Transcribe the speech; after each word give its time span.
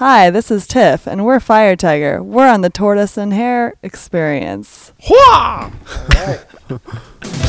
Hi, 0.00 0.30
this 0.30 0.50
is 0.50 0.66
Tiff, 0.66 1.06
and 1.06 1.26
we're 1.26 1.40
Fire 1.40 1.76
Tiger. 1.76 2.22
We're 2.22 2.48
on 2.48 2.62
the 2.62 2.70
Tortoise 2.70 3.18
and 3.18 3.34
Hare 3.34 3.74
experience. 3.82 4.94
Hua! 4.98 5.70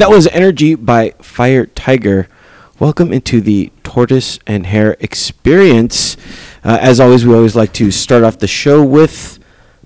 And 0.00 0.08
that 0.10 0.14
was 0.16 0.26
Energy 0.28 0.76
by 0.76 1.10
Fire 1.20 1.66
Tiger. 1.66 2.26
Welcome 2.78 3.12
into 3.12 3.42
the 3.42 3.70
Tortoise 3.82 4.38
and 4.46 4.64
Hare 4.64 4.96
experience. 4.98 6.16
Uh, 6.64 6.78
as 6.80 7.00
always, 7.00 7.26
we 7.26 7.34
always 7.34 7.54
like 7.54 7.74
to 7.74 7.90
start 7.90 8.24
off 8.24 8.38
the 8.38 8.46
show 8.46 8.82
with 8.82 9.38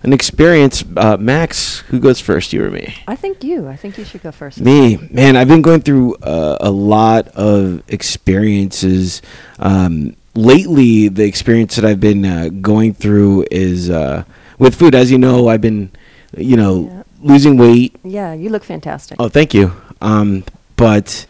an 0.05 0.13
experience. 0.13 0.85
Uh, 0.97 1.17
Max, 1.17 1.81
who 1.89 1.99
goes 1.99 2.21
first, 2.21 2.53
you 2.53 2.65
or 2.65 2.71
me? 2.71 2.95
I 3.09 3.17
think 3.17 3.43
you. 3.43 3.67
I 3.67 3.75
think 3.75 3.99
you 3.99 4.05
should 4.05 4.23
go 4.23 4.31
first. 4.31 4.61
Me, 4.61 4.99
man, 5.11 5.35
I've 5.35 5.49
been 5.49 5.63
going 5.63 5.81
through 5.81 6.15
uh, 6.23 6.59
a 6.61 6.71
lot 6.71 7.27
of 7.31 7.83
experiences. 7.89 9.21
Um, 9.59 10.15
lately, 10.37 11.09
the 11.09 11.25
experience 11.25 11.75
that 11.75 11.85
I've 11.85 11.99
been 11.99 12.25
uh, 12.25 12.51
going 12.61 12.95
through 12.95 13.47
is 13.51 13.91
uh, 13.91 14.23
with 14.61 14.77
food. 14.77 14.95
As 14.95 15.11
you 15.11 15.19
know, 15.19 15.49
I've 15.49 15.61
been, 15.61 15.91
you 16.37 16.57
know, 16.57 16.85
Yeah. 16.85 17.03
losing 17.21 17.57
weight. 17.57 17.97
Yeah, 18.05 18.33
you 18.33 18.49
look 18.49 18.63
fantastic. 18.63 19.17
Oh, 19.19 19.29
thank 19.29 19.53
you. 19.53 19.73
Um, 20.01 20.45
but 20.77 21.27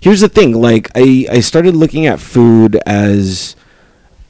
here's 0.00 0.20
the 0.20 0.28
thing: 0.28 0.52
like, 0.52 0.90
I 0.94 1.26
I 1.30 1.40
started 1.40 1.76
looking 1.76 2.06
at 2.06 2.20
food 2.20 2.76
as 2.86 3.56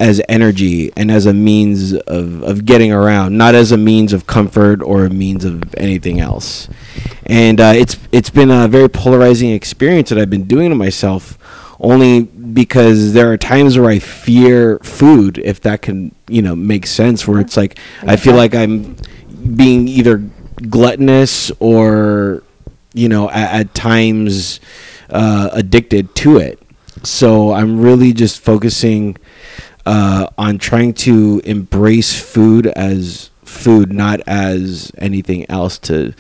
as 0.01 0.23
energy 0.29 0.93
and 0.97 1.11
as 1.11 1.27
a 1.27 1.33
means 1.33 1.93
of, 1.93 2.43
of 2.43 2.65
getting 2.65 2.93
around, 2.93 3.37
not 3.37 3.55
as 3.55 3.73
a 3.73 3.77
means 3.77 4.13
of 4.13 4.27
comfort 4.27 4.81
or 4.81 5.05
a 5.05 5.11
means 5.11 5.45
of 5.45 5.75
anything 5.75 6.21
else. 6.21 6.69
And 7.27 7.61
uh, 7.61 7.73
it's 7.75 7.99
it's 8.13 8.31
been 8.31 8.51
a 8.51 8.69
very 8.69 8.89
polarizing 8.89 9.51
experience 9.51 10.09
that 10.11 10.19
I've 10.19 10.31
been 10.31 10.45
doing 10.45 10.71
to 10.71 10.77
myself, 10.77 11.37
only 11.81 12.23
because 12.23 13.13
there 13.13 13.31
are 13.33 13.37
times 13.37 13.77
where 13.79 13.91
I 13.91 13.99
fear 13.99 14.79
food, 14.81 15.39
if 15.39 15.61
that 15.63 15.83
can 15.83 16.15
you 16.29 16.43
know 16.43 16.55
make 16.57 16.87
sense. 16.87 17.27
Where 17.27 17.41
it's 17.41 17.57
like 17.57 17.79
I 18.03 18.17
feel 18.17 18.35
like 18.35 18.55
I'm 18.55 18.97
being 19.57 19.89
either 19.89 20.23
gluttonous 20.69 21.51
or 21.61 22.43
you 22.95 23.09
know 23.09 23.31
at, 23.31 23.61
at 23.61 23.75
times 23.75 24.61
uh, 25.11 25.51
addicted 25.53 26.15
to 26.17 26.39
it. 26.39 26.61
So 27.05 27.53
I'm 27.53 27.81
really 27.81 28.13
just 28.13 28.41
focusing 28.41 29.17
uh, 29.87 30.29
on 30.37 30.59
trying 30.59 30.95
to 30.95 31.41
embrace 31.45 32.21
food 32.21 32.67
as 32.67 33.31
food, 33.45 33.93
not 33.93 34.21
as 34.27 34.93
anything 34.99 35.49
else 35.51 35.79
to 35.79 36.15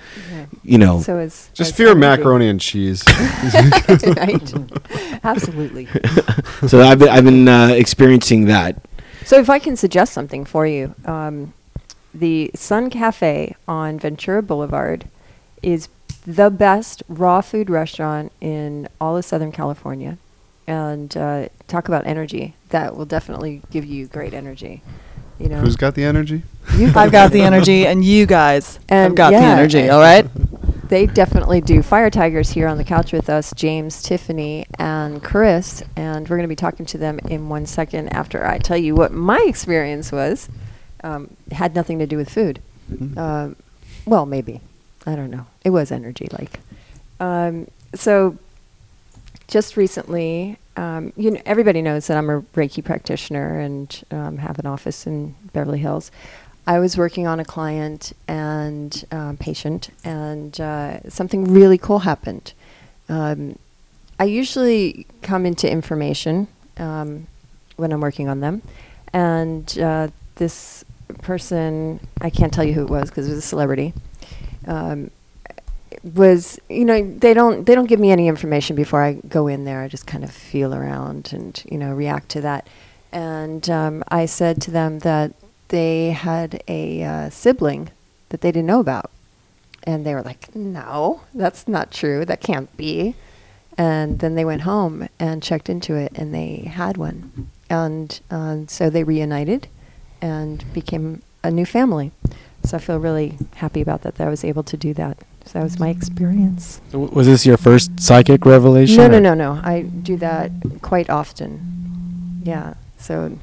you 0.69 0.77
know, 0.77 1.01
So 1.01 1.19
is 1.19 1.51
Just 1.55 1.71
is 1.71 1.77
fear 1.77 1.89
energy. 1.89 2.01
macaroni 2.01 2.49
and 2.49 2.61
cheese. 2.61 3.03
right? 4.17 4.55
Absolutely. 5.25 5.87
so 6.69 6.81
I've 6.83 6.99
been, 6.99 7.09
I've 7.09 7.25
been 7.25 7.49
uh, 7.49 7.69
experiencing 7.69 8.45
that. 8.47 8.77
So 9.25 9.39
if 9.39 9.49
I 9.49 9.59
can 9.59 9.77
suggest 9.77 10.13
something 10.13 10.45
for 10.45 10.67
you, 10.67 10.95
um, 11.07 11.55
the 12.13 12.51
Sun 12.55 12.91
Cafe 12.91 13.55
on 13.67 13.99
Ventura 13.99 14.43
Boulevard 14.43 15.09
is 15.63 15.89
the 16.29 16.51
best 16.51 17.03
raw 17.09 17.41
food 17.41 17.71
restaurant 17.71 18.31
in 18.39 18.87
all 19.01 19.17
of 19.17 19.25
Southern 19.25 19.51
California. 19.51 20.19
And 20.67 21.17
uh, 21.17 21.49
talk 21.67 21.89
about 21.89 22.07
energy. 22.07 22.55
That 22.69 22.95
will 22.95 23.07
definitely 23.07 23.63
give 23.71 23.87
you 23.87 24.07
great 24.07 24.35
energy. 24.35 24.83
You 25.39 25.49
know, 25.49 25.61
Who's 25.61 25.77
got 25.77 25.95
the 25.95 26.05
energy? 26.05 26.43
you 26.77 26.89
I've 26.95 27.11
got 27.13 27.33
the 27.33 27.41
energy, 27.41 27.87
and 27.87 28.05
you 28.05 28.27
guys 28.27 28.77
have 28.77 28.85
And 28.91 29.17
got 29.17 29.31
the 29.31 29.39
energy. 29.39 29.89
All 29.89 30.01
right. 30.01 30.27
They 30.91 31.07
definitely 31.07 31.63
do. 31.63 31.83
Fire 31.83 32.11
Tigers 32.11 32.51
here 32.51 32.69
on 32.69 32.77
the 32.77 32.85
couch 32.85 33.13
with 33.13 33.31
us, 33.31 33.53
James, 33.55 34.03
Tiffany, 34.03 34.67
and 34.79 35.23
Chris, 35.23 35.83
and 35.97 36.29
we're 36.29 36.37
going 36.37 36.49
to 36.49 36.49
be 36.49 36.57
talking 36.57 36.85
to 36.87 36.99
them 36.99 37.19
in 37.21 37.49
one 37.49 37.65
second 37.65 38.09
after 38.11 38.47
I 38.47 38.59
tell 38.59 38.77
you 38.77 38.95
what 38.95 39.13
my 39.13 39.43
experience 39.47 40.13
was. 40.13 40.51
Um, 41.03 41.37
had 41.53 41.75
nothing 41.75 41.99
to 42.01 42.07
do 42.07 42.17
with 42.19 42.29
food. 42.29 42.61
Um, 43.17 43.57
well, 44.05 44.27
maybe. 44.27 44.61
I 45.09 45.17
don't 45.17 45.31
know. 45.31 45.47
It 45.65 45.71
was 45.71 45.91
energy, 45.91 46.29
like. 46.31 46.61
Um, 47.19 47.67
so, 47.95 48.37
just 49.47 49.77
recently, 49.79 50.59
um, 50.77 51.15
you 51.17 51.31
know, 51.31 51.41
everybody 51.47 51.81
knows 51.81 52.07
that 52.09 52.19
I'm 52.19 52.29
a 52.29 52.43
Reiki 52.55 52.85
practitioner 52.85 53.59
and 53.59 54.05
um, 54.11 54.37
have 54.37 54.59
an 54.59 54.67
office 54.67 55.07
in 55.07 55.35
Beverly 55.55 55.79
Hills. 55.79 56.11
I 56.67 56.79
was 56.79 56.99
working 56.99 57.27
on 57.27 57.41
a 57.41 57.45
client 57.47 58.13
and 58.29 59.03
um, 59.11 59.39
patient, 59.39 59.89
and 60.05 60.61
uh, 60.61 61.09
something 61.09 61.55
really 61.55 61.79
cool 61.79 62.01
happened. 62.01 62.53
Um, 63.09 63.59
I 64.21 64.25
usually 64.25 65.07
come 65.23 65.47
into 65.47 65.71
information 65.71 66.49
um, 66.77 67.27
when 67.77 67.93
I'm 67.93 68.03
working 68.03 68.29
on 68.29 68.41
them, 68.41 68.61
and 69.15 69.79
uh, 69.79 70.09
this 70.35 70.85
person, 71.23 71.99
I 72.21 72.29
can't 72.29 72.53
tell 72.53 72.65
you 72.65 72.75
who 72.75 72.83
it 72.83 72.91
was 72.91 73.09
because 73.09 73.27
it 73.27 73.31
was 73.31 73.39
a 73.39 73.49
celebrity, 73.49 73.95
um, 74.69 75.11
was 76.15 76.61
you 76.69 76.85
know 76.85 77.03
they 77.19 77.35
don't 77.35 77.65
they 77.65 77.75
don't 77.75 77.89
give 77.89 77.99
me 77.99 78.11
any 78.11 78.29
information 78.29 78.77
before 78.77 79.03
I 79.03 79.15
go 79.15 79.49
in 79.49 79.65
there. 79.65 79.83
I 79.83 79.89
just 79.89 80.07
kind 80.07 80.23
of 80.23 80.31
feel 80.31 80.75
around 80.75 81.33
and 81.33 81.61
you 81.71 81.79
know 81.79 81.93
react 81.93 82.29
to 82.31 82.41
that. 82.43 82.69
And 83.11 83.69
um, 83.71 84.05
I 84.09 84.27
said 84.27 84.61
to 84.63 84.71
them 84.71 85.01
that 85.01 85.33
they 85.69 86.11
had 86.11 86.63
a 86.69 87.03
uh, 87.03 87.31
sibling 87.31 87.91
that 88.29 88.43
they 88.43 88.53
didn't 88.53 88.67
know 88.67 88.81
about, 88.81 89.11
and 89.83 90.05
they 90.05 90.15
were 90.15 90.23
like, 90.23 90.55
"No, 90.55 91.23
that's 91.35 91.67
not 91.67 91.91
true. 91.91 92.25
That 92.25 92.41
can't 92.41 92.75
be." 92.77 93.15
And 93.77 94.19
then 94.19 94.35
they 94.35 94.45
went 94.45 94.63
home 94.63 95.09
and 95.21 95.43
checked 95.43 95.69
into 95.69 95.95
it, 95.95 96.13
and 96.15 96.35
they 96.35 96.71
had 96.71 96.97
one, 96.97 97.49
and 97.71 98.21
uh, 98.31 98.59
so 98.67 98.91
they 98.91 99.05
reunited 99.05 99.69
and 100.21 100.65
became 100.73 101.23
a 101.43 101.51
new 101.51 101.65
family. 101.65 102.11
So 102.65 102.77
I 102.77 102.81
feel 102.81 102.99
really 102.99 103.39
happy 103.57 103.81
about 103.81 104.03
that. 104.03 104.17
That 104.17 104.27
I 104.27 104.31
was 104.31 104.45
able 104.45 104.63
to 104.65 104.77
do 104.77 104.93
that. 104.95 105.19
So 105.45 105.59
that 105.59 105.63
was 105.65 105.79
my 105.79 105.89
experience. 105.89 106.81
W- 106.93 107.11
Was 107.13 107.27
this 107.27 107.47
your 107.47 107.57
first 107.57 107.99
psychic 108.01 108.45
revelation? 108.45 108.97
No, 108.99 109.09
no, 109.09 109.19
no, 109.19 109.35
no. 109.35 109.61
I 109.65 109.83
do 109.83 110.17
that 110.19 110.51
quite 110.83 111.09
often. 111.09 112.43
Yeah. 112.45 112.75
So 112.99 113.39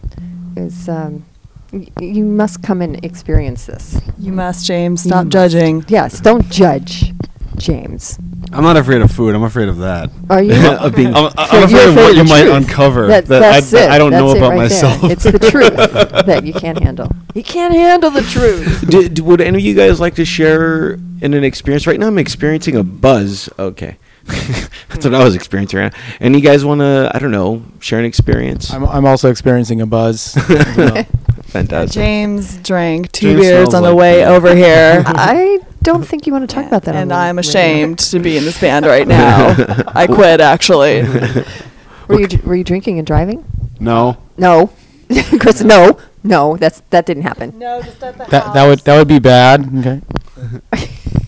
it's 0.56 0.88
um, 0.88 1.26
y- 1.74 1.88
you 2.00 2.24
must 2.26 2.62
come 2.62 2.82
and 2.82 3.04
experience 3.04 3.66
this. 3.66 4.00
You 4.20 4.32
must, 4.34 4.66
James. 4.68 5.06
You 5.06 5.10
Stop 5.10 5.26
must. 5.26 5.34
judging. 5.34 5.86
Yes. 5.88 6.20
Don't 6.20 6.48
judge, 6.52 7.12
James. 7.58 8.20
I'm 8.52 8.64
not 8.64 8.78
afraid 8.78 9.02
of 9.02 9.12
food. 9.12 9.36
I'm 9.36 9.44
afraid 9.44 9.68
of 9.68 9.80
that. 9.80 10.10
Are 10.30 10.42
you? 10.42 10.54
Of 10.80 10.96
being- 10.96 11.14
I'm, 11.14 11.32
I'm 11.38 11.70
you're 11.70 11.80
afraid 11.80 11.90
of 11.90 11.96
what 11.96 12.12
the 12.12 12.16
you 12.18 12.24
might 12.26 12.44
truth. 12.44 12.56
uncover 12.56 13.08
That- 13.08 13.26
that, 13.28 13.44
I, 13.44 13.52
that's 13.54 13.72
that 13.72 13.90
it. 13.90 13.92
I 13.92 13.98
don't 13.98 14.12
know 14.12 14.28
That's 14.34 14.36
it 14.36 14.38
about 14.38 14.50
right 14.58 14.70
there. 14.70 14.84
myself. 14.84 15.12
It's 15.12 15.24
the 15.24 15.40
truth 15.40 15.76
that 16.26 16.46
you 16.46 16.54
can't 16.54 16.80
handle. 16.82 17.10
You 17.34 17.44
can't 17.44 17.74
handle 17.74 18.12
the 18.12 18.22
truth. 18.22 18.88
D- 18.90 19.10
d- 19.10 19.22
would 19.22 19.42
any 19.42 19.58
of 19.58 19.64
you 19.64 19.74
guys 19.76 20.00
like 20.00 20.16
to 20.16 20.26
share 20.26 20.94
in 21.22 21.34
an 21.34 21.44
experience? 21.44 21.86
Right 21.88 22.00
now, 22.00 22.08
I'm 22.08 22.18
experiencing 22.18 22.76
a 22.76 22.84
buzz. 22.84 23.50
Okay, 23.60 23.98
that's 24.26 25.04
what 25.06 25.14
I 25.14 25.24
was 25.24 25.36
experiencing. 25.36 25.80
Right. 25.80 25.94
And 26.20 26.36
you 26.36 26.42
guys 26.42 26.64
want 26.64 26.80
to? 26.82 27.12
I 27.14 27.20
don't 27.20 27.32
know. 27.32 27.64
Share 27.80 28.00
an 28.00 28.06
experience. 28.06 28.72
I'm, 28.74 28.86
I'm 28.86 29.06
also 29.06 29.30
experiencing 29.30 29.82
a 29.82 29.86
buzz. 29.86 30.36
well. 30.78 31.06
Fantastic. 31.46 31.94
James 31.94 32.58
drank 32.58 33.12
two 33.12 33.28
James 33.30 33.42
beers 33.42 33.54
smells 33.70 33.74
on 33.76 33.84
the 33.84 33.90
like 33.92 33.98
way 34.00 34.26
over 34.26 34.54
here. 34.56 35.04
I 35.06 35.60
don't 35.86 36.06
think 36.06 36.28
you 36.28 36.34
want 36.34 36.50
to 36.50 36.54
talk 36.54 36.66
about 36.66 36.84
that. 36.84 36.96
And 36.96 37.14
I'm 37.14 37.40
ashamed 37.40 38.00
to 38.12 38.20
be 38.20 38.36
in 38.38 38.44
this 38.44 38.60
band 38.60 38.86
right 38.86 39.08
now. 39.08 39.56
I 39.96 40.06
quit, 40.08 40.42
actually. 40.42 41.04
Were 42.08 42.20
you 42.20 42.28
dr- 42.28 42.46
were 42.46 42.56
you 42.56 42.64
drinking 42.64 43.00
and 43.00 43.08
driving? 43.08 43.46
no. 43.80 44.18
No, 44.38 44.70
Chris. 45.40 45.62
No, 45.64 45.98
no. 46.24 46.58
That's 46.58 46.82
that 46.90 47.06
didn't 47.06 47.24
happen. 47.24 47.58
No, 47.58 47.82
just 47.82 48.04
at 48.04 48.18
the 48.18 48.26
that 48.26 48.54
that 48.54 48.68
would 48.68 48.80
that 48.80 48.98
would 49.00 49.08
be 49.08 49.20
bad. 49.20 49.62
Okay. 49.80 50.02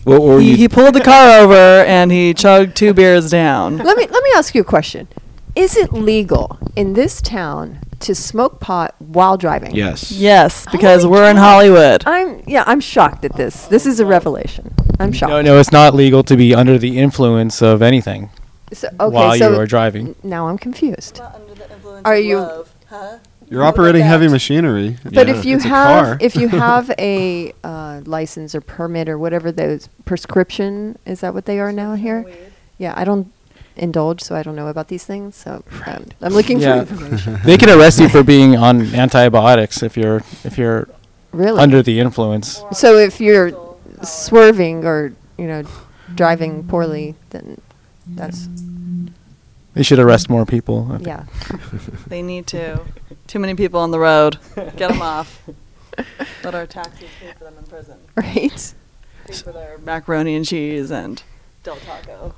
What 0.04 0.22
were 0.22 0.40
He, 0.40 0.50
you? 0.52 0.56
he 0.56 0.68
pulled 0.68 0.94
the 0.94 1.00
car 1.00 1.40
over 1.40 1.54
and 1.86 2.12
he 2.12 2.32
chugged 2.34 2.76
two 2.76 2.92
beers 2.94 3.30
down. 3.30 3.78
let 3.78 3.96
me 3.96 4.06
let 4.06 4.22
me 4.22 4.30
ask 4.36 4.54
you 4.54 4.60
a 4.60 4.64
question. 4.64 5.08
Is 5.56 5.76
it 5.76 5.92
legal 5.92 6.58
in 6.76 6.92
this 6.92 7.20
town 7.22 7.80
to 8.00 8.14
smoke 8.14 8.60
pot 8.60 8.94
while 8.98 9.36
driving? 9.36 9.74
yes. 9.74 10.10
Yes, 10.12 10.66
because 10.70 11.02
Holy 11.02 11.12
we're 11.18 11.30
in. 11.30 11.36
Hollywood. 11.36 12.02
I'm 12.06 12.42
yeah. 12.46 12.64
I'm 12.66 12.80
shocked 12.80 13.24
at 13.24 13.34
this. 13.36 13.66
This 13.66 13.86
is 13.86 14.00
a 14.00 14.06
revelation. 14.06 14.74
I'm 15.00 15.12
shocked. 15.12 15.30
No, 15.30 15.42
no, 15.42 15.58
it's 15.58 15.72
not 15.72 15.94
legal 15.94 16.22
to 16.24 16.36
be 16.36 16.54
under 16.54 16.78
the 16.78 16.98
influence 16.98 17.62
of 17.62 17.82
anything 17.82 18.30
So, 18.72 18.88
okay, 18.88 19.14
while 19.14 19.36
so 19.38 19.50
you 19.52 19.58
are 19.60 19.66
driving. 19.66 20.08
n- 20.08 20.14
Now 20.22 20.48
I'm 20.48 20.58
confused. 20.58 21.20
Are 22.04 22.16
you- 22.16 22.64
You're 23.50 23.64
operating 23.64 24.02
heavy 24.02 24.28
machinery. 24.28 24.98
But 25.04 25.26
Yeah. 25.28 25.34
if 25.36 25.44
you 25.44 25.56
It's 25.56 25.64
have 25.64 26.18
if 26.20 26.36
you 26.36 26.48
have 26.48 26.90
a 26.98 27.52
uh, 27.64 28.00
license 28.04 28.54
or 28.54 28.60
permit 28.60 29.08
or 29.08 29.18
whatever 29.18 29.50
those 29.52 29.88
prescription 30.04 30.98
is 31.06 31.20
that 31.20 31.32
what 31.34 31.46
they 31.46 31.58
are 31.58 31.72
now 31.72 31.94
here? 31.94 32.26
Yeah, 32.76 32.92
I 32.96 33.04
don't 33.04 33.32
indulge, 33.78 34.20
so 34.22 34.34
I 34.34 34.42
don't 34.42 34.56
know 34.56 34.68
about 34.68 34.88
these 34.88 35.04
things. 35.04 35.36
So 35.36 35.62
um, 35.86 36.04
I'm 36.20 36.32
looking 36.32 36.58
Yeah. 36.60 36.84
for 36.84 36.94
information. 36.94 37.38
They 37.44 37.56
can 37.56 37.70
arrest 37.70 38.00
you 38.00 38.08
for 38.08 38.22
being 38.22 38.56
on 38.56 38.94
antibiotics 38.94 39.82
if 39.82 39.96
you're 39.96 40.22
if 40.44 40.58
you're 40.58 40.88
Really? 41.32 41.60
under 41.60 41.82
the 41.82 42.00
influence. 42.00 42.62
so 42.72 42.96
if 42.96 43.20
you're 43.20 43.52
swerving 44.02 44.84
or 44.84 45.12
you 45.36 45.46
know 45.46 45.62
driving 46.14 46.64
poorly, 46.66 47.14
then 47.30 47.60
that's 48.06 48.48
They 49.74 49.82
should 49.82 49.98
arrest 49.98 50.28
more 50.30 50.44
people. 50.46 50.88
I 50.90 50.96
think. 50.96 51.06
yeah. 51.06 51.24
They 52.08 52.22
need 52.22 52.46
to. 52.48 52.80
Too 53.26 53.38
many 53.38 53.54
people 53.54 53.80
on 53.80 53.90
the 53.90 53.98
road. 53.98 54.38
Get 54.56 54.88
them 54.90 55.02
off. 55.02 55.42
Let 56.42 56.54
our 56.54 56.66
taxes 56.66 57.08
pay 57.20 57.32
for 57.38 57.44
them 57.44 57.54
in 57.58 57.64
prison. 57.64 57.98
Right. 58.16 58.74
Pay 59.26 59.34
for 59.34 59.52
their 59.52 59.76
macaroni 59.84 60.34
and 60.34 60.46
cheese 60.46 60.90
and 60.90 61.22
Del 61.62 61.76
Taco. 61.76 62.34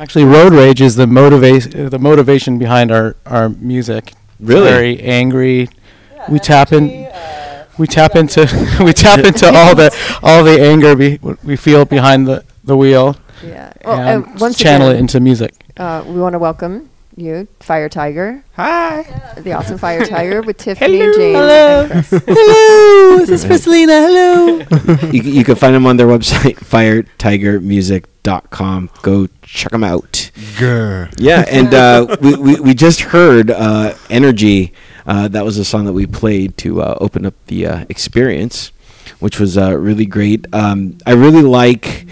Actually, 0.00 0.24
road 0.24 0.52
rage 0.54 0.80
is 0.80 0.96
the 0.96 1.06
motivation 1.06 1.90
the 1.90 1.98
motivation 1.98 2.58
behind 2.58 2.90
our 2.90 3.16
our 3.26 3.48
music. 3.50 4.04
It's 4.12 4.48
Really? 4.48 4.70
Very 4.70 5.00
angry. 5.02 5.68
Yeah, 6.16 6.30
We 6.32 6.38
tap 6.38 6.72
in- 6.72 7.04
uh, 7.04 7.64
We 7.78 7.86
tap 7.86 8.16
into 8.16 8.42
we 8.86 8.92
tap 8.92 9.20
into 9.30 9.46
all 9.58 9.74
the 9.74 9.88
all 10.22 10.42
the 10.44 10.56
anger 10.72 10.96
be, 10.96 11.18
we 11.44 11.56
feel 11.56 11.84
behind 11.84 12.26
the 12.26 12.44
the 12.64 12.76
wheel 12.76 13.16
Yeah. 13.42 13.72
Well, 13.84 13.98
and 14.00 14.24
uh, 14.24 14.28
once 14.38 14.56
channel 14.58 14.88
again, 14.88 14.96
it 14.96 15.00
into 15.00 15.20
music. 15.20 15.52
uh, 15.76 16.02
we 16.06 16.18
want 16.24 16.32
to 16.32 16.38
welcome 16.38 16.88
you, 17.16 17.46
Fire 17.60 17.88
Tiger, 17.90 18.42
Hi. 18.56 19.02
the 19.36 19.52
awesome 19.52 19.76
Fire 19.78 20.04
Tiger 20.16 20.40
with 20.40 20.56
Tiffany, 20.56 20.98
James, 20.98 21.16
Hello. 21.36 21.80
and 21.82 21.90
Chris. 21.90 22.08
Hello, 22.10 22.24
Hello. 22.26 23.18
this 23.18 23.30
is 23.30 23.44
Christelina. 23.44 23.96
Hello. 24.06 25.10
you, 25.12 25.20
you 25.38 25.44
can 25.44 25.56
find 25.56 25.74
them 25.74 25.84
on 25.86 25.96
their 25.98 26.06
website, 26.06 26.56
firetigermusic.com. 26.72 28.09
Go 28.22 29.28
check 29.42 29.72
them 29.72 29.84
out. 29.84 30.30
Grr. 30.56 31.12
Yeah, 31.18 31.44
and 31.48 31.72
uh, 31.74 32.16
we, 32.20 32.34
we, 32.36 32.60
we 32.60 32.74
just 32.74 33.00
heard 33.00 33.50
uh, 33.50 33.94
Energy. 34.08 34.72
Uh, 35.06 35.28
that 35.28 35.44
was 35.44 35.58
a 35.58 35.64
song 35.64 35.86
that 35.86 35.92
we 35.92 36.06
played 36.06 36.56
to 36.58 36.82
uh, 36.82 36.96
open 37.00 37.26
up 37.26 37.34
the 37.46 37.66
uh, 37.66 37.84
experience, 37.88 38.70
which 39.18 39.40
was 39.40 39.56
uh, 39.58 39.76
really 39.76 40.06
great. 40.06 40.46
Um, 40.54 40.98
I 41.06 41.12
really 41.12 41.42
like 41.42 42.06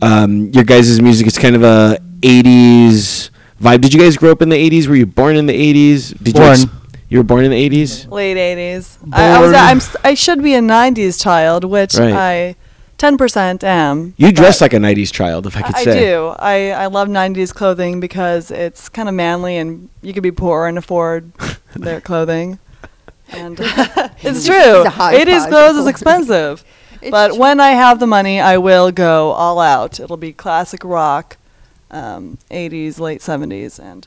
um, 0.00 0.48
your 0.48 0.64
guys' 0.64 1.00
music. 1.00 1.26
It's 1.26 1.38
kind 1.38 1.56
of 1.56 1.62
a 1.62 1.98
80s 2.20 3.30
vibe. 3.60 3.80
Did 3.80 3.92
you 3.92 4.00
guys 4.00 4.16
grow 4.16 4.30
up 4.32 4.40
in 4.42 4.48
the 4.48 4.70
80s? 4.70 4.86
Were 4.86 4.94
you 4.96 5.06
born 5.06 5.36
in 5.36 5.46
the 5.46 5.52
80s? 5.52 6.16
Did 6.22 6.34
Born. 6.34 6.58
you 6.58 6.66
you 7.08 7.18
were 7.18 7.24
born 7.24 7.44
in 7.44 7.50
the 7.50 7.68
80s? 7.68 8.10
Late 8.10 8.36
80s. 8.38 8.96
I, 9.12 9.36
I 9.36 9.40
was. 9.40 9.52
I'm. 9.52 9.98
I 10.02 10.14
should 10.14 10.42
be 10.42 10.54
a 10.54 10.60
90s 10.60 11.22
child, 11.22 11.64
which 11.64 11.96
Right. 11.96 12.14
I 12.14 12.56
10% 13.02 13.64
am. 13.64 14.14
You 14.16 14.30
dress 14.30 14.60
like 14.60 14.72
a 14.72 14.76
90s 14.76 15.12
child, 15.12 15.48
if 15.48 15.56
I 15.56 15.62
could 15.62 15.74
I 15.74 15.82
say. 15.82 16.00
do. 16.04 16.36
I, 16.38 16.70
I 16.70 16.86
love 16.86 17.08
90s 17.08 17.52
clothing 17.52 17.98
because 17.98 18.52
it's 18.52 18.88
kind 18.88 19.08
of 19.08 19.14
manly 19.16 19.56
and 19.56 19.88
you 20.02 20.12
could 20.12 20.22
be 20.22 20.30
poor 20.30 20.66
and 20.68 20.78
afford 20.78 21.32
their 21.74 22.00
clothing. 22.00 22.60
And 23.30 23.58
it's 23.60 24.46
true. 24.46 24.82
a 24.84 24.90
80s 24.90 25.48
clothes 25.48 25.78
is 25.78 25.88
expensive. 25.88 26.64
It's 27.00 27.10
but 27.10 27.30
true. 27.30 27.40
when 27.40 27.58
I 27.58 27.70
have 27.70 27.98
the 27.98 28.06
money, 28.06 28.38
I 28.38 28.58
will 28.58 28.92
go 28.92 29.32
all 29.32 29.58
out. 29.58 29.98
It'll 29.98 30.16
be 30.16 30.32
classic 30.32 30.84
rock, 30.84 31.38
um, 31.90 32.38
80s, 32.52 33.00
late 33.00 33.20
70s, 33.20 33.80
and 33.80 34.06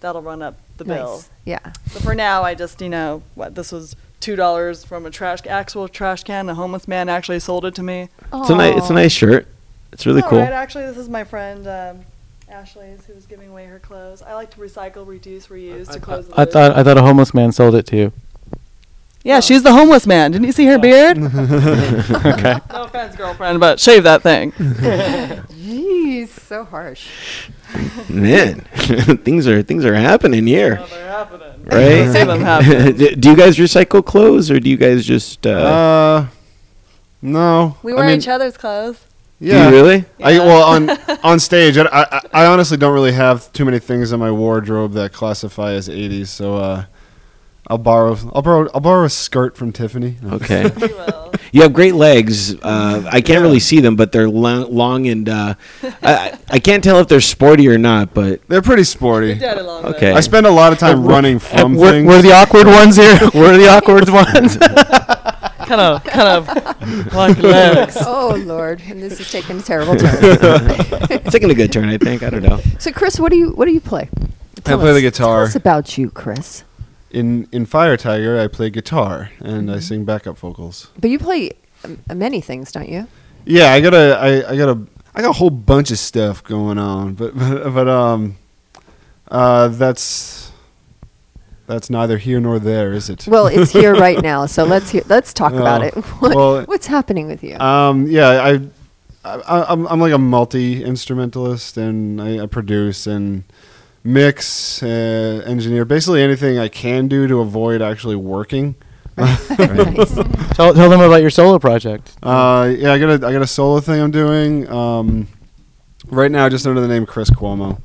that'll 0.00 0.20
run 0.20 0.42
up 0.42 0.58
the 0.76 0.84
bill. 0.84 1.24
Yeah. 1.46 1.72
So 1.86 2.00
for 2.00 2.14
now, 2.14 2.42
I 2.42 2.54
just, 2.54 2.82
you 2.82 2.90
know, 2.90 3.22
what 3.34 3.54
this 3.54 3.72
was 3.72 3.96
two 4.20 4.36
dollars 4.36 4.84
from 4.84 5.06
a 5.06 5.10
trash 5.10 5.40
actual 5.48 5.88
trash 5.88 6.22
can. 6.24 6.48
A 6.48 6.54
homeless 6.54 6.86
man 6.86 7.08
actually 7.08 7.40
sold 7.40 7.64
it 7.64 7.74
to 7.76 7.82
me. 7.82 8.08
It's 8.32 8.50
a 8.50 8.54
nice, 8.54 8.76
it's 8.76 8.90
a 8.90 8.94
nice 8.94 9.12
shirt. 9.12 9.46
It's 9.92 10.06
really 10.06 10.22
All 10.22 10.28
cool. 10.28 10.38
right, 10.38 10.52
actually, 10.52 10.86
this 10.86 10.96
is 10.98 11.08
my 11.08 11.24
friend 11.24 11.66
um, 11.66 12.00
Ashley's 12.48 13.04
who's 13.06 13.26
giving 13.26 13.50
away 13.50 13.66
her 13.66 13.78
clothes. 13.78 14.22
I 14.22 14.34
like 14.34 14.50
to 14.52 14.58
recycle, 14.58 15.06
reduce, 15.06 15.48
reuse 15.48 15.90
to 15.92 16.00
close 16.00 16.28
the 16.28 16.40
I 16.40 16.44
thought 16.44 16.76
I 16.76 16.84
thought 16.84 16.98
a 16.98 17.02
homeless 17.02 17.34
man 17.34 17.52
sold 17.52 17.74
it 17.74 17.86
to 17.86 17.96
you. 17.96 18.12
Yeah, 19.22 19.40
she's 19.40 19.62
the 19.62 19.72
homeless 19.72 20.06
man. 20.06 20.32
Didn't 20.32 20.46
you 20.46 20.52
see 20.52 20.64
her 20.66 20.78
beard? 20.78 21.18
okay. 21.22 22.58
no 22.72 22.84
offense, 22.84 23.16
girlfriend, 23.16 23.60
but 23.60 23.78
shave 23.78 24.02
that 24.04 24.22
thing. 24.22 24.52
Jeez, 24.52 26.28
so 26.28 26.64
harsh. 26.64 27.50
Man, 28.08 28.60
things 29.24 29.46
are 29.46 29.62
things 29.62 29.84
are 29.84 29.94
happening 29.94 30.46
here, 30.46 30.78
Oh, 30.80 30.86
they're 30.86 31.08
happening. 31.08 31.49
right? 31.76 32.08
I 32.08 32.12
see 32.12 32.24
them 32.24 32.40
happen. 32.40 32.96
do 32.96 33.14
do 33.16 33.30
you 33.30 33.36
guys 33.36 33.56
recycle 33.58 34.04
clothes, 34.04 34.50
or 34.50 34.58
do 34.60 34.68
you 34.70 34.76
guys 34.76 35.04
just? 35.06 35.46
Uh, 35.46 35.50
Uh, 35.50 36.26
no. 37.22 37.76
We 37.82 37.92
I 37.92 37.96
wear 37.96 38.06
mean, 38.06 38.18
each 38.18 38.28
other's 38.28 38.56
clothes. 38.56 38.98
do 39.40 39.46
Yeah. 39.48 39.68
you 39.68 39.74
really? 39.74 40.04
I 40.22 40.30
Yeah. 40.32 40.38
well 40.44 40.64
on 40.64 40.90
on 41.22 41.38
stage. 41.40 41.76
I, 41.78 41.86
I 41.92 42.20
I 42.32 42.46
honestly 42.46 42.76
don't 42.76 42.94
really 42.94 43.12
have 43.12 43.52
too 43.52 43.64
many 43.64 43.78
things 43.78 44.12
in 44.12 44.20
my 44.20 44.30
wardrobe 44.30 44.92
that 44.94 45.12
classify 45.12 45.72
as 45.72 45.88
80s. 45.88 46.28
So 46.28 46.56
uh, 46.56 46.84
I'll 47.66 47.78
borrow 47.78 48.16
I'll 48.34 48.42
borrow 48.42 48.68
I'll 48.74 48.80
borrow 48.80 49.04
a 49.04 49.10
skirt 49.10 49.56
from 49.56 49.72
Tiffany. 49.72 50.16
No. 50.22 50.34
Okay. 50.36 50.70
You 51.52 51.62
have 51.62 51.72
great 51.72 51.94
legs. 51.96 52.54
Uh, 52.54 53.08
I 53.10 53.20
can't 53.20 53.42
really 53.42 53.58
see 53.58 53.80
them, 53.80 53.96
but 53.96 54.12
they're 54.12 54.28
long, 54.28 54.72
long 54.72 55.08
and 55.08 55.28
uh, 55.28 55.54
I, 55.82 56.14
I- 56.14 56.38
I 56.52 56.58
can't 56.60 56.82
tell 56.84 56.98
if 56.98 57.08
they're 57.08 57.20
sporty 57.20 57.66
or 57.68 57.76
not. 57.76 58.14
But 58.14 58.46
They're 58.46 58.62
pretty 58.62 58.84
sporty. 58.84 59.34
Daddy 59.34 59.60
long 59.62 59.84
Okay. 59.86 60.12
legs. 60.12 60.18
I 60.18 60.20
spend 60.20 60.46
a 60.46 60.50
lot 60.50 60.72
of 60.72 60.78
time 60.78 61.04
running 61.04 61.40
from 61.40 61.74
we're, 61.74 61.90
things. 61.90 62.06
we're 62.06 62.22
the 62.22 62.32
awkward 62.32 62.66
ones 62.68 62.96
here. 62.96 63.18
We're 63.34 63.56
the 63.56 63.68
awkward 63.68 64.08
ones. 64.10 64.56
kind 65.66 65.80
of, 65.80 66.04
kind 66.04 66.28
of 66.28 67.14
like 67.14 67.38
legs. 67.38 67.96
Oh 68.00 68.36
Lord, 68.44 68.80
and 68.86 69.02
this 69.02 69.18
is 69.18 69.30
taking 69.30 69.58
a 69.58 69.62
terrible 69.62 69.96
turn. 69.96 70.18
it's 70.22 71.30
taking 71.32 71.50
a 71.50 71.54
good 71.54 71.72
turn, 71.72 71.88
I 71.88 71.98
think. 71.98 72.22
I 72.22 72.30
don't 72.30 72.42
know. 72.42 72.60
so 72.78 72.92
Chris, 72.92 73.18
what 73.18 73.30
do 73.32 73.36
you 73.38 73.50
what 73.50 73.66
do 73.66 73.72
you 73.72 73.80
play? 73.80 74.08
I 74.58 74.60
play 74.60 74.74
us- 74.90 74.94
the 74.94 75.00
guitar. 75.00 75.38
Tell 75.38 75.46
us 75.48 75.56
about 75.56 75.98
you, 75.98 76.10
Chris. 76.10 76.62
In 77.10 77.48
in 77.52 77.66
Fire 77.66 77.96
Tiger, 77.96 78.38
I 78.40 78.46
play 78.48 78.70
guitar 78.70 79.30
and 79.40 79.68
Mm-hmm. 79.68 79.76
I 79.76 79.80
sing 79.80 80.04
backup 80.04 80.38
vocals. 80.38 80.88
But 80.98 81.10
you 81.10 81.18
play 81.18 81.50
um, 81.84 81.98
many 82.14 82.40
things, 82.40 82.72
don't 82.72 82.88
you? 82.88 83.06
Yeah, 83.44 83.72
I 83.72 83.80
got 83.80 83.94
a 83.94 84.16
I, 84.18 84.50
I 84.52 84.56
got 84.56 84.68
a 84.68 84.78
I 85.14 85.22
got 85.22 85.30
a 85.30 85.38
whole 85.38 85.50
bunch 85.50 85.90
of 85.90 85.98
stuff 85.98 86.42
going 86.44 86.78
on, 86.78 87.14
but 87.14 87.36
but, 87.38 87.70
but 87.74 87.88
um 87.88 88.36
uh 89.28 89.68
that's 89.68 90.52
that's 91.66 91.88
neither 91.88 92.18
here 92.18 92.40
nor 92.40 92.58
there, 92.58 92.92
is 92.92 93.08
it? 93.08 93.26
Well, 93.28 93.46
it's 93.46 93.70
here 93.70 93.94
right 93.94 94.20
now, 94.32 94.46
so 94.46 94.64
let's 94.64 94.90
hear, 94.90 95.02
let's 95.06 95.32
talk 95.32 95.52
about 95.52 95.82
Oh, 95.82 95.86
it. 95.86 95.94
What, 96.20 96.34
well- 96.36 96.62
what's 96.64 96.86
happening 96.88 97.28
with 97.28 97.44
you? 97.44 97.56
Um, 97.58 98.08
yeah, 98.08 98.28
I, 98.42 98.60
I, 99.24 99.64
I'm, 99.68 99.86
I'm 99.86 100.00
like 100.00 100.12
a 100.12 100.18
multi 100.18 100.82
instrumentalist, 100.82 101.76
and 101.76 102.20
I, 102.20 102.42
I 102.42 102.46
produce 102.46 103.06
and 103.06 103.44
mix, 104.02 104.82
uh, 104.82 105.42
engineer, 105.46 105.84
basically 105.84 106.22
anything 106.22 106.58
I 106.58 106.68
can 106.68 107.08
do 107.08 107.26
to 107.26 107.40
avoid 107.40 107.82
actually 107.82 108.16
working. 108.16 108.76
nice. 109.16 110.14
tell, 110.54 110.72
tell 110.72 110.88
them 110.88 111.00
about 111.00 111.20
your 111.20 111.30
solo 111.30 111.58
project. 111.58 112.16
Uh, 112.22 112.72
yeah, 112.76 112.92
I 112.92 112.98
got 112.98 113.22
a, 113.22 113.26
I 113.26 113.32
got 113.32 113.42
a 113.42 113.46
solo 113.46 113.80
thing 113.80 114.00
I'm 114.00 114.10
doing. 114.10 114.70
Um, 114.70 115.28
right 116.06 116.30
now, 116.30 116.48
just 116.48 116.66
under 116.66 116.80
the 116.80 116.88
name 116.88 117.06
Chris 117.06 117.30
Cuomo. 117.30 117.80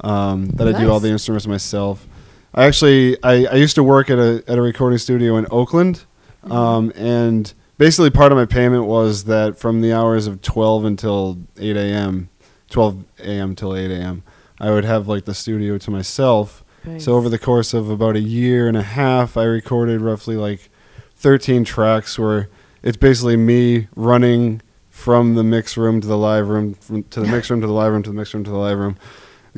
Um, 0.00 0.50
that 0.50 0.68
I 0.68 0.78
do 0.78 0.88
all 0.92 1.00
the 1.00 1.08
instruments 1.08 1.48
myself. 1.48 2.06
I 2.54 2.66
actually, 2.66 3.20
I, 3.24 3.46
I 3.46 3.54
used 3.54 3.74
to 3.74 3.82
work 3.82 4.10
at 4.10 4.18
a 4.18 4.44
at 4.46 4.56
a 4.56 4.62
recording 4.62 4.98
studio 4.98 5.36
in 5.36 5.46
Oakland, 5.50 6.04
um, 6.44 6.92
and 6.94 7.52
basically 7.78 8.10
part 8.10 8.30
of 8.30 8.38
my 8.38 8.44
payment 8.44 8.84
was 8.84 9.24
that 9.24 9.58
from 9.58 9.80
the 9.80 9.92
hours 9.92 10.28
of 10.28 10.40
12 10.40 10.84
until 10.84 11.38
8 11.58 11.76
a.m., 11.76 12.28
12 12.70 13.04
a.m. 13.20 13.56
till 13.56 13.76
8 13.76 13.90
a.m., 13.90 14.22
I 14.60 14.70
would 14.70 14.84
have 14.84 15.06
like 15.08 15.24
the 15.24 15.34
studio 15.34 15.78
to 15.78 15.90
myself. 15.90 16.64
So 16.98 17.16
over 17.16 17.28
the 17.28 17.38
course 17.38 17.74
of 17.74 17.90
about 17.90 18.16
a 18.16 18.20
year 18.20 18.66
and 18.66 18.74
a 18.74 18.82
half, 18.82 19.36
I 19.36 19.44
recorded 19.44 20.00
roughly 20.00 20.36
like 20.36 20.70
13 21.16 21.64
tracks 21.64 22.18
where 22.18 22.48
it's 22.82 22.96
basically 22.96 23.36
me 23.36 23.88
running 23.94 24.62
from 24.88 25.34
the 25.34 25.44
mix 25.44 25.76
room 25.76 26.00
to 26.00 26.06
the 26.06 26.16
live 26.16 26.48
room, 26.48 26.74
from, 26.74 27.02
to 27.04 27.20
the 27.20 27.28
mix 27.28 27.50
room 27.50 27.60
to 27.60 27.66
the 27.66 27.72
live 27.74 27.92
room 27.92 28.02
to 28.04 28.10
the 28.10 28.16
mix 28.16 28.32
room 28.32 28.42
to 28.44 28.50
the 28.50 28.56
live 28.56 28.78
room, 28.78 28.96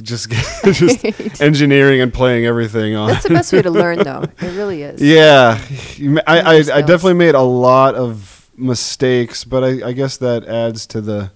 just 0.03 0.31
just 0.65 1.41
engineering 1.41 2.01
and 2.01 2.13
playing 2.13 2.47
everything 2.47 2.97
on. 2.97 3.09
That's 3.11 3.23
the 3.23 3.31
best 3.31 3.53
way 3.53 3.63
to 3.63 3.71
learn, 3.71 3.99
though. 4.03 4.25
It 4.41 4.57
really 4.57 4.83
is. 4.83 5.01
Yeah, 5.01 5.61
I, 6.27 6.41
I, 6.41 6.55
I 6.57 6.81
definitely 6.83 7.15
made 7.15 7.35
a 7.37 7.43
lot 7.43 7.95
of 7.95 8.51
mistakes, 8.57 9.45
but 9.45 9.63
I, 9.63 9.89
I 9.89 9.93
guess 9.93 10.17
that 10.17 10.45
adds 10.47 10.87
to 10.89 11.01
the 11.01 11.31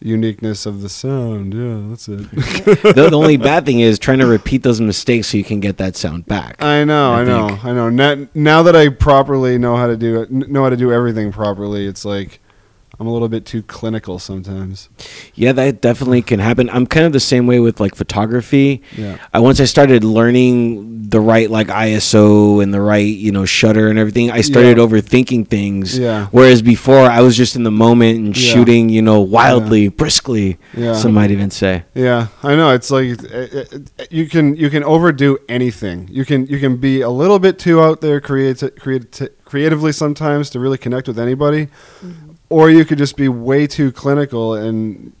uniqueness 0.00 0.66
of 0.66 0.82
the 0.82 0.88
sound. 0.88 1.54
Yeah, 1.54 1.88
that's 1.88 2.08
it. 2.08 2.30
the, 2.94 3.08
the 3.10 3.16
only 3.16 3.36
bad 3.38 3.64
thing 3.66 3.80
is 3.80 3.98
trying 3.98 4.18
to 4.18 4.26
repeat 4.26 4.62
those 4.62 4.80
mistakes 4.80 5.28
so 5.28 5.36
you 5.36 5.44
can 5.44 5.60
get 5.60 5.78
that 5.78 5.96
sound 5.96 6.26
back. 6.26 6.62
I 6.62 6.84
know, 6.84 7.12
I 7.12 7.20
I, 7.20 7.24
know. 7.24 7.58
I 7.62 7.72
know. 7.72 7.88
Now, 7.90 8.26
now 8.34 8.62
that 8.62 8.76
I 8.76 8.88
properly 8.88 9.58
know 9.58 9.76
how 9.76 9.86
to 9.86 9.96
do 9.96 10.22
it, 10.22 10.30
know 10.30 10.62
how 10.62 10.70
to 10.70 10.76
do 10.76 10.92
everything 10.92 11.32
properly, 11.32 11.86
it's 11.86 12.04
like 12.04 12.40
I'm 12.98 13.06
a 13.06 13.12
little 13.12 13.28
bit 13.28 13.44
too 13.44 13.62
clinical 13.62 14.18
sometimes. 14.18 14.88
Yeah, 15.34 15.52
that 15.52 15.82
definitely 15.82 16.22
can 16.22 16.40
happen. 16.40 16.70
I'm 16.70 16.86
kind 16.86 17.04
of 17.04 17.12
the 17.12 17.20
same 17.20 17.46
way 17.46 17.60
with 17.60 17.78
like 17.78 17.94
photography. 17.94 18.82
Yeah. 18.96 19.18
I 19.34 19.40
once 19.40 19.60
I 19.60 19.66
started 19.66 20.02
learning 20.02 21.08
the 21.10 21.20
right 21.20 21.50
like 21.50 21.66
ISO 21.68 22.62
and 22.62 22.72
the 22.72 22.80
right 22.80 23.06
you 23.06 23.30
know 23.32 23.44
shutter 23.44 23.88
and 23.88 23.98
everything, 23.98 24.30
I 24.30 24.40
started 24.40 24.78
Yeah. 24.78 24.84
overthinking 24.84 25.48
things. 25.48 25.98
Yeah. 25.98 26.28
Whereas 26.30 26.62
before 26.62 27.00
I 27.10 27.20
was 27.20 27.36
just 27.36 27.54
in 27.54 27.64
the 27.64 27.70
moment 27.70 28.18
and 28.18 28.36
Yeah. 28.36 28.52
shooting, 28.54 28.88
you 28.88 29.02
know, 29.02 29.20
wildly, 29.20 29.88
briskly. 29.88 30.58
Yeah. 30.74 30.94
Some 30.94 31.12
might 31.12 31.30
even 31.30 31.50
say. 31.50 31.84
Yeah, 31.94 32.28
I 32.42 32.56
know. 32.56 32.70
It's 32.70 32.90
like 32.90 33.20
uh, 33.32 33.36
uh, 33.38 34.04
you 34.10 34.26
can 34.26 34.56
you 34.56 34.70
can 34.70 34.82
overdo 34.82 35.36
anything. 35.50 36.08
You 36.10 36.24
can 36.24 36.46
you 36.46 36.58
can 36.58 36.76
be 36.78 37.02
a 37.02 37.10
little 37.10 37.38
bit 37.38 37.58
too 37.58 37.80
out 37.82 38.00
there, 38.00 38.20
creati- 38.22 38.70
creati- 38.70 39.28
creatively 39.44 39.92
sometimes 39.92 40.50
to 40.50 40.58
really 40.58 40.78
connect 40.78 41.06
with 41.06 41.18
anybody, 41.20 41.68
or 42.48 42.70
you 42.70 42.84
could 42.84 42.98
just 42.98 43.16
be 43.16 43.28
way 43.28 43.66
too 43.66 43.92
clinical 43.92 44.54
and 44.54 45.12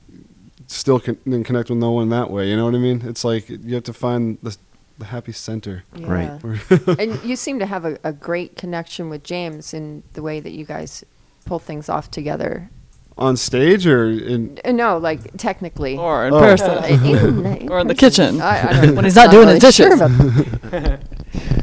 still 0.66 1.00
con- 1.00 1.18
and 1.24 1.44
connect 1.44 1.70
with 1.70 1.78
no 1.78 1.92
one 1.92 2.08
that 2.10 2.30
way. 2.30 2.48
You 2.48 2.56
know 2.56 2.64
what 2.64 2.74
I 2.74 2.78
mean? 2.78 3.02
It's 3.04 3.24
like 3.24 3.48
you 3.48 3.74
have 3.74 3.84
to 3.84 3.92
find 3.92 4.38
the 4.42 4.56
the 4.98 5.06
happy 5.06 5.32
center. 5.32 5.84
Right. 5.92 6.40
And 6.98 7.22
you 7.22 7.36
seem 7.36 7.58
to 7.58 7.66
have 7.66 7.84
a, 7.84 7.98
a 8.02 8.12
great 8.12 8.56
connection 8.56 9.10
with 9.10 9.22
James 9.22 9.74
in 9.74 10.02
the 10.14 10.22
way 10.22 10.40
that 10.40 10.52
you 10.52 10.64
guys 10.64 11.04
pull 11.44 11.58
things 11.58 11.88
off 11.88 12.10
together. 12.10 12.70
On 13.18 13.34
stage 13.34 13.86
or 13.86 14.04
in 14.10 14.58
Uh, 14.62 14.72
no, 14.72 14.98
like 14.98 15.20
technically. 15.38 15.96
Or 15.96 16.26
in 16.26 16.34
Oh. 16.34 16.38
person. 16.38 16.84
In- 16.84 17.04
in 17.06 17.68
Or 17.72 17.78
in 17.80 17.86
the 17.88 17.94
kitchen. 17.94 18.42
I, 18.42 18.68
I 18.68 18.72
don't, 18.86 18.94
When 18.96 19.04
he's 19.06 19.16
not 19.16 19.30
doing 19.30 19.48
his 19.48 19.62
really 19.62 19.72
sure 19.72 19.88
dishes. 19.88 20.00
about 20.02 20.70
that. 20.70 21.00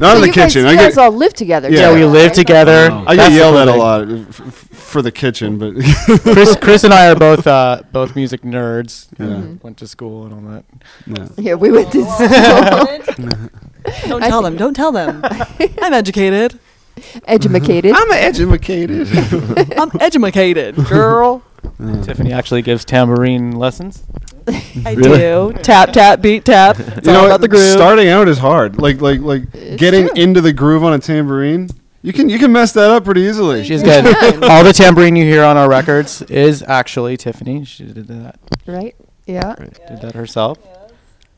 not 0.00 0.10
So 0.10 0.16
in 0.16 0.20
the 0.22 0.26
you 0.26 0.32
guys- 0.32 0.34
kitchen. 0.52 0.62
you 0.64 0.70
I 0.72 0.76
guys 0.76 0.98
all 0.98 1.12
live 1.12 1.32
together. 1.34 1.70
Yeah, 1.70 1.90
Yeah, 1.90 1.94
we 1.94 2.04
live 2.04 2.26
right? 2.30 2.34
together. 2.34 2.90
Wow. 2.90 3.04
I 3.06 3.14
get 3.14 3.16
That's 3.16 3.30
the 3.30 3.36
yelled 3.38 3.56
at 3.56 3.68
a 3.68 3.76
lot 3.76 4.10
f- 4.10 4.40
f- 4.40 4.68
for 4.72 5.00
the 5.00 5.12
kitchen, 5.12 5.58
but 5.58 5.74
Chris, 6.34 6.56
Chris 6.56 6.82
and 6.84 6.92
I 6.92 7.08
are 7.10 7.14
both 7.16 7.46
uh, 7.46 7.82
both 7.92 8.16
music 8.16 8.42
nerds. 8.42 9.06
Yeah. 9.18 9.26
Uh, 9.26 9.42
Went 9.62 9.76
to 9.78 9.86
school 9.86 10.24
and 10.26 10.32
all 10.34 10.44
that. 10.52 10.64
yeah. 11.06 11.28
Yeah, 11.38 11.54
we 11.54 11.70
went 11.70 11.92
to 11.92 12.02
school. 12.04 13.28
Don't 14.08 14.22
tell 14.22 14.42
them. 14.42 14.56
Don't 14.56 14.74
tell 14.74 14.90
them. 14.92 15.20
I'm 15.82 15.92
educated. 15.92 16.58
Educated. 17.26 17.92
I'm 17.96 18.10
educated. 18.12 19.08
I'm 19.78 19.90
educated, 20.00 20.76
girl. 20.86 21.42
Tiffany 22.02 22.32
actually 22.32 22.62
gives 22.62 22.84
tambourine 22.84 23.52
lessons. 23.52 24.04
I 24.46 24.94
Really? 24.96 25.18
do. 25.18 25.52
Tap, 25.62 25.92
tap, 25.92 26.20
beat, 26.20 26.44
tap. 26.44 26.78
It's 26.78 27.06
you 27.06 27.12
all 27.14 27.22
know, 27.22 27.26
about 27.26 27.40
the 27.40 27.48
groove. 27.48 27.72
starting 27.72 28.08
out 28.08 28.28
is 28.28 28.38
hard. 28.38 28.80
Like 28.80 29.00
like 29.00 29.20
like 29.20 29.42
It's 29.54 29.80
getting 29.80 30.08
true. 30.08 30.22
into 30.22 30.40
the 30.40 30.52
groove 30.52 30.84
on 30.84 30.92
a 30.92 30.98
tambourine. 30.98 31.70
You 32.02 32.12
can 32.12 32.28
you 32.28 32.38
can 32.38 32.52
mess 32.52 32.72
that 32.72 32.90
up 32.90 33.04
pretty 33.04 33.22
easily. 33.22 33.64
She's 33.64 33.82
good. 33.82 34.04
All 34.44 34.62
the 34.62 34.72
tambourine 34.74 35.16
you 35.16 35.24
hear 35.24 35.42
on 35.42 35.56
our 35.56 35.68
records 35.68 36.20
is 36.22 36.62
actually 36.62 37.16
Tiffany. 37.16 37.64
She 37.64 37.84
did 37.84 38.06
that. 38.08 38.38
right? 38.66 38.94
Yeah. 39.26 39.54
Did 39.54 40.02
that 40.02 40.14
herself 40.14 40.58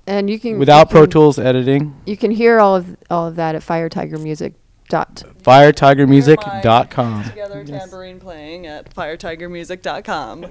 And 0.09 0.29
you 0.29 0.41
can 0.41 0.59
without 0.59 0.89
you 0.89 0.91
Pro 0.91 1.01
can- 1.03 1.11
Tools 1.11 1.39
editing. 1.39 1.95
You 2.05 2.17
can 2.17 2.33
hear 2.33 2.59
all 2.59 2.75
of 2.75 2.97
all 3.09 3.29
of 3.29 3.37
that 3.37 3.55
at 3.55 3.63
Fire 3.63 3.89
Tiger 3.89 4.19
Music. 4.19 4.55
Dot. 4.89 5.25
FireTigerMusic.com. 5.43 7.25
Together 7.25 7.65
tambourine 7.65 8.21
playing 8.21 8.67
at 8.67 8.95
firetigermusic.com. 8.95 10.47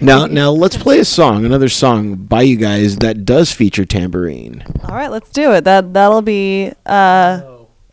Now, 0.00 0.26
now 0.26 0.50
let's 0.50 0.76
play 0.76 0.98
a 0.98 1.04
song, 1.04 1.44
another 1.44 1.68
song 1.68 2.14
by 2.16 2.42
you 2.42 2.56
guys 2.56 2.96
that 2.98 3.24
does 3.24 3.52
feature 3.52 3.84
tambourine. 3.84 4.64
All 4.84 4.94
right, 4.94 5.10
let's 5.10 5.30
do 5.30 5.52
it. 5.52 5.64
That 5.64 5.92
that'll 5.94 6.22
be 6.22 6.72
uh 6.86 7.42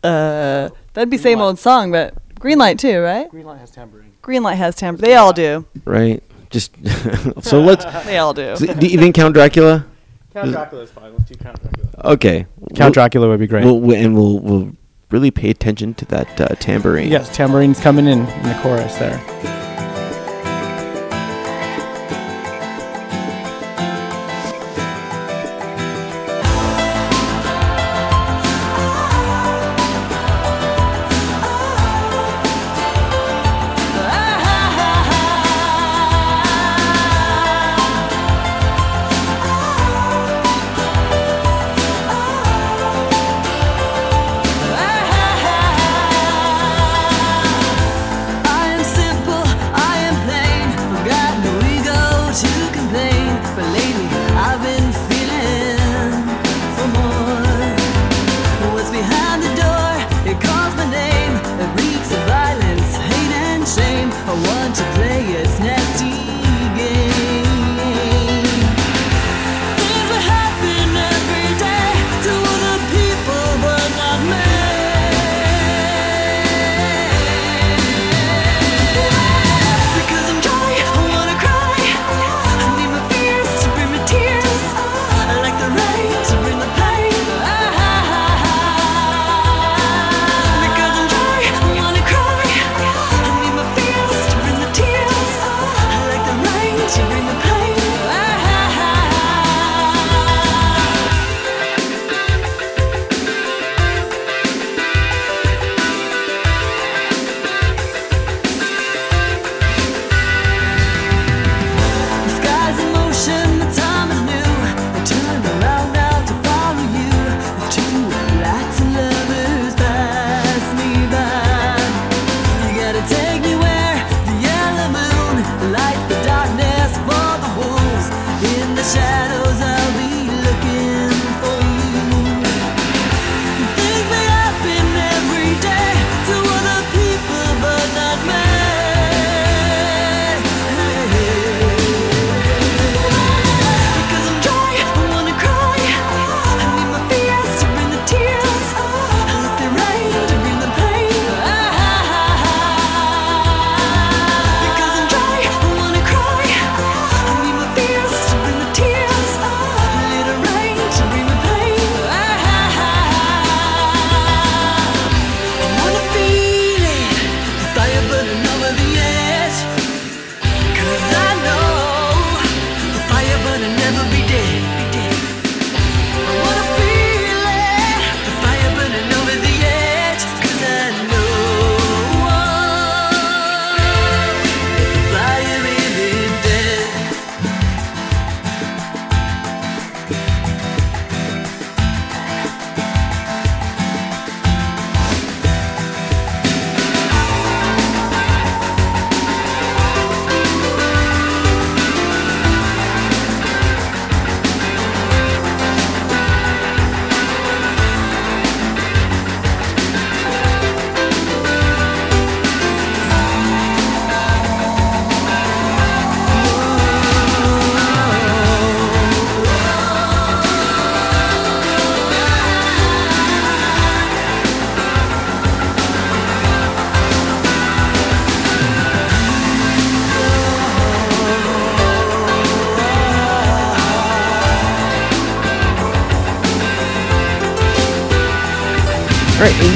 uh 0.02 0.68
that'd 0.94 1.10
be 1.10 1.18
same 1.18 1.40
old 1.40 1.58
song, 1.58 1.90
but 1.92 2.14
Greenlight 2.40 2.78
too, 2.78 3.00
right? 3.00 3.30
Greenlight 3.30 3.58
has 3.58 3.70
tambourine. 3.70 4.12
Greenlight 4.22 4.56
has 4.56 4.74
tambourine. 4.76 5.10
They 5.10 5.16
all 5.16 5.32
do. 5.32 5.66
right? 5.84 6.22
Just 6.50 6.74
so 7.42 7.60
let's. 7.60 7.84
They 8.06 8.18
all 8.18 8.34
do. 8.34 8.54
so 8.56 8.72
do 8.74 8.86
you 8.86 8.98
think 8.98 9.14
Count 9.14 9.34
Dracula? 9.34 9.86
Count 10.32 10.50
Dracula 10.52 10.82
is 10.82 10.90
fine. 10.90 11.12
Let's 11.12 11.24
do 11.24 11.34
Count 11.36 11.60
Dracula. 11.62 11.88
Okay. 12.12 12.46
Count 12.74 12.92
Dracula 12.94 13.28
would 13.28 13.40
be 13.40 13.46
great. 13.46 13.64
We'll, 13.64 13.80
we'll, 13.80 13.96
and 13.96 14.14
we'll 14.14 14.38
we'll 14.40 14.72
really 15.14 15.30
pay 15.30 15.48
attention 15.48 15.94
to 15.94 16.04
that 16.06 16.40
uh, 16.40 16.48
tambourine. 16.56 17.08
yes, 17.08 17.34
tambourine's 17.34 17.78
coming 17.78 18.06
in 18.06 18.18
in 18.26 18.42
the 18.48 18.58
chorus 18.62 18.96
there. 18.96 19.63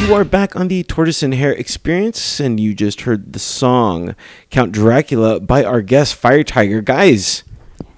You 0.08 0.14
are 0.14 0.24
back 0.24 0.56
on 0.56 0.68
the 0.68 0.82
Tortoise 0.84 1.22
and 1.22 1.34
Hare 1.34 1.52
experience, 1.52 2.40
and 2.40 2.58
you 2.58 2.74
just 2.74 3.02
heard 3.02 3.34
the 3.34 3.38
song 3.38 4.16
Count 4.48 4.72
Dracula 4.72 5.38
by 5.38 5.62
our 5.64 5.82
guest 5.82 6.14
Fire 6.14 6.42
Tiger. 6.42 6.80
Guys, 6.80 7.44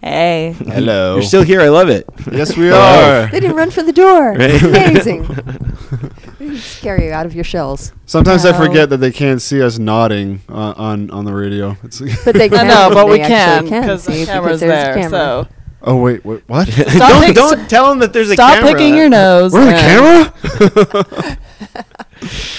Hey. 0.03 0.57
Hello. 0.59 1.15
you're 1.17 1.23
still 1.23 1.43
here. 1.45 1.61
I 1.61 1.69
love 1.69 1.89
it. 1.89 2.07
Yes, 2.33 2.57
we 2.57 2.73
oh. 2.73 2.75
are. 2.75 3.27
They 3.29 3.39
didn't 3.39 3.55
run 3.55 3.71
for 3.71 3.83
the 3.85 3.93
door. 3.93 4.33
Right. 4.39 4.61
Amazing. 4.63 5.23
they 6.39 6.47
didn't 6.47 6.57
scare 6.59 7.01
you 7.01 7.13
out 7.13 7.27
of 7.27 7.35
your 7.35 7.45
shells. 7.45 7.93
Sometimes 8.07 8.45
I 8.45 8.53
No. 8.53 8.59
forget 8.67 8.89
that 8.91 8.97
they 8.97 9.13
can't 9.13 9.41
see 9.43 9.63
us 9.63 9.79
nodding 9.79 10.41
on 10.49 10.75
on, 10.75 11.11
on 11.11 11.25
the 11.27 11.33
radio. 11.35 11.77
It's 11.85 12.01
like, 12.01 12.13
But 12.25 12.35
they 12.35 12.47
I 12.47 12.49
can. 12.49 12.67
know, 12.67 12.91
but 12.93 13.05
they 13.07 13.11
we 13.13 13.19
can 13.19 13.31
actually 13.33 13.71
because 13.81 14.03
see 14.05 14.21
the 14.25 14.27
camera's 14.27 14.61
there's 14.61 14.73
a 14.73 14.75
there. 14.85 14.95
camera. 14.95 15.11
So 15.11 15.49
oh 15.83 15.97
wait, 16.01 16.25
wait 16.25 16.43
what? 16.49 16.67
don't 16.77 17.25
pick- 17.27 17.35
don't 17.37 17.69
tell 17.71 17.91
them 17.91 17.99
that 18.01 18.13
there's 18.13 18.31
a 18.31 18.37
camera. 18.37 18.55
stop 18.57 18.65
camera. 18.65 18.79
picking 18.81 18.97
your 18.97 19.09
nose. 19.11 19.53
We're 19.53 19.61
on 19.61 19.69
and- 19.69 20.33
camera. 20.43 21.39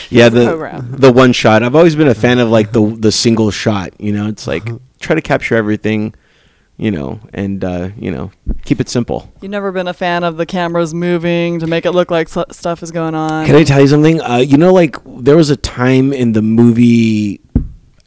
Yeah, 0.09 0.29
the 0.29 0.39
the 0.41 0.45
program. 0.47 0.91
the 0.91 1.11
one 1.11 1.33
shot. 1.33 1.63
I've 1.63 1.75
always 1.75 1.95
been 1.95 2.07
a 2.07 2.15
fan 2.15 2.39
of 2.39 2.49
like 2.49 2.71
the 2.71 2.95
the 2.97 3.11
single 3.11 3.51
shot. 3.51 3.91
You 3.99 4.11
know, 4.11 4.27
it's 4.27 4.47
like 4.47 4.67
try 4.99 5.15
to 5.15 5.21
capture 5.21 5.55
everything. 5.55 6.13
You 6.77 6.89
know, 6.89 7.19
and 7.31 7.63
uh, 7.63 7.89
you 7.95 8.09
know, 8.11 8.31
keep 8.65 8.79
it 8.79 8.89
simple. 8.89 9.31
You've 9.41 9.51
never 9.51 9.71
been 9.71 9.87
a 9.87 9.93
fan 9.93 10.23
of 10.23 10.37
the 10.37 10.47
cameras 10.47 10.95
moving 10.95 11.59
to 11.59 11.67
make 11.67 11.85
it 11.85 11.91
look 11.91 12.09
like 12.09 12.35
s- 12.35 12.57
stuff 12.57 12.81
is 12.81 12.89
going 12.91 13.13
on. 13.13 13.45
Can 13.45 13.55
I 13.55 13.63
tell 13.63 13.81
you 13.81 13.87
something? 13.87 14.19
Uh, 14.19 14.37
you 14.37 14.57
know, 14.57 14.73
like 14.73 14.95
there 15.05 15.35
was 15.37 15.51
a 15.51 15.55
time 15.57 16.11
in 16.11 16.31
the 16.31 16.41
movie 16.41 17.39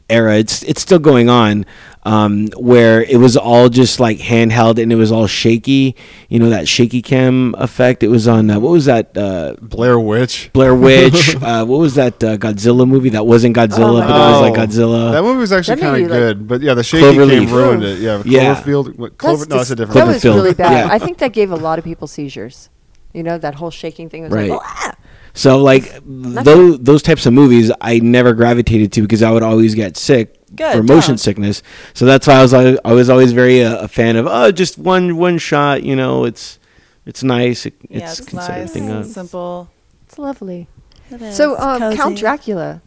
era. 0.09 0.35
It's 0.37 0.61
it's 0.63 0.81
still 0.81 0.99
going 0.99 1.29
on, 1.29 1.65
um, 2.05 2.47
where 2.55 3.01
it 3.01 3.17
was 3.17 3.35
all 3.35 3.67
just 3.67 3.99
like 3.99 4.19
handheld 4.19 4.81
and 4.81 4.91
it 4.91 4.95
was 4.95 5.11
all 5.11 5.27
shaky. 5.27 5.95
You 6.29 6.39
know 6.39 6.49
that 6.49 6.67
shaky 6.67 7.01
cam 7.01 7.55
effect. 7.57 8.03
It 8.03 8.09
was 8.09 8.27
on 8.27 8.49
uh, 8.49 8.59
what 8.59 8.71
was 8.71 8.85
that? 8.85 9.17
Uh, 9.17 9.55
Blair 9.61 9.99
Witch. 9.99 10.51
Blair 10.53 10.75
Witch. 10.87 11.35
uh, 11.41 11.65
what 11.65 11.79
was 11.79 11.95
that 11.95 12.23
uh, 12.23 12.37
Godzilla 12.37 12.87
movie? 12.87 13.09
That 13.09 13.25
wasn't 13.25 13.55
Godzilla, 13.55 13.99
my 14.01 14.07
but 14.07 14.15
it 14.15 14.31
was 14.31 14.41
like 14.41 14.57
Oh, 14.57 14.61
Godzilla. 14.65 15.11
That 15.11 15.23
movie 15.23 15.39
was 15.39 15.51
actually 15.51 15.81
kind 15.81 15.97
you, 15.97 16.05
of 16.05 16.11
like- 16.11 16.19
good, 16.19 16.47
but 16.47 16.61
yeah, 16.61 16.73
the 16.75 16.83
shaky 16.83 17.15
cam 17.15 17.53
ruined 17.53 17.83
it. 17.83 17.99
Yeah, 17.99 18.21
Yeah. 18.23 18.55
Cloverfield. 18.55 18.97
What, 18.97 19.17
Clover, 19.17 19.45
That's 19.45 19.49
no, 19.49 19.59
it's 19.61 19.69
a 19.71 19.75
different. 19.75 19.93
That 19.95 20.07
was 20.07 20.23
really 20.23 20.53
bad. 20.53 20.87
Yeah. 20.87 20.93
I 20.93 20.99
think 20.99 21.17
that 21.17 21.33
gave 21.33 21.51
a 21.51 21.55
lot 21.55 21.79
of 21.79 21.85
people 21.85 22.07
seizures. 22.07 22.69
You 23.13 23.23
know, 23.23 23.37
that 23.37 23.55
whole 23.55 23.71
shaking 23.71 24.09
thing 24.09 24.23
was 24.23 24.31
Right. 24.31 24.49
like, 24.49 24.59
"Ah!" 24.61 24.93
So 25.35 25.61
like 25.61 25.93
those 26.03 26.79
those 26.79 27.01
types 27.03 27.25
of 27.25 27.33
movies, 27.33 27.71
I 27.81 27.99
never 27.99 28.33
gravitated 28.33 28.91
to 28.93 29.01
because 29.01 29.21
I 29.21 29.29
would 29.31 29.43
always 29.43 29.75
get 29.75 29.97
sick 29.97 30.39
Good, 30.55 30.71
for 30.73 30.81
motion 30.81 31.11
don't. 31.11 31.17
sickness. 31.17 31.61
So 31.93 32.05
that's 32.05 32.25
why 32.25 32.35
I 32.35 32.41
was 32.41 32.53
al- 32.53 32.79
I 32.83 32.93
was 32.93 33.09
always 33.09 33.33
very 33.33 33.63
uh, 33.63 33.83
a 33.83 33.87
fan 33.87 34.15
of 34.15 34.25
oh 34.27 34.51
just 34.51 34.77
one 34.77 35.17
one 35.17 35.37
shot. 35.37 35.83
You 35.83 35.95
know, 35.95 36.23
it's 36.23 36.57
it's 37.05 37.21
nice. 37.21 37.65
It, 37.65 37.73
yeah, 37.89 38.09
it's, 38.09 38.19
it's 38.21 38.33
nice, 38.33 38.73
thing 38.73 38.89
of- 38.89 39.05
simple. 39.05 39.69
it's 40.05 40.17
lovely. 40.17 40.67
It 41.11 41.21
is. 41.21 41.35
So, 41.35 41.55
um, 41.59 41.95
Count. 41.95 42.17
Dracula, 42.17 42.81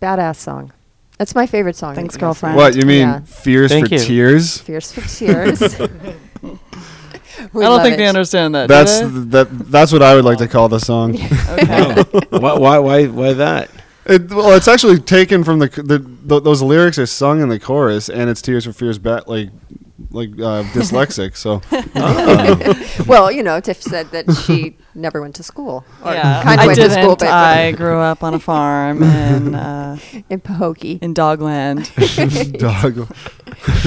badass 0.00 0.36
song. 0.36 0.72
That's 1.18 1.34
my 1.34 1.46
favorite 1.46 1.76
song. 1.76 1.94
Thanks, 1.94 2.14
that 2.14 2.18
you 2.18 2.20
guys 2.20 2.40
girlfriend. 2.40 2.56
What 2.56 2.74
you 2.76 2.86
mean? 2.86 3.00
Yeah. 3.08 3.20
Fears 3.20 3.70
Thank 3.70 3.88
for 3.88 3.94
you. 3.96 4.00
tears. 4.00 4.58
Fears 4.58 4.92
for 4.92 5.02
Tears. 5.02 5.60
We 7.52 7.64
I 7.64 7.68
don't 7.68 7.82
think 7.82 7.94
it. 7.94 7.96
they 7.98 8.06
understand 8.06 8.54
that. 8.54 8.68
That's 8.68 9.00
that. 9.00 9.48
That's 9.50 9.92
what 9.92 10.02
I 10.02 10.14
would 10.14 10.24
like 10.24 10.38
to 10.38 10.48
call 10.48 10.68
the 10.68 10.78
song. 10.78 11.14
okay. 11.48 12.02
why, 12.30 12.58
why 12.58 12.78
why 12.78 13.06
why 13.06 13.32
that? 13.34 13.70
It, 14.06 14.30
well, 14.30 14.56
it's 14.56 14.66
actually 14.68 14.98
taken 14.98 15.44
from 15.44 15.58
the, 15.58 15.68
the, 15.68 15.98
th 15.98 16.42
those 16.42 16.62
lyrics 16.62 16.98
are 16.98 17.06
sung 17.06 17.42
in 17.42 17.48
the 17.48 17.60
chorus, 17.60 18.08
and 18.08 18.30
it's 18.30 18.42
Tears 18.42 18.64
for 18.64 18.72
Fears, 18.72 18.98
bat 18.98 19.28
like 19.28 19.50
like 20.10 20.30
uh, 20.30 20.62
dyslexic. 20.72 21.36
So 21.36 21.60
well, 23.06 23.30
you 23.30 23.42
know, 23.42 23.60
Tiff 23.60 23.82
said 23.82 24.10
that 24.10 24.30
she 24.46 24.76
never 24.94 25.20
went 25.20 25.34
to 25.36 25.42
school. 25.42 25.84
Or 26.04 26.12
yeah, 26.12 26.42
kind 26.42 26.58
of 26.58 26.64
I 26.64 26.66
went 26.66 26.76
didn't. 26.78 26.96
to 26.96 27.02
school, 27.02 27.16
but 27.16 27.28
I 27.28 27.72
grew 27.72 27.98
up 27.98 28.22
on 28.22 28.34
a 28.34 28.38
farm 28.38 29.02
in 29.02 29.54
uh, 29.54 29.98
in 30.28 30.40
Pahokee. 30.40 31.00
in 31.02 31.14
Dogland. 31.14 31.90
dog. 32.58 33.08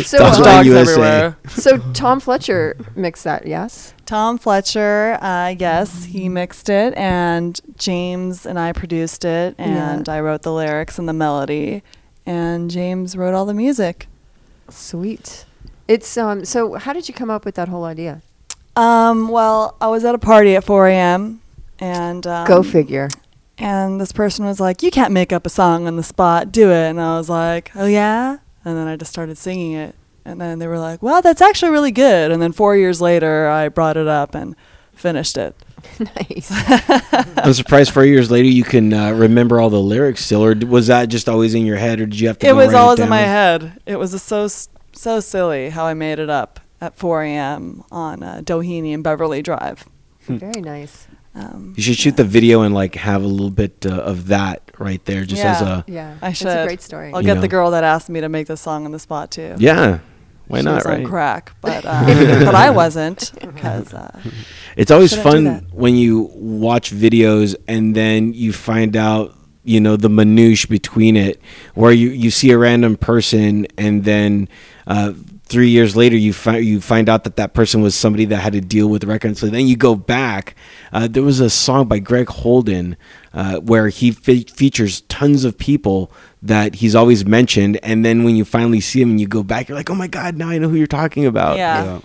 So, 0.06 0.20
Dogs 0.20 0.38
um, 0.38 0.44
Dog 0.44 0.46
Dogs 0.46 0.68
USA. 0.68 0.92
everywhere. 0.92 1.38
so 1.50 1.78
Tom 1.94 2.20
Fletcher 2.20 2.78
mixed 2.96 3.24
that, 3.24 3.48
yes? 3.48 3.94
Tom 4.06 4.38
Fletcher, 4.38 5.18
uh, 5.22 5.56
yes, 5.58 6.04
he 6.04 6.30
mixed 6.30 6.70
it, 6.70 6.94
and 6.96 7.60
James 7.78 8.46
and 8.46 8.60
I 8.60 8.74
produced 8.74 9.26
it, 9.26 9.56
and 9.58 10.08
I 10.08 10.20
wrote 10.20 10.44
the 10.44 10.52
lyrics 10.54 11.00
and 11.00 11.10
the 11.10 11.14
melody, 11.14 11.82
and 12.26 12.70
James 12.70 13.16
wrote 13.16 13.34
all 13.34 13.46
the 13.46 13.54
music. 13.54 14.08
Sweet. 14.70 15.46
It's 15.88 16.18
um. 16.18 16.46
So, 16.46 16.76
how 16.76 16.94
did 16.94 17.08
you 17.08 17.14
come 17.14 17.30
up 17.30 17.46
with 17.46 17.56
that 17.56 17.68
whole 17.68 17.84
idea? 17.86 18.22
Um, 18.76 19.28
well, 19.28 19.76
I 19.82 19.88
was 19.88 20.04
at 20.06 20.16
a 20.16 20.18
party 20.18 20.56
at 20.56 20.64
4 20.64 20.88
a.m. 20.88 21.42
and 21.80 22.26
um, 22.26 22.48
Go 22.48 22.64
figure. 22.64 23.08
And 23.60 24.02
this 24.02 24.12
person 24.12 24.46
was 24.46 24.60
like, 24.60 24.82
"You 24.82 24.90
can't 24.92 25.12
make 25.12 25.32
up 25.32 25.46
a 25.46 25.50
song 25.50 25.86
on 25.88 25.96
the 25.96 26.04
spot. 26.04 26.52
Do 26.52 26.72
it." 26.72 26.90
And 26.90 27.00
I 27.00 27.18
was 27.18 27.30
like, 27.30 27.72
"Oh 27.76 27.86
yeah." 27.86 28.38
And 28.66 28.78
then 28.78 28.88
I 28.88 28.96
just 28.96 29.12
started 29.12 29.38
singing 29.38 29.74
it. 29.74 29.96
And 30.26 30.40
then 30.40 30.60
they 30.60 30.68
were 30.68 30.80
like, 30.80 31.04
"Well, 31.04 31.22
that's 31.22 31.42
actually 31.42 31.72
really 31.72 31.92
good." 31.92 32.32
And 32.32 32.42
then 32.42 32.52
4 32.54 32.76
years 32.78 33.00
later, 33.02 33.48
I 33.48 33.70
brought 33.70 33.98
it 33.98 34.08
up 34.08 34.34
and 34.36 34.56
finished 34.94 35.38
it. 35.38 35.56
nice. 36.00 36.50
I'm 37.38 37.54
surprised 37.54 37.92
four 37.92 38.06
years 38.06 38.32
later 38.32 38.48
you 38.48 38.64
can 38.64 38.94
uh, 38.94 39.12
remember 39.12 39.60
all 39.60 39.70
the 39.70 39.82
lyrics 39.82 40.24
still, 40.24 40.44
or 40.46 40.56
was 40.56 40.88
that 40.88 41.10
just 41.10 41.28
always 41.28 41.54
in 41.54 41.66
your 41.66 41.76
head, 41.76 42.00
or 42.00 42.06
did 42.06 42.20
you 42.20 42.28
have 42.28 42.40
to? 42.40 42.48
It 42.48 42.56
was 42.56 42.70
write 42.70 42.80
always 42.80 43.00
in 43.00 43.04
down? 43.04 43.10
my 43.10 43.20
head. 43.20 43.80
It 43.86 43.98
was 43.98 44.20
so 44.24 44.46
s- 44.46 44.70
so 45.04 45.20
silly 45.20 45.70
how 45.70 45.86
I 45.86 45.94
made 45.94 46.20
it 46.20 46.30
up 46.30 46.60
at 46.82 46.96
4 46.98 47.24
a.m. 47.24 47.84
on 47.92 48.24
uh, 48.24 48.42
Doheny 48.44 48.94
and 48.94 49.04
Beverly 49.04 49.42
Drive. 49.42 49.86
Very 50.22 50.62
nice. 50.62 51.08
Um, 51.36 51.74
You 51.76 51.84
should 51.84 51.98
shoot 51.98 52.16
the 52.18 52.24
video 52.24 52.62
and 52.62 52.74
like 52.76 52.96
have 52.96 53.24
a 53.24 53.28
little 53.28 53.50
bit 53.50 53.86
uh, 53.86 53.90
of 53.96 54.28
that 54.28 54.62
right 54.80 55.04
there, 55.06 55.24
just 55.26 55.44
as 55.44 55.62
a 55.62 55.84
Yeah, 55.88 56.16
I 56.22 56.32
should. 56.34 56.48
It's 56.48 56.56
a 56.56 56.66
great 56.66 56.82
story. 56.82 57.12
I'll 57.14 57.22
You 57.22 57.26
get 57.28 57.36
know. 57.36 57.42
the 57.42 57.48
girl 57.48 57.72
that 57.72 57.84
asked 57.84 58.10
me 58.10 58.22
to 58.22 58.30
make 58.30 58.48
the 58.48 58.58
song 58.58 58.86
on 58.86 58.92
the 58.92 59.00
spot 59.00 59.32
too. 59.32 59.56
yeah. 59.60 60.00
Why 60.48 60.60
she 60.60 60.66
not? 60.66 60.76
was 60.76 60.86
on 60.86 60.92
Right. 61.00 61.06
crack, 61.08 61.54
but 61.62 61.86
uh, 61.86 62.04
but 62.46 62.54
I 62.54 62.70
wasn't 62.70 63.32
because 63.40 63.94
uh, 63.94 64.20
It's 64.76 64.92
always 64.92 65.16
fun 65.16 65.68
when 65.72 65.96
you 65.96 66.30
watch 66.36 66.92
videos 66.92 67.56
and 67.68 67.96
then 67.96 68.34
you 68.34 68.52
find 68.52 68.96
out, 68.98 69.34
you 69.64 69.80
know, 69.80 69.96
the 69.96 70.10
minutiae 70.10 70.68
between 70.70 71.16
it, 71.16 71.40
where 71.76 71.94
you, 71.94 72.10
you 72.10 72.30
see 72.30 72.52
a 72.52 72.58
random 72.58 72.98
person 72.98 73.68
and 73.78 74.04
then 74.04 74.50
uh, 74.88 75.14
three 75.46 75.70
years 75.70 75.96
later 75.96 76.16
you 76.16 76.34
find 76.34 76.66
you 76.66 76.82
find 76.82 77.10
out 77.10 77.24
that 77.26 77.36
that 77.36 77.54
person 77.54 77.82
was 77.82 77.96
somebody 77.96 78.26
that 78.26 78.38
had 78.38 78.54
to 78.54 78.62
deal 78.62 78.88
with 78.88 79.02
the 79.02 79.08
record. 79.08 79.38
So 79.38 79.48
then 79.48 79.68
you 79.68 79.76
go 79.78 79.96
back. 79.96 80.56
Uh, 80.92 81.08
there 81.08 81.24
was 81.24 81.40
a 81.40 81.50
song 81.50 81.88
by 81.88 82.00
Greg 82.00 82.28
Holden 82.30 82.98
uh, 83.34 83.60
where 83.60 83.90
he 83.90 84.12
fe- 84.12 84.44
features 84.44 85.02
tons 85.02 85.44
of 85.46 85.58
people 85.58 86.12
that 86.42 86.76
he's 86.76 86.96
always 86.96 87.26
mentioned, 87.26 87.80
and 87.84 88.04
then 88.04 88.24
when 88.24 88.36
you 88.36 88.46
finally 88.46 88.80
see 88.82 89.02
him 89.02 89.12
and 89.12 89.22
you 89.22 89.28
go 89.28 89.44
back, 89.44 89.68
you're 89.70 89.78
like, 89.78 89.90
oh 89.90 89.96
my 89.96 90.08
god, 90.08 90.36
now 90.36 90.50
I 90.50 90.58
know 90.58 90.70
who 90.70 90.76
you're 90.76 90.88
talking 90.88 91.26
about. 91.26 91.58
yeah, 91.58 91.84
Yeah. 91.84 92.00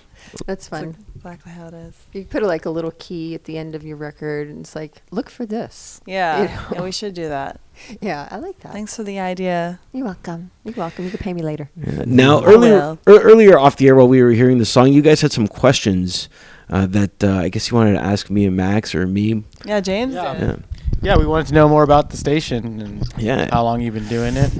That's 0.47 0.67
It's 0.67 0.69
fun. 0.69 0.97
Exactly 1.19 1.53
how 1.53 1.69
it 1.69 1.75
is. 1.75 1.95
You 2.13 2.25
put 2.25 2.43
like 2.43 2.65
a 2.65 2.71
little 2.71 2.93
key 2.99 3.35
at 3.35 3.45
the 3.45 3.59
end 3.59 3.75
of 3.75 3.85
your 3.85 3.97
record, 3.97 4.49
and 4.49 4.61
it's 4.61 4.75
like, 4.75 5.03
look 5.11 5.29
for 5.31 5.45
this. 5.47 6.01
Yeah, 6.07 6.43
You 6.43 6.49
know? 6.49 6.63
yeah, 6.73 6.83
we 6.83 6.93
should 6.93 7.15
do 7.15 7.29
that. 7.29 7.61
Yeah, 8.01 8.27
I 8.29 8.39
like 8.39 8.59
that. 8.61 8.73
Thanks 8.73 8.97
for 8.97 9.05
the 9.05 9.21
idea. 9.21 9.79
You're 9.93 10.05
welcome. 10.07 10.51
You're 10.65 10.75
welcome. 10.75 11.05
You 11.05 11.11
can 11.13 11.21
pay 11.21 11.33
me 11.33 11.43
later. 11.43 11.71
Yeah. 11.77 12.03
Now, 12.07 12.43
earlier, 12.45 12.75
will. 13.07 13.15
ear- 13.15 13.21
earlier 13.23 13.57
off 13.57 13.77
the 13.77 13.87
air 13.87 13.95
while 13.95 14.09
we 14.09 14.21
were 14.21 14.33
hearing 14.33 14.59
the 14.59 14.65
song, 14.65 14.93
you 14.93 15.01
guys 15.01 15.21
had 15.21 15.31
some 15.31 15.47
questions 15.47 16.29
uh, 16.71 16.87
that 16.87 17.23
uh, 17.23 17.35
I 17.37 17.49
guess 17.51 17.71
you 17.71 17.77
wanted 17.77 17.93
to 17.93 18.01
ask 18.03 18.31
me 18.31 18.47
and 18.47 18.57
Max 18.57 18.97
or 18.97 19.07
me. 19.07 19.45
Yeah, 19.65 19.79
James. 19.79 20.15
Yeah. 20.15 20.37
Yeah. 20.39 20.57
Yeah, 21.03 21.17
we 21.19 21.25
wanted 21.27 21.47
to 21.49 21.55
know 21.55 21.69
more 21.69 21.85
about 21.85 22.11
the 22.11 22.17
station 22.17 22.81
and 22.83 23.07
Yeah. 23.17 23.49
how 23.53 23.63
long 23.63 23.81
you've 23.81 23.95
been 23.95 24.09
doing 24.09 24.37
it. 24.37 24.51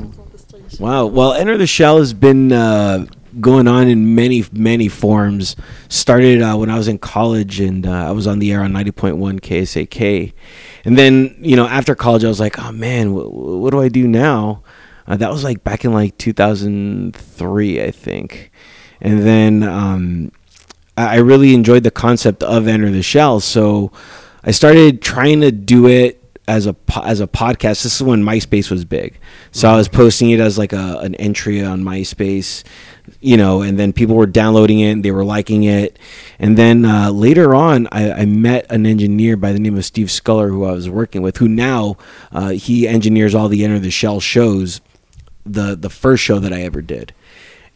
Wow. 0.79 1.07
Well, 1.07 1.33
Enter 1.33 1.57
the 1.59 1.67
Shell 1.67 1.99
has 1.99 2.13
been 2.15 2.53
uh, 2.53 3.07
going 3.41 3.69
on 3.69 3.89
in 3.89 4.15
many, 4.15 4.45
many 4.53 4.89
forms. 4.89 5.57
Started 5.89 6.43
uh, 6.43 6.57
when 6.57 6.71
I 6.71 6.77
was 6.77 6.89
in 6.89 6.99
college 6.99 7.61
and 7.61 7.87
uh, 7.87 8.09
I 8.09 8.13
was 8.13 8.27
on 8.27 8.39
the 8.39 8.53
air 8.53 8.63
on 8.63 8.73
90.1 8.73 9.41
KSAK. 9.41 10.33
And 10.85 10.99
then, 10.99 11.37
you 11.41 11.57
know, 11.57 11.67
after 11.67 11.95
college, 11.95 12.25
I 12.25 12.29
was 12.29 12.41
like, 12.41 12.59
oh 12.59 12.73
man, 12.73 13.09
wh- 13.13 13.29
wh- 13.29 13.61
what 13.61 13.71
do 13.71 13.81
I 13.81 13.89
do 13.89 14.07
now? 14.07 14.63
Uh, 15.07 15.17
that 15.17 15.31
was 15.31 15.43
like 15.45 15.65
back 15.65 15.85
in 15.85 15.93
like 15.93 16.17
2003, 16.19 17.83
I 17.83 17.91
think. 17.91 18.51
And 19.01 19.21
then 19.23 19.63
um, 19.63 20.33
I 20.97 21.07
I 21.07 21.17
really 21.17 21.55
enjoyed 21.55 21.85
the 21.85 21.91
concept 21.91 22.43
of 22.43 22.67
Enter 22.69 22.91
the 22.91 23.03
Shell. 23.03 23.41
So 23.41 23.93
I 24.45 24.51
started 24.51 25.01
trying 25.01 25.41
to 25.41 25.51
do 25.53 25.87
it 25.87 26.23
as 26.49 26.67
a 26.67 26.75
as 27.03 27.21
a 27.21 27.27
podcast. 27.27 27.83
This 27.83 27.97
is 27.97 28.03
when 28.03 28.23
MySpace 28.25 28.71
was 28.71 28.85
big, 28.85 29.19
so 29.53 29.69
I 29.69 29.77
was 29.77 29.89
posting 29.89 30.31
it 30.31 30.41
as 30.41 30.59
like 30.59 30.73
a 30.73 30.99
an 30.99 31.15
entry 31.17 31.63
on 31.63 31.85
MySpace, 31.85 32.65
you 33.21 33.37
know, 33.37 33.63
and 33.63 33.79
then 33.79 33.93
people 33.93 34.17
were 34.17 34.27
downloading 34.27 34.81
it, 34.81 34.93
and 34.93 35.05
they 35.05 35.11
were 35.11 35.25
liking 35.25 35.65
it, 35.65 35.99
and 36.39 36.57
then 36.57 36.85
uh, 36.85 37.11
later 37.11 37.55
on, 37.55 37.89
I, 37.91 38.13
I 38.13 38.25
met 38.27 38.67
an 38.71 38.87
engineer 38.87 39.37
by 39.37 39.53
the 39.53 39.59
name 39.59 39.77
of 39.77 39.85
Steve 39.85 40.11
Sculler 40.11 40.49
who 40.49 40.65
I 40.65 40.73
was 40.73 40.89
working 40.89 41.23
with, 41.23 41.39
who 41.39 41.49
now 41.49 41.97
uh, 42.33 42.51
he 42.51 42.87
engineers 42.87 43.35
all 43.35 43.49
the 43.49 43.65
Enter 43.65 43.79
the 43.79 43.91
Shell 43.91 44.21
shows, 44.21 44.81
the 45.45 45.77
the 45.77 45.91
first 45.91 46.23
show 46.23 46.39
that 46.39 46.53
I 46.53 46.63
ever 46.63 46.83
did. 46.83 47.13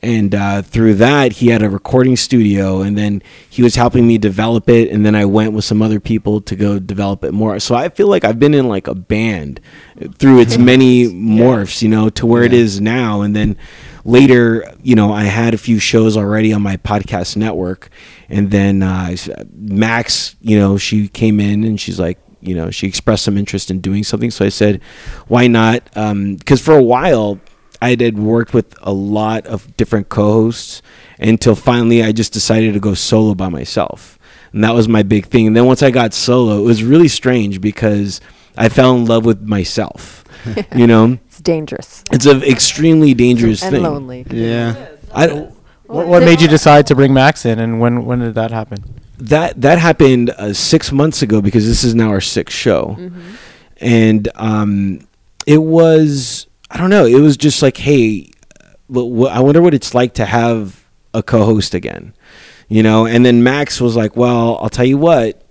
And 0.05 0.35
uh, 0.35 0.62
through 0.62 0.95
that 0.95 1.35
he 1.35 1.49
had 1.49 1.62
a 1.62 1.71
recording 1.71 2.16
studio 2.16 2.83
and 2.83 2.99
then 2.99 3.23
he 3.49 3.62
was 3.62 3.77
helping 3.77 4.05
me 4.05 4.18
develop 4.18 4.68
it 4.68 4.90
and 4.90 5.07
then 5.07 5.14
i 5.14 5.25
went 5.25 5.53
with 5.53 5.64
some 5.64 5.81
other 5.81 6.01
people 6.01 6.40
to 6.40 6.57
go 6.57 6.81
develop 6.81 7.23
it 7.23 7.31
more. 7.31 7.61
So 7.61 7.77
i 7.77 7.88
feel 7.88 8.09
like 8.09 8.25
i've 8.25 8.40
been 8.40 8.53
in 8.53 8.66
like 8.66 8.88
a 8.88 8.97
band 8.97 9.61
through 10.18 10.40
its 10.40 10.59
many 10.73 11.05
morphs 11.05 11.83
you 11.83 11.88
know 11.88 12.11
to 12.11 12.27
where 12.27 12.42
it 12.42 12.53
is 12.53 12.81
now. 12.81 13.21
And 13.21 13.37
then 13.37 13.57
later 14.05 14.65
you 14.83 14.95
know 14.95 15.12
i 15.12 15.25
had 15.25 15.55
a 15.55 15.59
few 15.59 15.79
shows 15.79 16.17
already 16.17 16.53
on 16.53 16.62
my 16.62 16.77
podcast 16.77 17.37
network 17.37 17.88
and 18.29 18.51
then 18.51 18.83
uh, 18.83 19.15
max 19.55 20.37
you 20.41 20.59
know 20.59 20.77
she 20.77 21.09
came 21.09 21.38
in 21.38 21.65
and 21.65 21.81
she's 21.81 22.01
like 22.01 22.19
you 22.41 22.55
know 22.55 22.71
she 22.71 22.87
expressed 22.87 23.25
some 23.25 23.38
interest 23.38 23.71
in 23.71 23.81
doing 23.81 24.03
something 24.03 24.31
so 24.31 24.45
i 24.45 24.49
said 24.49 24.81
why 25.29 25.47
not 25.47 25.85
because 26.38 26.61
for 26.61 26.77
a 26.77 26.83
while 26.83 27.41
I 27.83 27.97
had 27.99 28.17
worked 28.17 28.55
with 28.55 28.77
a 28.83 28.93
lot 28.93 29.45
of 29.49 29.77
different 29.77 30.09
co-hosts 30.09 30.83
until 31.19 31.57
finally 31.57 32.05
I 32.05 32.12
just 32.12 32.33
decided 32.33 32.75
to 32.75 32.81
go 32.81 32.95
solo 32.95 33.35
by 33.35 33.49
myself. 33.49 34.21
And 34.53 34.62
that 34.62 34.73
was 34.73 34.88
my 34.88 35.03
big 35.03 35.27
thing. 35.27 35.49
And 35.49 35.57
then 35.57 35.67
once 35.67 35.83
I 35.83 35.91
got 35.91 36.15
solo, 36.15 36.59
it 36.59 36.62
was 36.62 36.85
really 36.85 37.09
strange 37.09 37.61
because 37.61 38.21
I 38.57 38.69
fell 38.69 38.95
in 38.95 39.07
love 39.07 39.25
with 39.25 39.43
myself. 39.43 40.23
you 40.77 40.87
know, 40.87 41.19
dangerous 41.42 42.02
it's 42.12 42.26
an 42.26 42.42
extremely 42.42 43.14
dangerous 43.14 43.62
and 43.62 43.72
thing. 43.72 43.83
lonely. 43.83 44.24
Yeah. 44.31 44.88
I, 45.14 45.26
what, 45.87 46.07
what 46.07 46.22
made 46.22 46.40
you 46.40 46.48
decide 46.48 46.87
to 46.87 46.94
bring 46.94 47.12
Max 47.12 47.44
in, 47.44 47.59
and 47.59 47.81
when 47.81 48.05
when 48.07 48.20
did 48.20 48.35
that 48.37 48.50
happen? 48.50 48.78
that 49.18 49.61
that 49.61 49.78
happened 49.78 50.31
uh, 50.31 50.52
six 50.52 50.90
months 50.90 51.22
ago 51.22 51.40
because 51.42 51.66
this 51.66 51.85
is 51.85 51.94
now 51.94 52.09
our 52.09 52.20
sixth 52.20 52.57
show, 52.57 52.96
Mm-hmm. 52.98 53.20
and 53.78 54.28
um, 54.37 55.07
it 55.46 55.59
was 55.62 56.46
I 56.70 56.78
don't 56.78 56.90
know. 56.90 57.05
It 57.05 57.20
was 57.20 57.37
just 57.37 57.61
like, 57.62 57.76
hey, 57.76 58.31
wh- 58.88 59.12
wh- 59.26 59.31
I 59.37 59.40
wonder 59.40 59.61
what 59.61 59.74
it's 59.74 59.94
like 59.94 60.14
to 60.14 60.24
have 60.24 60.83
a 61.12 61.22
co-host 61.22 61.74
again, 61.74 62.14
you 62.68 62.83
know. 62.83 63.05
And 63.07 63.24
then 63.26 63.42
Max 63.42 63.81
was 63.81 63.94
like, 63.96 64.16
well, 64.16 64.57
I'll 64.62 64.70
tell 64.70 64.87
you 64.87 64.96
what, 64.96 65.42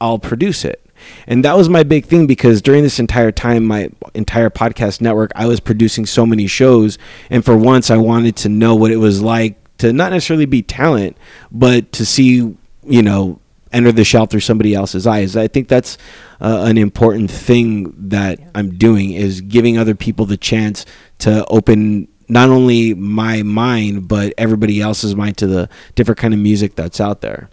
I'll 0.00 0.18
produce 0.18 0.64
it. 0.64 0.80
And 1.26 1.44
that 1.44 1.56
was 1.56 1.68
my 1.68 1.82
big 1.82 2.06
thing 2.06 2.26
because 2.26 2.62
during 2.62 2.82
this 2.82 2.98
entire 2.98 3.32
time, 3.32 3.64
my 3.64 3.90
entire 4.14 4.50
podcast 4.50 5.00
network, 5.00 5.32
I 5.34 5.46
was 5.46 5.60
producing 5.60 6.06
so 6.06 6.26
many 6.26 6.46
shows. 6.46 6.98
And 7.30 7.44
for 7.44 7.56
once, 7.56 7.90
I 7.90 7.96
wanted 7.96 8.36
to 8.36 8.48
know 8.48 8.74
what 8.74 8.90
it 8.90 8.96
was 8.96 9.22
like 9.22 9.56
to 9.78 9.92
not 9.92 10.12
necessarily 10.12 10.46
be 10.46 10.62
talent, 10.62 11.16
but 11.50 11.92
to 11.92 12.04
see, 12.04 12.56
you 12.84 13.02
know, 13.02 13.40
enter 13.72 13.92
the 13.92 14.04
shell 14.04 14.26
through 14.26 14.40
somebody 14.40 14.74
else's 14.74 15.06
eyes. 15.06 15.36
I 15.36 15.48
think 15.48 15.68
that's 15.68 15.98
uh, 16.40 16.64
an 16.66 16.78
important 16.78 17.30
thing 17.30 17.94
that 18.08 18.38
I'm 18.54 18.76
doing 18.76 19.12
is 19.12 19.40
giving 19.40 19.78
other 19.78 19.94
people 19.94 20.26
the 20.26 20.36
chance 20.36 20.86
to 21.18 21.44
open 21.46 22.08
not 22.28 22.50
only 22.50 22.94
my 22.94 23.42
mind, 23.42 24.08
but 24.08 24.34
everybody 24.36 24.80
else's 24.80 25.14
mind 25.14 25.36
to 25.38 25.46
the 25.46 25.68
different 25.94 26.18
kind 26.18 26.34
of 26.34 26.40
music 26.40 26.74
that's 26.74 27.00
out 27.00 27.20
there. 27.20 27.48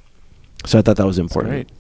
So 0.65 0.79
I 0.79 0.81
thought 0.81 0.97
that 0.97 1.05
was 1.05 1.19
important. 1.19 1.71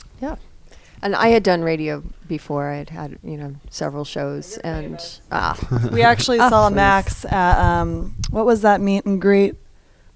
Great. 1.01 1.09
Yeah. 1.11 1.15
And 1.15 1.15
I 1.15 1.27
had 1.29 1.43
done 1.43 1.61
radio 1.61 2.03
before. 2.27 2.69
I 2.71 2.77
had 2.77 2.89
had, 2.89 3.19
you 3.23 3.37
know, 3.37 3.55
several 3.69 4.05
shows 4.05 4.57
and 4.57 4.99
ah, 5.31 5.57
We 5.91 6.01
actually 6.01 6.39
Ah, 6.41 6.49
saw 6.49 6.69
please. 6.69 6.75
Max 6.75 7.25
at 7.25 7.59
um, 7.59 8.15
what 8.29 8.45
was 8.45 8.61
that 8.61 8.81
meet 8.81 9.05
and 9.05 9.21
greet? 9.21 9.55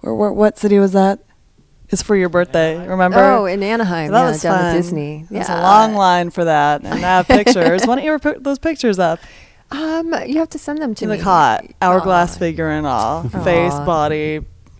Where, 0.02 0.14
where, 0.14 0.32
what 0.32 0.58
city 0.58 0.80
was 0.80 0.94
that? 0.94 1.20
It's 1.90 2.04
for 2.04 2.16
your 2.16 2.30
birthday. 2.30 2.78
Remember? 2.88 3.18
oh, 3.20 3.46
in 3.46 3.64
Anaheim, 3.64 4.12
that 4.12 4.22
yeah, 4.22 4.30
was 4.30 4.42
down 4.44 4.58
fun. 4.60 4.66
at 4.66 4.74
Disney. 4.74 5.26
There's 5.30 5.50
yeah. 5.50 5.60
a 5.60 5.64
long 5.64 5.96
line 5.96 6.30
for 6.30 6.46
that, 6.46 6.82
and 6.84 6.94
I 6.94 6.98
have 6.98 7.28
pictures. 7.28 7.82
Why 7.88 7.96
don't 7.96 8.04
you 8.04 8.14
ever 8.14 8.20
put 8.20 8.44
those 8.44 8.60
pictures 8.60 9.00
up? 9.00 9.20
Um, 9.72 10.16
you 10.26 10.40
have 10.40 10.50
to 10.50 10.58
send 10.58 10.82
them 10.82 10.96
to 10.96 11.06
You 11.06 11.12
me. 11.12 11.18
look 11.18 11.24
hot, 11.24 11.64
hourglass 11.80 12.36
Aw. 12.36 12.40
figure 12.40 12.70
and 12.72 12.88
all, 12.88 13.30
face, 13.30 13.72
body, 13.74 14.40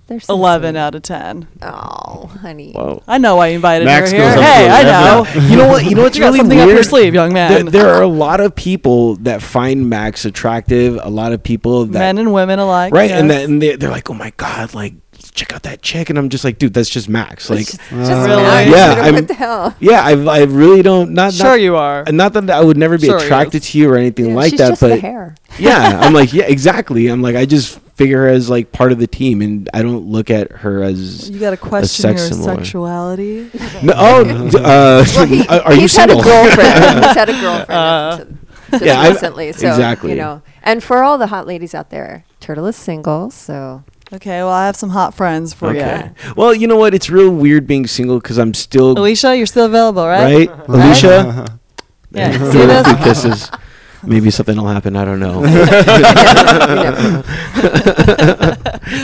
They're 0.10 0.20
so 0.20 0.34
eleven 0.34 0.74
sweet. 0.74 0.80
out 0.82 0.96
of 0.96 1.02
ten. 1.04 1.48
Oh, 1.62 2.30
honey. 2.42 2.74
Whoa. 2.74 3.02
I 3.08 3.18
know 3.20 3.36
why 3.38 3.48
you 3.50 3.56
invited 3.56 3.86
Max 3.86 4.12
her 4.12 4.18
here. 4.18 4.32
Hey, 4.42 4.68
I 4.70 4.84
know. 4.84 5.26
you 5.48 5.56
know 5.56 5.68
what? 5.68 5.86
You 5.86 5.96
know 5.96 6.02
what's 6.04 6.18
you 6.18 6.22
got 6.24 6.28
really 6.30 6.40
something 6.40 6.58
weird? 6.58 6.70
up 6.70 6.74
your 6.76 6.84
sleeve, 6.84 7.14
young 7.14 7.32
man. 7.32 7.66
There, 7.66 7.84
there 7.84 7.90
are 7.94 8.02
a 8.02 8.08
lot 8.08 8.42
of 8.42 8.56
people 8.56 9.16
that 9.18 9.42
find 9.42 9.88
Max 9.90 10.26
attractive. 10.26 11.00
A 11.02 11.10
lot 11.10 11.32
of 11.32 11.42
people 11.44 11.86
that 11.86 12.00
Men 12.00 12.18
and 12.18 12.34
women 12.34 12.60
alike. 12.60 12.92
right, 12.94 13.12
and 13.12 13.30
that 13.30 13.46
and 13.46 13.62
they, 13.62 13.76
they're 13.76 13.92
like, 13.92 14.10
"Oh 14.10 14.14
my 14.16 14.34
god, 14.38 14.74
like 14.74 14.94
check 15.34 15.54
out 15.54 15.64
that 15.64 15.82
chick," 15.82 16.10
and 16.10 16.18
I'm 16.18 16.30
just 16.30 16.44
like, 16.44 16.58
"Dude, 16.58 16.74
that's 16.74 16.90
just 16.90 17.08
Max." 17.08 17.50
Like, 17.50 17.60
just, 17.68 17.78
just 17.78 18.12
Uh, 18.12 18.26
Really? 18.28 18.42
Max. 18.42 18.70
Yeah, 18.72 18.96
I'm- 19.04 19.26
the 19.26 19.34
hell? 19.36 19.76
yeah, 19.80 20.02
I 20.04 20.12
I 20.14 20.44
really 20.46 20.82
don't 20.82 21.12
not 21.12 21.34
sure 21.34 21.46
not, 21.50 21.62
you 21.62 21.76
are. 21.76 22.04
not 22.12 22.34
that 22.34 22.50
I 22.50 22.62
would 22.62 22.78
never 22.78 22.98
be 22.98 23.06
Sure 23.08 23.18
attracted 23.18 23.62
is. 23.64 23.70
to 23.72 23.78
you 23.78 23.92
or 23.92 23.96
anything 23.98 24.30
Yeah, 24.30 24.36
like 24.36 24.50
she's 24.52 24.60
that, 24.60 24.70
just 24.70 24.82
the 24.82 24.90
but 24.90 25.00
hair. 25.02 25.36
yeah, 25.60 26.00
I'm 26.02 26.14
like, 26.14 26.34
yeah, 26.34 26.46
exactly. 26.46 27.08
I'm 27.08 27.22
like, 27.22 27.36
I 27.36 27.46
just 27.46 27.80
figure 28.00 28.20
her 28.20 28.28
as 28.30 28.50
like 28.50 28.72
part 28.72 28.94
of 28.94 28.98
the 28.98 29.08
team, 29.08 29.42
and 29.42 29.70
I 29.74 29.82
don't 29.84 30.06
look 30.08 30.30
at 30.32 30.52
her 30.64 30.82
as 30.82 31.30
You 31.30 31.38
got 31.40 31.50
to 31.52 31.58
question 31.58 32.02
sex 32.02 32.22
your 32.22 32.30
symbol. 32.32 32.46
sexuality. 32.46 33.52
no. 33.84 33.94
Oh, 33.96 34.22
uh, 34.58 35.06
Well, 35.16 35.26
he, 35.28 35.46
are 35.50 35.74
you 35.74 35.82
he's 35.82 35.96
had 35.96 36.10
a 36.10 36.16
girlfriend. 36.16 37.06
he's 37.06 37.16
had 37.16 37.30
a 37.30 37.34
girlfriend 37.34 37.70
Uh, 37.70 38.26
just 38.72 38.86
Yeah, 38.86 39.00
I've- 39.02 39.14
recently. 39.14 39.52
So, 39.52 39.68
exactly. 39.68 40.12
You 40.12 40.16
know, 40.18 40.42
and 40.64 40.82
for 40.82 41.04
all 41.04 41.18
the 41.18 41.28
hot 41.28 41.46
ladies 41.46 41.76
out 41.76 41.90
there, 41.90 42.24
Turrtle 42.40 42.70
is 42.70 42.76
single. 42.78 43.30
So 43.32 43.84
Okay, 44.12 44.40
well, 44.42 44.50
I 44.50 44.66
have 44.66 44.76
some 44.76 44.90
hot 44.90 45.14
friends 45.14 45.54
for 45.54 45.68
okay. 45.70 46.10
Well, 46.36 46.54
you 46.56 46.66
know 46.68 46.78
what? 46.78 46.94
It's 46.96 47.10
real 47.12 47.30
weird 47.30 47.68
being 47.68 47.86
single 47.86 48.20
because 48.20 48.40
I'm 48.40 48.54
still. 48.56 48.98
Alicia, 48.98 49.36
you're 49.38 49.46
still 49.46 49.66
available, 49.66 50.08
right? 50.08 50.50
right, 50.50 50.68
Alicia. 50.70 51.60
Yeah. 52.12 52.32
See 52.52 52.58
her 52.58 52.64
a 52.64 52.68
this? 52.68 52.88
few 52.88 52.98
kisses. 53.04 53.52
Maybe 54.04 54.32
something 54.32 54.58
will 54.58 54.68
happen. 54.68 54.96
I 54.96 55.06
don't 55.06 55.20
know. 55.20 55.42
the 55.42 55.50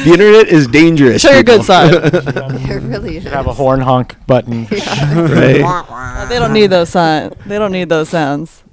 internet 0.05 0.47
is 0.47 0.67
dangerous. 0.67 1.21
Show 1.21 1.31
your 1.31 1.43
good 1.43 1.61
people. 1.61 1.65
side. 1.65 1.93
it 1.93 2.81
really 2.83 3.17
is. 3.17 3.23
Have 3.25 3.47
a 3.47 3.53
horn 3.53 3.81
honk 3.81 4.15
button. 4.25 4.65
right? 4.65 6.25
They 6.29 6.39
don't 6.39 6.53
need 6.53 6.67
those 6.67 6.89
sounds. 6.89 7.35
They 7.45 7.57
don't 7.57 7.71
need 7.71 7.89
those 7.89 8.09
sounds. 8.09 8.63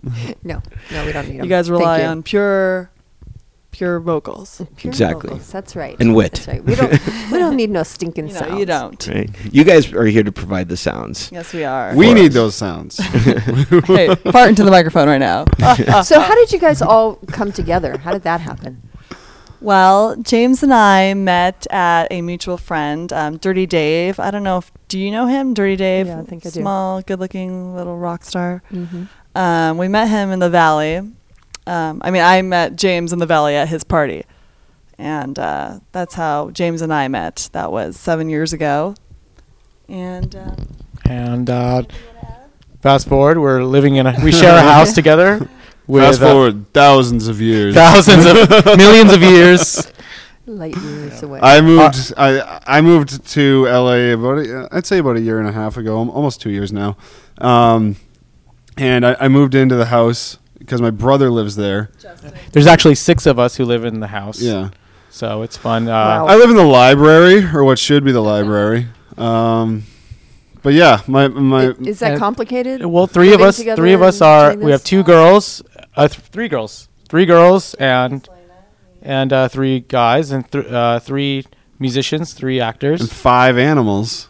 No, 0.43 0.63
no, 0.91 1.07
we 1.07 1.13
don't 1.13 1.29
need 1.29 1.39
'em. 1.39 1.45
You 1.45 1.51
guys 1.51 1.71
rely 1.71 2.01
you. 2.01 2.07
on 2.07 2.23
pure, 2.23 2.91
pure 3.73 3.99
vocals. 3.99 4.63
Pure 4.77 4.91
Exactly. 4.93 5.31
vocals, 5.31 5.51
That's 5.51 5.75
right. 5.75 5.97
And 5.99 6.15
wit. 6.15 6.35
That's 6.35 6.47
right. 6.49 6.65
We 6.65 6.75
don't. 6.77 6.93
we 7.33 7.39
don't 7.39 7.57
need 7.57 7.71
no 7.71 7.83
stinking 7.83 8.29
You 8.29 8.35
know, 8.35 8.41
sounds. 8.41 8.59
you 8.61 8.67
don't. 8.67 9.09
Right. 9.09 9.31
You 9.53 9.65
guys 9.65 9.93
are 9.93 10.05
here 10.05 10.23
to 10.23 10.31
provide 10.31 10.69
the 10.69 10.77
sounds. 10.77 11.31
Yes, 11.33 11.53
we 11.53 11.65
are. 11.65 11.95
We 11.97 12.09
For 12.11 12.15
need 12.15 12.29
us. 12.29 12.35
those 12.35 12.55
sounds. 12.55 12.99
hey, 13.87 14.15
fart 14.31 14.51
into 14.51 14.63
the 14.63 14.71
microphone 14.71 15.09
right 15.09 15.19
now. 15.19 15.45
So 16.05 16.21
how 16.21 16.35
did 16.35 16.53
you 16.53 16.59
guys 16.61 16.81
all 16.83 17.17
come 17.29 17.51
together? 17.53 17.97
How 17.99 18.13
did 18.13 18.23
that 18.23 18.41
happen? 18.41 18.83
Well, 19.61 20.17
James 20.17 20.63
and 20.65 20.75
I 20.75 21.15
met 21.15 21.67
at 21.71 22.09
a 22.11 22.21
mutual 22.21 22.57
friend, 22.57 23.13
um, 23.13 23.37
Dirty 23.39 23.65
Dave. 23.65 24.19
I 24.19 24.31
don't 24.33 24.43
know 24.43 24.59
if 24.59 24.73
do 24.89 24.99
you 24.99 25.11
know 25.13 25.27
him, 25.27 25.55
Dirty 25.55 25.77
Dave? 25.77 26.09
Yeah, 26.09 26.19
I 26.21 26.25
think 26.25 26.45
I 26.45 26.51
do. 26.51 26.61
Small, 26.61 27.01
good-looking 27.03 27.75
little 27.77 27.97
rock 27.97 28.25
star. 28.25 28.63
Mm-hmm. 28.73 29.05
Um, 29.39 29.79
we 29.79 29.87
met 29.89 30.09
him 30.09 30.31
in 30.31 30.41
the 30.41 30.51
valley. 30.51 31.01
Um, 31.67 32.01
I 32.05 32.11
mean, 32.11 32.23
I 32.23 32.43
met 32.43 32.77
James 32.77 33.13
in 33.13 33.19
the 33.19 33.27
valley 33.27 33.55
at 33.55 33.69
his 33.69 33.85
party, 33.85 34.25
and 34.99 35.39
uh, 35.39 35.79
that's 35.93 36.15
how 36.15 36.51
James 36.51 36.83
and 36.83 36.93
I 36.93 37.09
met. 37.09 37.49
That 37.53 37.71
was 37.71 37.97
seven 37.97 38.29
years 38.29 38.53
ago. 38.53 38.95
And 39.89 40.35
um, 40.35 40.57
And 41.05 41.51
uh, 41.51 41.83
fast 42.81 43.09
forward, 43.09 43.39
we're 43.39 43.63
living 43.63 43.97
in 43.97 44.07
a, 44.07 44.15
we 44.25 44.33
share 44.33 44.57
a 44.57 44.63
house 44.63 44.93
together 44.93 45.49
with 45.87 46.03
Fast 46.03 46.23
uh, 46.23 46.31
forward 46.33 46.73
thousands 46.73 47.29
of 47.29 47.41
years. 47.41 47.75
thousands 47.75 48.25
of 48.27 48.67
millions 48.77 49.13
of 49.13 49.23
years. 49.23 49.91
Light 50.47 50.77
years 50.77 51.23
away. 51.23 51.39
I 51.41 51.61
moved. 51.61 52.13
I 52.17 52.61
I 52.67 52.81
moved 52.81 53.25
to 53.29 53.65
LA 53.67 54.13
about 54.13 54.39
a, 54.39 54.69
I'd 54.73 54.85
say 54.87 54.99
about 54.99 55.17
a 55.17 55.21
year 55.21 55.39
and 55.39 55.49
a 55.49 55.53
half 55.53 55.77
ago, 55.77 55.97
almost 55.97 56.41
two 56.41 56.51
years 56.51 56.73
now. 56.73 56.97
Um, 57.39 57.95
and 58.77 59.07
I, 59.07 59.17
I 59.21 59.29
moved 59.29 59.55
into 59.55 59.77
the 59.77 59.87
house 59.87 60.39
because 60.63 60.81
my 60.81 60.91
brother 60.91 61.31
lives 61.31 61.57
there. 61.57 61.91
There's 62.53 62.67
actually 62.67 62.95
six 62.95 63.27
of 63.27 63.39
us 63.39 63.57
who 63.57 63.65
live 63.65 63.85
in 63.85 64.01
the 64.01 64.07
house. 64.09 64.41
Yeah, 64.41 64.71
So 65.11 65.43
it's 65.43 65.57
fun. 65.57 65.89
Uh, 65.89 65.93
Wow. 65.93 66.27
I 66.27 66.37
live 66.37 66.51
in 66.51 66.57
the 66.57 66.65
library, 66.65 67.45
or 67.55 67.65
what 67.65 67.79
should 67.79 68.05
be 68.05 68.13
the 68.13 68.23
library. 68.23 68.87
Um, 69.19 69.85
but 70.63 70.75
yeah, 70.75 71.01
my 71.07 71.29
my 71.29 71.69
I- 71.69 71.75
is 71.81 71.99
that 71.99 72.19
complicated? 72.19 72.85
Well, 72.87 73.07
three 73.07 73.33
of 73.35 73.41
us. 73.41 73.61
Three 73.63 73.93
of 73.93 74.03
us 74.03 74.21
are. 74.21 74.55
We 74.57 74.71
have 74.71 74.81
this? 74.81 74.91
two 74.91 75.03
girls. 75.03 75.63
Uh, 75.97 76.09
th- 76.09 76.21
three 76.31 76.49
girls. 76.49 76.89
Three 77.09 77.27
girls 77.27 77.75
and 77.75 78.27
and 79.03 79.33
uh, 79.33 79.49
three 79.49 79.81
guys 79.81 80.31
and 80.31 80.51
th- 80.51 80.67
uh, 80.67 80.99
three 81.01 81.45
musicians, 81.83 82.33
three 82.33 82.61
actors, 82.61 83.01
and 83.03 83.09
actors, 83.11 83.21
five 83.21 83.59
animals. 83.59 84.29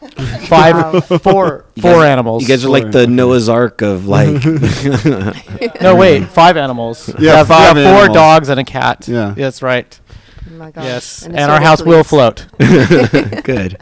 five, 0.49 1.05
four, 1.23 1.65
You 1.77 1.83
four 1.83 1.93
guys- 1.93 2.05
animals. 2.07 2.43
You 2.43 2.49
guys 2.49 2.65
are 2.65 2.69
like 2.71 2.91
the 2.91 3.07
Noah's 3.07 3.49
Ark 3.49 3.81
of 3.83 4.07
like. 4.09 4.45
no, 5.81 5.95
wait, 5.95 6.25
five 6.29 6.57
animals. 6.57 7.09
Yeah, 7.09 7.15
we 7.19 7.27
have, 7.29 7.49
we 7.49 7.55
five 7.55 7.77
have 7.77 7.87
four 7.87 7.95
animals. 8.01 8.15
dogs 8.17 8.49
and 8.49 8.59
a 8.59 8.65
cat. 8.65 9.07
Yeah. 9.07 9.35
that's 9.37 9.62
right. 9.62 10.01
Oh 10.51 10.55
my 10.57 10.71
gosh. 10.73 10.85
yes, 10.85 11.23
a 11.23 11.27
and, 11.27 11.38
our 11.38 11.59
soda 11.59 11.65
house 11.65 11.83
will 11.83 12.03
float. 12.05 12.47
Good. 12.59 13.81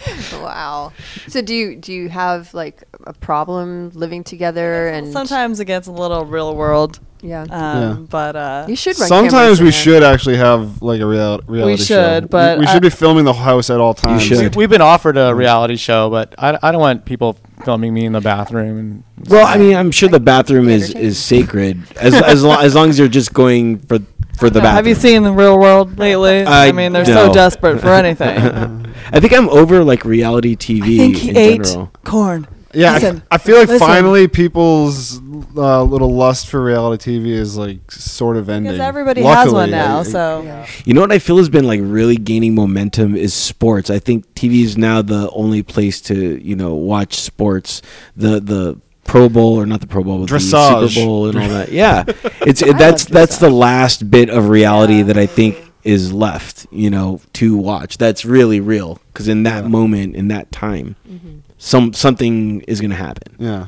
Wow. 0.32 0.92
So 1.28 1.42
do 1.42 1.54
you 1.54 1.76
do 1.76 1.92
you 1.92 2.08
have 2.08 2.52
like 2.54 2.84
a 3.06 3.12
problem 3.12 3.90
living 3.94 4.22
together 4.24 4.88
and 4.88 5.12
sometimes 5.12 5.60
it 5.60 5.64
gets 5.66 5.86
a 5.88 5.92
little 5.92 6.24
real 6.24 6.54
world. 6.54 7.00
yeah. 7.22 7.42
Um, 7.42 7.48
Yeah. 7.50 7.92
But 8.10 8.36
uh, 8.36 8.66
you 8.68 8.76
should 8.76 8.98
run 8.98 9.08
Sometimes 9.08 9.60
we 9.60 9.66
there. 9.66 9.72
should 9.72 10.02
actually 10.02 10.36
have 10.36 10.80
like 10.82 11.00
a 11.00 11.06
real, 11.06 11.40
reality 11.46 11.82
show. 11.84 12.20
should, 12.20 12.30
but 12.30 12.58
we, 12.58 12.64
we 12.64 12.70
should 12.70 12.82
be 12.82 12.90
filming 12.90 13.24
the 13.24 13.32
house 13.32 13.70
at 13.70 13.80
all 13.80 13.94
times. 13.94 14.22
should. 14.22 14.54
We've 14.56 14.70
been 14.70 14.80
offered 14.82 15.16
a 15.16 15.34
reality 15.34 15.76
show, 15.76 16.10
but 16.10 16.34
I, 16.38 16.58
I 16.62 16.72
don't 16.72 16.80
want 16.80 17.04
people 17.04 17.36
filming 17.64 17.92
me 17.94 18.04
in 18.04 18.12
the 18.12 18.20
bathroom. 18.20 18.78
And 18.78 19.04
Well, 19.30 19.46
I 19.46 19.56
mean, 19.56 19.74
I'm 19.74 19.90
sure 19.90 20.08
the 20.08 20.20
bathroom 20.20 20.68
is, 20.68 20.94
is 20.94 21.18
sacred 21.18 21.82
as 21.96 22.14
as, 22.14 22.44
lo- 22.44 22.58
as 22.60 22.74
long 22.74 22.90
as 22.90 22.98
you're 22.98 23.08
just 23.08 23.32
going 23.32 23.78
for 23.78 23.98
for 24.38 24.50
the 24.50 24.58
Yeah, 24.58 24.64
bathroom. 24.64 24.76
have 24.76 24.86
you 24.86 24.94
seen 24.94 25.22
the 25.22 25.32
real 25.32 25.58
world 25.58 25.98
lately? 25.98 26.44
I, 26.44 26.68
I 26.68 26.72
mean, 26.72 26.92
they're 26.92 27.06
no. 27.06 27.28
so 27.28 27.32
desperate 27.32 27.80
for 27.80 27.88
anything. 27.88 28.82
I 29.12 29.20
think 29.20 29.32
I'm 29.32 29.48
over 29.48 29.82
like 29.84 30.04
reality 30.04 30.52
I 30.52 30.56
TV 30.56 30.96
think 30.98 31.16
he 31.16 31.30
in 31.30 31.36
ate 31.36 31.64
general. 31.64 31.90
corn. 32.04 32.48
Yeah, 32.74 32.92
Listen, 32.94 33.22
I, 33.30 33.38
feel 33.38 33.56
like 33.56 33.68
listen. 33.68 33.86
finally 33.86 34.28
people's 34.28 35.18
uh, 35.56 35.82
little 35.82 36.12
lust 36.14 36.48
for 36.48 36.62
reality 36.62 37.18
TV 37.18 37.28
is 37.28 37.56
like 37.56 37.90
sort 37.90 38.36
of 38.36 38.50
ending. 38.50 38.70
Because 38.72 38.86
everybody 38.86 39.22
has 39.22 39.50
one 39.50 39.70
now, 39.70 40.00
I- 40.00 40.02
so 40.02 40.42
Yeah. 40.42 40.66
You 40.84 40.92
know 40.92 41.00
what 41.00 41.10
I 41.12 41.18
feel 41.18 41.38
has 41.38 41.48
been 41.48 41.66
like 41.66 41.80
really 41.82 42.16
gaining 42.16 42.54
momentum 42.54 43.16
is 43.16 43.32
sports. 43.32 43.88
I 43.88 43.98
think 43.98 44.26
TV 44.34 44.62
is 44.62 44.76
now 44.76 45.00
the 45.00 45.30
only 45.30 45.62
place 45.62 46.02
to 46.02 46.36
you 46.44 46.54
know 46.54 46.74
watch 46.74 47.14
sports. 47.14 47.80
The 48.14 48.40
the 48.40 48.78
Pro 49.04 49.30
Bowl 49.30 49.58
or 49.58 49.64
not 49.64 49.80
the 49.80 49.86
Pro 49.86 50.02
Bowl, 50.04 50.18
but 50.18 50.28
the 50.28 50.36
Dressage. 50.36 50.90
Super 50.92 51.06
Bowl 51.06 51.28
and 51.28 51.38
all 51.38 51.48
that. 51.48 51.70
Yeah, 51.72 52.04
it's 52.42 52.62
I 52.62 52.72
that's 52.72 53.06
that's 53.06 53.38
the 53.38 53.48
last 53.50 54.10
bit 54.10 54.28
of 54.28 54.50
reality 54.50 54.96
Yeah. 54.98 55.02
that 55.04 55.16
I 55.16 55.24
think 55.26 55.56
is 55.86 56.12
left. 56.12 56.66
You 56.70 56.90
know 56.90 57.20
to 57.34 57.56
watch. 57.56 57.96
That's 57.98 58.24
really 58.24 58.60
real 58.60 58.98
because 59.12 59.28
in 59.28 59.42
that 59.44 59.62
Yeah. 59.64 59.68
moment, 59.68 60.16
in 60.16 60.28
that 60.28 60.50
time, 60.52 60.96
Mhm. 61.08 61.40
some 61.58 61.92
something 61.92 62.60
is 62.68 62.80
gonna 62.80 62.94
happen. 62.94 63.34
yeah. 63.38 63.66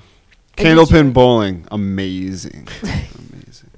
Candlepin 0.57 1.13
bowling, 1.13 1.65
amazing, 1.71 2.67
amazing. 2.83 3.71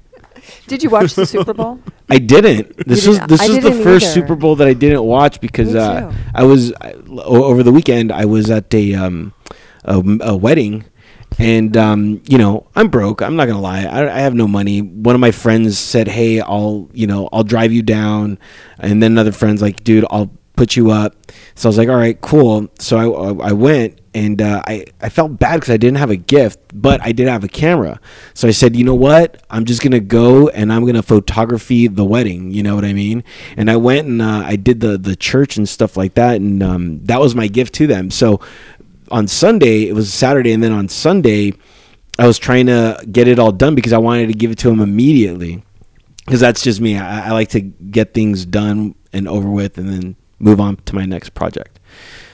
Did 0.67 0.81
you 0.83 0.89
watch 0.89 1.13
the 1.13 1.25
Super 1.27 1.53
Bowl? 1.53 1.79
I 2.09 2.17
didn't. 2.17 2.75
This 2.87 3.05
was 3.07 3.17
didn't? 3.19 3.29
this 3.29 3.41
I 3.41 3.47
was 3.49 3.59
the 3.63 3.71
first 3.83 4.05
either. 4.05 4.13
Super 4.21 4.35
Bowl 4.35 4.55
that 4.55 4.67
I 4.67 4.73
didn't 4.73 5.03
watch 5.03 5.39
because 5.41 5.75
uh. 5.75 6.11
I 6.33 6.43
was 6.43 6.73
I, 6.81 6.93
o- 7.09 7.43
over 7.45 7.61
the 7.63 7.71
weekend. 7.71 8.11
I 8.11 8.25
was 8.25 8.49
at 8.49 8.73
a 8.73 8.95
um 8.95 9.33
a, 9.85 10.01
a 10.21 10.35
wedding, 10.35 10.85
and 11.41 11.75
um 11.75 12.21
you 12.27 12.37
know 12.37 12.67
I'm 12.75 12.87
broke. 12.89 13.21
I'm 13.21 13.35
not 13.35 13.47
gonna 13.47 13.59
lie. 13.61 13.83
I, 13.83 14.15
I 14.15 14.19
have 14.19 14.35
no 14.35 14.47
money. 14.47 14.81
One 14.81 15.15
of 15.15 15.21
my 15.21 15.31
friends 15.31 15.79
said, 15.79 16.07
"Hey, 16.07 16.39
I'll 16.39 16.87
you 16.93 17.07
know 17.07 17.29
I'll 17.33 17.43
drive 17.43 17.73
you 17.73 17.81
down," 17.81 18.37
and 18.79 19.01
then 19.01 19.13
another 19.13 19.31
friend's 19.31 19.61
like, 19.61 19.83
"Dude, 19.83 20.05
I'll 20.11 20.31
put 20.55 20.75
you 20.75 20.91
up." 20.91 21.15
So 21.55 21.67
I 21.67 21.69
was 21.69 21.77
like, 21.79 21.89
"All 21.89 21.95
right, 21.95 22.19
cool." 22.21 22.69
So 22.79 22.97
I 22.97 23.49
I 23.49 23.51
went. 23.53 23.97
And 24.13 24.41
uh, 24.41 24.61
I, 24.67 24.83
I 25.01 25.07
felt 25.07 25.39
bad 25.39 25.61
because 25.61 25.69
I 25.69 25.77
didn't 25.77 25.95
have 25.95 26.09
a 26.09 26.17
gift, 26.17 26.59
but 26.73 26.99
I 27.01 27.13
did 27.13 27.29
have 27.29 27.45
a 27.45 27.47
camera. 27.47 28.01
So 28.33 28.45
I 28.45 28.51
said, 28.51 28.75
you 28.75 28.83
know 28.83 28.93
what? 28.93 29.41
I'm 29.49 29.63
just 29.63 29.81
gonna 29.81 30.01
go 30.01 30.49
and 30.49 30.73
I'm 30.73 30.85
gonna 30.85 31.01
photography 31.01 31.87
the 31.87 32.03
wedding. 32.03 32.51
You 32.51 32.61
know 32.61 32.75
what 32.75 32.83
I 32.83 32.91
mean? 32.91 33.23
And 33.55 33.71
I 33.71 33.77
went 33.77 34.09
and 34.09 34.21
uh, 34.21 34.43
I 34.45 34.57
did 34.57 34.81
the 34.81 34.97
the 34.97 35.15
church 35.15 35.55
and 35.55 35.63
stuff 35.69 35.95
like 35.95 36.15
that, 36.15 36.35
and 36.35 36.61
um, 36.61 36.99
that 37.05 37.21
was 37.21 37.35
my 37.35 37.47
gift 37.47 37.73
to 37.75 37.87
them. 37.87 38.11
So 38.11 38.41
on 39.11 39.27
Sunday, 39.27 39.87
it 39.87 39.93
was 39.93 40.13
Saturday, 40.13 40.51
and 40.53 40.63
then 40.63 40.71
on 40.71 40.87
Sunday, 40.87 41.53
I 42.17 42.27
was 42.27 42.39
trying 42.39 42.67
to 42.67 43.03
get 43.11 43.27
it 43.27 43.39
all 43.39 43.51
done 43.51 43.75
because 43.75 43.93
I 43.93 43.97
wanted 43.97 44.27
to 44.27 44.33
give 44.33 44.51
it 44.51 44.57
to 44.59 44.69
him 44.69 44.79
immediately. 44.79 45.63
Because 46.25 46.39
that's 46.39 46.61
just 46.61 46.79
me. 46.79 46.97
I, 46.97 47.27
I 47.27 47.31
like 47.31 47.49
to 47.49 47.61
get 47.61 48.13
things 48.13 48.45
done 48.45 48.95
and 49.11 49.27
over 49.27 49.49
with, 49.49 49.77
and 49.77 49.89
then 49.89 50.15
move 50.39 50.59
on 50.59 50.77
to 50.77 50.95
my 50.95 51.05
next 51.05 51.33
project. 51.33 51.79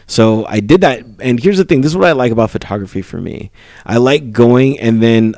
So 0.05 0.45
I 0.45 0.59
did 0.61 0.81
that, 0.81 1.03
and 1.19 1.39
here's 1.39 1.57
the 1.57 1.65
thing: 1.65 1.81
this 1.81 1.91
is 1.91 1.97
what 1.97 2.07
I 2.07 2.13
like 2.13 2.31
about 2.31 2.51
photography 2.51 3.01
for 3.01 3.19
me. 3.19 3.51
I 3.85 3.97
like 3.97 4.31
going 4.31 4.79
and 4.79 5.01
then 5.01 5.35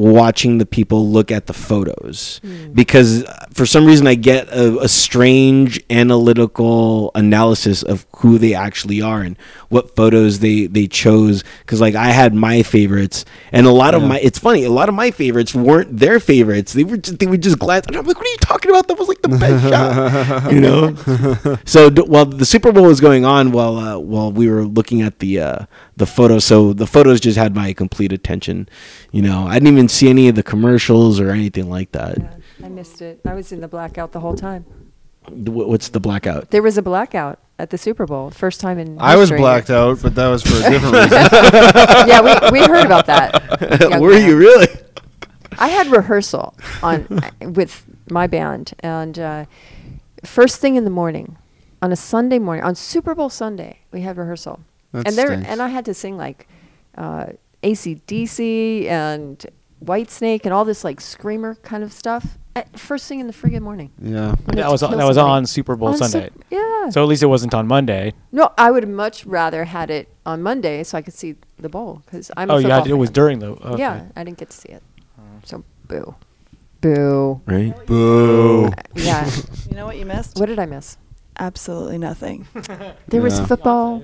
watching 0.00 0.56
the 0.56 0.64
people 0.64 1.06
look 1.06 1.30
at 1.30 1.46
the 1.46 1.52
photos. 1.52 2.40
Because 2.72 3.22
uh, 3.24 3.46
for 3.52 3.66
some 3.66 3.84
reason 3.84 4.06
I 4.06 4.14
get 4.14 4.48
a, 4.48 4.78
a 4.80 4.88
strange 4.88 5.78
analytical 5.90 7.10
analysis 7.14 7.82
of 7.82 8.06
who 8.16 8.38
they 8.38 8.54
actually 8.54 9.02
are 9.02 9.20
and 9.20 9.36
what 9.68 9.94
photos 9.94 10.38
they 10.38 10.66
they 10.66 10.86
chose. 10.86 11.44
Because 11.60 11.82
like 11.82 11.94
I 11.94 12.06
had 12.12 12.34
my 12.34 12.62
favorites 12.62 13.26
and 13.52 13.66
a 13.66 13.70
lot 13.70 13.94
of 13.94 14.02
my 14.02 14.18
it's 14.20 14.38
funny 14.38 14.64
a 14.64 14.70
lot 14.70 14.88
of 14.88 14.94
my 14.94 15.10
favorites 15.10 15.54
weren't 15.54 15.98
their 15.98 16.18
favorites. 16.18 16.72
They 16.72 16.84
were 16.84 16.96
just, 16.96 17.18
they 17.18 17.26
would 17.26 17.42
just 17.42 17.60
and 17.60 17.96
I'm 17.96 18.06
like 18.06 18.16
what 18.16 18.26
are 18.26 18.30
you 18.30 18.36
talking 18.40 18.70
about? 18.70 18.88
That 18.88 18.98
was 18.98 19.08
like 19.08 19.20
the 19.20 19.28
best 19.28 19.68
shot. 19.68 20.50
You 20.50 20.60
know? 20.60 21.58
So 21.66 21.90
d- 21.90 22.02
while 22.02 22.24
the 22.24 22.46
Super 22.46 22.72
Bowl 22.72 22.84
was 22.84 23.00
going 23.00 23.26
on 23.26 23.52
while 23.52 23.76
uh, 23.76 23.98
while 23.98 24.32
we 24.32 24.48
were 24.48 24.64
looking 24.64 25.02
at 25.02 25.18
the 25.18 25.40
uh, 25.40 25.66
the 25.96 26.06
photos 26.06 26.46
so 26.46 26.72
the 26.72 26.86
photos 26.86 27.20
just 27.20 27.36
had 27.36 27.54
my 27.54 27.74
complete 27.74 28.12
attention. 28.12 28.66
You 29.12 29.20
know 29.20 29.46
I 29.46 29.54
didn't 29.54 29.74
even 29.74 29.89
see 29.90 30.08
any 30.08 30.28
of 30.28 30.34
the 30.34 30.42
commercials 30.42 31.20
or 31.20 31.30
anything 31.30 31.68
like 31.70 31.92
that 31.92 32.16
I 32.64 32.68
missed 32.68 33.00
it. 33.02 33.20
I 33.26 33.34
was 33.34 33.52
in 33.52 33.60
the 33.60 33.68
blackout 33.68 34.12
the 34.12 34.20
whole 34.20 34.34
time. 34.36 34.64
What's 35.28 35.88
the 35.90 36.00
blackout 36.00 36.50
There 36.50 36.62
was 36.62 36.76
a 36.78 36.82
blackout 36.82 37.38
at 37.58 37.70
the 37.70 37.78
Super 37.78 38.06
Bowl, 38.06 38.30
first 38.30 38.60
time 38.60 38.78
in. 38.78 38.98
I 39.00 39.16
was 39.16 39.30
blacked 39.30 39.70
out, 39.70 40.00
but 40.02 40.14
that 40.14 40.28
was 40.28 40.42
for 40.42 40.56
a 40.66 40.70
different 40.70 40.94
reason. 40.94 42.08
yeah, 42.08 42.20
we, 42.50 42.60
we 42.60 42.66
heard 42.66 42.86
about 42.86 43.06
that. 43.06 43.30
Yeah, 43.90 43.98
were 43.98 44.14
you 44.14 44.36
really 44.36 44.68
I 45.58 45.68
had 45.68 45.88
rehearsal 45.88 46.54
on 46.82 47.06
with 47.40 47.84
my 48.10 48.26
band, 48.26 48.72
and 48.80 49.18
uh, 49.18 49.44
first 50.24 50.60
thing 50.60 50.76
in 50.76 50.84
the 50.84 50.90
morning, 50.90 51.36
on 51.82 51.92
a 51.92 51.96
Sunday 51.96 52.38
morning, 52.38 52.64
on 52.64 52.74
Super 52.74 53.14
Bowl 53.14 53.28
Sunday, 53.30 53.80
we 53.92 54.00
had 54.00 54.16
rehearsal, 54.16 54.60
That 54.92 55.06
and 55.08 55.16
there, 55.16 55.28
stinks. 55.28 55.48
and 55.48 55.60
I 55.60 55.68
had 55.68 55.84
to 55.86 55.94
sing 55.94 56.16
like 56.16 56.48
uh, 56.96 57.26
ACDC 57.62 58.86
and 58.86 59.44
Whitesnake 59.84 60.44
and 60.44 60.52
all 60.52 60.64
this 60.64 60.84
like 60.84 61.00
screamer 61.00 61.54
kind 61.56 61.82
of 61.82 61.92
stuff. 61.92 62.36
At 62.56 62.78
first 62.78 63.06
thing 63.06 63.20
in 63.20 63.28
the 63.28 63.32
friggin' 63.32 63.60
morning. 63.62 63.92
Yeah. 64.02 64.28
Wanted 64.30 64.56
That 64.56 64.70
was 64.72 64.82
on, 64.82 64.96
that 64.98 65.06
was 65.06 65.16
on 65.16 65.46
Super 65.46 65.76
Bowl 65.76 65.88
On 65.90 65.96
Sup- 65.96 66.10
Sunday. 66.10 66.30
yeah. 66.50 66.90
So 66.90 67.00
at 67.02 67.08
least 67.08 67.22
it 67.22 67.26
wasn't 67.26 67.54
on 67.54 67.68
Monday. 67.68 68.12
no, 68.32 68.52
I 68.58 68.70
would 68.72 68.88
much 68.88 69.24
rather 69.24 69.64
had 69.64 69.88
it 69.90 70.08
on 70.26 70.42
Monday 70.42 70.82
so 70.82 70.98
I 70.98 71.02
could 71.02 71.14
see 71.14 71.36
the 71.58 71.68
bowl 71.68 72.02
because 72.04 72.30
I'm. 72.36 72.50
a 72.50 72.54
oh, 72.54 72.56
you 72.58 72.68
had 72.68 72.80
football 72.80 72.96
it 72.96 72.98
was 72.98 73.10
during 73.10 73.38
the. 73.38 73.50
Oh, 73.50 73.72
okay. 73.74 73.82
Yeah, 73.82 74.02
I 74.16 74.24
didn't 74.24 74.38
get 74.38 74.50
to 74.50 74.56
see 74.56 74.70
it. 74.70 74.82
Mm. 75.18 75.46
So 75.46 75.64
boo, 75.86 76.14
boo. 76.80 77.40
right 77.46 77.86
Boo. 77.86 78.70
Yeah. 78.96 79.30
You 79.70 79.76
know 79.76 79.86
what 79.86 79.96
you 79.96 80.04
missed? 80.04 80.36
what 80.38 80.46
did 80.46 80.58
I 80.58 80.66
miss? 80.66 80.96
Absolutely 81.38 81.98
nothing. 81.98 82.48
There 83.08 83.22
was 83.22 83.38
Yeah. 83.38 83.46
football. 83.46 84.02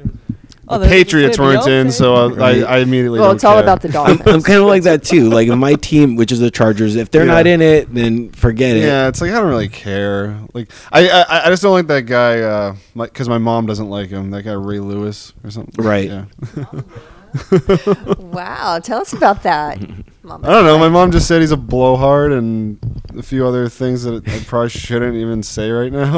Oh, 0.68 0.78
The 0.78 0.88
Patriots 0.88 1.38
weren't 1.38 1.66
in, 1.68 1.86
Beyonce. 1.86 1.92
so 1.92 2.14
I, 2.14 2.26
Right. 2.32 2.62
I, 2.64 2.76
I 2.76 2.78
immediately. 2.78 3.20
Well, 3.20 3.28
don't 3.28 3.36
it's 3.36 3.44
all 3.44 3.54
care. 3.54 3.62
about 3.62 3.82
the 3.82 3.88
I'm, 3.88 3.92
Dolphins. 3.92 4.20
I'm 4.26 4.42
kind 4.42 4.60
of 4.60 4.66
like 4.66 4.82
that 4.82 5.04
too. 5.04 5.30
Like 5.36 5.48
my 5.48 5.74
team, 5.74 6.16
which 6.16 6.32
is 6.32 6.40
the 6.40 6.50
Chargers, 6.50 6.96
if 6.96 7.10
they're 7.10 7.24
Yeah. 7.26 7.34
not 7.34 7.46
in 7.46 7.62
it, 7.62 7.92
then 7.94 8.30
forget 8.30 8.76
it. 8.76 8.80
Yeah, 8.84 9.06
it's 9.08 9.20
like 9.20 9.30
I 9.30 9.34
don't 9.34 9.48
really 9.48 9.68
care. 9.68 10.38
Like 10.54 10.70
I, 10.90 11.08
I, 11.08 11.46
I 11.46 11.48
just 11.50 11.62
don't 11.62 11.72
like 11.72 11.86
that 11.86 12.02
guy. 12.02 12.40
Uh, 12.40 12.76
because 12.94 13.28
my 13.28 13.38
mom 13.38 13.66
doesn't 13.66 13.88
like 13.88 14.08
him. 14.10 14.30
That 14.30 14.42
guy 14.42 14.52
Ray 14.54 14.80
Lewis 14.80 15.32
or 15.44 15.50
something. 15.50 15.84
Right. 15.84 16.08
Yeah. 16.08 16.24
wow, 18.18 18.78
tell 18.82 19.00
us 19.00 19.12
about 19.12 19.42
that. 19.42 19.78
Mom, 20.22 20.44
I 20.44 20.48
don't 20.48 20.64
know. 20.64 20.78
My 20.78 20.88
mom 20.88 21.12
just 21.12 21.28
said 21.28 21.40
he's 21.40 21.50
a 21.52 21.56
blowhard 21.56 22.32
and 22.32 22.78
a 23.16 23.22
few 23.22 23.46
other 23.46 23.68
things 23.68 24.02
that 24.04 24.26
I 24.28 24.38
probably 24.46 24.70
shouldn't 24.70 25.14
even 25.16 25.42
say 25.42 25.70
right 25.70 25.92
now. 25.92 26.16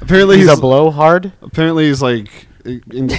Apparently 0.00 0.38
He's 0.38 0.48
he's, 0.48 0.58
a 0.58 0.60
blowhard. 0.60 1.32
apparently 1.42 1.86
he's 1.86 2.02
like. 2.02 2.28
In, 2.64 3.10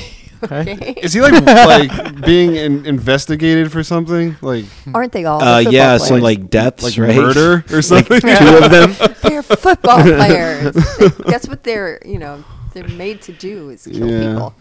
Okay. 0.51 0.93
is 1.01 1.13
he 1.13 1.21
like 1.21 1.33
like 1.45 2.21
being 2.25 2.55
in, 2.55 2.85
investigated 2.85 3.71
for 3.71 3.83
something 3.83 4.35
like 4.41 4.65
Aren't 4.93 5.11
they 5.13 5.25
all? 5.25 5.41
Uh, 5.41 5.59
yeah, 5.59 5.97
football 5.97 6.07
some 6.07 6.19
like 6.21 6.49
deaths, 6.49 6.83
like 6.83 6.97
right? 6.97 7.15
murder 7.15 7.63
or 7.71 7.81
something? 7.81 8.21
Two 8.21 8.27
of 8.63 8.71
them. 8.71 8.95
they're 9.23 9.43
football 9.43 10.01
players. 10.01 10.73
They- 10.73 11.07
that's 11.31 11.47
what 11.47 11.63
they're 11.63 11.99
you 12.05 12.19
know 12.19 12.43
they're 12.73 12.87
made 12.89 13.21
to 13.23 13.31
do 13.33 13.69
is 13.69 13.85
kill 13.87 14.09
Yeah. 14.09 14.31
people. 14.33 14.53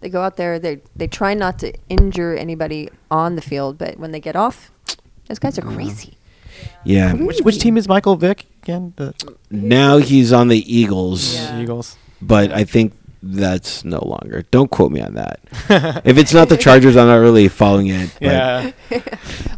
They 0.00 0.08
go 0.08 0.22
out 0.22 0.36
there. 0.36 0.58
They 0.58 0.80
they 0.96 1.06
try 1.06 1.34
not 1.34 1.58
to 1.60 1.72
injure 1.88 2.34
anybody 2.34 2.88
on 3.10 3.36
the 3.36 3.42
field, 3.42 3.76
but 3.78 3.98
when 3.98 4.12
they 4.12 4.20
get 4.20 4.34
off, 4.36 4.70
those 5.28 5.38
guys 5.38 5.58
are 5.58 5.62
crazy. 5.62 6.14
Yeah. 6.84 7.12
Which 7.14 7.40
which 7.40 7.58
team 7.58 7.76
is 7.76 7.86
Michael 7.88 8.16
Vick 8.16 8.46
again? 8.62 8.92
The 8.96 9.14
Now 9.50 9.98
he's 9.98 10.32
on 10.32 10.48
the 10.48 10.58
Eagles, 10.64 11.34
Yeah. 11.34 11.60
Eagles. 11.60 11.96
but 12.22 12.50
I 12.52 12.64
think 12.64 12.92
that's 13.22 13.84
no 13.84 13.98
longer. 14.04 14.44
Don't 14.50 14.70
quote 14.70 14.90
me 14.92 15.00
on 15.02 15.14
that. 15.14 15.40
if 16.04 16.16
it's 16.16 16.32
not 16.32 16.48
the 16.48 16.56
Chargers, 16.56 16.96
I'm 16.96 17.06
not 17.06 17.16
really 17.16 17.48
following 17.48 17.88
it. 17.88 18.10
but- 18.14 18.22
Yeah. 18.22 18.70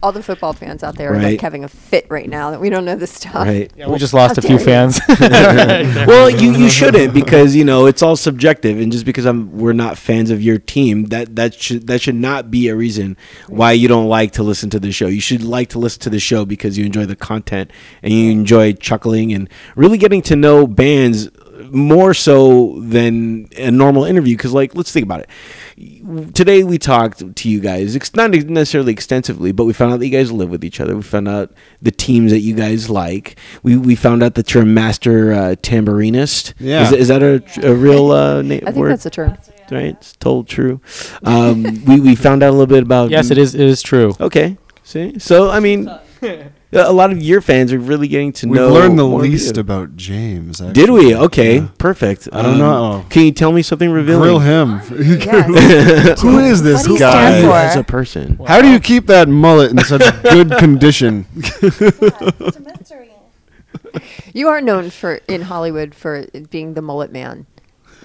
All 0.03 0.11
the 0.11 0.23
football 0.23 0.53
fans 0.53 0.83
out 0.83 0.97
there 0.97 1.11
are 1.11 1.15
Right. 1.15 1.23
like 1.33 1.41
having 1.41 1.63
a 1.63 1.69
fit 1.69 2.07
right 2.11 2.29
now 2.29 2.51
that 2.51 2.61
we 2.61 2.71
don't 2.71 2.85
know 2.85 2.97
this 2.97 3.13
stuff. 3.13 3.35
Right. 3.35 3.71
Yeah, 3.77 3.89
we 3.89 3.99
just 3.99 4.15
lost 4.15 4.35
How 4.37 4.41
a 4.41 4.43
few 4.49 4.59
fans. 4.59 5.01
well, 5.09 6.29
you, 6.29 6.53
you 6.53 6.69
shouldn't 6.69 7.15
because 7.15 7.55
you 7.55 7.65
know 7.65 7.87
it's 7.87 8.03
all 8.03 8.17
subjective, 8.17 8.81
and 8.81 8.91
just 8.91 9.05
because 9.05 9.25
I'm 9.27 9.57
we're 9.59 9.73
not 9.73 9.97
fans 9.97 10.31
of 10.31 10.43
your 10.43 10.59
team, 10.59 11.05
that 11.07 11.37
that 11.37 11.55
should 11.55 11.87
that 11.87 12.01
should 12.01 12.15
not 12.17 12.51
be 12.51 12.69
a 12.69 12.75
reason 12.77 13.17
why 13.49 13.73
you 13.73 13.87
don't 13.89 14.09
like 14.09 14.33
to 14.33 14.43
listen 14.43 14.71
to 14.71 14.81
the 14.81 14.91
show. 14.93 15.07
You 15.07 15.21
should 15.21 15.43
like 15.45 15.69
to 15.71 15.79
listen 15.79 16.01
to 16.03 16.11
the 16.11 16.19
show 16.21 16.45
because 16.45 16.77
you 16.77 16.85
enjoy 16.85 17.07
the 17.07 17.17
content 17.17 17.71
and 18.03 18.13
you 18.13 18.31
enjoy 18.33 18.73
chuckling 18.73 19.33
and 19.33 19.49
really 19.77 19.99
getting 19.99 20.23
to 20.23 20.37
know 20.37 20.67
bands 20.67 21.29
more 21.73 22.15
so 22.15 22.79
than 22.81 23.49
a 23.57 23.71
normal 23.71 24.05
interview. 24.05 24.37
Because 24.37 24.53
like, 24.53 24.75
let's 24.75 24.93
think 24.93 25.05
about 25.05 25.21
it. 25.21 26.35
Today 26.35 26.63
we 26.65 26.79
talked 26.79 27.35
to 27.35 27.49
you 27.49 27.59
guys, 27.61 27.97
it's 27.97 28.15
not 28.15 28.31
necessarily 28.31 28.93
extensively, 28.93 29.53
but 29.53 29.65
we 29.65 29.73
found 29.73 29.93
out 29.93 29.99
that 30.01 30.07
you 30.07 30.13
guys 30.13 30.31
live 30.31 30.51
with 30.51 30.65
each 30.65 30.81
other. 30.81 30.95
We 30.95 31.03
found 31.03 31.29
out 31.29 31.53
the 31.81 31.91
teams 31.91 32.31
that 32.31 32.41
you 32.41 32.55
guys 32.55 32.91
like. 32.91 33.39
We 33.63 33.77
we 33.77 33.95
found 33.95 34.23
out 34.23 34.35
that 34.35 34.53
you're 34.53 34.63
a 34.63 34.67
master 34.67 35.33
uh, 35.33 35.37
tambourinist. 35.63 36.55
Yeah. 36.59 36.83
is, 36.85 36.93
is 36.93 37.09
that 37.09 37.23
a, 37.23 37.43
a 37.67 37.75
real 37.75 38.11
uh, 38.13 38.43
na- 38.43 38.57
I 38.57 38.59
think 38.61 38.77
word? 38.77 38.93
that's 38.93 39.07
a 39.07 39.11
term. 39.11 39.37
right. 39.71 39.97
It's 39.97 40.13
told 40.17 40.47
true. 40.49 40.81
Um, 41.25 41.63
we 41.87 42.01
we 42.01 42.15
found 42.15 42.43
out 42.43 42.51
a 42.51 42.53
little 42.53 42.67
bit 42.67 42.83
about. 42.83 43.11
yes, 43.11 43.31
it 43.31 43.39
is. 43.39 43.55
It 43.55 43.67
is 43.67 43.83
true. 43.83 44.15
Okay. 44.21 44.59
See, 44.85 45.19
so 45.19 45.51
I 45.51 45.61
mean, 45.61 45.91
a 46.73 46.93
lot 46.93 47.13
of 47.13 47.23
your 47.23 47.41
fans 47.41 47.73
are 47.73 47.79
really 47.79 48.09
getting 48.09 48.33
to 48.35 48.47
know. 48.47 48.53
We've 48.53 48.61
know. 48.61 48.69
learned 48.75 48.99
the 48.99 49.05
least 49.07 49.57
you. 49.57 49.61
about 49.61 49.97
James. 49.97 50.59
Did 50.59 50.91
we? 50.91 51.15
Okay, 51.15 51.57
Yeah. 51.59 51.69
perfect. 51.79 52.29
Um, 52.33 52.39
I 52.39 52.43
don't 52.43 52.59
know. 52.59 53.05
Can 53.11 53.25
you 53.27 53.33
tell 53.33 53.53
me 53.53 53.63
something 53.63 53.91
revealing? 53.91 54.23
Grill 54.23 54.39
him. 54.39 54.81
Yes. 55.23 56.21
Who 56.23 56.39
is 56.39 56.63
this 56.63 56.89
What 56.89 56.99
guy? 56.99 57.41
stand 57.41 57.53
as 57.53 57.77
a 57.77 57.85
person. 57.85 58.39
How 58.47 58.63
do 58.63 58.69
you 58.71 58.81
keep 58.81 59.07
that 59.07 59.29
mullet 59.29 59.71
in 59.73 59.79
such 59.85 60.01
good 60.23 60.51
condition? 60.59 61.27
It's 61.35 62.57
a 62.57 62.61
mystery. 62.61 63.11
You 64.33 64.49
are 64.49 64.61
known 64.61 64.91
for 64.91 65.17
in 65.29 65.43
Hollywood 65.43 65.95
for 65.95 66.25
being 66.51 66.75
the 66.75 66.83
mullet 66.83 67.13
man. 67.13 67.47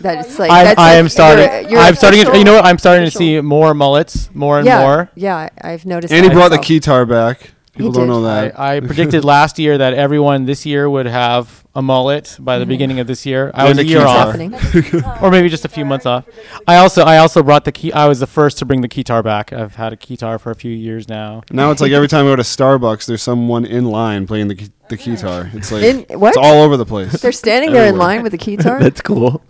That 0.01 0.25
it's 0.25 0.37
like 0.37 0.51
I, 0.51 0.63
that's 0.65 0.79
I 0.79 0.89
like 0.91 0.97
am 0.99 1.09
starting. 1.09 1.45
you're- 1.45 1.71
you're 1.71 1.79
I'm 1.79 1.95
starting. 1.95 2.23
To, 2.25 2.37
you 2.37 2.43
know 2.43 2.53
what? 2.55 2.65
I'm 2.65 2.77
starting 2.77 3.05
to 3.05 3.11
see 3.11 3.39
more 3.41 3.73
mullets, 3.73 4.29
more 4.35 4.57
and 4.59 4.65
yeah, 4.65 4.79
more. 4.81 5.09
Yeah, 5.15 5.49
I've 5.61 5.85
noticed. 5.85 6.13
and 6.13 6.23
he 6.23 6.29
that 6.29 6.35
brought 6.35 6.49
the 6.49 6.57
myself. 6.57 7.05
keytar 7.05 7.09
back. 7.09 7.51
People 7.77 7.91
don't 7.91 8.07
know 8.07 8.23
that. 8.23 8.59
I, 8.59 8.77
I 8.77 8.79
predicted 8.91 9.23
last 9.23 9.59
year 9.59 9.77
that 9.77 9.93
everyone 9.93 10.45
this 10.45 10.65
year 10.65 10.89
would 10.89 11.05
have 11.05 11.65
a 11.75 11.81
mullet 11.81 12.35
by 12.39 12.57
the 12.57 12.65
beginning 12.65 12.99
of 12.99 13.05
this 13.05 13.23
year. 13.23 13.51
I 13.53 13.69
was 13.69 13.77
a 13.77 13.81
a 13.81 13.83
year 13.83 13.99
keytar. 13.99 15.03
off, 15.05 15.21
or 15.23 15.29
maybe 15.29 15.47
just 15.47 15.63
a 15.63 15.67
few 15.69 15.85
months 15.85 16.07
off. 16.07 16.25
I 16.67 16.77
also 16.77 17.03
I 17.03 17.19
also 17.19 17.43
brought 17.43 17.65
the 17.65 17.71
key. 17.71 17.93
I 17.93 18.07
was 18.07 18.19
the 18.19 18.25
first 18.25 18.57
to 18.59 18.65
bring 18.65 18.81
the 18.81 18.89
keytar 18.89 19.23
back. 19.23 19.53
I've 19.53 19.75
had 19.75 19.93
a 19.93 19.95
keytar 19.95 20.39
for 20.39 20.49
a 20.51 20.55
few 20.55 20.71
years 20.71 21.07
now. 21.07 21.43
now 21.51 21.69
it's 21.69 21.79
like 21.81 21.91
every 21.91 22.07
time 22.07 22.25
I 22.25 22.29
go 22.29 22.35
to 22.35 22.41
Starbucks, 22.41 23.05
there's 23.05 23.21
someone 23.21 23.63
in 23.65 23.85
line 23.85 24.25
playing 24.25 24.47
the 24.47 24.55
key- 24.55 24.71
the 24.89 24.97
keytar. 24.97 25.53
It's 25.53 25.71
like 25.71 25.83
In- 25.83 26.19
what? 26.19 26.29
it's 26.29 26.37
all 26.37 26.63
over 26.63 26.77
the 26.77 26.85
place. 26.85 27.11
They're 27.21 27.31
standing 27.31 27.71
there 27.73 27.83
in 27.83 27.89
Everywhere. 27.89 28.07
line 28.07 28.23
with 28.23 28.33
a 28.33 28.37
keytar. 28.39 28.79
That's 28.87 29.01
cool. 29.01 29.43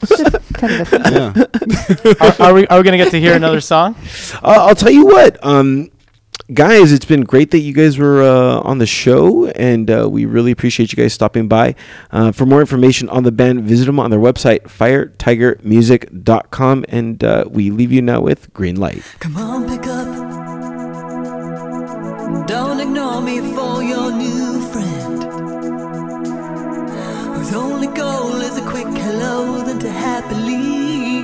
kind 0.53 0.73
of 0.81 0.81
offensive. 0.81 1.13
yeah. 1.13 2.13
are, 2.19 2.47
are 2.49 2.53
we 2.53 2.67
are 2.67 2.77
we 2.77 2.83
gonna 2.83 2.97
get 2.97 3.11
to 3.11 3.19
hear 3.21 3.35
another 3.35 3.61
song? 3.61 3.95
Uh, 4.43 4.65
I'll 4.67 4.75
tell 4.75 4.91
you 4.91 5.05
what, 5.05 5.37
um, 5.45 5.91
guys, 6.53 6.91
it's 6.91 7.05
been 7.05 7.21
great 7.21 7.51
that 7.51 7.59
you 7.59 7.73
guys 7.73 7.97
were 7.97 8.21
uh, 8.21 8.59
on 8.61 8.77
the 8.77 8.85
show, 8.85 9.47
and 9.47 9.89
uh, 9.89 10.07
we 10.09 10.25
really 10.25 10.51
appreciate 10.51 10.91
you 10.91 10.95
guys 10.95 11.13
stopping 11.13 11.47
by. 11.47 11.75
Uh, 12.11 12.31
for 12.31 12.45
more 12.45 12.59
information 12.61 13.09
on 13.09 13.23
the 13.23 13.31
band, 13.31 13.63
visit 13.63 13.85
them 13.85 13.99
on 13.99 14.11
their 14.11 14.19
website, 14.19 14.61
firetigermusic.com, 14.63 16.85
and 16.89 17.23
uh, 17.23 17.45
we 17.49 17.71
leave 17.71 17.91
you 17.91 18.01
now 18.01 18.21
with 18.21 18.53
Greenlight. 18.53 19.03
Come 19.19 19.37
on, 19.37 19.67
pick 19.67 19.87
up. 19.87 20.07
Don't 22.47 22.79
ignore 22.79 23.21
me 23.21 23.39
for 23.39 23.83
your 23.83 24.11
new 24.11 24.61
friend. 24.71 25.23
Whose 27.35 27.53
only 27.53 27.87
goal 27.87 28.35
is 28.41 28.57
a 28.57 28.61
quick 28.69 28.87
hello, 28.87 29.63
then 29.63 29.79
to 29.79 29.89
happily 29.89 31.23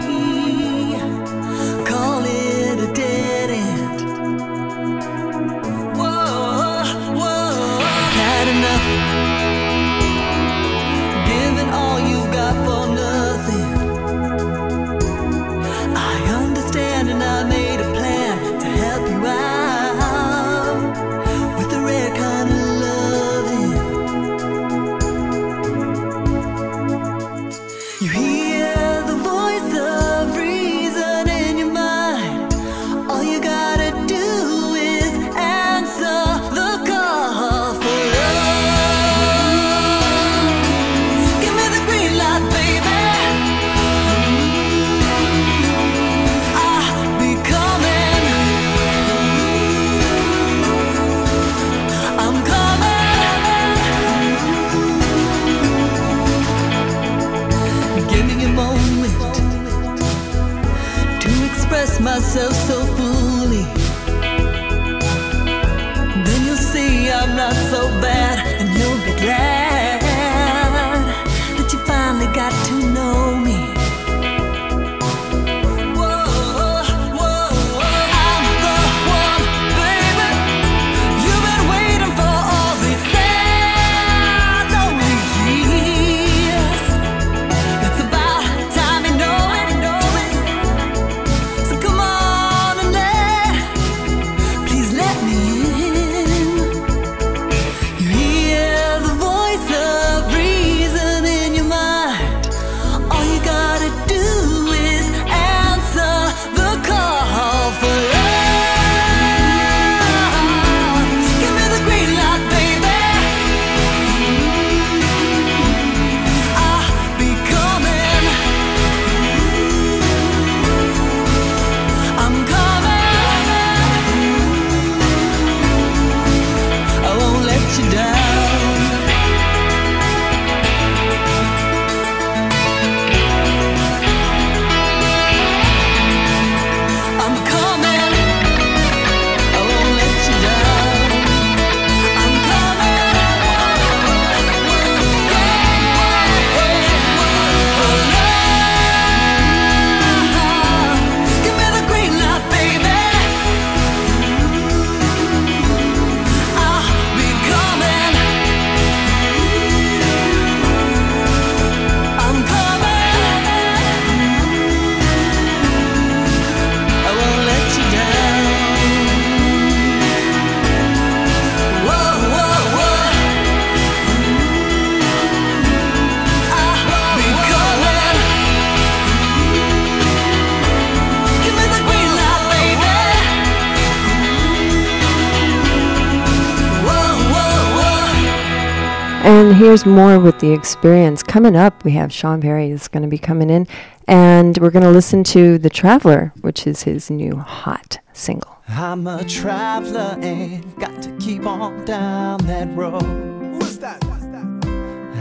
here's 189.63 189.85
more 189.85 190.19
with 190.19 190.37
the 190.39 190.51
experience. 190.51 191.23
Coming 191.23 191.55
up, 191.55 191.85
we 191.85 191.91
have 191.91 192.11
Shawn 192.11 192.41
Barry 192.41 192.69
is 192.69 192.89
going 192.89 193.03
to 193.03 193.07
be 193.07 193.17
coming 193.17 193.49
in, 193.49 193.65
and 194.09 194.57
we're 194.57 194.71
going 194.71 194.83
to 194.83 194.91
listen 194.91 195.23
to 195.25 195.57
The 195.57 195.69
Traveler, 195.69 196.33
which 196.41 196.67
is 196.67 196.83
his 196.83 197.09
new 197.09 197.37
hot 197.37 197.99
single. 198.11 198.57
I'm 198.67 199.07
a 199.07 199.23
traveler 199.23 200.17
and 200.21 200.75
got 200.75 201.01
to 201.03 201.15
keep 201.17 201.45
on 201.45 201.85
down 201.85 202.45
that 202.45 202.75
road. 202.75 203.03
Who's 203.03 203.77
that? 203.79 204.03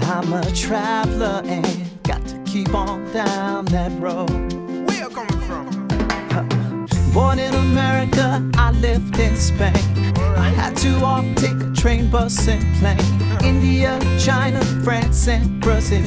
I'm 0.04 0.32
a 0.32 0.52
traveler 0.52 1.42
and 1.44 2.02
got 2.02 2.26
to 2.26 2.42
keep 2.44 2.74
on 2.74 3.10
down 3.12 3.66
that 3.66 3.92
road. 4.00 4.28
Where 4.88 4.98
you 4.98 5.08
coming 5.08 5.40
from? 5.42 5.81
Born 7.12 7.38
in 7.38 7.54
America, 7.54 8.42
I 8.54 8.70
lived 8.72 9.18
in 9.18 9.36
Spain. 9.36 9.74
I 10.16 10.48
had 10.48 10.74
to 10.78 10.98
walk, 10.98 11.26
take 11.36 11.60
a 11.60 11.70
train, 11.74 12.08
bus, 12.08 12.48
and 12.48 12.64
plane. 12.76 13.44
India, 13.44 13.98
China, 14.18 14.64
France, 14.82 15.28
and 15.28 15.60
Brazil. 15.60 16.02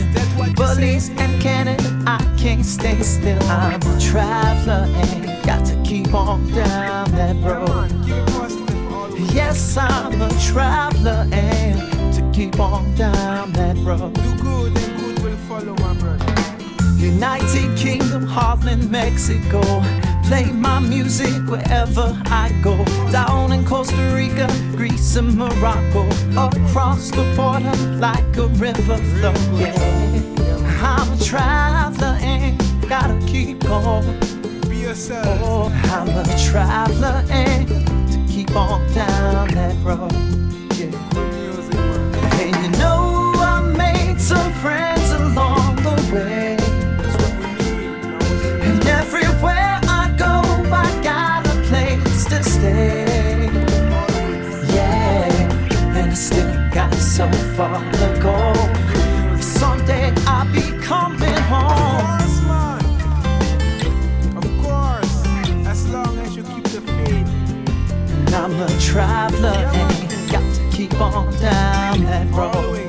Belize 0.56 1.10
and 1.10 1.40
Canada, 1.40 2.04
I 2.08 2.18
can't 2.40 2.66
stay 2.66 3.00
still. 3.04 3.42
I'm 3.44 3.82
a 3.82 4.00
traveler 4.00 4.88
and 4.96 5.46
got 5.46 5.64
to 5.68 5.80
keep 5.84 6.12
on 6.16 6.52
down 6.52 7.12
that 7.12 7.36
road. 7.44 7.92
Yes, 9.32 9.78
I'm 9.78 10.20
a 10.20 10.30
traveler 10.42 11.28
and 11.32 12.14
to 12.16 12.32
keep 12.34 12.60
on 12.60 12.96
down 12.96 13.54
that 13.54 13.78
road. 13.78 14.14
Do 14.14 14.36
good 14.42 14.76
and 14.76 15.00
good 15.00 15.20
will 15.24 15.38
follow 15.48 15.76
my 15.76 15.94
brother. 15.94 16.26
United 16.98 17.78
Kingdom, 17.78 18.26
Holland, 18.26 18.90
Mexico. 18.90 19.62
Play 20.28 20.52
my 20.52 20.80
music 20.80 21.48
wherever 21.48 22.20
I 22.26 22.52
go. 22.64 22.84
Down 23.12 23.52
in 23.52 23.64
Costa 23.64 24.12
Rica, 24.16 24.48
Greece, 24.76 25.16
and 25.18 25.38
Morocco, 25.38 26.08
across 26.32 27.12
the 27.12 27.24
border 27.36 27.76
like 28.00 28.36
a 28.36 28.48
river 28.48 28.98
flow. 28.98 29.34
Yeah, 29.54 29.76
I'm 30.82 31.14
a 31.14 31.24
traveler 31.24 32.18
and 32.22 32.60
gotta 32.90 33.20
keep 33.28 33.60
going. 33.60 34.20
Be 34.68 34.78
yourself. 34.78 35.28
Oh, 35.44 35.70
I'm 35.94 36.10
a 36.10 36.26
traveler 36.50 37.24
and 37.30 37.68
to 37.68 38.34
keep 38.34 38.56
on 38.56 38.82
down 38.94 39.48
that 39.50 39.76
road. 39.84 40.12
Yeah. 40.74 40.92
And 42.42 42.56
you 42.64 42.80
know 42.80 43.34
I 43.38 43.62
made 43.78 44.20
some 44.20 44.52
friends 44.54 44.95
so 57.16 57.32
far 57.56 57.80
to 57.94 58.20
go. 58.22 58.38
Someday 59.40 60.12
I'll 60.28 60.52
be 60.52 60.64
coming 60.84 61.40
home. 61.48 62.20
Of 64.36 64.46
course. 64.62 65.26
As 65.66 65.88
long 65.88 66.18
as 66.20 66.36
you 66.36 66.44
keep 66.44 66.66
the 66.66 66.82
faith. 66.82 67.30
And 68.18 68.36
I'm 68.36 68.60
a 68.60 68.68
traveler 68.82 69.48
and 69.48 70.30
got 70.30 70.56
to 70.56 70.70
keep 70.76 71.00
on 71.00 71.32
down 71.40 72.04
that 72.04 72.28
road. 72.34 72.82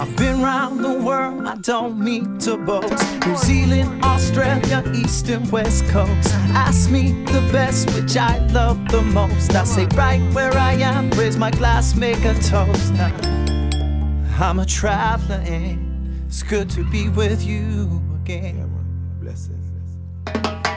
I've 0.00 0.16
been 0.16 0.40
round 0.40 0.82
the 0.82 0.94
world, 0.98 1.46
I 1.46 1.56
don't 1.56 1.98
mean 1.98 2.35
to 2.46 2.56
boast. 2.56 3.26
New 3.26 3.36
Zealand, 3.38 4.04
Australia, 4.04 4.80
East 4.94 5.28
and 5.30 5.50
West 5.50 5.84
Coast. 5.88 6.32
Ask 6.54 6.88
me 6.92 7.10
the 7.24 7.40
best, 7.50 7.92
which 7.92 8.16
I 8.16 8.38
love 8.52 8.78
the 8.88 9.02
most. 9.02 9.52
I 9.56 9.64
say, 9.64 9.86
right 9.96 10.22
where 10.32 10.56
I 10.56 10.74
am, 10.74 11.10
raise 11.18 11.36
my 11.36 11.50
glass, 11.50 11.96
make 11.96 12.24
a 12.24 12.34
toast. 12.34 12.92
I'm 14.38 14.60
a 14.60 14.64
traveler, 14.64 15.42
and 15.44 16.24
it's 16.28 16.44
good 16.44 16.70
to 16.70 16.84
be 16.88 17.08
with 17.08 17.44
you 17.44 18.00
again. 18.22 18.62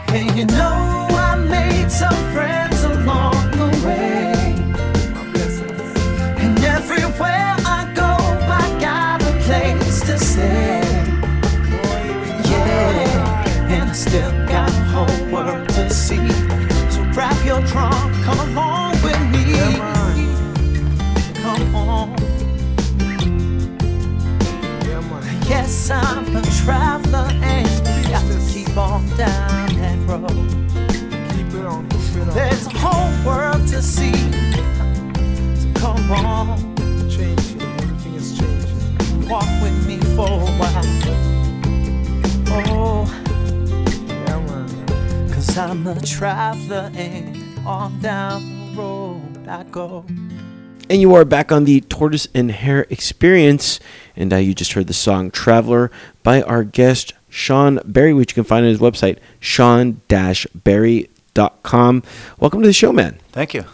And 0.07 0.36
you 0.36 0.45
know, 0.45 1.07
I 1.30 1.36
made 1.38 1.91
some 1.91 2.20
friends 2.34 2.84
along 2.84 3.51
the 3.51 3.70
way. 3.86 4.55
And 6.43 6.57
everywhere 6.63 7.53
I 7.78 7.93
go, 7.93 8.11
I 8.59 8.65
got 8.82 9.22
a 9.22 9.34
place 9.43 10.01
to 10.07 10.17
stay. 10.17 10.68
Still 14.10 14.32
got 14.47 14.68
a 14.68 14.84
whole 14.91 15.32
world 15.32 15.70
to 15.70 15.88
see. 15.88 16.28
So 16.89 17.03
grab 17.14 17.38
your 17.45 17.62
trunk, 17.68 18.12
come 18.24 18.39
along 18.49 18.93
with 19.03 19.22
me. 19.30 19.53
Yeah, 19.53 19.78
man. 19.78 21.36
Come 21.36 21.76
on. 21.76 22.16
Yeah, 24.88 25.01
man. 25.01 25.41
Yes, 25.47 25.91
I'm 25.91 26.36
a 26.36 26.41
traveler 26.64 27.28
and 27.43 27.70
got 28.10 28.26
to 28.32 28.39
keep 28.51 28.76
on 28.76 29.05
down 29.16 29.76
that 29.78 29.99
road. 30.07 30.49
Keep 31.36 31.53
it 31.60 31.66
on. 31.68 31.88
Keep 31.89 32.16
it 32.16 32.30
on. 32.30 32.34
There's 32.34 32.66
a 32.66 32.78
whole 32.80 33.14
world 33.24 33.68
to 33.68 33.80
see. 33.80 34.14
So 35.62 35.72
come 35.76 36.12
on. 36.14 36.57
Changing. 37.07 37.62
Everything 37.62 38.16
is 38.16 38.36
changing. 38.39 39.30
walk 39.30 39.45
with 39.62 39.86
me 39.86 39.99
for 40.16 40.28
a 40.28 40.51
while. 40.57 41.30
Oh, 42.51 43.05
Yeah, 43.05 43.16
man. 43.16 43.29
cause 43.29 43.29
I'm 45.60 45.86
a 45.88 45.99
traveler 45.99 46.89
and 46.95 47.60
on 47.68 47.99
down 47.99 48.41
the 48.74 48.82
road 48.82 49.45
I 49.45 49.64
go. 49.64 50.05
And 50.89 51.01
you 51.01 51.14
are 51.16 51.26
back 51.26 51.51
on 51.51 51.66
the 51.66 51.82
Tortoise 51.82 52.30
and 52.34 52.49
Hare 52.49 52.88
experience. 52.89 53.82
And 54.16 54.32
uh, 54.32 54.38
you 54.38 54.53
just 54.53 54.72
heard 54.72 54.88
the 54.88 54.93
song 54.93 55.32
Traveler 55.32 55.91
by 56.24 56.41
our 56.43 56.64
guest, 56.64 57.12
Shawn 57.28 57.82
Barry, 57.84 58.14
which 58.14 58.32
you 58.32 58.36
can 58.36 58.45
find 58.45 58.64
on 58.64 58.72
his 58.72 58.80
website, 58.80 59.18
shawn 59.41 59.99
barry.com. 60.07 62.03
Welcome 62.39 62.62
to 62.62 62.68
the 62.68 62.74
show, 62.74 62.93
man. 62.93 63.20
Thank 63.34 63.53
you. 63.53 63.66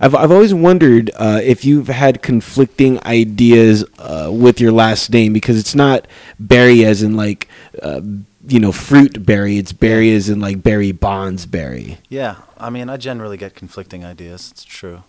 I've, 0.00 0.16
I've 0.16 0.32
always 0.32 0.52
wondered 0.52 1.12
uh, 1.14 1.40
if 1.40 1.64
you've 1.64 1.86
had 1.86 2.20
conflicting 2.20 3.00
ideas 3.06 3.84
uh, 4.00 4.28
with 4.32 4.60
your 4.60 4.72
last 4.72 5.12
name 5.12 5.32
because 5.32 5.56
it's 5.56 5.76
not 5.76 6.08
Berry 6.40 6.84
as 6.84 7.00
in 7.00 7.16
like, 7.16 7.46
uh, 7.80 8.00
you 8.48 8.60
know, 8.60 8.72
fruit 8.72 9.24
berry. 9.24 9.58
It's 9.58 9.72
Berry 9.72 10.12
as 10.14 10.28
in 10.28 10.40
like 10.40 10.62
Barry 10.62 10.92
Bonds 10.92 11.46
Berry. 11.46 11.98
Yeah, 12.08 12.36
I 12.56 12.70
mean, 12.70 12.88
I 12.88 12.96
generally 12.96 13.36
get 13.36 13.54
conflicting 13.54 14.04
ideas. 14.04 14.50
It's 14.52 14.64
true. 14.64 15.02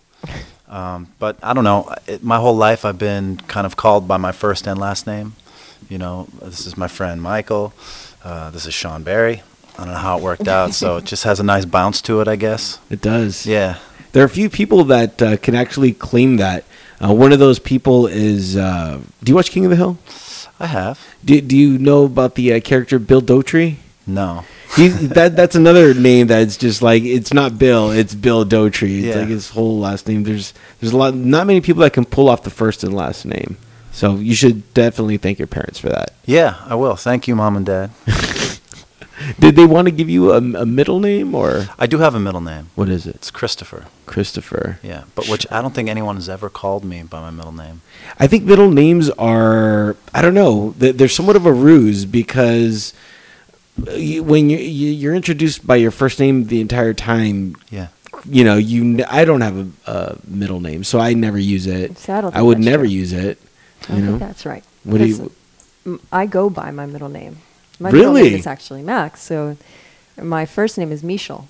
Um, 0.68 1.08
but 1.18 1.36
I 1.42 1.52
don't 1.52 1.64
know. 1.64 1.94
It, 2.06 2.22
my 2.22 2.36
whole 2.38 2.56
life, 2.56 2.84
I've 2.84 2.98
been 2.98 3.38
kind 3.38 3.66
of 3.66 3.76
called 3.76 4.06
by 4.06 4.18
my 4.18 4.32
first 4.32 4.66
and 4.66 4.78
last 4.78 5.06
name. 5.06 5.34
You 5.88 5.98
know, 5.98 6.28
this 6.40 6.66
is 6.66 6.76
my 6.76 6.88
friend 6.88 7.20
Michael. 7.22 7.72
Uh, 8.22 8.50
this 8.50 8.66
is 8.66 8.74
Shawn 8.74 9.02
Barry. 9.02 9.42
I 9.74 9.84
don't 9.84 9.94
know 9.94 9.98
how 9.98 10.18
it 10.18 10.22
worked 10.22 10.46
out, 10.58 10.74
so 10.74 10.98
it 10.98 11.04
just 11.04 11.24
has 11.24 11.40
a 11.40 11.42
nice 11.42 11.64
bounce 11.64 12.02
to 12.02 12.20
it, 12.20 12.28
I 12.28 12.36
guess. 12.36 12.78
It 12.90 13.00
does. 13.00 13.46
Yeah. 13.46 13.78
There 14.12 14.22
are 14.22 14.26
a 14.26 14.30
few 14.30 14.50
people 14.50 14.84
that 14.84 15.22
uh, 15.22 15.36
can 15.38 15.54
actually 15.54 15.92
claim 15.92 16.36
that. 16.36 16.64
Uh, 17.02 17.14
one 17.14 17.32
of 17.32 17.38
those 17.38 17.58
people 17.58 18.06
is. 18.06 18.56
Uh, 18.56 19.00
do 19.24 19.30
you 19.30 19.36
watch 19.36 19.50
King 19.50 19.64
of 19.64 19.70
the 19.70 19.76
Hill? 19.76 19.96
I 20.60 20.66
have. 20.66 21.00
Do, 21.24 21.40
do 21.40 21.56
you 21.56 21.78
know 21.78 22.04
about 22.04 22.34
the 22.34 22.52
uh, 22.52 22.60
character 22.60 22.98
Bill 22.98 23.22
Dauterive? 23.22 23.76
No. 24.06 24.44
He, 24.76 24.88
that 24.88 25.34
that's 25.34 25.56
another 25.56 25.94
name 25.94 26.28
that's 26.28 26.56
just 26.56 26.80
like 26.82 27.02
it's 27.02 27.32
not 27.32 27.58
Bill, 27.58 27.90
it's 27.90 28.14
Bill 28.14 28.44
Dauterive. 28.44 28.98
It's 28.98 29.06
Yeah. 29.06 29.20
like 29.20 29.28
his 29.28 29.50
whole 29.50 29.80
last 29.80 30.06
name. 30.06 30.22
There's 30.24 30.54
there's 30.80 30.92
a 30.92 30.96
lot, 30.96 31.14
not 31.14 31.46
many 31.46 31.60
people 31.60 31.80
that 31.82 31.92
can 31.92 32.04
pull 32.04 32.28
off 32.28 32.42
the 32.44 32.50
first 32.50 32.84
and 32.84 32.94
last 32.94 33.24
name. 33.24 33.56
So 33.92 34.16
you 34.16 34.34
should 34.34 34.72
definitely 34.74 35.16
thank 35.16 35.38
your 35.38 35.48
parents 35.48 35.78
for 35.80 35.88
that. 35.88 36.12
Yeah, 36.24 36.56
I 36.66 36.76
will. 36.76 36.94
Thank 36.96 37.26
you, 37.26 37.34
mom 37.34 37.56
and 37.56 37.66
dad. 37.66 37.90
Did 39.38 39.54
they 39.56 39.66
want 39.66 39.86
to 39.86 39.92
give 39.92 40.08
you 40.08 40.32
a, 40.32 40.36
a 40.38 40.66
middle 40.66 40.98
name 41.00 41.34
or 41.34 41.66
I 41.78 41.86
do 41.86 41.98
have 41.98 42.14
a 42.14 42.20
middle 42.20 42.40
name. 42.40 42.68
what 42.74 42.88
is 42.88 43.06
it? 43.06 43.16
It's 43.16 43.30
Christopher. 43.30 43.84
Christopher. 44.06 44.78
Yeah, 44.82 45.04
but 45.14 45.28
which 45.28 45.46
I 45.50 45.60
don't 45.62 45.74
think 45.74 45.88
anyone 45.88 46.16
has 46.16 46.28
ever 46.28 46.48
called 46.48 46.84
me 46.84 47.02
by 47.02 47.20
my 47.20 47.30
middle 47.30 47.52
name. 47.52 47.82
I 48.18 48.26
think 48.26 48.44
middle 48.44 48.70
names 48.70 49.10
are 49.10 49.96
I 50.14 50.22
don't 50.22 50.34
know 50.34 50.74
they- 50.78 50.92
they're 50.92 51.08
somewhat 51.08 51.36
of 51.36 51.46
a 51.46 51.52
ruse 51.52 52.04
because 52.06 52.92
uh, 53.86 53.92
when 54.24 54.50
you 54.50 54.58
you- 54.58 54.92
you're 54.92 55.14
introduced 55.14 55.66
by 55.66 55.76
your 55.76 55.90
first 55.90 56.18
name 56.18 56.46
the 56.46 56.60
entire 56.60 56.94
time 56.94 57.56
Yeah. 57.70 57.88
you 58.28 58.42
know 58.44 58.56
you 58.56 59.04
I 59.08 59.24
don't 59.24 59.40
have 59.42 59.56
a, 59.58 59.66
a 59.86 60.16
middle 60.26 60.60
name 60.60 60.82
so 60.84 60.98
I 60.98 61.14
never 61.14 61.38
use 61.38 61.66
it 61.66 61.96
See, 61.98 62.12
I 62.12 62.20
don't 62.20 62.34
I 62.36 62.42
would 62.42 62.58
never 62.58 62.84
true. 62.84 62.92
use 63.02 63.12
it 63.12 63.38
I 63.88 63.96
you 63.96 64.02
know 64.02 64.06
think 64.18 64.20
that's 64.20 64.44
right. 64.46 64.64
What 64.84 64.98
do 64.98 65.06
you- 65.06 65.16
Because, 65.16 65.32
m- 65.86 66.00
I 66.12 66.26
go 66.26 66.50
by 66.50 66.70
my 66.70 66.84
middle 66.86 67.08
name. 67.08 67.38
My 67.80 67.90
middle 67.90 68.12
name 68.12 68.34
is 68.34 68.46
actually 68.46 68.82
Max. 68.82 69.22
So 69.22 69.56
my 70.20 70.44
first 70.46 70.76
name 70.78 70.92
is 70.92 71.02
Michel. 71.02 71.48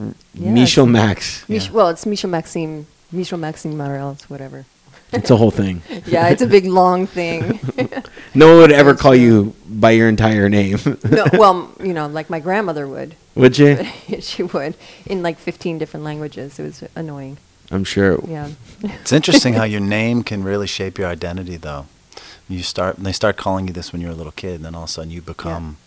Mm, 0.00 0.14
yeah, 0.34 0.50
Michel 0.52 0.86
Max 0.86 1.48
Mich- 1.48 1.70
Well, 1.70 1.88
it's 1.88 2.04
Michel 2.06 2.28
Maxime. 2.30 2.86
Michel 3.12 3.38
Maxime 3.38 3.76
Marel. 3.76 4.12
It's 4.12 4.28
whatever. 4.28 4.64
it's 5.12 5.30
a 5.30 5.36
whole 5.36 5.52
thing 5.52 5.80
yeah, 6.06 6.28
it's 6.28 6.42
a 6.42 6.46
big 6.46 6.64
long 6.66 7.06
thing. 7.06 7.60
no 8.34 8.48
one 8.48 8.56
would 8.58 8.72
ever 8.72 8.90
That's 8.92 9.02
call 9.02 9.12
right. 9.12 9.20
you 9.20 9.54
by 9.68 9.92
your 9.92 10.08
entire 10.08 10.48
name 10.48 10.78
no, 11.10 11.24
well, 11.34 11.70
you 11.80 11.92
know, 11.94 12.08
like 12.08 12.28
my 12.28 12.40
grandmother 12.40 12.86
would. 12.88 13.14
would 13.36 13.56
you 13.56 13.86
she 14.20 14.42
would 14.42 14.74
in 15.06 15.22
like 15.22 15.38
15 15.38 15.78
different 15.78 16.04
languages. 16.04 16.58
It 16.58 16.62
was 16.64 16.82
annoying. 16.96 17.38
I'm 17.70 17.84
sure 17.84 18.18
Yeah. 18.26 18.50
It's 18.82 19.12
interesting 19.12 19.54
how 19.54 19.64
your 19.64 19.80
name 19.80 20.22
can 20.22 20.42
really 20.44 20.66
shape 20.66 20.98
your 20.98 21.08
identity, 21.08 21.56
though. 21.56 21.86
You 22.48 22.62
start, 22.62 22.96
they 22.96 23.12
start 23.12 23.36
calling 23.36 23.66
you 23.66 23.72
this 23.72 23.92
when 23.92 24.00
you're 24.00 24.12
a 24.12 24.14
little 24.14 24.32
kid, 24.32 24.56
and 24.56 24.64
then 24.64 24.74
all 24.74 24.84
of 24.84 24.88
a 24.88 24.92
sudden 24.92 25.10
you 25.10 25.20
become 25.20 25.78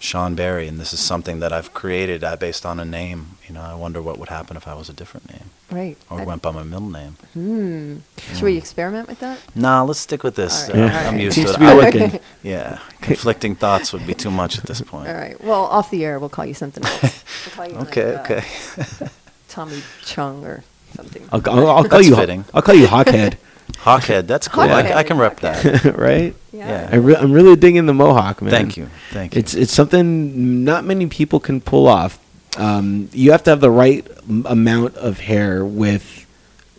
Shawn 0.00 0.34
Barry, 0.34 0.66
and 0.68 0.78
this 0.80 0.92
is 0.94 1.00
something 1.00 1.40
that 1.40 1.52
I've 1.52 1.74
created 1.74 2.24
uh, 2.24 2.36
based 2.36 2.64
on 2.64 2.80
a 2.80 2.84
name. 2.86 3.36
You 3.46 3.54
know, 3.54 3.60
I 3.60 3.74
wonder 3.74 4.00
what 4.00 4.18
would 4.18 4.28
happen 4.30 4.56
if 4.56 4.66
I 4.66 4.74
was 4.74 4.88
a 4.88 4.92
different 4.94 5.28
name 5.30 5.50
Right. 5.70 5.98
or 6.08 6.20
I- 6.20 6.24
went 6.24 6.40
by 6.40 6.52
my 6.52 6.62
middle 6.62 6.88
name. 6.88 7.16
Hmm. 7.34 7.96
Should 8.32 8.44
we 8.44 8.56
experiment 8.56 9.08
with 9.08 9.18
that? 9.20 9.40
Nah, 9.54 9.82
let's 9.82 9.98
stick 10.00 10.22
with 10.22 10.36
this. 10.36 10.70
All 10.70 10.74
right, 10.76 10.90
Uh, 10.90 10.98
all 11.00 11.06
I'm 11.08 11.14
right. 11.16 11.22
used 11.24 11.34
Seems 11.40 11.52
to 11.52 11.58
to 11.58 11.62
it. 11.62 11.66
be 11.66 11.66
I- 11.66 11.74
working. 12.06 12.20
yeah, 12.42 12.78
conflicting 13.02 13.54
thoughts 13.54 13.92
would 13.92 14.06
be 14.06 14.14
too 14.14 14.30
much 14.30 14.56
at 14.56 14.64
this 14.64 14.80
point. 14.80 15.08
All 15.08 15.14
right. 15.14 15.38
Well, 15.44 15.64
off 15.64 15.90
the 15.90 16.02
air, 16.04 16.18
we'll 16.18 16.28
call 16.30 16.46
you 16.46 16.54
something 16.54 16.84
else. 16.84 17.24
We'll 17.46 17.54
call 17.56 17.68
you 17.74 17.86
Okay, 17.88 18.16
like, 18.16 18.30
uh, 18.30 18.34
okay. 18.34 19.08
Tommy 19.48 19.82
Chong 20.04 20.44
or 20.44 20.62
something. 20.94 21.28
I'll, 21.32 21.42
I'll, 21.50 21.66
I'll 21.68 21.82
call 21.84 21.88
That's 21.98 22.08
you 22.08 22.14
fitting. 22.16 22.44
I'll 22.54 22.62
call 22.62 22.74
you 22.74 22.86
Hawkhead 22.86 23.36
Hawkhead, 23.76 24.26
that's 24.26 24.48
cool. 24.48 24.64
I, 24.64 24.82
Hawkhead, 24.82 24.94
I 24.96 25.02
can 25.04 25.18
rep 25.18 25.40
Hawkhead. 25.40 25.82
that. 25.82 25.96
right 25.98 26.34
Yeah. 26.52 26.88
I 26.90 26.96
re- 26.96 27.16
I'm 27.16 27.32
really 27.32 27.56
digging 27.56 27.86
the 27.86 27.94
mohawk 27.94 28.42
man 28.42 28.50
Thank 28.50 28.76
you, 28.76 28.88
thank 29.10 29.34
you. 29.34 29.38
It's 29.38 29.54
it's 29.54 29.72
something 29.72 30.64
not 30.64 30.84
many 30.84 31.06
people 31.06 31.40
can 31.40 31.60
pull 31.60 31.86
off. 31.86 32.18
Um, 32.56 33.08
you 33.12 33.30
have 33.32 33.44
to 33.44 33.50
have 33.50 33.60
the 33.60 33.70
right 33.70 34.06
m- 34.28 34.44
amount 34.48 34.96
of 34.96 35.20
hair 35.20 35.64
with 35.64 36.26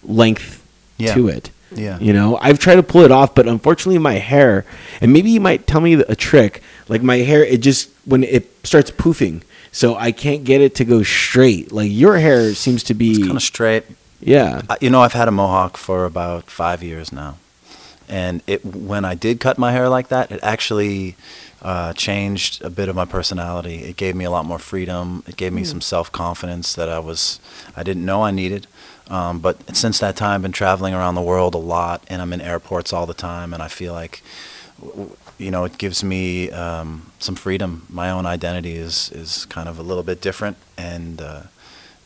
length 0.04 0.66
Yeah. 0.98 1.14
to 1.14 1.28
it. 1.30 1.52
Yeah. 1.74 2.00
You 2.00 2.14
know, 2.14 2.38
I've 2.42 2.58
tried 2.60 2.76
to 2.76 2.84
pull 2.84 3.02
it 3.02 3.12
off, 3.12 3.36
but 3.36 3.48
unfortunately, 3.48 4.00
my 4.00 4.16
hair, 4.16 4.66
and 5.02 5.14
maybe 5.14 5.30
you 5.30 5.40
might 5.40 5.68
tell 5.68 5.82
me 5.82 5.94
a 5.94 6.16
trick. 6.16 6.62
Like 6.88 7.04
my 7.04 7.18
hair, 7.18 7.44
it 7.46 7.62
just 7.62 7.90
when 8.06 8.24
it 8.24 8.50
starts 8.66 8.90
poofing, 8.92 9.44
so 9.72 9.96
I 9.96 10.12
can't 10.12 10.44
get 10.44 10.62
it 10.62 10.74
to 10.76 10.84
go 10.86 11.04
straight. 11.04 11.72
Like 11.72 11.92
your 11.92 12.18
hair 12.18 12.56
seems 12.56 12.84
to 12.86 12.94
be 12.96 13.20
Kind 13.22 13.38
of 13.38 13.44
straight. 13.44 13.86
Yeah. 14.22 14.62
I- 14.70 14.78
You 14.82 14.90
know, 14.90 15.02
I've 15.02 15.14
had 15.14 15.28
a 15.28 15.32
mohawk 15.32 15.78
for 15.78 16.06
about 16.06 16.50
five 16.50 16.84
years 16.84 17.12
now, 17.12 17.38
and 18.08 18.42
it 18.48 18.66
when 18.66 19.06
I 19.06 19.16
did 19.16 19.40
cut 19.40 19.58
my 19.58 19.72
hair 19.72 19.90
like 19.90 20.08
that, 20.10 20.32
it 20.32 20.40
actually 20.44 21.16
uh, 21.62 21.94
changed 21.94 22.64
a 22.64 22.70
bit 22.70 22.90
of 22.90 22.96
my 22.96 23.06
personality. 23.06 23.84
It 23.84 23.98
gave 23.98 24.16
me 24.16 24.26
a 24.26 24.32
lot 24.32 24.46
more 24.46 24.60
freedom. 24.60 25.24
It 25.28 25.36
gave 25.38 25.52
me 25.54 25.64
some 25.64 25.82
self 25.82 26.12
confidence 26.12 26.74
that 26.76 26.90
I 26.90 27.00
was 27.00 27.40
I 27.76 27.84
didn't 27.84 28.06
know 28.06 28.24
I 28.24 28.32
needed. 28.32 28.68
Um, 29.10 29.40
but 29.40 29.76
since 29.76 30.00
that 30.00 30.16
time, 30.16 30.36
I've 30.36 30.42
been 30.44 30.52
traveling 30.52 30.94
around 30.94 31.16
the 31.16 31.22
world 31.22 31.56
a 31.56 31.58
lot, 31.58 32.04
and 32.10 32.22
I'm 32.22 32.32
in 32.34 32.42
airports 32.42 32.94
all 32.94 33.06
the 33.08 33.14
time, 33.16 33.54
and 33.54 33.64
I 33.64 33.68
feel 33.68 33.94
like. 33.94 34.22
w- 34.82 35.16
You 35.40 35.52
know, 35.52 35.64
it 35.66 35.78
gives 35.78 36.04
me 36.04 36.52
um, 36.52 37.12
some 37.20 37.36
freedom. 37.38 37.86
My 37.90 38.12
own 38.12 38.26
identity 38.26 38.76
is, 38.76 39.10
is 39.14 39.46
kind 39.46 39.70
of 39.70 39.80
a 39.80 39.82
little 39.82 40.04
bit 40.04 40.20
different, 40.22 40.58
and 40.78 41.22
uh, 41.22 41.44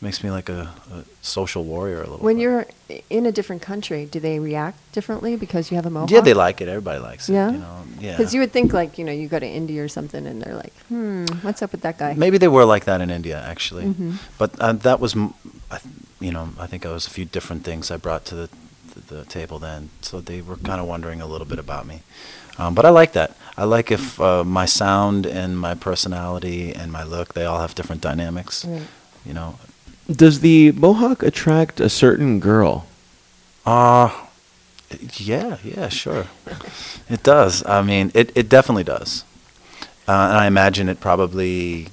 makes 0.04 0.22
me 0.22 0.30
like 0.30 0.48
a, 0.48 0.70
a 0.92 1.02
social 1.22 1.64
warrior 1.64 1.96
a 1.96 2.00
little. 2.00 2.18
Bit. 2.18 2.24
When 2.24 2.36
bit. 2.36 2.42
you're 2.42 2.66
in 3.10 3.26
a 3.26 3.32
different 3.32 3.62
country, 3.62 4.06
do 4.06 4.20
they 4.20 4.38
react 4.38 4.78
differently 4.92 5.34
because 5.36 5.70
you 5.70 5.76
have 5.76 5.86
a 5.86 5.90
mohawk? 5.90 6.10
Yeah, 6.10 6.20
they 6.20 6.34
like 6.34 6.60
it. 6.60 6.68
Everybody 6.68 7.00
likes 7.00 7.28
it. 7.28 7.32
Yeah? 7.32 7.50
You 7.50 7.58
know, 7.58 7.82
yeah. 7.98 8.12
Because 8.16 8.34
you 8.34 8.40
would 8.40 8.52
think 8.52 8.72
like 8.72 8.98
you 8.98 9.04
know 9.04 9.12
you 9.12 9.26
go 9.26 9.38
to 9.40 9.46
India 9.46 9.82
or 9.82 9.88
something 9.88 10.26
and 10.26 10.40
they're 10.42 10.54
like, 10.54 10.74
hmm, 10.88 11.24
what's 11.42 11.62
up 11.62 11.72
with 11.72 11.80
that 11.80 11.98
guy? 11.98 12.14
Maybe 12.14 12.38
they 12.38 12.48
were 12.48 12.64
like 12.64 12.84
that 12.84 13.00
in 13.00 13.10
India, 13.10 13.42
actually. 13.42 13.84
Mhm. 13.86 14.18
But 14.38 14.50
uh, 14.60 14.72
that 14.86 15.00
was, 15.00 15.16
m- 15.16 15.34
I 15.70 15.78
th- 15.78 15.94
you 16.20 16.30
know, 16.30 16.50
I 16.60 16.66
think 16.66 16.84
it 16.84 16.88
was 16.90 17.06
a 17.06 17.10
few 17.10 17.24
different 17.24 17.64
things 17.64 17.90
I 17.90 17.96
brought 17.96 18.24
to 18.26 18.34
the, 18.34 18.48
to 18.92 19.00
the 19.14 19.24
table 19.24 19.58
then. 19.58 19.88
So 20.02 20.20
they 20.20 20.40
were 20.42 20.56
kind 20.56 20.80
of 20.80 20.86
wondering 20.86 21.20
a 21.20 21.26
little 21.26 21.46
bit 21.46 21.58
about 21.58 21.86
me. 21.86 22.02
Um, 22.58 22.74
but 22.74 22.84
I 22.84 22.90
like 22.90 23.12
that. 23.14 23.36
I 23.56 23.64
like 23.64 23.90
if 23.90 24.20
uh, 24.20 24.44
my 24.44 24.66
sound 24.66 25.26
and 25.26 25.58
my 25.58 25.74
personality 25.74 26.72
and 26.74 26.92
my 26.92 27.02
look, 27.02 27.34
they 27.34 27.44
all 27.44 27.60
have 27.60 27.74
different 27.74 28.00
dynamics. 28.02 28.64
Right. 28.64 28.82
You 29.26 29.32
know, 29.32 29.58
Does 30.10 30.40
the 30.40 30.72
mohawk 30.72 31.22
attract 31.22 31.80
a 31.80 31.88
certain 31.88 32.40
girl? 32.40 32.86
Uh, 33.64 34.10
yeah, 35.16 35.56
yeah, 35.64 35.88
sure. 35.88 36.26
it 37.08 37.22
does. 37.22 37.64
I 37.66 37.82
mean, 37.82 38.10
it, 38.14 38.30
it 38.34 38.48
definitely 38.48 38.84
does. 38.84 39.24
Uh, 40.06 40.12
and 40.12 40.38
I 40.38 40.46
imagine 40.46 40.88
it 40.90 41.00
probably 41.00 41.88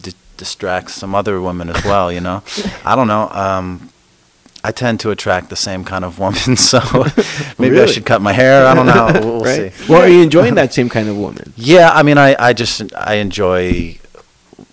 di- 0.00 0.12
distracts 0.36 0.94
some 0.94 1.14
other 1.14 1.40
women 1.40 1.68
as 1.68 1.84
well, 1.84 2.12
you 2.12 2.20
know? 2.20 2.44
I 2.84 2.94
don't 2.94 3.08
know. 3.08 3.28
Um, 3.30 3.90
I 4.62 4.70
tend 4.72 5.00
to 5.00 5.10
attract 5.10 5.50
the 5.50 5.56
same 5.56 5.84
kind 5.84 6.04
of 6.04 6.18
woman, 6.18 6.56
so 6.56 6.80
maybe 7.58 7.80
I 7.80 7.86
should 7.86 8.04
cut 8.06 8.20
my 8.22 8.32
hair. 8.32 8.66
I 8.66 8.74
don't 8.74 8.86
know. 8.86 9.06
We'll, 9.14 9.36
we'll 9.36 9.44
right? 9.44 9.72
see. 9.72 9.92
Well, 9.92 10.02
are 10.02 10.08
you 10.08 10.22
enjoying 10.22 10.54
that 10.56 10.72
same 10.74 10.88
kind 10.88 11.08
of 11.08 11.16
woman? 11.16 11.52
Yeah, 11.56 11.90
I 11.92 12.02
mean, 12.02 12.18
I, 12.18 12.36
I 12.38 12.52
just 12.52 12.94
I 12.94 13.14
enjoy 13.14 13.98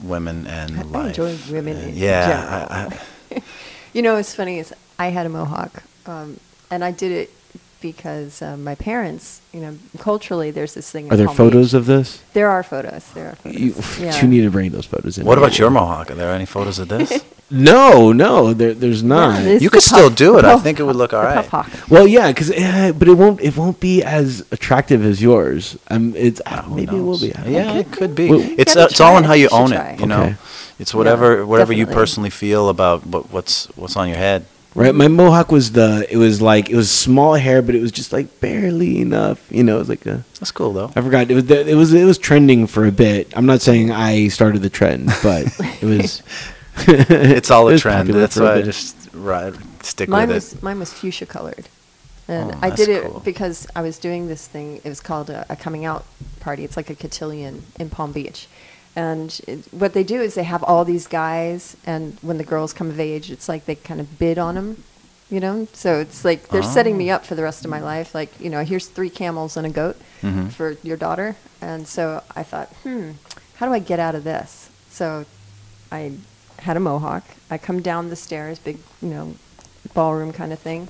women 0.04 0.46
and 0.48 0.78
I 0.80 0.82
life. 0.84 1.08
enjoy 1.18 1.38
women 1.52 1.78
Uh, 1.78 1.88
in 1.88 1.96
yeah, 1.96 2.28
general. 2.28 2.68
I, 2.70 3.38
I, 3.38 3.42
You 3.94 4.02
know, 4.02 4.16
what's 4.16 4.34
funny 4.34 4.58
is 4.60 4.74
I 4.98 5.08
had 5.08 5.26
a 5.26 5.30
mohawk, 5.30 5.84
um, 6.08 6.40
and 6.72 6.84
I 6.84 6.92
did 6.92 7.12
it 7.12 7.32
because 7.80 8.42
um, 8.42 8.64
my 8.64 8.76
parents, 8.76 9.40
you 9.54 9.60
know, 9.60 9.78
culturally, 10.00 10.50
there's 10.52 10.74
this 10.74 10.90
thing. 10.90 11.12
Are 11.12 11.18
there 11.18 11.28
photos 11.28 11.68
Beach. 11.74 11.80
of 11.80 11.86
this? 11.86 12.22
There 12.34 12.50
are 12.50 12.64
photos. 12.64 13.06
There 13.14 13.28
are 13.30 13.36
photos. 13.36 13.60
You, 13.60 13.76
yeah. 14.06 14.20
you 14.22 14.28
need 14.28 14.42
to 14.42 14.50
bring 14.52 14.72
those 14.72 14.86
photos 14.88 15.18
in. 15.18 15.26
what 15.26 15.38
about 15.38 15.60
your 15.60 15.70
mohawk? 15.70 16.10
Are 16.10 16.16
there 16.16 16.32
any 16.34 16.46
photos 16.46 16.80
of 16.80 16.88
this? 16.88 17.24
No, 17.54 18.12
no, 18.12 18.52
there, 18.54 18.74
there's 18.74 19.04
not. 19.04 19.44
there's 19.44 19.62
you 19.62 19.70
the 19.70 19.76
could 19.76 19.84
still 19.84 20.10
puff- 20.10 20.18
do 20.18 20.40
it. 20.40 20.46
I 20.46 20.58
think 20.58 20.80
it 20.80 20.84
would 20.84 20.96
look 20.96 21.14
all 21.14 21.22
the 21.22 21.28
right. 21.28 21.48
puff 21.48 21.70
hawk. 21.70 21.90
Well, 21.90 22.08
yeah, 22.08 22.32
because 22.32 22.50
but 22.50 23.08
it 23.08 23.14
won't 23.14 23.42
it 23.42 23.56
won't 23.56 23.80
be 23.80 24.02
as 24.02 24.44
attractive 24.52 25.06
as 25.06 25.22
yours. 25.22 25.78
Um, 25.90 26.16
it's 26.16 26.42
uh, 26.48 26.64
Who 26.64 26.76
maybe 26.76 26.98
it 26.98 27.02
will 27.02 27.20
be. 27.20 27.32
Yeah, 27.46 27.74
know. 27.74 27.80
it 27.80 27.92
could 27.92 28.16
be. 28.16 28.30
Well, 28.30 28.42
it's 28.58 28.76
uh, 28.76 28.88
it's 28.90 29.00
all 29.00 29.12
try 29.12 29.18
in 29.20 29.24
how 29.26 29.34
you 29.34 29.44
You 29.44 29.50
own 29.52 29.72
it. 29.72 30.00
You 30.00 30.08
know, 30.08 30.24
Okay. 30.24 30.36
it's 30.80 30.96
whatever 30.96 31.46
whatever 31.46 31.74
you 31.74 31.86
personally 31.86 32.32
feel 32.32 32.70
about 32.70 33.06
what, 33.06 33.32
what's 33.32 33.66
what's 33.78 33.96
on 33.96 34.08
your 34.10 34.18
head. 34.18 34.46
Right, 34.76 34.96
my 34.96 35.08
mohawk 35.08 35.52
was 35.52 35.74
the 35.74 36.08
it 36.10 36.18
was 36.18 36.42
like 36.42 36.72
it 36.72 36.76
was 36.76 36.90
small 36.90 37.36
hair, 37.36 37.62
but 37.62 37.76
it 37.76 37.82
was 37.82 37.92
just 37.92 38.12
like 38.12 38.40
barely 38.40 39.00
enough. 39.02 39.40
You 39.52 39.64
know, 39.64 39.76
it 39.76 39.80
was 39.80 39.90
like 39.90 40.06
a 40.08 40.24
That's 40.40 40.50
cool 40.52 40.74
though. 40.74 40.92
I 40.96 41.02
forgot 41.02 41.30
it 41.30 41.36
was 41.36 41.46
the, 41.46 41.70
it 41.70 41.76
was 41.76 41.94
it 41.94 42.06
was 42.06 42.18
trending 42.18 42.66
for 42.66 42.88
a 42.88 42.92
bit. 42.92 43.32
I'm 43.38 43.46
not 43.46 43.62
saying 43.62 43.92
I 43.92 44.30
started 44.30 44.64
the 44.64 44.72
trend, 44.72 45.12
but 45.22 45.46
it 45.82 45.84
was. 45.84 46.24
It's 46.88 47.52
all 47.52 47.68
a 47.70 47.74
was 47.74 47.82
trend. 47.82 48.10
That's 48.10 48.38
why 48.38 48.56
I 48.56 48.62
just 48.62 48.96
right, 49.14 49.54
stick 49.84 50.10
Mine 50.10 50.28
with 50.28 50.36
was 50.36 50.54
it. 50.54 50.64
mine 50.64 50.80
was 50.80 50.92
fuchsia 50.94 51.26
colored, 51.26 51.68
and 52.28 52.52
Oh, 52.52 52.60
I 52.62 52.70
did 52.70 52.90
it 52.90 53.04
cool. 53.04 53.20
because 53.24 53.68
I 53.76 53.82
was 53.82 53.98
doing 54.00 54.28
this 54.28 54.48
thing. 54.48 54.78
It 54.84 54.90
was 54.90 55.00
called 55.00 55.30
a, 55.30 55.46
a 55.50 55.56
coming 55.56 55.86
out 55.86 56.06
party. 56.40 56.64
It's 56.64 56.76
like 56.78 56.90
a 56.90 56.96
cotillion 56.96 57.64
in 57.80 57.90
Palm 57.90 58.12
Beach, 58.12 58.48
and 58.96 59.40
it, 59.48 59.66
what 59.72 59.94
they 59.94 60.04
do 60.04 60.20
is 60.22 60.34
they 60.34 60.44
have 60.44 60.64
all 60.64 60.84
these 60.86 61.08
guys, 61.08 61.78
and 61.86 62.18
when 62.22 62.38
the 62.38 62.44
girls 62.44 62.74
come 62.74 62.90
of 62.90 63.00
age, 63.00 63.30
it's 63.32 63.48
like 63.48 63.66
they 63.66 63.76
kind 63.76 64.00
of 64.02 64.18
bid 64.18 64.38
on 64.40 64.56
them, 64.56 64.84
you 65.30 65.40
know. 65.40 65.68
So 65.74 66.00
it's 66.00 66.26
like 66.26 66.50
they're 66.50 66.64
setting 66.64 66.98
me 66.98 67.10
up 67.12 67.26
for 67.26 67.36
the 67.36 67.44
rest 67.44 67.64
of 67.66 67.70
my 67.72 67.80
life. 67.82 68.16
Like 68.16 68.32
you 68.40 68.50
know, 68.50 68.64
here's 68.64 68.88
three 68.88 69.10
camels 69.12 69.56
and 69.58 69.66
a 69.68 69.70
goat 69.70 69.98
Mhm. 70.24 70.52
for 70.52 70.72
your 70.84 70.98
daughter, 70.98 71.36
and 71.62 71.88
so 71.88 72.24
I 72.36 72.44
thought, 72.44 72.70
hmm, 72.84 73.12
how 73.58 73.68
do 73.68 73.74
I 73.74 73.80
get 73.80 74.00
out 74.00 74.16
of 74.16 74.24
this? 74.24 74.70
So 74.90 75.26
I 75.92 76.14
had 76.64 76.78
a 76.78 76.80
mohawk. 76.80 77.24
I 77.50 77.58
come 77.58 77.82
down 77.82 78.10
the 78.10 78.16
stairs, 78.16 78.60
big, 78.60 78.78
you 79.02 79.10
know, 79.10 79.36
ballroom 79.94 80.32
kind 80.34 80.52
of 80.54 80.60
thing, 80.60 80.88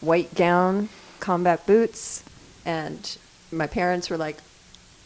white 0.00 0.34
gown, 0.34 0.88
combat 1.20 1.66
boots, 1.66 2.22
and 2.64 3.16
my 3.52 3.66
parents 3.66 4.08
were 4.10 4.16
like, 4.16 4.36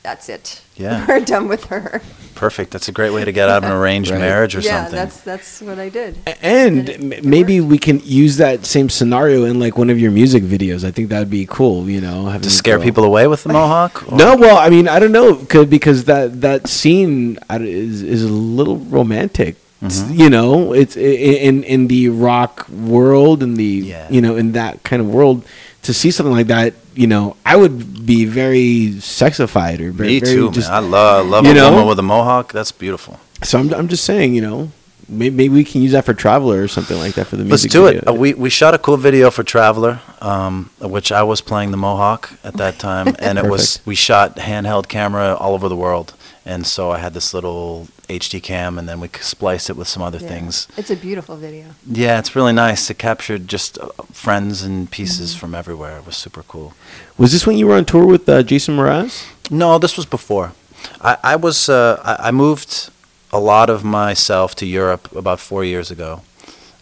"That's 0.03 0.29
it. 0.29 0.63
Yeah. 0.77 1.05
we're 1.09 1.21
done 1.21 1.49
with 1.49 1.65
her." 1.67 2.01
Perfect. 2.35 2.71
That's 2.71 2.89
a 2.89 2.93
great 2.93 3.13
way 3.13 3.25
to 3.25 3.33
get 3.33 3.49
out 3.51 3.65
of 3.65 3.71
an 3.71 3.77
arranged 3.81 4.11
Right. 4.11 4.21
marriage 4.21 4.55
or 4.57 4.61
yeah, 4.61 4.83
something. 4.85 4.95
Yeah, 4.97 5.05
that's 5.05 5.21
that's 5.23 5.61
what 5.61 5.79
I 5.79 5.89
did. 5.89 6.17
And 6.43 6.89
it- 6.89 7.01
m- 7.01 7.13
it 7.13 7.25
maybe 7.25 7.61
worked. 7.61 7.71
we 7.73 7.79
can 7.79 8.01
use 8.05 8.37
that 8.39 8.65
same 8.67 8.89
scenario 8.89 9.45
in 9.45 9.59
like 9.59 9.77
one 9.77 9.91
of 9.91 9.99
your 9.99 10.11
music 10.11 10.43
videos. 10.45 10.85
I 10.85 10.91
think 10.91 11.09
that 11.11 11.19
would 11.19 11.31
be 11.31 11.47
cool. 11.47 11.89
You 11.89 12.01
know, 12.01 12.27
having 12.27 12.43
to 12.43 12.51
scare 12.51 12.77
girl- 12.77 12.85
people 12.85 13.05
away 13.05 13.27
with 13.27 13.43
the 13.43 13.53
mohawk. 13.59 14.11
or- 14.11 14.17
No, 14.17 14.37
well, 14.37 14.57
I 14.59 14.69
mean, 14.71 14.87
I 14.89 14.99
don't 15.01 15.13
know, 15.13 15.35
'cause- 15.35 15.67
because 15.67 16.05
that 16.05 16.41
that 16.41 16.69
scene 16.69 17.39
is 17.51 18.03
is 18.03 18.23
a 18.25 18.29
little 18.29 18.77
romantic. 18.79 19.57
Mhm. 19.83 20.19
You 20.19 20.29
know, 20.31 20.73
it's 20.75 20.97
in 20.97 21.65
in 21.65 21.89
the 21.89 22.09
rock 22.11 22.67
world 22.69 23.43
and 23.43 23.57
the 23.57 23.65
Yeah. 23.65 24.07
you 24.11 24.21
know 24.21 24.37
in 24.37 24.53
that 24.53 24.83
kind 24.83 25.01
of 25.01 25.09
world 25.09 25.43
to 25.83 25.95
see 25.95 26.11
something 26.11 26.35
like 26.35 26.49
that. 26.49 26.75
You 26.95 27.07
know, 27.07 27.37
I 27.47 27.57
would 27.57 28.05
be 28.05 28.25
very 28.27 28.95
sexified 28.99 29.81
or 29.81 29.91
very, 29.93 30.09
Me 30.15 30.21
very 30.21 30.35
too, 30.35 30.51
just- 30.51 30.69
man. 30.69 30.85
I 30.85 30.87
love 30.87 31.29
love 31.29 31.45
you 31.47 31.53
a 31.53 31.55
know? 31.55 31.71
woman 31.71 31.87
with 31.87 31.99
a 31.99 32.03
mohawk. 32.03 32.53
That's 32.53 32.73
beautiful. 32.73 33.19
So 33.43 33.59
I'm 33.59 33.73
I'm 33.73 33.89
just 33.89 34.05
saying, 34.05 34.35
you 34.35 34.43
know, 34.43 34.71
maybe, 35.09 35.35
maybe 35.35 35.55
we 35.55 35.65
can 35.65 35.81
use 35.83 35.93
that 35.93 36.05
for 36.05 36.13
Traveler 36.15 36.63
or 36.63 36.69
something 36.69 36.99
like 36.99 37.15
that 37.15 37.27
for 37.29 37.37
the 37.37 37.45
music. 37.45 37.73
Let's 37.73 37.73
do 37.73 37.85
video. 37.87 38.03
it. 38.03 38.09
Uh, 38.09 38.13
we 38.13 38.35
we 38.35 38.51
shot 38.51 38.75
a 38.75 38.79
cool 38.79 38.99
video 38.99 39.31
for 39.31 39.43
Traveler, 39.45 40.01
um, 40.21 40.69
which 40.81 41.11
I 41.11 41.23
was 41.23 41.41
playing 41.41 41.71
the 41.71 41.79
Mohawk 41.79 42.33
at 42.45 42.55
that 42.59 42.79
time, 42.79 43.15
and 43.19 43.39
it 43.39 43.47
was 43.49 43.81
we 43.87 43.95
shot 43.95 44.37
handheld 44.37 44.89
camera 44.89 45.35
all 45.41 45.55
over 45.55 45.69
the 45.71 45.77
world, 45.77 46.13
and 46.47 46.67
so 46.67 46.91
I 46.91 46.99
had 46.99 47.13
this 47.15 47.33
little 47.35 47.89
HD 48.09 48.41
cam, 48.43 48.79
and 48.79 48.89
then 48.89 49.01
we 49.01 49.09
spliced 49.21 49.71
it 49.71 49.77
with 49.77 49.89
some 49.89 50.03
other 50.03 50.19
Yeah. 50.19 50.29
things. 50.29 50.67
It's 50.77 50.91
a 50.91 50.97
beautiful 50.97 51.37
video. 51.37 51.67
Yeah, 51.87 52.19
it's 52.19 52.35
really 52.35 52.53
nice. 52.53 52.91
It 52.91 52.99
captured 52.99 53.47
just 53.49 53.79
uh, 53.79 53.89
friends 54.13 54.63
and 54.63 54.91
pieces 54.91 55.31
Mm-hmm. 55.31 55.41
from 55.41 55.55
everywhere. 55.55 55.99
It 55.99 56.07
was 56.07 56.17
super 56.17 56.43
cool. 56.49 56.73
Was 57.19 57.31
this 57.33 57.47
when 57.47 57.57
you 57.59 57.67
were 57.69 57.77
on 57.77 57.85
tour 57.85 58.07
with 58.07 58.29
uh, 58.29 58.43
Jason 58.43 58.77
Mraz? 58.77 59.25
No, 59.51 59.79
this 59.79 59.97
was 59.97 60.07
before. 60.07 60.53
I, 61.01 61.17
I 61.23 61.37
was 61.37 61.69
uh, 61.69 62.01
I, 62.05 62.29
I 62.29 62.31
moved 62.31 62.91
a 63.33 63.39
lot 63.39 63.69
of 63.71 63.85
myself 63.85 64.55
to 64.57 64.67
Europe 64.67 65.15
about 65.15 65.39
four 65.41 65.63
years 65.65 65.91
ago. 65.91 66.23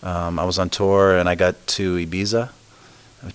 Um, 0.02 0.38
I 0.38 0.44
was 0.44 0.58
on 0.58 0.70
tour 0.70 1.18
and 1.18 1.28
I 1.28 1.34
got 1.34 1.54
to 1.76 1.96
Ibiza, 1.96 2.50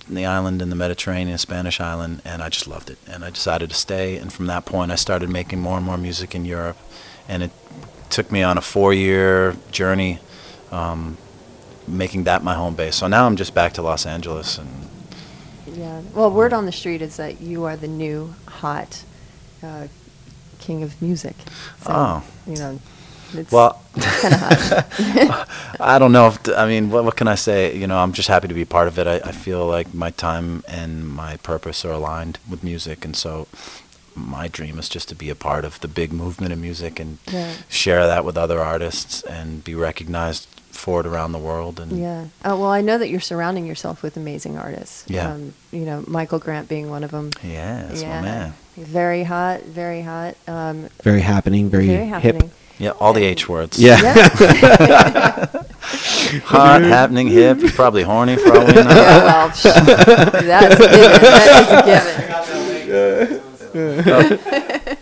the 0.10 0.26
island 0.26 0.62
in 0.62 0.70
the 0.70 0.76
Mediterranean, 0.76 1.38
Spanish 1.38 1.80
island, 1.80 2.22
and 2.24 2.42
I 2.42 2.50
just 2.50 2.68
loved 2.68 2.90
it. 2.90 2.98
And 3.08 3.24
I 3.24 3.30
decided 3.30 3.70
to 3.70 3.76
stay. 3.76 4.18
And 4.18 4.32
from 4.32 4.48
that 4.48 4.66
point, 4.66 4.92
I 4.92 4.96
started 4.96 5.30
making 5.30 5.60
more 5.60 5.78
and 5.78 5.86
more 5.86 5.98
music 5.98 6.34
in 6.36 6.46
Europe, 6.46 6.78
and 7.28 7.44
it 7.44 7.52
took 8.10 8.32
me 8.32 8.44
on 8.44 8.58
a 8.58 8.62
four-year 8.62 9.56
journey, 9.72 10.20
um, 10.72 11.18
making 11.88 12.24
that 12.26 12.44
my 12.44 12.54
home 12.54 12.76
base. 12.76 12.96
So 12.96 13.08
now 13.08 13.26
I'm 13.26 13.36
just 13.36 13.54
back 13.54 13.74
to 13.74 13.82
Los 13.82 14.06
Angeles, 14.06 14.58
and 14.58 14.70
Yeah. 15.66 16.02
Well, 16.14 16.30
word 16.32 16.54
on 16.54 16.66
the 16.66 16.72
street 16.72 17.02
is 17.02 17.18
that 17.18 17.42
you 17.42 17.64
are 17.66 17.76
the 17.76 17.88
new 17.88 18.36
hot 18.48 19.04
uh, 19.64 19.88
king 20.60 20.84
of 20.84 21.02
music. 21.02 21.36
So, 21.82 21.92
Oh. 21.92 22.24
You 22.46 22.56
know, 22.58 22.80
it's 23.34 23.52
well. 23.52 23.82
kind 24.00 24.34
of 24.34 24.40
hot. 24.42 25.50
I 25.80 26.00
don't 26.00 26.12
know 26.12 26.28
if 26.28 26.50
I 26.50 26.66
mean 26.68 26.90
what, 26.90 27.04
what 27.04 27.16
can 27.16 27.28
I 27.28 27.36
say? 27.36 27.76
You 27.76 27.88
know, 27.88 27.98
I'm 28.00 28.14
just 28.14 28.28
happy 28.30 28.48
to 28.48 28.54
be 28.54 28.66
part 28.66 28.88
of 28.88 28.98
it. 29.00 29.08
I, 29.08 29.16
I 29.28 29.32
feel 29.32 29.66
like 29.66 29.94
my 29.94 30.12
time 30.12 30.64
and 30.68 31.08
my 31.08 31.38
purpose 31.38 31.84
are 31.86 31.92
aligned 31.92 32.40
with 32.50 32.64
music, 32.64 33.06
and 33.06 33.16
so 33.16 33.48
my 34.16 34.48
dream 34.48 34.78
is 34.78 34.90
just 34.90 35.10
to 35.10 35.16
be 35.16 35.30
a 35.30 35.36
part 35.36 35.66
of 35.66 35.80
the 35.80 35.88
big 35.88 36.14
movement 36.14 36.54
of 36.54 36.60
music 36.60 37.00
and 37.00 37.18
Yeah. 37.32 37.54
share 37.70 38.06
that 38.06 38.24
with 38.24 38.38
other 38.38 38.60
artists 38.62 39.24
and 39.24 39.64
be 39.64 39.74
recognized 39.74 40.48
for 40.72 41.00
it 41.00 41.06
around 41.08 41.32
the 41.32 41.40
world. 41.40 41.80
And 41.80 41.92
Yeah. 42.00 42.26
Oh, 42.46 42.60
well, 42.60 42.70
I 42.70 42.82
know 42.82 42.98
that 43.00 43.10
you're 43.10 43.20
surrounding 43.20 43.66
yourself 43.66 44.04
with 44.04 44.16
amazing 44.18 44.58
artists. 44.58 45.04
Yeah. 45.08 45.32
Um, 45.32 45.54
you 45.72 45.86
know, 45.86 46.04
Michael 46.08 46.38
Grant 46.40 46.68
being 46.70 46.90
one 46.92 47.04
of 47.04 47.10
them. 47.12 47.32
yeah, 47.44 47.86
that's 47.88 48.04
my 48.04 48.22
man. 48.22 48.54
Very 48.78 49.24
hot, 49.24 49.64
very 49.64 50.02
hot. 50.02 50.36
Um, 50.48 50.90
Very 51.04 51.22
happening, 51.22 51.70
very, 51.70 51.88
very 51.88 52.08
hip. 52.22 52.44
Happening. 52.80 52.86
Yeah, 52.86 52.92
all 53.00 53.14
the 53.14 53.24
H 53.24 53.48
words. 53.50 53.80
Yeah. 53.80 53.98
Hot, 56.46 56.82
happening, 56.98 57.28
hip. 57.28 57.60
He's 57.60 57.72
probably 57.74 58.04
horny 58.04 58.36
for 58.36 58.58
all 58.58 58.66
we 58.66 58.74
know. 58.74 58.82
Yeah, 58.82 59.24
well, 59.24 59.48
that's 59.50 59.66
a 59.66 59.74
given. 61.84 62.14
That 62.28 62.50
is 62.50 63.72
a 63.72 64.04
given. 64.06 64.98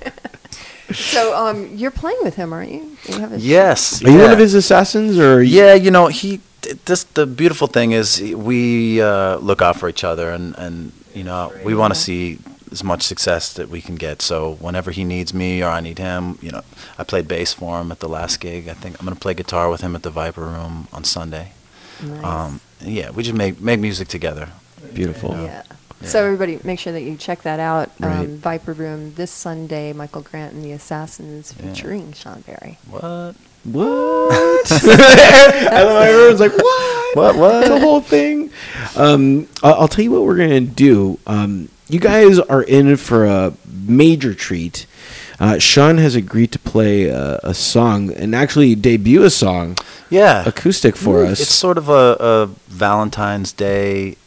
so, 0.94 1.36
um, 1.36 1.70
you're 1.76 1.92
playing 1.92 2.20
with 2.24 2.36
him, 2.36 2.54
aren't 2.54 2.72
you? 2.72 2.98
You 3.08 3.20
have 3.20 3.32
a 3.32 3.40
sh- 3.40 3.44
Yes. 3.44 4.04
Are 4.04 4.10
you 4.10 4.20
one 4.20 4.32
of 4.32 4.40
his 4.40 4.54
assassins, 4.54 5.18
or 5.20 5.42
you- 5.42 5.62
Yeah, 5.62 5.74
you 5.74 5.92
know, 5.92 6.08
he. 6.08 6.40
th- 6.62 6.78
This 6.86 7.04
the 7.06 7.26
beautiful 7.26 7.68
thing 7.68 7.92
is 7.94 8.22
we 8.22 9.02
uh, 9.02 9.38
look 9.38 9.62
out 9.62 9.78
for 9.80 9.90
each 9.90 10.04
other, 10.04 10.32
and 10.32 10.56
and 10.58 10.92
you 11.14 11.24
know 11.24 11.52
we 11.66 11.74
want 11.76 11.94
to 11.94 12.00
see 12.00 12.38
as 12.72 12.84
much 12.84 13.04
success 13.04 13.52
that 13.54 13.70
we 13.70 13.82
can 13.82 13.96
get. 13.96 14.22
So 14.22 14.54
whenever 14.60 14.92
he 14.92 15.04
needs 15.04 15.34
me 15.34 15.62
or 15.62 15.68
I 15.70 15.82
need 15.82 15.98
him, 16.00 16.38
you 16.42 16.52
know, 16.52 16.62
I 16.98 17.04
played 17.04 17.28
bass 17.28 17.54
for 17.54 17.80
him 17.82 17.92
at 17.92 18.00
the 18.00 18.08
last 18.10 18.40
gig. 18.40 18.68
I 18.70 18.74
think 18.74 19.00
I'm 19.00 19.06
gonna 19.06 19.16
play 19.16 19.34
guitar 19.34 19.70
with 19.70 19.82
him 19.82 19.96
at 19.96 20.04
the 20.04 20.10
Viper 20.10 20.42
Room 20.42 20.88
on 20.94 21.04
Sunday. 21.04 21.52
Nice. 22.04 22.24
Um, 22.24 22.62
yeah, 22.80 23.12
we 23.12 23.24
just 23.24 23.36
make 23.38 23.60
make 23.62 23.80
music 23.80 24.08
together. 24.08 24.50
Beautiful. 24.94 25.36
Yeah. 25.36 25.64
So 26.04 26.24
everybody, 26.26 26.60
make 26.64 26.80
sure 26.80 26.94
that 26.94 27.02
you 27.02 27.16
check 27.16 27.44
that 27.44 27.60
out. 27.60 27.92
Right. 28.00 28.22
Um, 28.22 28.38
Viper 28.38 28.74
Room 28.74 29.14
this 29.14 29.30
Sunday. 29.30 29.94
Michael 29.94 30.24
Grant 30.24 30.54
and 30.54 30.64
the 30.66 30.72
Assassins 30.72 31.54
Yeah. 31.60 31.68
featuring 31.68 32.14
Shawn 32.14 32.42
Barry. 32.42 32.80
What? 32.90 33.36
What? 33.64 34.72
I 34.72 35.84
love 35.84 35.92
how 35.92 35.98
everyone's 36.02 36.40
like, 36.40 36.58
what? 36.58 36.98
What? 37.16 37.36
What? 37.36 37.68
the 37.68 37.78
whole 37.80 38.00
thing. 38.02 38.50
Um, 38.96 39.48
I'll, 39.62 39.82
I'll 39.82 39.88
tell 39.90 40.04
you 40.04 40.12
what 40.12 40.24
we're 40.24 40.38
gonna 40.38 40.62
do. 40.62 41.20
Um, 41.28 41.68
you 41.92 42.00
guys 42.00 42.40
are 42.40 42.64
in 42.64 42.96
for 42.98 43.26
a 43.26 43.54
major 43.68 44.34
treat. 44.34 44.86
Uh, 45.40 45.58
Shawn 45.58 45.98
has 45.98 46.16
agreed 46.16 46.52
to 46.52 46.60
play 46.60 47.06
a, 47.06 47.40
a 47.44 47.54
song 47.54 48.12
and 48.14 48.36
actually 48.36 48.76
debut 48.76 49.24
a 49.24 49.30
song 49.32 49.78
Yeah. 50.10 50.44
acoustic 50.48 50.96
for 50.96 51.26
us. 51.26 51.40
It's 51.42 51.50
sort 51.54 51.78
of 51.80 51.90
a, 51.90 52.16
a 52.20 52.46
Valentine's 52.68 53.52
Day 53.52 54.18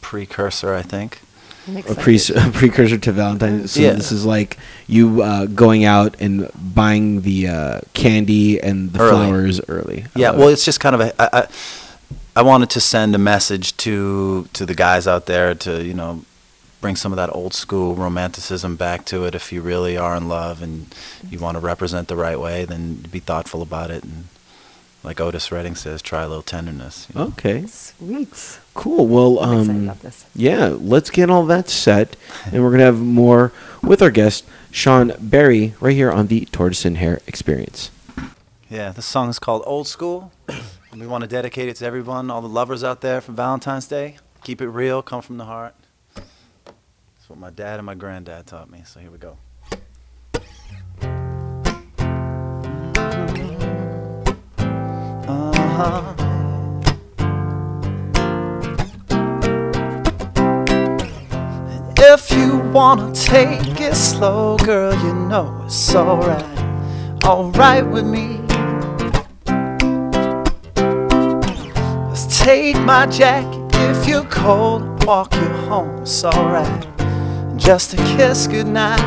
precursor, 0.00 0.74
I 0.74 0.82
think. 0.82 1.20
I'm 1.68 1.76
a, 1.78 1.94
pre- 1.94 2.16
a 2.36 2.50
precursor 2.50 2.98
to 2.98 3.12
Valentine's. 3.12 3.72
Day. 3.74 3.80
So 3.82 3.86
Yeah. 3.86 3.92
this 3.94 4.10
is 4.12 4.24
like 4.26 4.58
you 4.88 5.22
uh, 5.22 5.46
going 5.46 5.84
out 5.84 6.16
and 6.20 6.50
buying 6.54 7.20
the 7.22 7.48
uh, 7.48 7.80
candy 7.94 8.60
and 8.60 8.92
the 8.92 8.98
Early. 9.00 9.10
flowers 9.26 9.60
early. 9.68 10.06
Yeah, 10.16 10.32
well, 10.32 10.48
it. 10.48 10.54
it's 10.54 10.64
just 10.64 10.80
kind 10.80 10.94
of 10.96 11.00
a. 11.00 11.22
I, 11.22 11.40
I, 11.42 11.48
I 12.36 12.42
wanted 12.42 12.68
to 12.70 12.80
send 12.80 13.14
a 13.14 13.18
message 13.18 13.76
to 13.78 14.48
to 14.54 14.66
the 14.66 14.74
guys 14.74 15.06
out 15.06 15.26
there 15.26 15.54
to 15.54 15.82
you 15.84 15.94
know 15.94 16.24
bring 16.84 16.96
some 16.96 17.12
of 17.12 17.16
that 17.16 17.34
old 17.34 17.54
school 17.54 17.94
romanticism 17.94 18.76
back 18.76 19.06
to 19.06 19.24
it. 19.24 19.34
If 19.34 19.50
you 19.50 19.62
really 19.62 19.96
are 19.96 20.14
in 20.14 20.28
love 20.28 20.60
and 20.60 20.94
you 21.30 21.38
want 21.38 21.54
to 21.54 21.58
represent 21.60 22.08
the 22.08 22.16
right 22.16 22.38
way, 22.38 22.66
then 22.66 22.96
be 23.10 23.20
thoughtful 23.20 23.62
about 23.62 23.90
it 23.90 24.04
and. 24.04 24.26
Like 25.02 25.20
Otis 25.20 25.52
Redding 25.52 25.74
says, 25.74 26.00
try 26.00 26.22
a 26.22 26.28
little 26.28 26.42
tenderness. 26.42 27.08
you 27.12 27.20
know? 27.20 27.26
okay, 27.26 27.66
Sweet. 27.66 28.58
cool. 28.72 29.06
Well, 29.06 29.38
I'm 29.38 29.68
um, 29.68 29.82
about 29.84 30.00
this. 30.00 30.24
yeah, 30.34 30.68
let's 30.80 31.10
get 31.10 31.28
all 31.28 31.44
that 31.44 31.68
set, 31.68 32.16
and 32.50 32.62
we're 32.64 32.70
gonna 32.70 32.84
have 32.84 32.98
more 33.02 33.52
with 33.82 34.00
our 34.00 34.10
guest 34.10 34.46
Shawn 34.70 35.12
Barry 35.20 35.74
right 35.78 35.92
here 35.94 36.10
on 36.10 36.28
the 36.28 36.46
Tortoise 36.46 36.86
and 36.86 36.96
Hare 36.96 37.20
Experience. 37.26 37.90
Yeah, 38.70 38.92
this 38.92 39.04
song 39.04 39.28
is 39.28 39.38
called 39.38 39.62
Old 39.66 39.86
School. 39.88 40.32
and 40.90 40.98
we 41.02 41.06
want 41.06 41.20
to 41.20 41.28
dedicate 41.28 41.68
it 41.68 41.76
to 41.76 41.84
everyone, 41.84 42.30
all 42.30 42.40
the 42.40 42.48
lovers 42.48 42.82
out 42.82 43.02
there 43.02 43.20
for 43.20 43.32
Valentine's 43.32 43.86
Day. 43.86 44.16
Keep 44.42 44.62
it 44.62 44.68
real, 44.68 45.02
come 45.02 45.20
from 45.20 45.36
the 45.36 45.44
heart. 45.44 45.74
That's 47.24 47.30
what 47.30 47.38
my 47.38 47.48
dad 47.48 47.78
and 47.78 47.86
my 47.86 47.94
granddad 47.94 48.46
taught 48.46 48.70
me, 48.70 48.82
so 48.84 49.00
here 49.00 49.10
we 49.10 49.16
go. 49.16 49.38
Uh-huh. 55.26 56.14
If 61.96 62.30
you 62.30 62.58
wanna 62.74 63.14
take 63.14 63.80
it 63.80 63.94
slow, 63.94 64.58
girl, 64.58 64.92
you 64.92 65.14
know 65.14 65.62
it's 65.64 65.94
alright, 65.94 66.44
alright 67.24 67.86
with 67.86 68.04
me. 68.04 68.38
Let's 72.10 72.38
take 72.38 72.78
my 72.80 73.06
jacket 73.06 73.62
if 73.76 74.06
you're 74.06 74.24
cold, 74.24 75.04
walk 75.06 75.34
you 75.34 75.48
home, 75.70 76.02
it's 76.02 76.22
alright. 76.22 76.93
Just 77.64 77.94
a 77.94 77.96
kiss 77.96 78.46
goodnight. 78.46 79.00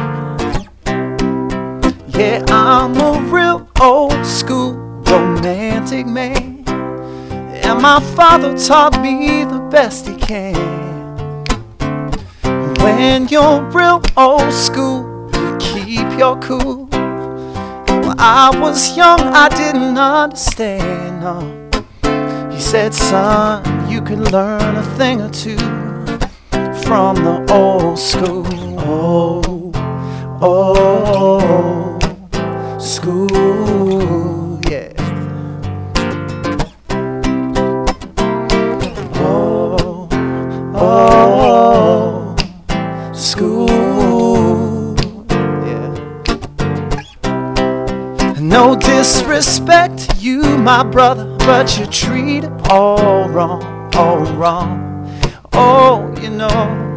Yeah, 2.08 2.44
I'm 2.48 2.98
a 2.98 3.22
real 3.30 3.70
old 3.80 4.26
school 4.26 4.74
romantic 5.06 6.08
man. 6.08 6.64
And 6.68 7.80
my 7.80 8.00
father 8.16 8.58
taught 8.58 9.00
me 9.00 9.44
the 9.44 9.60
best 9.70 10.08
he 10.08 10.16
can. 10.16 10.56
When 12.82 13.28
you're 13.28 13.62
real 13.62 14.02
old 14.18 14.52
school, 14.52 15.30
you 15.36 15.58
keep 15.60 16.18
your 16.18 16.36
cool. 16.40 16.88
When 16.88 18.20
I 18.20 18.50
was 18.60 18.98
young, 18.98 19.20
I 19.22 19.50
didn't 19.50 20.00
understand. 20.00 21.22
No. 21.22 22.50
He 22.52 22.60
said, 22.60 22.96
son, 22.96 23.88
you 23.88 24.02
can 24.02 24.24
learn 24.32 24.78
a 24.78 24.84
thing 24.98 25.22
or 25.22 25.30
two 25.30 25.87
from 26.88 27.16
the 27.18 27.46
old 27.52 28.00
school. 28.00 28.46
Oh, 28.80 29.42
oh, 30.42 32.00
school, 32.80 34.62
yeah. 34.70 34.94
Oh, 39.16 40.08
oh, 40.74 42.36
school, 43.14 44.96
yeah. 45.66 45.92
No 48.40 48.78
disrespect 48.78 50.16
you, 50.20 50.42
my 50.58 50.84
brother, 50.84 51.36
but 51.40 51.78
you 51.78 51.86
treat 51.88 52.46
all 52.70 53.28
wrong, 53.28 53.62
all 53.94 54.24
wrong. 54.38 54.87
Oh, 55.60 56.14
you 56.22 56.30
know. 56.30 56.94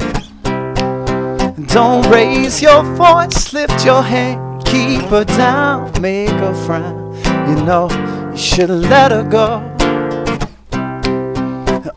Don't 1.66 2.06
raise 2.10 2.60
your 2.60 2.82
voice, 2.82 3.52
lift 3.52 3.84
your 3.84 4.02
hand, 4.02 4.64
keep 4.66 5.02
her 5.04 5.24
down, 5.24 5.92
make 6.00 6.28
her 6.30 6.54
frown. 6.66 7.14
You 7.48 7.64
know, 7.64 7.88
you 8.30 8.36
should 8.36 8.70
let 8.70 9.12
her 9.12 9.22
go. 9.22 9.62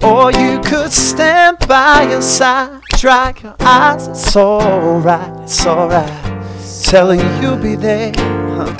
Or 0.01 0.31
you 0.31 0.59
could 0.61 0.91
stand 0.91 1.57
by 1.67 2.07
your 2.09 2.21
side, 2.21 2.81
dry 2.97 3.33
your 3.41 3.55
eyes. 3.59 4.07
It's 4.07 4.35
alright, 4.35 5.43
it's 5.43 5.65
alright. 5.65 6.11
Telling 6.83 7.19
you 7.19 7.41
you'll 7.41 7.57
be 7.57 7.75
there. 7.75 8.11
huh. 8.17 8.71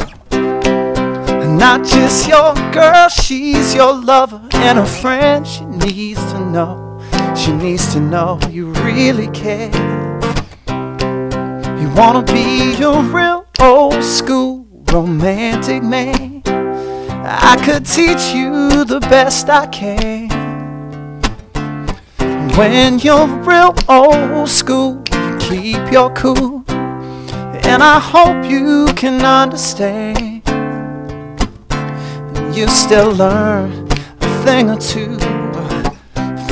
Not 1.58 1.86
just 1.86 2.28
your 2.28 2.54
girl, 2.72 3.08
she's 3.10 3.74
your 3.74 3.94
lover 3.94 4.42
and 4.54 4.80
a 4.80 4.86
friend. 4.86 5.48
She 5.48 5.64
needs 5.66 6.22
to 6.34 6.40
know, 6.40 6.83
she 7.44 7.52
needs 7.52 7.92
to 7.92 8.00
know 8.00 8.40
you 8.50 8.68
really 8.86 9.28
care. 9.28 9.70
You 11.78 11.90
wanna 11.94 12.24
be 12.24 12.82
a 12.82 13.02
real 13.02 13.46
old 13.60 14.02
school 14.02 14.66
romantic 14.94 15.84
man. 15.84 16.42
I 16.46 17.62
could 17.66 17.86
teach 17.86 18.34
you 18.34 18.86
the 18.86 19.02
best 19.10 19.50
I 19.50 19.68
can. 19.68 20.30
When 22.56 23.00
you're 23.00 23.28
real 23.28 23.76
old 23.90 24.48
school, 24.48 25.04
you 25.12 25.38
keep 25.40 25.92
your 25.92 26.12
cool. 26.14 26.64
And 26.70 27.84
I 27.84 28.00
hope 28.00 28.50
you 28.50 28.86
can 28.96 29.22
understand. 29.26 30.44
You 32.56 32.70
still 32.70 33.12
learn 33.12 33.86
a 34.22 34.44
thing 34.46 34.70
or 34.70 34.78
two 34.78 35.43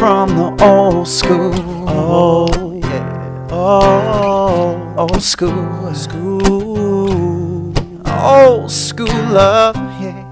from 0.02 0.30
the 0.30 0.50
old 0.66 1.08
school. 1.08 1.54
Oh, 1.88 2.74
yeah. 2.74 3.48
Oh, 3.52 4.96
old 4.98 5.22
school. 5.22 5.94
School. 5.94 7.72
Old 8.08 8.72
school 8.72 9.22
love, 9.30 9.76
yeah. 10.02 10.26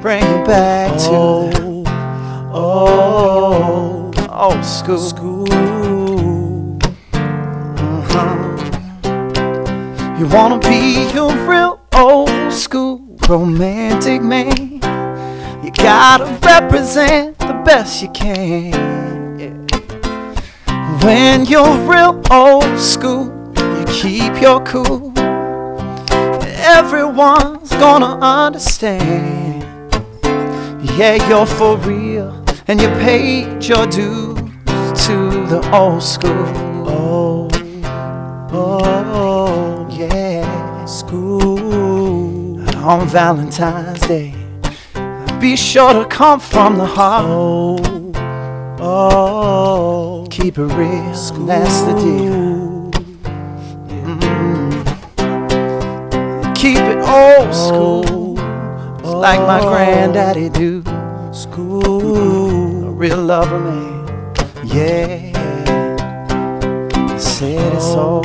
Bring 0.00 0.24
it 0.24 0.46
back 0.46 0.98
to 1.00 1.84
oh, 2.54 4.10
old 4.32 4.64
school. 4.64 4.98
School. 5.00 6.78
Uh-huh. 7.82 8.56
You 10.18 10.26
wanna 10.28 10.58
be 10.60 11.10
a 11.12 11.46
real 11.46 11.78
old 11.94 12.50
school 12.50 13.18
romantic 13.28 14.22
man. 14.22 14.75
You 15.66 15.72
gotta 15.72 16.26
represent 16.46 17.36
the 17.40 17.60
best 17.64 18.00
you 18.00 18.08
can. 18.10 18.70
When 21.02 21.44
you're 21.44 21.76
real 21.90 22.22
old 22.30 22.78
school, 22.78 23.52
you 23.56 23.84
keep 23.86 24.40
your 24.40 24.62
cool. 24.62 25.12
everyone's 26.78 27.70
gonna 27.70 28.16
understand. 28.24 29.64
Yeah, 30.96 31.16
you're 31.28 31.46
for 31.46 31.76
real, 31.78 32.44
and 32.68 32.80
you 32.80 32.86
paid 33.02 33.64
your 33.64 33.88
dues 33.88 34.36
to 35.06 35.46
the 35.48 35.68
old 35.74 36.00
school. 36.00 36.46
Oh, 36.88 37.48
oh, 38.52 39.88
yeah, 39.90 40.84
school. 40.84 42.60
On 42.84 43.08
Valentine's 43.08 43.98
Day, 44.06 44.45
be 45.40 45.56
sure 45.56 45.92
to 45.92 46.04
come 46.06 46.40
from 46.40 46.78
the 46.78 46.86
heart. 46.86 47.24
Oh, 47.28 47.78
oh, 48.80 50.26
keep 50.30 50.58
it 50.58 50.62
real, 50.62 51.12
that's 51.46 51.80
the 51.82 51.94
deal. 51.94 52.90
Mm. 53.88 54.72
Keep 56.56 56.78
it 56.78 56.98
old 56.98 57.54
school, 57.54 58.34
like 59.04 59.40
my 59.40 59.60
granddaddy 59.60 60.48
do. 60.48 60.82
School, 61.32 62.86
a 62.86 62.90
real 62.90 63.18
lover 63.18 63.60
man, 63.60 64.06
yeah. 64.64 65.32
Said 67.18 67.74
it's 67.74 67.94
all, 67.94 68.22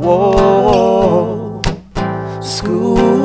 whoa, 0.00 1.60
school. 2.40 3.15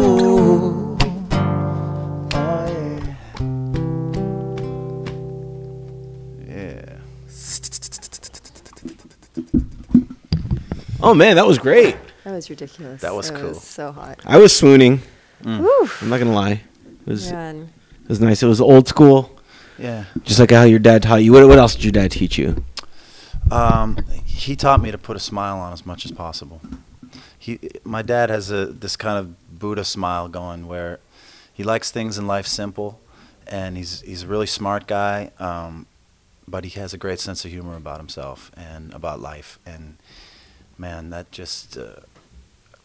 Oh 11.12 11.14
man, 11.14 11.36
that 11.36 11.45
was 11.45 11.57
great. 11.57 11.97
That 12.24 12.32
was 12.32 12.49
ridiculous. 12.49 13.01
That 13.01 13.14
was 13.14 13.30
It 13.30 13.36
cool. 13.36 13.53
so 13.53 13.91
hot. 13.91 14.22
I 14.26 14.38
was 14.38 14.55
swooning. 14.55 15.01
Woo. 15.43 15.89
I'm 16.01 16.07
not 16.09 16.20
gonna 16.20 16.32
lie. 16.34 16.62
It 17.05 17.09
was 17.09 17.30
Man. 17.32 17.70
it 18.03 18.07
was 18.09 18.22
nice. 18.22 18.41
It 18.41 18.47
was 18.47 18.62
old 18.62 18.88
school, 18.88 19.38
Yeah. 19.78 20.05
just 20.24 20.39
like 20.39 20.51
how 20.51 20.64
your 20.64 20.80
dad 20.80 21.03
taught 21.03 21.22
you. 21.24 21.34
What 21.34 21.45
what 21.49 21.57
else 21.57 21.76
did 21.76 21.84
your 21.84 21.91
dad 21.91 22.12
teach 22.12 22.38
you? 22.38 22.64
Um, 23.51 23.97
he 24.24 24.55
taught 24.55 24.82
me 24.82 24.89
to 24.91 24.97
put 24.97 25.18
a 25.18 25.20
smile 25.20 25.57
on 25.59 25.74
as 25.74 25.86
much 25.86 26.05
as 26.05 26.12
possible. 26.14 26.62
He, 27.38 27.59
my 27.84 28.01
dad 28.03 28.30
has 28.30 28.49
a 28.51 28.68
this 28.68 28.95
kind 28.95 29.18
of 29.18 29.59
Buddha 29.59 29.84
smile 29.84 30.30
going 30.30 30.66
where 30.68 30.99
he 31.51 31.64
likes 31.66 31.91
things 31.91 32.18
in 32.18 32.26
life 32.26 32.47
simple, 32.47 33.01
and 33.47 33.76
he's 33.76 33.99
he's 34.01 34.24
a 34.24 34.28
really 34.28 34.47
smart 34.47 34.88
guy, 34.88 35.32
um, 35.39 35.88
but 36.47 36.64
he 36.64 36.80
has 36.80 36.93
a 36.93 36.97
great 36.97 37.20
sense 37.20 37.43
of 37.43 37.51
humor 37.51 37.76
about 37.76 37.97
himself 37.99 38.49
and 38.55 38.93
about 38.93 39.20
life. 39.20 39.59
And 39.66 39.97
man, 40.82 41.11
that 41.11 41.32
just 41.32 41.77
uh, 41.77 42.01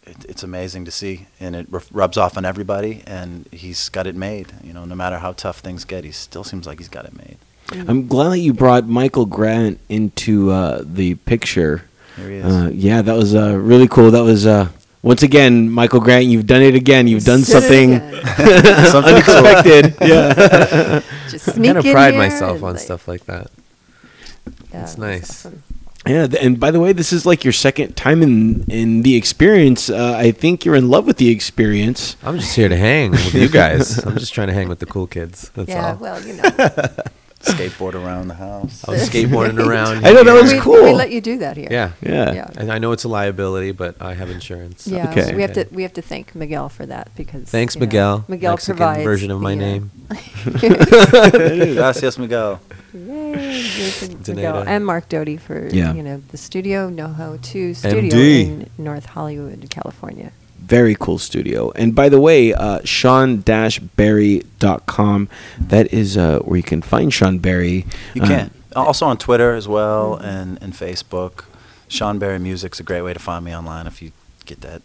it, 0.07 0.24
it's 0.28 0.42
amazing 0.44 0.84
to 0.84 0.90
see, 0.92 1.26
and 1.40 1.57
it 1.57 1.66
rubs 1.90 2.16
off 2.16 2.36
on 2.36 2.44
everybody. 2.44 3.03
And 3.07 3.49
he's 3.51 3.88
got 3.88 4.07
it 4.07 4.14
made. 4.14 4.53
You 4.62 4.72
know, 4.72 4.84
no 4.84 4.94
matter 4.94 5.18
how 5.18 5.32
tough 5.32 5.59
things 5.59 5.84
get, 5.84 6.05
he 6.05 6.12
still 6.12 6.44
seems 6.44 6.66
like 6.66 6.78
he's 6.78 6.88
got 6.88 7.07
it 7.07 7.16
made. 7.16 7.38
I'm 7.72 8.07
glad 8.07 8.28
that 8.28 8.38
you 8.38 8.53
brought 8.53 8.86
Michael 8.86 9.26
Grant 9.26 9.80
into 9.88 10.53
uh, 10.53 10.82
the 10.84 11.16
picture. 11.16 11.82
Here 12.16 12.30
he 12.30 12.36
is. 12.36 12.44
Uh, 12.44 12.70
yeah, 12.72 13.03
that 13.03 13.16
was 13.16 13.34
uh, 13.34 13.57
really 13.57 13.88
cool. 13.88 14.12
That 14.12 14.22
was 14.22 14.47
uh, 14.47 14.68
once 15.03 15.24
again, 15.24 15.68
Michael 15.68 15.99
Grant. 16.01 16.26
You've 16.26 16.47
done 16.47 16.62
it 16.62 16.76
again. 16.76 17.09
You've 17.09 17.24
done 17.24 17.42
something. 17.42 17.99
Something 18.36 19.14
unexpected. 19.14 19.97
yeah. 20.01 21.01
Just 21.28 21.49
I 21.49 21.53
sneak 21.53 21.74
kind 21.74 21.78
of 21.78 21.84
pride 21.92 22.14
myself 22.14 22.62
on 22.62 22.74
like, 22.74 22.82
stuff 22.82 23.09
like 23.09 23.24
that. 23.26 23.51
yeah, 24.72 24.82
It's 24.82 24.94
it 24.94 24.99
was 24.99 24.99
nice. 24.99 25.30
awesome. 25.47 25.62
Yeah, 26.07 26.29
and 26.41 26.59
by 26.61 26.71
the 26.71 26.79
way, 26.81 26.93
this 26.93 27.13
is 27.13 27.27
like 27.27 27.43
your 27.45 27.53
second 27.53 27.97
time 27.97 28.23
in 28.23 28.65
in 28.69 29.03
the 29.03 29.17
experience. 29.17 29.91
Uh, 29.91 30.15
I 30.17 30.31
think 30.31 30.65
you're 30.65 30.77
in 30.77 30.89
love 30.89 31.07
with 31.07 31.17
the 31.19 31.29
experience. 31.31 32.17
I'm 32.23 32.39
just 32.39 32.55
here 32.55 32.69
to 32.69 32.77
hang 32.77 33.11
with 33.11 33.35
you 33.35 33.49
guys. 33.63 33.99
I'm 34.05 34.17
just 34.17 34.33
trying 34.33 34.49
to 34.49 34.55
hang 34.55 34.69
with 34.69 34.79
the 34.79 34.87
cool 34.87 35.07
kids. 35.07 35.51
That's 35.55 35.69
yeah, 35.69 35.91
all. 35.93 35.97
well, 35.97 36.23
you 36.25 36.35
know. 36.35 36.43
Skateboard 37.41 37.95
around 37.95 38.27
the 38.29 38.35
house. 38.35 38.83
I 38.89 38.93
was 38.93 39.09
skateboarding 39.09 39.65
around. 39.65 39.99
I 40.07 40.11
know, 40.13 40.25
that 40.25 40.33
here. 40.33 40.43
was 40.43 40.53
we, 40.53 40.59
cool. 40.59 40.83
We 40.83 40.95
let 40.95 41.11
you 41.13 41.21
do 41.21 41.39
that 41.39 41.57
here. 41.57 41.69
Yeah. 41.71 41.93
Yeah. 42.01 42.33
Yeah. 42.33 42.51
And 42.57 42.73
I 42.73 42.79
know 42.79 42.91
it's 42.91 43.05
a 43.05 43.09
liability, 43.09 43.71
but 43.71 44.01
I 44.01 44.15
have 44.15 44.31
insurance. 44.31 44.85
so- 44.85 44.91
Yeah, 44.97 45.11
Okay. 45.11 45.35
we 45.35 45.43
have 45.43 45.53
to 45.53 45.67
we 45.71 45.83
have 45.83 45.93
to 45.93 46.03
thank 46.03 46.35
Miguel 46.35 46.69
for 46.69 46.87
that 46.87 47.11
because 47.15 47.49
Thanks, 47.49 47.75
you 47.77 47.81
know, 47.81 47.87
Miguel. 47.87 48.25
Miguel 48.27 48.53
Mexican 48.55 48.77
provides 48.79 49.05
version 49.05 49.31
of 49.31 49.41
my 49.41 49.55
the, 49.55 49.61
name. 49.61 49.91
Gracias, 51.75 52.19
Miguel. 52.19 52.59
Yay, 53.53 53.62
Jason 53.62 54.38
and 54.38 54.84
Mark 54.86 55.09
Doty 55.09 55.36
for 55.36 55.68
Yeah. 55.68 55.92
you 55.94 56.03
know 56.03 56.22
the 56.28 56.36
studio 56.36 56.90
NoHo 56.90 57.40
Two 57.42 57.74
studio 57.74 58.03
MD. 58.03 58.42
in 58.47 58.70
North 58.78 59.07
Hollywood, 59.07 59.66
California. 59.70 60.32
Very 60.59 60.97
cool 60.99 61.18
studio. 61.18 61.70
And 61.76 61.94
by 61.94 62.09
the 62.09 62.20
way, 62.20 62.53
uh, 62.53 62.80
Shawn-Barry.com. 64.07 65.28
That 65.61 65.92
is 65.92 66.16
uh, 66.16 66.38
where 66.40 66.57
you 66.57 66.62
can 66.62 66.82
find 66.82 67.12
Shawn 67.12 67.38
Barry. 67.38 67.86
You 68.14 68.22
Uh, 68.22 68.26
can. 68.26 68.51
Also 68.74 69.07
on 69.07 69.16
Twitter 69.16 69.55
as 69.55 69.66
well 69.68 70.14
and, 70.16 70.59
and 70.62 70.72
Facebook. 70.74 71.44
Shawn 71.88 72.18
Barry 72.18 72.38
Music's 72.38 72.80
a 72.80 72.82
great 72.82 73.03
way 73.03 73.12
to 73.14 73.18
find 73.20 73.44
me 73.44 73.55
online 73.57 73.86
if 73.86 74.03
you 74.03 74.11
get 74.44 74.61
that 74.62 74.82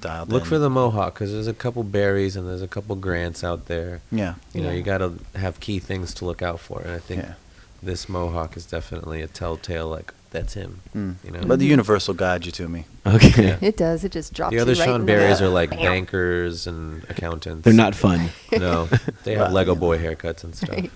dialed 0.00 0.30
Look 0.30 0.42
in. 0.44 0.48
for 0.48 0.58
the 0.58 0.70
Mohawk 0.70 1.14
because 1.14 1.30
there's 1.30 1.46
a 1.46 1.52
couple 1.54 1.82
berries 1.84 2.34
and 2.34 2.48
there's 2.48 2.62
a 2.62 2.68
couple 2.68 2.96
grants 2.96 3.44
out 3.44 3.66
there. 3.66 4.00
Yeah. 4.10 4.34
You 4.54 4.62
know, 4.62 4.70
Yeah. 4.70 4.76
you 4.76 4.82
got 4.82 4.98
to 4.98 5.12
have 5.36 5.60
key 5.60 5.78
things 5.78 6.14
to 6.14 6.24
look 6.24 6.40
out 6.42 6.58
for. 6.58 6.80
And 6.80 6.90
I 6.90 6.98
think 6.98 7.22
Yeah. 7.22 7.34
This 7.82 8.08
Mohawk 8.08 8.56
is 8.56 8.64
definitely 8.66 9.22
a 9.22 9.26
telltale, 9.26 9.88
like, 9.88 10.12
that's 10.30 10.54
him. 10.54 10.80
Mm. 10.96 11.16
You 11.24 11.30
know? 11.32 11.40
But 11.44 11.58
the 11.58 11.66
universal 11.66 12.14
will 12.14 12.18
guide 12.18 12.46
you 12.46 12.52
to 12.52 12.68
me. 12.68 12.86
Okay. 13.06 13.48
Yeah. 13.48 13.58
It 13.60 13.76
does. 13.76 14.02
It 14.04 14.12
just 14.12 14.32
drops 14.32 14.52
The 14.54 14.60
other 14.60 14.72
you 14.72 14.78
right 14.80 14.86
Shawn 14.86 15.00
in 15.02 15.06
the 15.06 15.12
Barrys 15.12 15.42
are 15.42 15.48
like 15.48 15.70
bankers 15.70 16.66
and 16.66 17.04
accountants. 17.10 17.64
They're 17.64 17.74
not 17.74 17.94
fun. 17.94 18.30
No, 18.52 18.86
they 19.24 19.32
have 19.32 19.40
Well, 19.46 19.50
Lego 19.52 19.72
you 19.72 19.74
know. 19.74 19.80
boy 19.80 19.98
haircuts 19.98 20.44
and 20.44 20.54
stuff. 20.54 20.70
Right. 20.70 20.90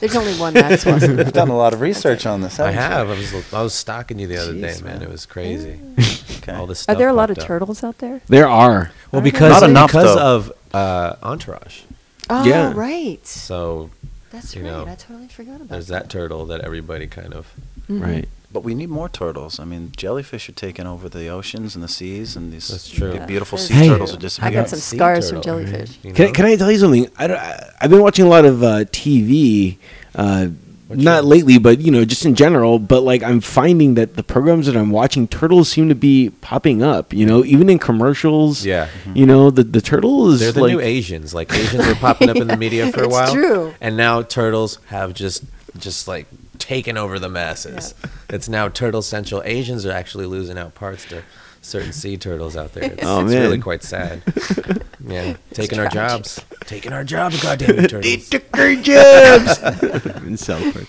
There's 0.00 0.14
only 0.14 0.34
one 0.34 0.54
Maxwell. 0.54 1.00
You've 1.00 1.32
done 1.32 1.48
a 1.48 1.56
lot 1.56 1.72
of 1.72 1.80
research 1.80 2.26
on 2.26 2.42
this, 2.42 2.60
I 2.60 2.70
haven't 2.70 3.18
you? 3.18 3.24
I 3.28 3.34
was 3.36 3.54
I 3.54 3.62
was 3.62 3.74
stalking 3.74 4.18
you 4.20 4.26
the 4.28 4.36
other 4.36 4.52
day, 4.52 4.60
man. 4.60 4.84
man. 4.84 5.02
It 5.02 5.08
was 5.10 5.24
crazy. 5.26 5.80
Okay. 6.38 6.52
All 6.52 6.66
this 6.68 6.88
Are 6.88 6.94
there 6.94 7.08
a 7.08 7.12
lot 7.12 7.30
of 7.30 7.38
up. 7.38 7.44
turtles 7.44 7.82
out 7.82 7.98
there? 7.98 8.20
There 8.28 8.46
are. 8.48 8.92
Well, 9.10 9.20
Are 9.20 9.24
because 9.24 9.60
Not 9.62 9.70
enough, 9.70 9.90
because 9.90 10.14
though. 10.16 10.36
of 10.36 10.52
uh, 10.74 11.16
Entourage. 11.22 11.80
Oh, 12.30 12.44
Yeah. 12.44 12.72
right. 12.76 13.24
So 13.26 13.90
That's 14.30 14.54
you 14.54 14.62
right. 14.62 14.70
know, 14.70 14.86
I 14.86 14.94
totally 14.96 15.28
forgot 15.28 15.56
about 15.56 15.68
there's 15.70 15.88
that 15.88 16.10
turtle 16.10 16.46
that 16.46 16.60
everybody 16.62 17.06
kind 17.06 17.32
of. 17.34 17.52
Mhm. 17.88 18.02
Right. 18.02 18.28
But 18.52 18.62
we 18.64 18.74
need 18.74 18.88
more 18.88 19.08
turtles. 19.08 19.58
I 19.60 19.64
mean, 19.64 19.92
jellyfish 19.96 20.48
are 20.48 20.52
taking 20.52 20.86
over 20.86 21.08
the 21.08 21.28
oceans 21.28 21.74
and 21.74 21.82
the 21.84 21.88
seas, 21.88 22.36
and 22.36 22.52
these 22.52 22.68
That's 22.68 22.88
true. 22.88 23.12
big, 23.12 23.26
beautiful 23.26 23.58
That's 23.58 23.68
sea 23.68 23.74
Hey. 23.74 23.88
turtles 23.88 24.14
are 24.14 24.18
disappearing. 24.18 24.56
I 24.56 24.60
got 24.60 24.68
some 24.70 24.78
Sea 24.78 24.96
scars 24.96 25.30
from 25.30 25.42
turtle, 25.42 25.64
jellyfish. 25.64 25.98
you 26.02 26.12
Can, 26.12 26.26
know? 26.26 26.32
can 26.32 26.44
I 26.46 26.56
tell 26.56 26.70
you 26.72 26.78
something? 26.78 27.08
I, 27.18 27.26
don't- 27.26 27.38
I, 27.38 27.70
I've 27.80 27.90
been 27.90 28.00
watching 28.00 28.24
a 28.24 28.28
lot 28.28 28.44
of 28.44 28.62
uh, 28.62 28.84
TV, 28.86 29.76
uh, 30.14 30.48
What 30.88 30.98
not 30.98 31.22
shows? 31.22 31.24
lately, 31.26 31.58
but 31.58 31.80
you 31.80 31.90
know, 31.90 32.04
just 32.04 32.24
in 32.24 32.34
general. 32.34 32.78
But 32.78 33.00
like, 33.02 33.22
I'm 33.22 33.40
finding 33.40 33.94
that 33.94 34.14
the 34.14 34.22
programs 34.22 34.66
that 34.66 34.76
I'm 34.76 34.90
watching, 34.90 35.26
turtles 35.26 35.68
seem 35.68 35.88
to 35.88 35.94
be 35.94 36.30
popping 36.40 36.82
up. 36.82 37.12
You 37.12 37.26
know, 37.26 37.44
even 37.44 37.68
in 37.68 37.78
commercials. 37.78 38.64
Yeah. 38.64 38.88
You 39.14 39.26
know, 39.26 39.50
the 39.50 39.64
the 39.64 39.80
turtle 39.80 40.28
is 40.30 40.40
They're 40.40 40.52
the 40.52 40.60
like 40.60 40.72
new 40.72 40.80
Asians. 40.80 41.34
Like 41.34 41.52
Asians 41.52 41.86
were 41.86 41.94
popping 41.96 42.28
up 42.30 42.36
in 42.36 42.46
the 42.46 42.56
media 42.56 42.92
for 42.92 43.02
a 43.02 43.08
while. 43.16 43.32
true. 43.32 43.74
And 43.80 43.96
now 43.96 44.22
turtles 44.22 44.78
have 44.86 45.12
just 45.14 45.44
just 45.78 46.06
like 46.08 46.26
taken 46.58 46.96
over 46.96 47.18
the 47.18 47.28
masses. 47.28 47.94
It's 48.30 48.48
now 48.48 48.68
turtle 48.68 49.02
central. 49.02 49.42
Asians 49.44 49.84
are 49.86 49.92
actually 49.92 50.26
losing 50.26 50.56
out 50.56 50.74
parts 50.74 51.04
to 51.06 51.22
certain 51.62 51.92
sea 51.92 52.16
turtles 52.16 52.56
out 52.56 52.72
there. 52.74 52.84
It's, 52.92 53.02
Oh, 53.04 53.24
it's 53.24 53.34
really 53.34 53.58
quite 53.58 53.82
sad. 53.82 54.22
Yeah, 55.06 55.36
taking 55.52 55.78
our 55.78 55.88
jobs. 55.88 56.40
Taking 56.66 56.92
our 56.92 57.04
jobs, 57.04 57.42
goddamn 57.42 57.78
it, 57.78 57.88
turtles. 57.90 58.34
our 58.54 58.74
jobs 58.74 60.16
in 60.26 60.36
South 60.36 60.72
Park. 60.72 60.86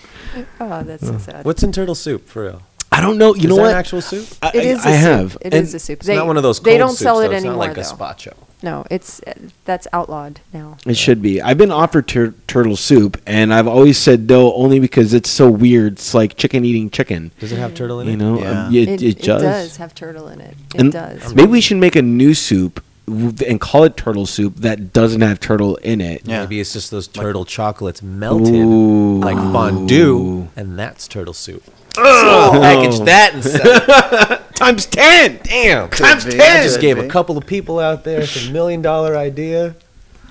Oh, 0.59 0.83
that's 0.83 1.05
so 1.05 1.17
sad. 1.17 1.45
What's 1.45 1.63
in 1.63 1.71
turtle 1.71 1.95
soup 1.95 2.27
for 2.27 2.43
real? 2.43 2.61
I 2.91 3.01
don't 3.01 3.17
know. 3.17 3.35
You 3.35 3.41
is 3.41 3.47
know 3.49 3.55
that 3.57 3.61
what? 3.61 3.71
an 3.71 3.77
actual 3.77 4.01
soup? 4.01 4.27
I, 4.41 4.51
It 4.55 4.65
is 4.65 4.85
I, 4.85 4.89
a 4.89 4.93
I 4.93 4.95
soup. 4.95 5.01
have. 5.03 5.37
It 5.41 5.53
And 5.53 5.63
is 5.63 5.73
a 5.73 5.79
soup. 5.79 5.99
It's 5.99 6.07
not 6.07 6.25
one 6.25 6.37
of 6.37 6.43
those. 6.43 6.59
They 6.61 6.77
don't 6.77 6.89
soups, 6.89 6.99
sell 7.01 7.19
it 7.19 7.27
though. 7.27 7.33
It's 7.35 7.43
anymore 7.45 7.65
not 7.67 7.75
like 7.75 7.75
though. 7.75 7.81
a 7.81 7.95
gazpacho. 7.95 8.33
No, 8.63 8.85
it's 8.89 9.21
uh, 9.27 9.33
that's 9.65 9.87
outlawed 9.93 10.39
now. 10.51 10.77
It 10.85 10.97
should 10.97 11.21
be. 11.21 11.39
I've 11.41 11.59
been 11.59 11.69
offered 11.71 12.07
tur- 12.07 12.33
turtle 12.47 12.75
soup, 12.75 13.21
and 13.27 13.53
I've 13.53 13.67
always 13.67 13.99
said 13.99 14.27
no, 14.27 14.51
only 14.53 14.79
because 14.79 15.13
it's 15.13 15.29
so 15.29 15.47
weird. 15.47 15.93
It's 15.93 16.15
like 16.15 16.37
chicken 16.37 16.65
eating 16.65 16.89
chicken. 16.89 17.29
Does 17.39 17.51
it 17.51 17.59
have 17.59 17.75
turtle 17.75 17.99
in 17.99 18.07
You 18.07 18.13
it? 18.13 18.17
know, 18.17 18.39
Yeah. 18.39 18.65
um, 18.67 18.73
it, 18.75 18.85
does. 18.87 19.03
it, 19.03 19.19
does. 19.21 19.77
have 19.77 19.93
turtle 19.93 20.27
in 20.29 20.41
it. 20.41 20.55
It 20.73 20.81
And 20.81 20.91
does. 20.91 21.35
Maybe 21.35 21.51
we 21.51 21.61
should 21.61 21.77
make 21.77 21.95
a 21.95 22.01
new 22.01 22.33
soup 22.33 22.75
w- 22.75 22.86
and 23.07 23.61
call 23.61 23.85
it 23.85 23.95
turtle 23.95 24.25
soup 24.25 24.57
that 24.57 24.91
doesn't 24.91 25.21
have 25.21 25.39
turtle 25.39 25.77
in 25.77 26.01
it. 26.01 26.23
Yeah. 26.25 26.41
Maybe 26.41 26.59
it's 26.59 26.73
just 26.73 26.91
those 26.91 27.07
turtle 27.07 27.45
chocolates 27.45 28.01
melted 28.01 28.53
Ooh. 28.53 29.19
like 29.19 29.37
fondue, 29.37 30.49
and 30.55 30.77
that's 30.77 31.07
turtle 31.07 31.33
soup. 31.33 31.63
Oh. 31.97 32.49
Package 32.53 32.99
that 33.05 33.33
and 33.33 33.43
sell. 33.43 34.43
Times 34.55 34.85
ten. 34.85 35.39
Damn. 35.43 35.89
Times 35.89 36.25
be. 36.25 36.39
I 36.39 36.63
just 36.63 36.81
gave 36.81 36.97
be. 36.97 37.03
a 37.03 37.09
couple 37.09 37.37
of 37.37 37.45
people 37.45 37.79
out 37.79 38.03
there 38.03 38.23
a 38.23 38.51
million 38.51 38.81
dollar 38.81 39.15
idea. 39.15 39.75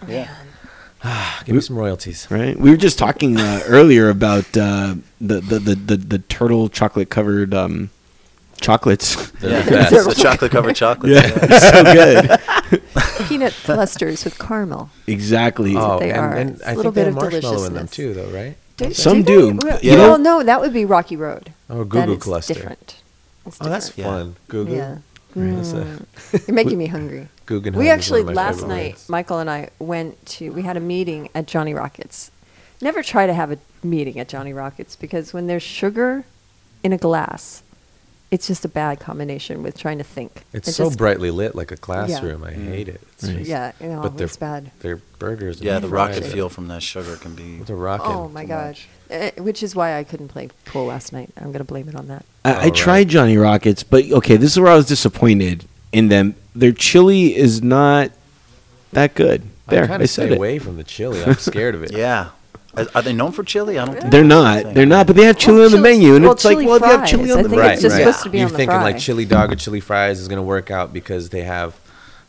Yeah. 0.06 0.34
Give 1.44 1.54
me 1.54 1.60
some 1.60 1.76
royalties. 1.76 2.26
Right. 2.30 2.58
We 2.58 2.70
were 2.70 2.76
just 2.76 2.98
talking 2.98 3.38
uh, 3.38 3.62
earlier 3.66 4.10
about 4.10 4.56
uh, 4.56 4.96
the, 5.20 5.40
the, 5.40 5.58
the, 5.58 5.74
the 5.74 5.96
the 5.96 6.18
turtle 6.18 6.68
chocolate 6.68 7.08
covered 7.08 7.54
um, 7.54 7.90
chocolates. 8.60 9.30
They're 9.32 9.50
Yeah. 9.50 9.62
the 9.64 9.70
best. 9.90 10.08
the 10.08 10.14
chocolate 10.22 10.50
covered 10.52 10.76
chocolate. 10.76 11.12
yeah, 11.12 11.58
so 11.58 11.82
good. 11.84 12.40
peanut 13.28 13.52
clusters 13.64 14.24
with 14.24 14.38
caramel. 14.38 14.90
Exactly. 15.06 15.74
Oh, 15.76 15.98
they 15.98 16.10
and, 16.10 16.20
are. 16.20 16.34
and 16.34 16.50
It's 16.50 16.62
I 16.66 16.72
a 16.72 16.76
little 16.76 16.92
think 16.92 16.94
they 16.94 17.00
bit 17.02 17.14
have 17.14 17.16
of 17.16 17.32
marshmallow 17.32 17.64
in 17.66 17.74
them 17.74 17.88
too, 17.88 18.14
though, 18.14 18.30
right? 18.30 18.56
Do- 18.76 18.92
Some 18.92 19.22
they? 19.22 19.32
do. 19.32 19.58
Well, 19.62 19.78
You 19.82 19.96
know- 19.96 20.16
no, 20.16 20.42
that 20.42 20.60
would 20.60 20.72
be 20.72 20.84
Rocky 20.84 21.16
Road. 21.16 21.52
Oh, 21.70 21.78
That 21.78 21.88
Goo 21.88 22.06
Goo 22.06 22.12
is 22.14 22.22
Cluster. 22.22 22.54
different. 22.54 22.96
It's 23.46 23.58
Oh, 23.60 23.68
that's. 23.68 23.96
Yeah. 23.96 24.04
fun. 24.04 24.36
Goo 24.48 24.64
Goo. 24.66 24.74
Yeah. 24.74 24.98
Mm. 25.36 26.06
You're 26.48 26.54
making 26.54 26.78
me 26.78 26.86
hungry. 26.86 27.28
Guggenheim 27.44 27.78
We 27.78 27.90
actually 27.90 28.22
last 28.22 28.66
night, 28.66 28.92
words. 28.94 29.08
Michael 29.10 29.38
and 29.38 29.50
I 29.50 29.68
went 29.78 30.24
to. 30.26 30.50
We 30.50 30.62
had 30.62 30.76
a 30.78 30.80
meeting 30.80 31.28
at 31.34 31.46
Johnny 31.46 31.74
Rockets. 31.74 32.30
Never 32.80 33.02
try 33.02 33.26
to 33.26 33.34
have 33.34 33.52
a 33.52 33.58
meeting 33.82 34.18
at 34.18 34.28
Johnny 34.28 34.52
Rockets 34.54 34.96
because 34.96 35.34
when 35.34 35.46
there's 35.46 35.62
sugar 35.62 36.24
in 36.82 36.92
a 36.94 36.98
glass, 36.98 37.62
it's 38.30 38.46
just 38.48 38.64
a 38.64 38.68
bad 38.68 38.98
combination 39.00 39.62
with 39.62 39.78
trying 39.78 39.98
to 39.98 40.04
think. 40.04 40.42
It's 40.52 40.68
It 40.68 40.72
so 40.72 40.84
just- 40.86 40.98
brightly 40.98 41.30
lit 41.30 41.54
like 41.54 41.70
a 41.70 41.76
classroom. 41.76 42.42
I 42.44 42.52
hate 42.52 42.88
it. 42.88 43.00
It's 43.14 43.24
Right. 43.24 43.36
just- 43.38 43.48
Yeah, 43.50 43.72
you 43.80 43.86
know, 43.88 44.02
but 44.02 44.16
they're, 44.16 44.26
it's 44.26 44.36
bad. 44.36 44.70
Their 44.80 44.96
burgers. 45.18 45.60
Yeah, 45.60 45.78
the 45.78 45.88
rocket 45.88 46.24
are- 46.24 46.28
fuel 46.28 46.48
from 46.48 46.68
that 46.68 46.82
sugar 46.82 47.16
can 47.16 47.34
be. 47.34 47.58
The 47.58 47.74
rocket. 47.74 48.06
Oh 48.06 48.28
my 48.28 48.44
gosh. 48.44 48.88
Uh, 49.10 49.30
which 49.38 49.62
is 49.62 49.76
why 49.76 49.96
I 49.96 50.02
couldn't 50.02 50.28
play 50.28 50.48
pool 50.64 50.86
last 50.86 51.12
night. 51.12 51.30
I'm 51.40 51.52
gonna 51.52 51.62
blame 51.64 51.88
it 51.88 51.94
on 51.94 52.08
that. 52.08 52.24
I, 52.44 52.52
I 52.52 52.64
All 52.64 52.70
tried. 52.72 53.08
Johnny 53.08 53.36
Rockets, 53.36 53.84
but 53.84 54.10
okay, 54.10 54.36
this 54.36 54.50
is 54.52 54.58
where 54.60 54.72
I 54.72 54.76
was 54.76 54.86
disappointed 54.86 55.64
in 55.92 56.08
them. 56.08 56.34
Their 56.56 56.72
chili 56.72 57.36
is 57.36 57.62
not 57.62 58.10
that 58.92 59.14
good. 59.14 59.42
There, 59.68 59.82
I 59.82 59.84
I, 59.84 59.86
kind 59.88 60.02
of 60.02 60.10
said 60.10 60.26
stay 60.26 60.34
it. 60.34 60.36
away 60.38 60.58
from 60.58 60.76
the 60.76 60.84
chili. 60.84 61.22
I'm 61.24 61.34
scared 61.36 61.74
of 61.76 61.82
it. 61.84 61.92
Yeah. 61.96 62.30
Are, 62.76 62.86
are 62.96 63.02
they 63.02 63.12
known 63.12 63.32
for 63.32 63.42
chili? 63.42 63.78
I 63.78 63.84
don't 63.86 63.98
think 63.98 64.10
They're 64.10 64.24
not. 64.24 64.62
the. 64.64 64.72
They're 64.72 64.86
not. 64.86 65.06
But 65.06 65.16
they 65.16 65.24
have 65.24 65.38
chili 65.38 65.58
Well, 65.58 65.66
on 65.66 65.70
the 65.72 65.76
chili- 65.78 65.90
menu, 65.98 66.14
and 66.14 66.24
well, 66.24 66.32
it's 66.34 66.44
like, 66.44 66.54
chili 66.54 66.66
well, 66.66 66.78
they 66.78 66.86
have 66.88 67.06
chili 67.06 67.24
fries. 67.24 67.32
on 67.32 67.38
I 67.38 67.42
the 67.42 67.48
think 67.48 67.60
menu. 67.60 67.72
it's 67.74 67.82
just 67.82 67.92
right. 67.94 68.00
supposed 68.04 68.22
to 68.24 68.30
be 68.30 68.38
You're 68.38 68.46
on 68.46 68.52
the 68.52 68.56
thinking 68.58 68.76
fry. 68.76 68.82
like 68.82 68.98
chili 68.98 69.24
dog 69.24 69.52
or 69.52 69.56
chili 69.56 69.80
fries 69.80 70.20
is 70.20 70.28
going 70.28 70.36
to 70.38 70.42
work 70.42 70.70
out 70.70 70.92
because 70.92 71.30
they 71.30 71.42
have 71.42 71.74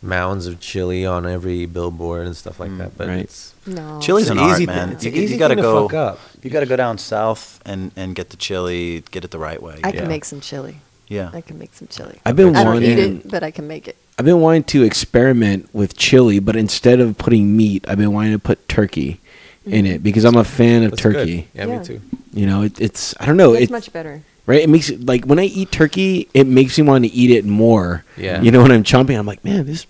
mounds 0.01 0.45
of 0.47 0.59
chili 0.59 1.05
on 1.05 1.25
every 1.25 1.65
billboard 1.65 2.27
and 2.27 2.35
stuff 2.37 2.59
like 2.59 2.69
mm, 2.69 2.77
that. 2.77 2.97
But 2.97 3.07
Right. 3.07 3.19
it's 3.19 3.53
No. 3.65 3.99
Chili's 3.99 4.25
It's 4.25 4.31
an 4.31 4.37
an 4.37 4.43
art, 4.45 4.53
easy 4.57 4.65
man. 4.67 4.87
thing- 4.89 4.95
it's 4.95 5.03
you, 5.05 5.09
an 5.11 5.15
you 5.17 5.21
easy 5.23 5.37
gotta 5.37 5.55
thing 5.55 5.63
to 5.63 5.69
go. 5.69 5.87
fuck 5.87 5.93
up. 5.95 6.19
You 6.43 6.49
gotta 6.49 6.65
go 6.67 6.75
down 6.75 6.97
south 6.97 7.59
and 7.65 7.91
and 7.95 8.15
get 8.15 8.29
the 8.29 8.37
chili, 8.37 9.03
get 9.11 9.25
it 9.25 9.31
the 9.31 9.39
right 9.39 9.61
way. 9.61 9.79
I 9.83 9.91
can 9.91 10.03
Yeah. 10.03 10.07
make 10.07 10.23
some 10.23 10.39
chili. 10.39 10.77
Yeah. 11.09 11.29
I 11.33 11.41
can 11.41 11.57
make 11.57 11.73
some 11.73 11.87
chili. 11.87 12.19
I've 12.25 12.35
been 12.35 12.55
I 12.55 12.63
don't 12.63 12.83
eat 12.83 12.89
wanting. 12.97 13.17
it, 13.17 13.29
but 13.31 13.41
I 13.43 13.49
can 13.51 13.67
make 13.67 13.87
it. 13.87 13.97
I've 14.19 14.25
been 14.25 14.39
wanting 14.41 14.63
to 14.65 14.83
experiment 14.83 15.67
with 15.73 15.97
chili, 15.97 16.39
but 16.39 16.55
instead 16.55 16.99
of 16.99 17.17
putting 17.17 17.55
meat, 17.57 17.85
I've 17.87 17.97
been 17.97 18.11
wanting 18.13 18.33
to 18.33 18.39
put 18.39 18.67
turkey 18.69 19.19
in 19.68 19.86
it 19.86 20.03
because 20.03 20.24
I'm 20.26 20.36
a 20.36 20.43
fan 20.43 20.84
of 20.84 20.91
that's 20.91 21.01
good. 21.03 21.13
turkey. 21.13 21.47
Yeah, 21.53 21.65
Yeah. 21.68 21.80
me 21.80 21.86
too. 21.86 22.01
You 22.34 22.45
know, 22.45 22.61
it, 22.63 22.80
it's 22.80 23.13
I 23.20 23.26
don't 23.26 23.38
know, 23.38 23.53
it's 23.53 23.63
it's 23.63 23.72
much 23.72 23.91
better. 23.93 24.22
right. 24.45 24.61
It 24.61 24.70
makes 24.70 24.89
it 24.89 25.05
like 25.05 25.26
when 25.26 25.39
I 25.39 25.45
eat 25.45 25.72
turkey, 25.72 26.30
it 26.34 26.45
makes 26.47 26.78
me 26.78 26.84
want 26.88 27.05
to 27.05 27.11
eat 27.11 27.32
it 27.32 27.45
more. 27.45 28.03
Yeah. 28.18 28.41
You 28.41 28.51
know, 28.51 28.61
when 28.61 28.72
I'm 28.72 28.84
chomping, 28.84 29.18
I'm 29.18 29.26
like, 29.26 29.43
man, 29.43 29.65
this, 29.65 29.86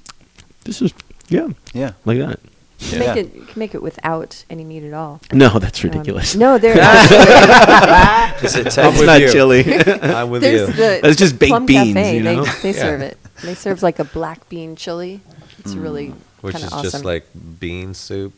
this 0.63 0.81
is 0.81 0.93
yeah, 1.29 1.49
Yeah. 1.73 1.91
like 2.05 2.19
that. 2.19 2.39
You 2.79 2.89
can 2.91 2.99
make 2.99 3.17
it. 3.17 3.35
You 3.35 3.41
can 3.45 3.59
make 3.59 3.73
it 3.75 3.81
without 3.81 4.45
any 4.51 4.63
meat 4.63 4.83
at 4.83 4.93
all. 4.93 5.19
No, 5.33 5.57
that's 5.57 5.83
Um, 5.83 5.89
ridiculous. 5.89 6.35
no, 6.35 6.57
there. 6.59 6.73
Is 8.43 8.55
it 8.55 8.67
I'm 8.67 8.71
Texas? 8.71 8.99
with 8.99 9.05
not 9.07 9.19
you. 9.21 9.31
chili. 9.31 9.63
I'm 10.03 10.29
with 10.29 10.43
There's 10.43 10.69
you. 10.69 10.73
the 10.75 10.99
That's 11.01 11.15
just 11.17 11.39
baked 11.39 11.49
Plum 11.49 11.65
beans, 11.65 11.93
Cafe. 11.95 12.17
you 12.17 12.23
know? 12.23 12.43
They, 12.45 12.71
they 12.71 12.77
Yeah. 12.77 12.83
serve 12.83 13.01
it. 13.01 13.17
They 13.43 13.55
serve 13.55 13.81
like 13.81 13.97
a 13.99 14.03
black 14.03 14.47
bean 14.47 14.75
chili. 14.75 15.21
It's 15.59 15.73
really 15.73 16.13
Which 16.41 16.53
kind 16.53 16.65
is 16.65 16.71
of 16.71 16.77
awesome. 16.79 16.91
just 16.91 17.03
like 17.05 17.25
bean 17.59 17.95
soup. 17.95 18.33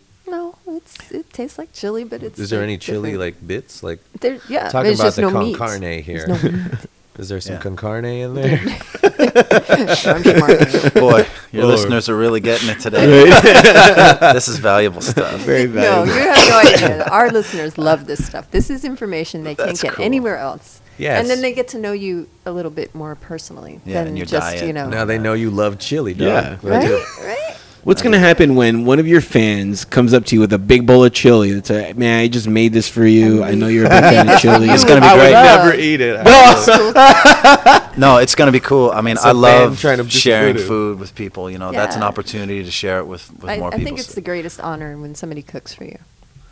No, 0.69 0.77
it's 0.77 1.11
it 1.11 1.31
tastes 1.33 1.57
like 1.57 1.73
chili, 1.73 2.03
but 2.03 2.23
it's. 2.23 2.39
Is 2.39 2.49
there 2.49 2.59
like, 2.59 2.63
any 2.65 2.77
chili 2.77 3.11
different. 3.11 3.19
like 3.19 3.47
bits? 3.47 3.83
Like 3.83 3.99
There, 4.19 4.39
yeah, 4.49 4.69
talking 4.69 4.93
about 4.93 5.03
just 5.03 5.15
the 5.17 5.21
no 5.23 5.31
con 5.31 5.43
meat. 5.45 5.57
carne 5.57 6.01
here. 6.03 6.27
No 6.27 6.35
meat. 6.41 6.55
Is 7.19 7.27
there 7.27 7.41
some 7.41 7.55
Yeah. 7.55 7.61
con 7.61 7.75
carne 7.75 8.05
in 8.05 8.33
there? 8.39 8.61
I'm 8.63 10.23
smart. 10.23 10.93
Boy, 10.93 11.27
your 11.51 11.63
Or- 11.63 11.67
listeners 11.67 12.07
are 12.07 12.15
really 12.15 12.39
getting 12.39 12.69
it 12.69 12.79
today. 12.79 13.05
this 14.33 14.47
is 14.47 14.59
valuable 14.59 15.01
stuff. 15.01 15.39
Very 15.41 15.65
valuable. 15.65 16.05
No, 16.05 16.13
valuable. 16.13 16.21
you 16.21 16.29
have 16.29 16.49
no 16.49 16.87
idea. 16.87 17.03
Our 17.11 17.29
listeners 17.29 17.77
love 17.77 18.05
this 18.05 18.25
stuff. 18.25 18.49
This 18.51 18.69
is 18.69 18.85
information 18.85 19.43
they 19.43 19.55
can't 19.55 19.77
get 19.79 19.93
cool. 19.95 20.05
anywhere 20.05 20.37
else. 20.37 20.79
Yes. 20.97 21.19
And 21.19 21.29
then 21.29 21.41
they 21.41 21.51
get 21.53 21.67
to 21.69 21.77
know 21.77 21.91
you 21.91 22.29
a 22.45 22.51
little 22.53 22.71
bit 22.71 22.93
more 22.95 23.15
personally 23.15 23.81
Yeah, 23.85 23.95
than 23.99 24.07
and 24.09 24.17
your 24.17 24.25
just, 24.25 24.51
diet. 24.51 24.65
you 24.65 24.73
know. 24.73 24.87
now 24.89 25.03
they 25.05 25.17
know 25.17 25.33
you 25.33 25.49
love 25.49 25.77
chili, 25.79 26.13
dog. 26.13 26.27
Yeah. 26.27 26.55
They 26.61 26.69
right? 26.69 26.87
do. 26.87 27.03
right? 27.23 27.57
What's 27.83 28.01
gonna 28.01 28.19
happen 28.19 28.55
when 28.55 28.85
one 28.85 28.99
of 28.99 29.07
your 29.07 29.21
fans 29.21 29.85
comes 29.85 30.13
up 30.13 30.25
to 30.25 30.35
you 30.35 30.41
with 30.41 30.51
a 30.53 30.57
big 30.57 30.85
bowl 30.85 31.05
of 31.05 31.13
chili? 31.13 31.49
It's 31.51 31.69
a 31.71 31.93
man. 31.93 32.19
I 32.19 32.27
just 32.27 32.47
made 32.47 32.73
this 32.73 32.89
for 32.89 33.05
you. 33.05 33.43
I 33.43 33.55
know 33.55 33.67
you're 33.67 33.85
a 33.85 33.89
big 33.89 34.01
fan 34.03 34.29
of 34.29 34.39
chili. 34.41 34.67
It's 34.69 34.83
gonna 34.83 35.01
be 35.01 35.07
great. 35.07 35.33
I 35.33 35.65
would 35.65 35.71
never 35.71 35.75
eat 35.79 36.01
it. 36.01 36.17
actually. 36.17 37.89
No, 37.99 38.17
it's 38.17 38.33
going 38.33 38.45
to 38.47 38.53
be 38.53 38.61
cool. 38.61 38.91
I 38.91 39.01
mean, 39.01 39.15
It's 39.17 39.25
I 39.25 39.31
a 39.31 39.33
fan 39.33 39.41
love 39.41 39.81
trying 39.81 39.97
to 39.97 40.05
just 40.05 40.15
sharing 40.23 40.55
food 40.55 40.67
food 40.67 40.99
with 40.99 41.15
people. 41.15 41.51
You 41.51 41.57
know, 41.57 41.73
that's 41.73 41.97
an 41.97 42.03
opportunity 42.03 42.63
to 42.63 42.71
share 42.71 42.99
it 42.99 43.07
with, 43.07 43.29
with 43.41 43.49
I, 43.49 43.57
more 43.57 43.67
I 43.67 43.71
people. 43.71 43.81
I 43.81 43.83
think 43.83 43.99
it's 43.99 44.15
the 44.15 44.21
greatest 44.21 44.61
honor 44.61 44.97
when 44.97 45.15
somebody 45.15 45.41
cooks 45.41 45.73
for 45.73 45.83
you. 45.83 45.97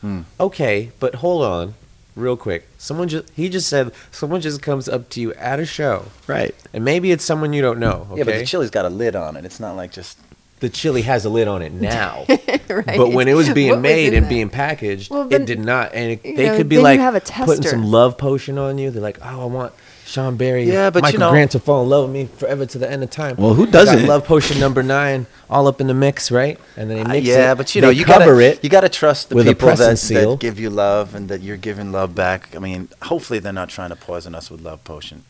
Hmm. 0.02 0.22
Okay, 0.42 0.92
but 1.00 1.16
hold 1.16 1.44
on, 1.46 1.76
real 2.18 2.36
quick. 2.36 2.68
Someone 2.78 3.08
just 3.08 3.30
he 3.34 3.48
just 3.48 3.70
said 3.70 3.94
someone 4.12 4.42
just 4.42 4.62
comes 4.62 4.90
up 4.90 5.08
to 5.12 5.22
you 5.22 5.34
at 5.36 5.62
a 5.62 5.66
show, 5.66 6.06
right. 6.28 6.54
and 6.74 6.84
maybe 6.84 7.12
it's 7.12 7.24
someone 7.24 7.54
you 7.54 7.62
don't 7.62 7.80
know. 7.80 8.08
Okay, 8.12 8.18
Yeah, 8.18 8.24
but 8.26 8.38
the 8.40 8.46
chili's 8.46 8.70
got 8.72 8.84
a 8.84 8.90
lid 8.90 9.16
on 9.16 9.38
it. 9.38 9.46
It's 9.46 9.60
not 9.62 9.78
like 9.78 9.94
just. 9.94 10.18
The 10.60 10.70
chili 10.70 11.04
has 11.04 11.24
a 11.26 11.30
lid 11.30 11.48
on 11.48 11.62
it 11.62 11.72
now. 11.96 12.26
right? 12.28 12.86
But 12.98 13.12
when 13.12 13.28
it 13.28 13.36
was 13.36 13.50
being 13.50 13.72
What 13.72 13.80
made 13.82 14.08
in 14.10 14.14
and 14.16 14.26
that? 14.26 14.30
being 14.30 14.50
packaged, 14.50 15.12
Well, 15.12 15.32
it 15.32 15.46
did 15.46 15.60
not. 15.60 15.94
And 15.94 16.14
it, 16.14 16.24
they 16.24 16.48
know, 16.48 16.58
could 16.58 16.68
be 16.70 16.80
like 16.80 17.00
have 17.00 17.16
a 17.16 17.22
putting 17.22 17.64
some 17.64 17.86
love 17.86 18.18
potion 18.18 18.58
on 18.58 18.78
you. 18.80 18.90
They're 18.90 19.02
like, 19.02 19.20
"Oh, 19.24 19.42
I 19.44 19.46
want 19.46 19.74
Shawn 20.06 20.36
Barry, 20.36 20.64
Yeah, 20.64 20.90
but 20.90 21.00
you 21.00 21.02
Michael 21.04 21.20
know- 21.20 21.30
Grant 21.32 21.52
to 21.52 21.60
fall 21.60 21.84
in 21.84 21.90
love 21.90 22.06
with 22.06 22.14
me 22.14 22.26
forever 22.38 22.66
to 22.66 22.78
the 22.80 22.90
end 22.90 23.04
of 23.04 23.12
time." 23.12 23.36
Well, 23.38 23.54
who 23.54 23.68
doesn't? 23.68 24.08
love 24.08 24.26
potion 24.26 24.60
number 24.60 24.82
nine 24.82 25.28
all 25.50 25.68
up 25.68 25.80
in 25.80 25.86
the 25.86 25.94
mix, 25.94 26.32
right? 26.32 26.60
And 26.76 26.90
then 26.90 26.98
they 26.98 27.04
Uh, 27.04 27.08
mix 27.10 27.28
it. 27.28 27.30
yeah, 27.30 27.54
but 27.54 27.76
you 27.76 27.82
know, 27.84 27.90
you 27.90 28.04
cover 28.06 28.26
gotta 28.36 28.40
it. 28.40 28.64
you 28.64 28.70
gotta 28.72 28.90
trust 28.90 29.30
the 29.30 29.36
with 29.36 29.46
people 29.46 29.68
press 29.68 29.78
that, 29.80 29.98
seal. 30.00 30.32
that 30.32 30.40
give 30.40 30.60
you 30.60 30.70
love 30.72 31.14
and 31.14 31.30
that 31.30 31.42
you're 31.42 31.58
giving 31.58 31.92
love 31.92 32.16
back. 32.16 32.50
I 32.56 32.60
mean, 32.60 32.88
hopefully 33.04 33.38
they're 33.38 33.54
not 33.54 33.70
trying 33.70 33.90
to 33.90 33.96
poison 33.96 34.34
us 34.34 34.50
with 34.50 34.62
love 34.62 34.84
potion. 34.84 35.24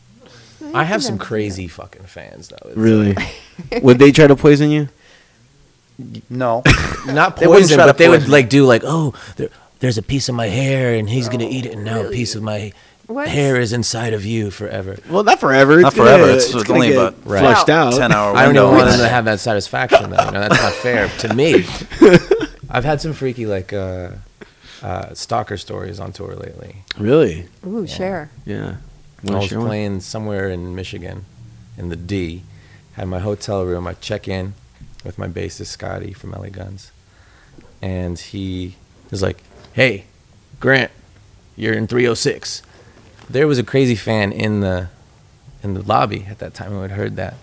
I 0.74 0.84
have 0.84 1.04
some 1.04 1.18
crazy 1.18 1.68
fucking 1.68 2.04
fans 2.04 2.48
though. 2.48 2.68
It's 2.70 2.76
Really? 2.76 3.14
Would 3.82 3.98
they 3.98 4.10
try 4.10 4.26
to 4.26 4.34
poison 4.36 4.70
you? 4.70 4.88
No, 6.30 6.62
not 7.06 7.36
They 7.36 7.46
wouldn't 7.46 7.64
poison, 7.66 7.78
but 7.78 7.98
they 7.98 8.08
would 8.08 8.28
like 8.28 8.48
do 8.48 8.64
like, 8.64 8.82
oh, 8.84 9.14
there, 9.36 9.48
there's 9.80 9.98
a 9.98 10.02
piece 10.02 10.28
of 10.28 10.34
my 10.34 10.46
hair, 10.46 10.94
and 10.94 11.08
he's 11.08 11.28
gonna 11.28 11.48
eat 11.48 11.66
it, 11.66 11.72
and 11.74 11.84
now 11.84 12.02
a 12.02 12.10
piece 12.10 12.34
of 12.36 12.42
my 12.42 12.72
What? 13.08 13.26
hair 13.28 13.56
is 13.60 13.72
inside 13.72 14.12
of 14.12 14.24
you 14.24 14.50
forever. 14.52 14.96
Well, 15.10 15.24
not 15.24 15.40
forever. 15.40 15.80
Not 15.80 15.94
forever. 15.94 16.24
It's- 16.24 16.54
it's 16.54 16.70
only 16.70 16.92
about 16.92 17.16
Right. 17.24 17.40
flushed 17.40 17.68
out. 17.68 17.94
ten 17.94 18.12
hour. 18.12 18.36
I 18.36 18.44
don't 18.44 18.54
even 18.56 18.68
want 18.70 18.90
them 18.90 19.00
to 19.00 19.08
have 19.08 19.24
that 19.24 19.40
satisfaction 19.40 20.10
though. 20.10 20.24
You 20.24 20.30
know, 20.30 20.40
that's 20.48 20.62
not 20.62 20.72
fair 20.74 21.08
to 21.08 21.34
me. 21.34 21.66
I've 22.70 22.84
had 22.84 23.00
some 23.00 23.12
freaky 23.14 23.46
like 23.46 23.72
uh, 23.72 24.10
uh, 24.82 25.14
stalker 25.14 25.56
stories 25.56 25.98
on 25.98 26.12
tour 26.12 26.36
lately. 26.36 26.84
Really? 26.98 27.46
Ooh, 27.66 27.86
share. 27.86 28.30
Yeah. 28.44 28.74
I 28.76 29.26
Wanna 29.26 29.38
was 29.38 29.48
share 29.48 29.58
one? 29.58 29.66
playing 29.68 30.00
somewhere 30.02 30.48
in 30.48 30.76
Michigan, 30.76 31.24
in 31.76 31.88
the 31.88 31.96
D. 31.96 32.42
Had 32.92 33.08
my 33.08 33.18
hotel 33.20 33.64
room. 33.64 33.86
I 33.88 33.94
check 33.94 34.28
in 34.28 34.54
with 35.04 35.18
my 35.18 35.28
bassist 35.28 35.66
Scotty 35.66 36.12
from 36.12 36.32
LA 36.32 36.48
Guns, 36.48 36.92
and 37.80 38.18
he 38.18 38.76
is 39.10 39.22
like, 39.22 39.42
"Hey, 39.72 40.04
Grant, 40.60 40.90
you're 41.56 41.74
in 41.74 41.86
306." 41.86 42.62
There 43.30 43.46
was 43.46 43.58
a 43.58 43.62
crazy 43.62 43.94
fan 43.94 44.32
in 44.32 44.60
the 44.60 44.88
in 45.62 45.74
the 45.74 45.82
lobby 45.82 46.26
at 46.30 46.38
that 46.38 46.54
time 46.54 46.70
who 46.70 46.82
had 46.82 46.92
heard 46.92 47.16
that. 47.16 47.34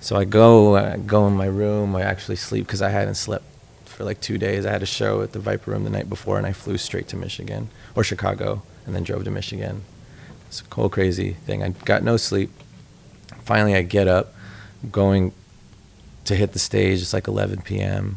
So 0.00 0.16
I 0.16 0.24
go 0.24 0.76
uh, 0.76 0.96
go 0.96 1.26
in 1.26 1.34
my 1.34 1.46
room. 1.46 1.94
I 1.94 2.02
actually 2.02 2.36
sleep 2.36 2.66
because 2.66 2.82
I 2.82 2.90
hadn't 2.90 3.16
slept 3.16 3.44
for 3.84 4.04
like 4.04 4.20
two 4.20 4.38
days. 4.38 4.64
I 4.64 4.70
had 4.70 4.82
a 4.82 4.86
show 4.86 5.20
at 5.22 5.32
the 5.32 5.38
Viper 5.38 5.70
Room 5.70 5.84
the 5.84 5.90
night 5.90 6.08
before, 6.08 6.38
and 6.38 6.46
I 6.46 6.52
flew 6.52 6.78
straight 6.78 7.08
to 7.08 7.16
Michigan 7.16 7.68
or 7.94 8.02
Chicago, 8.02 8.62
and 8.86 8.94
then 8.94 9.02
drove 9.02 9.24
to 9.24 9.30
Michigan. 9.30 9.82
It's 10.48 10.62
a 10.62 10.74
whole 10.74 10.88
crazy 10.88 11.34
thing. 11.34 11.62
I 11.62 11.68
got 11.68 12.02
no 12.02 12.16
sleep. 12.16 12.50
Finally, 13.44 13.74
I 13.74 13.82
get 13.82 14.08
up, 14.08 14.34
going 14.90 15.32
to 16.30 16.36
hit 16.36 16.52
the 16.52 16.58
stage. 16.58 17.02
It's 17.02 17.12
like 17.12 17.28
11 17.28 17.62
p.m. 17.62 18.16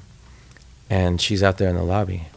And 0.89 1.19
she's 1.19 1.43
out 1.43 1.57
there 1.57 1.69
in 1.69 1.75
the 1.75 1.83
lobby. 1.83 2.27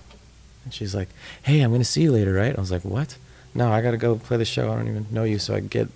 And 0.64 0.72
she's 0.74 0.94
like, 0.94 1.08
"Hey, 1.42 1.60
I'm 1.60 1.70
gonna 1.70 1.84
see 1.84 2.02
you 2.02 2.12
later, 2.12 2.32
right?" 2.32 2.56
I 2.56 2.60
was 2.60 2.72
like, 2.72 2.84
"What? 2.84 3.16
No, 3.54 3.70
I 3.70 3.80
gotta 3.82 3.98
go 3.98 4.16
play 4.16 4.36
the 4.36 4.44
show. 4.44 4.72
I 4.72 4.76
don't 4.76 4.88
even 4.88 5.06
know 5.10 5.24
you." 5.24 5.38
So 5.38 5.54
I 5.54 5.60
get, 5.60 5.88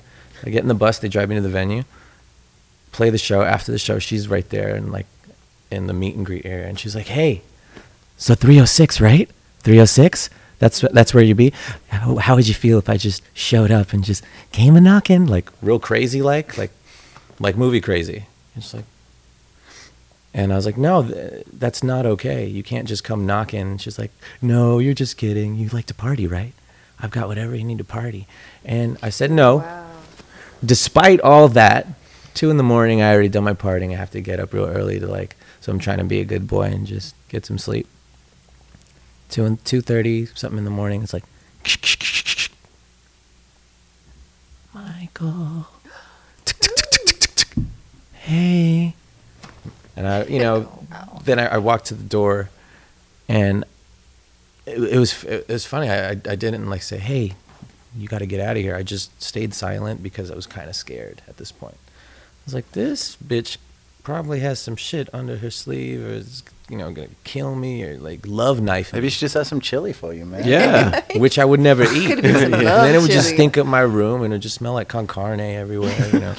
I 0.44 0.50
get 0.50 0.62
in 0.62 0.68
the 0.68 0.74
bus. 0.74 0.98
They 0.98 1.08
drive 1.08 1.28
me 1.28 1.34
to 1.34 1.40
the 1.40 1.48
venue. 1.48 1.84
Play 2.92 3.10
the 3.10 3.18
show. 3.18 3.42
After 3.42 3.72
the 3.72 3.78
show, 3.78 3.98
she's 3.98 4.28
right 4.28 4.48
there 4.50 4.74
and 4.76 4.92
like 4.92 5.06
in 5.70 5.86
the 5.86 5.92
meet 5.92 6.14
and 6.14 6.26
greet 6.26 6.44
area, 6.44 6.68
and 6.68 6.78
she's 6.78 6.94
like, 6.94 7.06
"Hey, 7.06 7.42
so 8.16 8.34
306, 8.34 9.00
right? 9.00 9.28
306? 9.60 10.30
That's 10.58 10.80
that's 10.92 11.14
where 11.14 11.24
you 11.24 11.34
be. 11.34 11.52
How, 11.88 12.16
how 12.16 12.36
would 12.36 12.46
you 12.46 12.54
feel 12.54 12.78
if 12.78 12.90
I 12.90 12.98
just 12.98 13.22
showed 13.32 13.70
up 13.70 13.94
and 13.94 14.04
just 14.04 14.22
came 14.52 14.76
a 14.76 14.80
knocking, 14.80 15.26
like 15.26 15.50
real 15.62 15.78
crazy, 15.78 16.20
like 16.20 16.58
like 16.58 16.70
like 17.38 17.56
movie 17.56 17.80
crazy?" 17.80 18.26
She's 18.54 18.74
like, 18.74 18.84
and 20.32 20.52
I 20.52 20.56
was 20.56 20.66
like, 20.66 20.76
"No, 20.78 21.02
th- 21.02 21.44
that's 21.52 21.82
not 21.82 22.06
okay. 22.06 22.46
You 22.46 22.62
can't 22.62 22.88
just 22.88 23.04
come 23.04 23.26
knocking." 23.26 23.60
And 23.60 23.80
she's 23.80 23.98
like, 23.98 24.12
"No, 24.40 24.78
you're 24.78 24.94
just 24.94 25.16
kidding. 25.16 25.56
You 25.56 25.68
like 25.70 25.86
to 25.86 25.94
party, 25.94 26.26
right? 26.26 26.52
I've 27.00 27.10
got 27.10 27.28
whatever 27.28 27.54
you 27.54 27.64
need 27.64 27.78
to 27.78 27.84
party." 27.84 28.26
And 28.64 28.96
I 29.02 29.10
said, 29.10 29.30
"No." 29.30 29.56
Wow. 29.58 29.86
Despite 30.64 31.20
all 31.20 31.48
that, 31.48 31.86
two 32.34 32.50
in 32.50 32.58
the 32.58 32.62
morning. 32.62 33.00
I 33.00 33.12
already 33.12 33.28
done 33.30 33.44
my 33.44 33.54
partying. 33.54 33.92
I 33.92 33.96
have 33.96 34.10
to 34.10 34.20
get 34.20 34.38
up 34.40 34.52
real 34.52 34.66
early 34.66 35.00
to 35.00 35.06
like. 35.06 35.36
So 35.60 35.72
I'm 35.72 35.78
trying 35.78 35.98
to 35.98 36.04
be 36.04 36.20
a 36.20 36.24
good 36.24 36.46
boy 36.46 36.64
and 36.64 36.86
just 36.86 37.14
get 37.28 37.46
some 37.46 37.58
sleep. 37.58 37.86
Two 39.30 39.44
and 39.44 39.64
two 39.64 39.80
thirty 39.80 40.26
something 40.26 40.58
in 40.58 40.64
the 40.64 40.70
morning. 40.70 41.02
It's 41.02 41.12
like. 41.12 41.24
Michael. 44.74 45.66
Hey. 48.22 48.94
And 49.96 50.06
I, 50.06 50.24
you 50.24 50.38
know, 50.38 50.86
then 51.24 51.38
I, 51.38 51.46
I 51.46 51.58
walked 51.58 51.86
to 51.86 51.94
the 51.94 52.04
door, 52.04 52.50
and 53.28 53.64
it, 54.66 54.94
it 54.94 54.98
was 54.98 55.24
it 55.24 55.48
was 55.48 55.66
funny. 55.66 55.90
I, 55.90 56.10
I 56.10 56.14
didn't 56.14 56.68
like 56.68 56.82
say, 56.82 56.98
"Hey, 56.98 57.34
you 57.96 58.08
got 58.08 58.18
to 58.18 58.26
get 58.26 58.40
out 58.40 58.56
of 58.56 58.62
here." 58.62 58.76
I 58.76 58.82
just 58.82 59.22
stayed 59.22 59.54
silent 59.54 60.02
because 60.02 60.30
I 60.30 60.34
was 60.34 60.46
kind 60.46 60.68
of 60.68 60.76
scared 60.76 61.22
at 61.28 61.36
this 61.36 61.52
point. 61.52 61.76
I 61.76 62.42
was 62.46 62.54
like, 62.54 62.72
"This 62.72 63.16
bitch 63.16 63.56
probably 64.02 64.40
has 64.40 64.58
some 64.58 64.76
shit 64.76 65.08
under 65.12 65.36
her 65.38 65.50
sleeve, 65.50 66.00
or 66.04 66.10
is 66.10 66.42
you 66.68 66.78
know 66.78 66.90
gonna 66.92 67.08
kill 67.24 67.54
me, 67.54 67.84
or 67.84 67.98
like 67.98 68.26
love 68.26 68.60
knife 68.60 68.92
me." 68.92 69.00
Maybe 69.00 69.10
she 69.10 69.20
just 69.20 69.34
has 69.34 69.48
some 69.48 69.60
chili 69.60 69.92
for 69.92 70.14
you, 70.14 70.24
man. 70.24 70.46
Yeah. 70.46 71.02
which 71.16 71.38
I 71.38 71.44
would 71.44 71.60
never 71.60 71.82
eat. 71.82 72.06
Could've 72.06 72.22
been 72.22 72.34
some 72.36 72.54
and 72.54 72.66
then 72.66 72.94
it 72.94 73.02
would 73.02 73.10
just 73.10 73.30
stink 73.30 73.58
up 73.58 73.66
my 73.66 73.80
room, 73.80 74.22
and 74.22 74.32
it 74.32 74.36
would 74.36 74.42
just 74.42 74.56
smell 74.56 74.72
like 74.72 74.88
con 74.88 75.06
carne 75.06 75.40
everywhere. 75.40 76.08
You 76.12 76.20
know, 76.20 76.34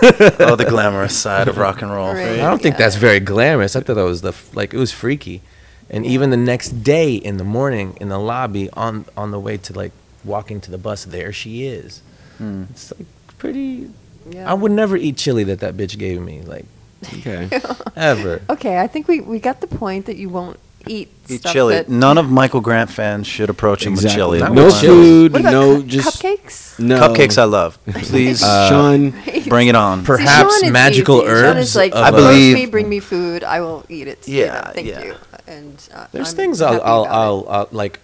oh, 0.40 0.56
the 0.56 0.66
glamorous 0.68 1.16
side 1.16 1.48
of 1.48 1.56
rock 1.58 1.82
and 1.82 1.90
roll. 1.90 2.12
Right. 2.14 2.40
I 2.40 2.48
don't 2.48 2.62
think 2.62 2.76
that's 2.76 2.96
very 2.96 3.20
glamorous. 3.20 3.74
I 3.76 3.80
thought 3.80 3.96
that 3.96 4.04
was 4.04 4.22
the 4.22 4.34
like 4.54 4.72
it 4.74 4.78
was 4.78 4.92
freaky. 4.92 5.42
And 5.90 6.04
even 6.04 6.30
the 6.30 6.36
next 6.36 6.82
day 6.84 7.14
in 7.14 7.38
the 7.38 7.44
morning 7.44 7.96
in 8.00 8.08
the 8.08 8.18
lobby 8.18 8.68
on 8.70 9.06
on 9.16 9.30
the 9.30 9.40
way 9.40 9.56
to 9.56 9.72
like 9.72 9.92
walking 10.24 10.60
to 10.62 10.70
the 10.70 10.78
bus, 10.78 11.04
there 11.04 11.32
she 11.32 11.66
is. 11.66 12.02
Hmm. 12.38 12.64
It's 12.70 12.92
like 12.96 13.06
pretty. 13.38 13.90
Yeah. 14.28 14.50
I 14.50 14.54
would 14.54 14.72
never 14.72 14.96
eat 14.96 15.16
chili 15.16 15.44
that 15.44 15.60
that 15.60 15.76
bitch 15.76 15.98
gave 15.98 16.20
me, 16.20 16.42
like 16.42 16.66
Okay. 17.18 17.48
ever. 17.96 18.42
Okay, 18.50 18.78
I 18.78 18.86
think 18.86 19.08
we, 19.08 19.20
we 19.20 19.38
got 19.38 19.60
the 19.60 19.66
point 19.66 20.06
that 20.06 20.16
you 20.16 20.28
won't 20.28 20.58
eat, 20.86 21.08
Eat 21.28 21.40
stuff 21.40 21.52
chili. 21.52 21.74
that- 21.74 21.88
None 21.88 22.16
of 22.18 22.30
Michael 22.30 22.60
Grant 22.60 22.90
fans 22.90 23.26
should 23.26 23.50
approach 23.50 23.84
him 23.84 23.94
Exactly. 23.94 24.08
with 24.08 24.14
chili. 24.16 24.38
Not 24.40 24.52
No 24.54 24.64
with 24.66 24.80
chili. 24.80 24.94
food. 25.02 25.32
What 25.32 25.40
about 25.42 25.52
No, 25.52 25.76
cu- 25.76 25.82
just 25.86 26.22
cupcakes? 26.22 26.78
no 26.78 27.00
Cupcakes 27.00 27.38
I 27.38 27.44
love. 27.44 27.78
Please, 27.92 28.42
uh, 28.42 28.68
Shawn. 28.68 29.14
bring 29.48 29.68
it 29.68 29.74
on. 29.74 30.04
Per- 30.04 30.16
See, 30.18 30.24
Perhaps 30.24 30.54
Shawn 30.60 30.64
is 30.66 30.72
magical 30.72 31.16
easy. 31.18 31.26
Shawn 31.26 31.34
herbs 31.56 31.60
is 31.60 31.76
like, 31.76 31.92
of 31.92 31.98
I 31.98 32.08
approach 32.08 32.22
believe- 32.24 32.54
me, 32.54 32.66
bring 32.66 32.88
me 32.88 33.00
food, 33.00 33.44
I 33.44 33.60
will 33.60 33.84
eat 33.88 34.08
it. 34.08 34.26
You 34.28 34.46
know, 34.46 34.52
Yeah, 34.52 34.70
thank 34.72 34.86
yeah. 34.86 35.02
you. 35.04 35.14
And 35.46 35.88
uh, 35.94 36.06
There's 36.12 36.30
I'm 36.30 36.36
things 36.36 36.60
I'll 36.62 36.72
happy 36.74 36.84
I'll, 36.84 37.02
about 37.04 37.10
it. 37.10 37.16
I'll, 37.16 37.46
I'll 37.48 37.68
like. 37.72 38.00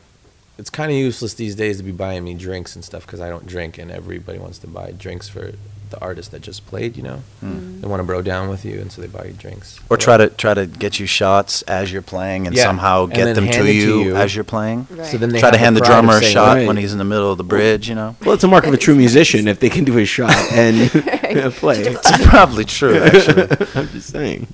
It's 0.57 0.71
kind 0.71 0.91
of 0.91 0.97
useless 0.97 1.35
these 1.35 1.57
days 1.57 1.79
to 1.79 1.83
be 1.83 1.91
buying 1.91 2.23
me 2.23 2.35
drinks 2.35 2.77
and 2.77 2.85
stuff 2.85 3.05
because 3.05 3.21
I 3.21 3.29
don't 3.29 3.45
drink, 3.47 3.77
and 3.77 3.91
everybody 3.91 4.39
wants 4.39 4.59
to 4.59 4.67
buy 4.69 4.93
drinks 4.97 5.29
for 5.29 5.53
the 5.91 6.01
artist 6.01 6.31
that 6.33 6.41
just 6.43 6.67
played. 6.67 6.97
You 6.97 7.03
know, 7.03 7.23
Hmm. 7.41 7.81
they 7.81 7.87
want 7.89 8.01
to 8.01 8.05
bro 8.05 8.23
down 8.23 8.49
with 8.49 8.65
you, 8.65 8.81
and 8.81 8.91
so 8.91 9.01
they 9.01 9.07
buy 9.09 9.25
you 9.27 9.33
drinks. 9.33 9.79
Or 9.91 9.97
try 9.97 10.17
to 10.17 10.29
try 10.29 10.55
to 10.55 10.67
get 10.67 10.99
you 10.99 11.07
shots 11.07 11.63
as 11.63 11.93
you're 11.93 12.03
playing 12.03 12.47
and 12.47 12.57
Yeah, 12.57 12.65
somehow 12.65 13.05
and 13.05 13.13
get 13.15 13.25
then 13.27 13.35
them 13.35 13.45
to 13.47 13.51
it 13.61 13.65
to 13.65 13.73
you, 13.73 14.03
you. 14.05 14.17
as 14.17 14.35
you're 14.35 14.45
playing. 14.45 14.87
Right. 14.91 15.07
So 15.07 15.19
then 15.19 15.31
they 15.31 15.41
Try 15.41 15.51
to 15.51 15.59
hand 15.59 15.77
the 15.77 15.81
pride 15.81 15.99
of 15.99 16.05
drummer 16.05 16.19
a 16.19 16.23
shot 16.23 16.57
Right. 16.57 16.67
when 16.67 16.77
he's 16.77 16.93
in 16.93 16.99
the 16.99 17.05
middle 17.05 17.31
of 17.33 17.39
the 17.39 17.45
bridge. 17.45 17.89
You 17.89 17.95
know, 17.95 18.17
Well, 18.25 18.35
it's 18.35 18.45
a 18.45 18.49
mark 18.49 18.67
of 18.67 18.75
a 18.75 18.77
true 18.77 18.95
musician 18.95 19.47
if 19.49 19.61
they 19.61 19.71
can 19.71 19.85
do 19.85 19.99
a 19.99 20.05
shot 20.05 20.35
and 20.53 20.91
play. 21.55 21.79
it's 21.85 22.27
probably 22.27 22.65
true. 22.65 22.97
Actually, 23.03 23.49
I'm 23.75 23.89
just 23.89 24.11
saying. 24.11 24.47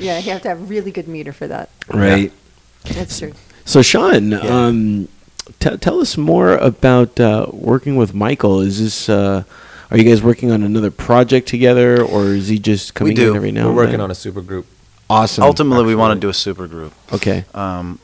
yeah, 0.00 0.18
you 0.18 0.30
have 0.32 0.42
to 0.42 0.48
have 0.48 0.70
really 0.70 0.90
good 0.90 1.06
meter 1.08 1.32
for 1.32 1.46
that. 1.48 1.68
Right. 1.92 2.32
That's 2.84 3.18
true. 3.18 3.32
So, 3.64 3.82
Shawn, 3.82 4.32
um, 4.32 5.08
t- 5.58 5.76
tell 5.78 6.00
us 6.00 6.16
more 6.16 6.52
about 6.56 7.18
uh, 7.18 7.46
working 7.50 7.96
with 7.96 8.14
Michael. 8.14 8.60
Is 8.60 8.80
this? 8.80 9.08
Uh, 9.08 9.42
are 9.90 9.98
you 9.98 10.04
guys 10.04 10.22
working 10.22 10.50
on 10.50 10.62
another 10.62 10.90
project 10.90 11.48
together, 11.48 12.02
or 12.02 12.28
is 12.28 12.48
he 12.48 12.58
just 12.58 12.94
coming 12.94 13.14
do. 13.14 13.30
in 13.30 13.36
every 13.36 13.52
now? 13.52 13.64
We're 13.64 13.68
and 13.68 13.76
working 13.76 13.92
then? 13.92 14.00
on 14.00 14.10
a 14.10 14.14
super 14.14 14.40
group. 14.40 14.66
awesome. 15.08 15.44
ultimately, 15.44 15.84
we 15.84 15.94
want 15.94 16.14
to 16.14 16.20
do 16.20 16.28
a 16.28 16.34
super 16.34 16.66
group. 16.66 16.92
Okay. 17.12 17.44
um, 17.54 17.98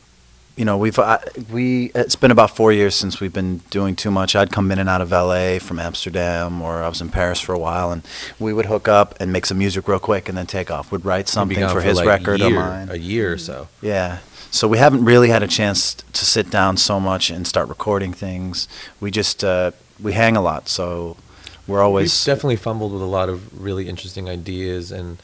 you 0.57 0.66
know, 0.66 0.76
we've 0.76 0.99
I, 0.99 1.18
we 1.51 1.91
it's 1.95 2.14
been 2.14 2.30
about 2.30 2.55
four 2.55 2.72
years 2.72 2.95
since 2.95 3.20
we've 3.20 3.33
been 3.33 3.59
doing 3.70 3.97
too 3.97 4.11
much. 4.11 4.37
I'd 4.37 4.53
come 4.53 4.70
in 4.70 4.78
and 4.78 4.89
out 4.89 5.01
of 5.01 5.12
L.A. 5.12 5.59
from 5.59 5.78
Amsterdam, 5.78 6.61
or 6.61 6.83
I 6.83 6.89
was 6.89 7.01
in 7.01 7.09
Paris 7.09 7.41
for 7.41 7.55
a 7.55 7.59
while, 7.59 7.91
and 7.91 8.03
we 8.39 8.53
would 8.53 8.66
hook 8.66 8.87
up 8.87 9.14
and 9.18 9.33
make 9.33 9.47
some 9.47 9.59
music 9.59 9.89
real 9.89 9.99
quick, 9.99 10.28
and 10.28 10.37
then 10.37 10.47
take 10.47 10.70
off. 10.70 10.93
We'd 10.93 11.05
write 11.05 11.28
something 11.28 11.59
gone 11.59 11.74
for 11.74 11.80
his 11.80 11.97
like 11.97 12.07
record 12.07 12.41
year, 12.41 12.51
or 12.51 12.61
mine. 12.61 12.91
A 12.91 12.97
year 12.97 13.33
or 13.33 13.39
so. 13.39 13.68
Yeah. 13.80 14.18
So 14.51 14.68
we 14.68 14.76
haven't 14.76 15.07
really 15.07 15.30
had 15.30 15.43
a 15.43 15.49
chance 15.49 15.95
to 15.95 16.24
sit 16.26 16.51
down 16.51 16.76
so 16.76 17.01
much 17.01 17.30
and 17.30 17.47
start 17.47 17.70
recording 17.70 18.12
things. 18.12 18.68
We 19.01 19.11
just 19.11 19.43
uh, 19.43 19.70
we 19.99 20.12
hang 20.12 20.37
a 20.37 20.43
lot, 20.43 20.68
so 20.68 21.16
we're 21.73 21.83
always 21.83 22.11
We've 22.27 22.35
definitely 22.35 22.57
fumbled 22.57 22.93
with 22.93 23.03
a 23.03 23.12
lot 23.18 23.29
of 23.29 23.39
really 23.61 23.89
interesting 23.89 24.29
ideas, 24.29 24.93
and 24.93 25.18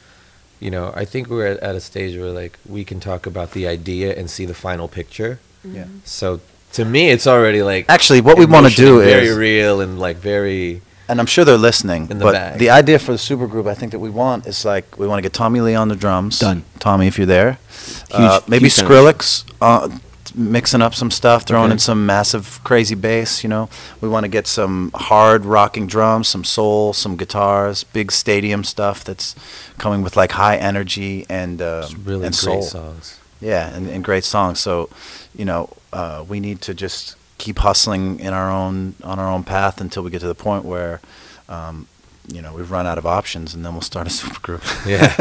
you 0.59 0.69
know, 0.71 0.91
I 0.95 1.05
think 1.05 1.29
we're 1.29 1.47
at, 1.47 1.57
at 1.59 1.75
a 1.75 1.79
stage 1.79 2.17
where 2.19 2.31
like 2.31 2.57
we 2.67 2.83
can 2.83 2.99
talk 2.99 3.25
about 3.25 3.51
the 3.51 3.67
idea 3.67 4.13
and 4.17 4.29
see 4.29 4.45
the 4.45 4.53
final 4.67 4.87
picture. 4.87 5.39
Yeah. 5.63 5.85
So 6.03 6.41
to 6.73 6.83
me, 6.85 7.09
it's 7.09 7.27
already 7.27 7.61
like 7.63 7.85
Actually, 7.89 8.21
what 8.21 8.37
we 8.37 8.45
wanna 8.45 8.69
do 8.69 8.99
and 8.99 9.09
very 9.09 9.27
is- 9.27 9.37
real 9.37 9.79
and 9.81 9.99
like 9.99 10.17
very. 10.17 10.81
and 11.07 11.19
I'm 11.19 11.25
sure 11.25 11.43
they're 11.45 11.57
listening. 11.71 12.09
In 12.11 12.17
the 12.19 12.25
but 12.25 12.33
bag. 12.33 12.59
the 12.59 12.69
idea 12.69 12.99
for 12.99 13.11
the 13.13 13.17
super 13.17 13.47
group, 13.47 13.65
I 13.67 13.73
think 13.73 13.91
that 13.93 13.99
we 13.99 14.09
want 14.09 14.45
is 14.47 14.65
like 14.65 14.97
we 14.99 15.07
want 15.07 15.17
to 15.19 15.23
get 15.23 15.33
Tommy 15.33 15.61
Lee 15.61 15.75
on 15.75 15.87
the 15.87 15.95
drums. 15.95 16.39
Done. 16.39 16.63
Tommy, 16.79 17.07
if 17.07 17.17
you're 17.17 17.25
there. 17.39 17.57
uh, 18.11 18.41
maybe 18.47 18.65
huge. 18.69 18.73
Skrillex, 18.85 19.43
uh, 19.61 19.89
mixing 20.35 20.81
up 20.81 20.93
some 20.93 21.11
stuff, 21.11 21.43
throwing 21.43 21.65
Okay. 21.65 21.73
in 21.73 21.79
some 21.79 22.05
massive 22.05 22.59
crazy 22.63 22.95
bass. 22.95 23.43
You 23.43 23.49
know, 23.49 23.69
we 24.01 24.09
want 24.09 24.23
to 24.23 24.27
get 24.29 24.47
some 24.47 24.91
hard 24.95 25.45
rocking 25.45 25.87
drums, 25.87 26.27
some 26.27 26.43
soul, 26.43 26.93
some 26.93 27.15
guitars, 27.15 27.83
big 27.83 28.11
stadium 28.11 28.63
stuff 28.63 29.03
that's 29.03 29.35
coming 29.77 30.01
with 30.01 30.15
like 30.17 30.31
high 30.33 30.57
energy 30.57 31.25
and 31.29 31.61
uh, 31.61 31.81
Just 31.83 31.97
really 31.97 32.25
and 32.27 32.35
great 32.35 32.35
soul. 32.35 32.61
songs. 32.61 33.19
Yeah, 33.41 33.73
and, 33.73 33.87
and 33.87 34.03
great 34.03 34.23
songs. 34.25 34.59
So, 34.59 34.89
you 35.33 35.45
know, 35.45 35.69
uh, 35.93 36.25
we 36.27 36.39
need 36.39 36.61
to 36.61 36.73
just 36.73 37.15
keep 37.37 37.59
hustling 37.59 38.19
in 38.19 38.33
our 38.33 38.51
own 38.51 38.95
on 39.03 39.17
our 39.17 39.29
own 39.31 39.43
path 39.45 39.79
until 39.79 40.03
we 40.03 40.09
get 40.11 40.19
to 40.19 40.27
the 40.27 40.35
point 40.35 40.65
where, 40.65 40.99
um, 41.47 41.87
you 42.27 42.41
know, 42.41 42.53
we've 42.53 42.69
run 42.69 42.85
out 42.85 42.97
of 42.97 43.05
options, 43.05 43.55
and 43.55 43.63
then 43.65 43.71
we'll 43.71 43.81
start 43.81 44.05
a 44.07 44.09
super 44.21 44.39
group. 44.41 44.61
Yeah. 44.85 45.15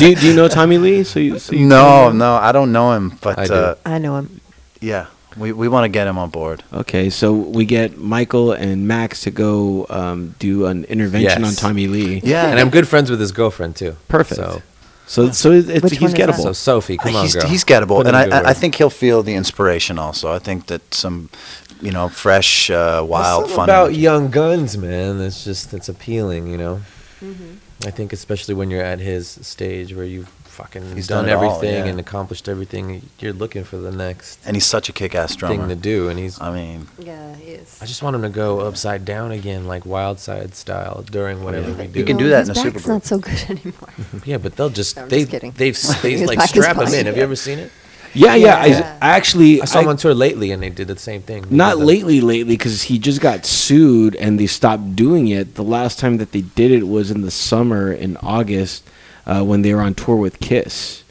do, 0.00 0.08
you, 0.08 0.16
do 0.16 0.26
you 0.28 0.34
know 0.34 0.48
Tommy 0.48 0.78
Lee? 0.78 1.04
So 1.04 1.20
you, 1.20 1.38
so 1.38 1.52
you 1.54 1.66
no, 1.66 2.10
no, 2.10 2.34
I 2.36 2.50
don't 2.52 2.72
know 2.72 2.92
him, 2.92 3.18
but 3.20 3.38
I 3.38 3.54
uh, 3.54 3.74
I 3.84 3.98
know 3.98 4.16
him. 4.16 4.39
Yeah, 4.80 5.06
we 5.36 5.52
we 5.52 5.68
want 5.68 5.84
to 5.84 5.88
get 5.88 6.06
him 6.06 6.18
on 6.18 6.30
board. 6.30 6.62
Okay, 6.72 7.10
so 7.10 7.32
we 7.32 7.64
get 7.64 7.98
Michael 7.98 8.52
and 8.52 8.86
Max 8.88 9.22
to 9.22 9.30
go 9.30 9.86
um, 9.90 10.34
do 10.38 10.66
an 10.66 10.84
intervention 10.84 11.42
Yes. 11.42 11.48
on 11.48 11.54
Tommy 11.54 11.86
Lee. 11.86 12.20
Yeah, 12.24 12.46
and 12.50 12.58
I'm 12.58 12.70
good 12.70 12.88
friends 12.88 13.10
with 13.10 13.20
his 13.20 13.32
girlfriend 13.32 13.76
too. 13.76 13.96
Perfect. 14.08 14.40
So, 14.40 14.62
So, 15.06 15.30
so 15.32 15.50
it's, 15.52 15.68
it's, 15.68 15.82
Which 15.82 15.92
he's 15.94 16.00
one 16.02 16.10
is 16.12 16.16
that? 16.16 16.28
gettable. 16.30 16.42
so 16.42 16.52
Sophie, 16.52 16.96
come 16.96 17.16
on, 17.16 17.22
he's, 17.24 17.34
girl. 17.34 17.48
he's 17.48 17.64
gettable, 17.64 17.96
Put 17.98 18.06
in 18.06 18.14
and 18.14 18.16
a 18.16 18.18
I, 18.20 18.24
good 18.24 18.32
I, 18.32 18.38
I 18.38 18.42
word. 18.46 18.56
think 18.56 18.74
he'll 18.76 18.90
feel 18.90 19.22
the 19.24 19.34
inspiration. 19.34 19.98
Also, 19.98 20.32
I 20.32 20.38
think 20.38 20.66
that 20.66 20.94
some, 20.94 21.30
you 21.82 21.90
know, 21.90 22.08
fresh, 22.08 22.70
uh, 22.70 23.04
wild, 23.06 23.44
It's 23.46 23.54
fun. 23.54 23.64
about 23.68 23.86
energy. 23.86 24.00
young 24.02 24.30
guns, 24.30 24.76
man. 24.78 25.20
It's 25.20 25.42
just 25.44 25.74
it's 25.74 25.88
appealing, 25.88 26.46
you 26.46 26.56
know. 26.58 26.80
Mm-hmm. 27.20 27.54
I 27.86 27.90
think 27.90 28.12
especially 28.12 28.54
when 28.54 28.70
you're 28.70 28.84
at 28.84 29.00
his 29.00 29.26
stage 29.42 29.94
where 29.96 30.04
you've 30.04 30.28
fucking 30.60 30.94
He's 30.94 31.06
done, 31.06 31.24
done 31.26 31.28
it 31.32 31.36
all, 31.36 31.44
everything 31.56 31.84
yeah. 31.84 31.90
and 31.90 32.00
accomplished 32.00 32.48
everything, 32.48 33.02
you're 33.18 33.32
looking 33.32 33.64
for 33.64 33.76
the 33.76 33.90
next 33.90 34.38
and 34.46 34.56
he's 34.56 34.66
such 34.66 34.88
a 34.88 34.92
kick-ass 34.92 35.36
drummer. 35.36 35.56
thing 35.56 35.68
to 35.68 35.74
do, 35.76 36.08
and 36.08 36.18
he's. 36.18 36.40
I 36.40 36.52
mean, 36.52 36.88
Yeah, 36.98 37.34
he 37.36 37.52
is. 37.52 37.78
I 37.82 37.86
just 37.86 38.02
want 38.02 38.16
him 38.16 38.22
to 38.22 38.28
go 38.28 38.60
upside 38.60 39.04
down 39.04 39.32
again, 39.32 39.66
like 39.66 39.84
Wild 39.86 40.18
Side 40.18 40.54
style, 40.54 41.02
during 41.10 41.42
whatever 41.44 41.72
we 41.72 41.86
do. 41.86 41.98
He 42.00 42.04
can 42.04 42.16
do 42.16 42.28
that 42.30 42.46
his 42.46 42.50
in 42.50 42.56
a 42.66 42.70
back's 42.70 42.84
supergroup. 42.84 42.88
not 42.88 43.04
so 43.04 43.18
good 43.18 43.44
anymore. 43.50 43.88
Yeah, 44.24 44.38
but 44.38 44.56
they'll 44.56 44.70
just 44.70 44.98
I'm 44.98 45.08
they 45.08 45.20
just 45.20 45.30
kidding. 45.30 45.52
they've 45.52 45.78
they 46.02 46.26
like 46.26 46.38
back 46.38 46.48
strap 46.50 46.76
him 46.76 46.92
in. 46.94 47.06
Have 47.06 47.16
you 47.16 47.22
ever 47.22 47.36
seen 47.36 47.58
it? 47.58 47.72
yeah, 48.12 48.34
yeah. 48.34 48.66
Yeah. 48.66 48.98
I, 49.00 49.10
I 49.10 49.16
actually 49.16 49.62
I 49.62 49.66
saw 49.66 49.80
him 49.80 49.88
on 49.88 49.96
tour 49.96 50.14
lately, 50.14 50.50
and 50.50 50.60
they 50.62 50.68
did 50.70 50.88
the 50.88 50.98
same 50.98 51.22
thing. 51.22 51.44
Not 51.48 51.74
did 51.74 51.80
the- 51.82 51.86
lately, 51.86 52.20
lately, 52.20 52.54
because 52.56 52.82
he 52.82 52.98
just 52.98 53.20
got 53.20 53.46
sued 53.46 54.16
and 54.16 54.38
they 54.38 54.48
stopped 54.48 54.96
doing 54.96 55.28
it. 55.28 55.54
The 55.54 55.62
last 55.62 55.98
time 56.00 56.16
that 56.18 56.32
they 56.32 56.40
did 56.42 56.72
it 56.72 56.88
was 56.88 57.10
in 57.12 57.20
the 57.22 57.30
summer 57.30 57.92
in 57.92 58.16
August 58.18 58.82
uh, 59.30 59.42
when 59.44 59.62
they 59.62 59.72
were 59.74 59.80
on 59.80 59.94
tour 59.94 60.16
with 60.16 60.40
Kiss, 60.40 61.04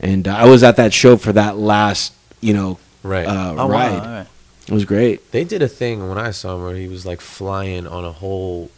and 0.00 0.26
uh, 0.26 0.34
I 0.34 0.46
was 0.46 0.62
at 0.62 0.76
that 0.76 0.92
show 0.92 1.16
for 1.16 1.32
that 1.32 1.56
last, 1.58 2.12
you 2.40 2.54
know, 2.54 2.78
Right. 3.02 3.26
uh, 3.26 3.54
oh 3.58 3.68
ride. 3.68 3.92
wow, 3.92 3.98
all 4.00 4.12
right. 4.18 4.26
It 4.68 4.72
was 4.74 4.84
great 4.84 5.30
They 5.30 5.44
did 5.44 5.62
a 5.62 5.68
thing 5.68 6.08
when 6.08 6.18
I 6.18 6.32
saw 6.32 6.56
him 6.56 6.62
where 6.64 6.74
he 6.74 6.88
was 6.88 7.06
like 7.06 7.20
flying 7.20 7.86
on 7.86 8.04
a 8.04 8.10
whole, 8.10 8.70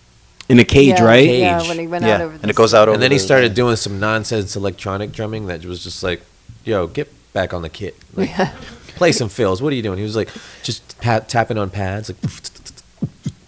in 0.48 0.58
a 0.58 0.64
cage, 0.64 0.98
yeah, 0.98 1.04
right? 1.04 1.28
Yeah, 1.28 1.62
when 1.68 1.78
he 1.78 1.86
went 1.86 2.04
Yeah, 2.04 2.16
out 2.16 2.20
over 2.20 2.38
and 2.42 2.50
it 2.50 2.56
goes 2.56 2.74
out 2.74 2.88
over. 2.88 2.94
and 2.94 3.02
then 3.02 3.10
he 3.10 3.16
the- 3.18 3.24
started 3.24 3.54
doing 3.54 3.76
some 3.76 3.98
nonsense 3.98 4.54
electronic 4.56 5.12
drumming 5.12 5.46
that 5.46 5.64
was 5.64 5.82
just 5.82 6.02
like, 6.02 6.20
"Yo, 6.64 6.86
get 6.88 7.08
back 7.32 7.54
on 7.54 7.62
the 7.62 7.68
kit, 7.70 7.96
like, 8.14 8.28
Yeah. 8.36 8.52
play 8.96 9.12
some 9.12 9.28
fills." 9.30 9.62
What 9.62 9.72
are 9.72 9.76
you 9.76 9.82
doing? 9.82 9.96
He 9.98 10.04
was 10.04 10.16
like, 10.16 10.28
just 10.62 10.98
pat, 11.00 11.28
tapping 11.28 11.56
on 11.56 11.70
pads, 11.70 12.10
like, 12.10 12.18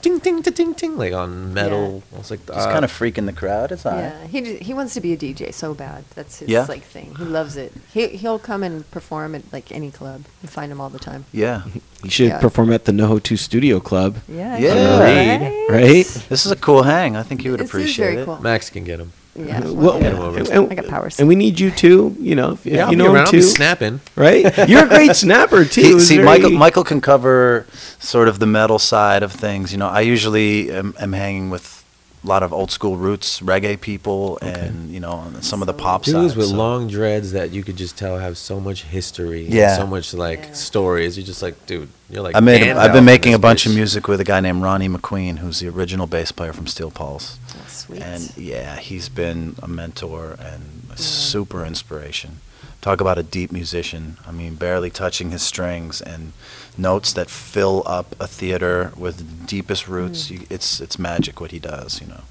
ting 0.02 0.18
ding 0.18 0.42
ting 0.42 0.54
ding 0.54 0.74
ting 0.74 0.96
like 0.96 1.12
on 1.12 1.52
metal. 1.54 2.02
I 2.14 2.18
was 2.18 2.30
like, 2.30 2.40
He's 2.40 2.50
uh, 2.50 2.70
kind 2.72 2.84
of 2.84 2.90
freaking 2.92 3.26
the 3.26 3.32
crowd. 3.32 3.72
It's 3.72 3.84
all 3.86 3.92
right. 3.92 4.02
Yeah, 4.02 4.26
he 4.26 4.40
j- 4.40 4.58
he 4.58 4.74
wants 4.74 4.94
to 4.94 5.00
be 5.00 5.12
a 5.12 5.16
DJ 5.16 5.52
so 5.52 5.74
bad. 5.74 6.04
That's 6.14 6.38
his 6.40 6.48
Yeah? 6.48 6.66
like 6.68 6.82
thing. 6.84 7.14
He 7.16 7.24
loves 7.24 7.56
it. 7.56 7.72
He 7.92 8.08
he'll 8.08 8.38
come 8.38 8.62
and 8.62 8.88
perform 8.90 9.34
at 9.34 9.42
like 9.52 9.70
any 9.72 9.90
club. 9.90 10.24
You 10.42 10.48
find 10.48 10.70
him 10.72 10.80
all 10.80 10.90
the 10.90 10.98
time. 11.10 11.24
Yeah. 11.32 11.62
You 12.02 12.08
should 12.08 12.28
Yeah. 12.28 12.40
perform 12.40 12.72
at 12.72 12.86
the 12.86 12.92
NoHo 12.92 13.22
2 13.22 13.36
Studio 13.36 13.78
Club, 13.78 14.16
Yeah. 14.26 14.56
Yeah. 14.56 15.00
right? 15.00 15.66
right? 15.68 16.06
This 16.30 16.46
is 16.46 16.50
a 16.50 16.56
cool 16.56 16.84
hang. 16.84 17.14
I 17.14 17.22
think 17.22 17.44
you 17.44 17.50
would 17.50 17.60
This 17.60 17.68
is 17.68 17.74
appreciate 17.74 18.06
very 18.12 18.22
it. 18.22 18.24
cool. 18.24 18.40
Max 18.40 18.70
can 18.70 18.84
get 18.84 18.98
him. 19.00 19.12
Yeah. 19.36 19.60
Well, 19.70 20.00
Get 20.00 20.12
him 20.12 20.18
over. 20.20 20.38
and- 20.52 20.72
I 20.72 20.74
got 20.74 20.88
powers. 20.88 21.18
And 21.20 21.28
we 21.28 21.34
need 21.36 21.58
you 21.60 21.70
too, 21.70 22.16
you 22.18 22.34
know, 22.34 22.52
if, 22.52 22.66
if 22.66 22.72
Yeah, 22.74 22.84
I'll 22.86 22.90
you 22.90 22.96
be 22.98 23.02
know 23.04 23.10
him 23.10 23.14
around. 23.16 23.26
I'll 23.26 23.32
be 23.32 23.38
too, 23.38 23.42
snapping. 23.42 24.00
right? 24.16 24.68
You're 24.68 24.84
a 24.84 24.88
great 24.88 25.14
snapper 25.24 25.64
too. 25.64 25.80
He- 25.82 26.00
see, 26.00 26.18
Michael 26.18 26.48
very- 26.50 26.58
Michael 26.58 26.84
can 26.84 27.00
cover 27.00 27.66
sort 28.00 28.28
of 28.28 28.38
the 28.40 28.46
metal 28.46 28.78
side 28.78 29.22
of 29.22 29.32
things. 29.32 29.72
You 29.72 29.78
know, 29.78 29.88
I 29.88 30.00
usually 30.00 30.70
am, 30.72 30.94
am 30.98 31.12
hanging 31.12 31.48
with 31.48 31.76
a 32.22 32.26
lot 32.26 32.42
of 32.42 32.52
old 32.52 32.70
school 32.70 32.98
roots 32.98 33.40
reggae 33.40 33.80
people, 33.80 34.38
and 34.42 34.90
you 34.90 35.00
know, 35.00 35.22
and 35.26 35.42
some 35.42 35.62
of 35.62 35.66
the 35.66 35.72
pop 35.72 36.02
Dudes 36.02 36.32
side. 36.32 36.36
with 36.36 36.48
so- 36.48 36.54
long 36.56 36.86
dreads 36.88 37.32
that 37.32 37.50
you 37.52 37.62
could 37.64 37.76
just 37.76 37.96
tell 37.96 38.18
have 38.18 38.36
so 38.36 38.60
much 38.60 38.82
history, 38.82 39.46
and 39.46 39.54
Yeah. 39.54 39.76
so 39.78 39.86
much 39.86 40.12
like 40.12 40.40
Yeah. 40.48 40.52
stories. 40.52 41.16
You're 41.16 41.24
just 41.24 41.40
like, 41.40 41.54
dude, 41.66 41.88
you're 42.10 42.22
like. 42.22 42.34
I 42.36 42.40
made. 42.40 42.60
Gandalf 42.62 42.76
I've 42.76 42.92
been 42.92 43.06
making 43.06 43.32
a 43.32 43.38
this 43.38 43.42
bunch 43.42 43.64
of 43.64 43.74
music 43.74 44.06
with 44.06 44.20
a 44.20 44.24
guy 44.24 44.40
named 44.40 44.60
Ronnie 44.62 44.88
McQueen, 44.90 45.38
who's 45.38 45.60
the 45.60 45.68
original 45.68 46.06
bass 46.06 46.30
player 46.30 46.52
from 46.52 46.66
Steel 46.66 46.90
Pulse. 46.90 47.38
Sweet. 47.80 48.02
And 48.02 48.36
yeah, 48.36 48.76
he's 48.76 49.08
been 49.08 49.56
a 49.62 49.68
mentor 49.68 50.36
and 50.38 50.82
a 50.92 50.98
super 50.98 51.64
inspiration. 51.64 52.40
Talk 52.80 53.00
about 53.00 53.18
a 53.18 53.22
deep 53.22 53.52
musician. 53.52 54.18
I 54.26 54.32
mean, 54.32 54.54
barely 54.54 54.90
touching 54.90 55.30
his 55.30 55.42
strings 55.42 56.00
and 56.00 56.32
notes 56.76 57.12
that 57.14 57.28
fill 57.28 57.82
up 57.86 58.14
a 58.20 58.26
theater 58.26 58.92
with 58.96 59.46
deepest 59.46 59.88
roots. 59.88 60.28
Mm. 60.28 60.30
You, 60.30 60.46
it's 60.50 60.80
it's 60.80 60.98
magic 60.98 61.40
what 61.40 61.50
he 61.52 61.58
does. 61.58 62.00
You 62.00 62.08
know, 62.08 62.22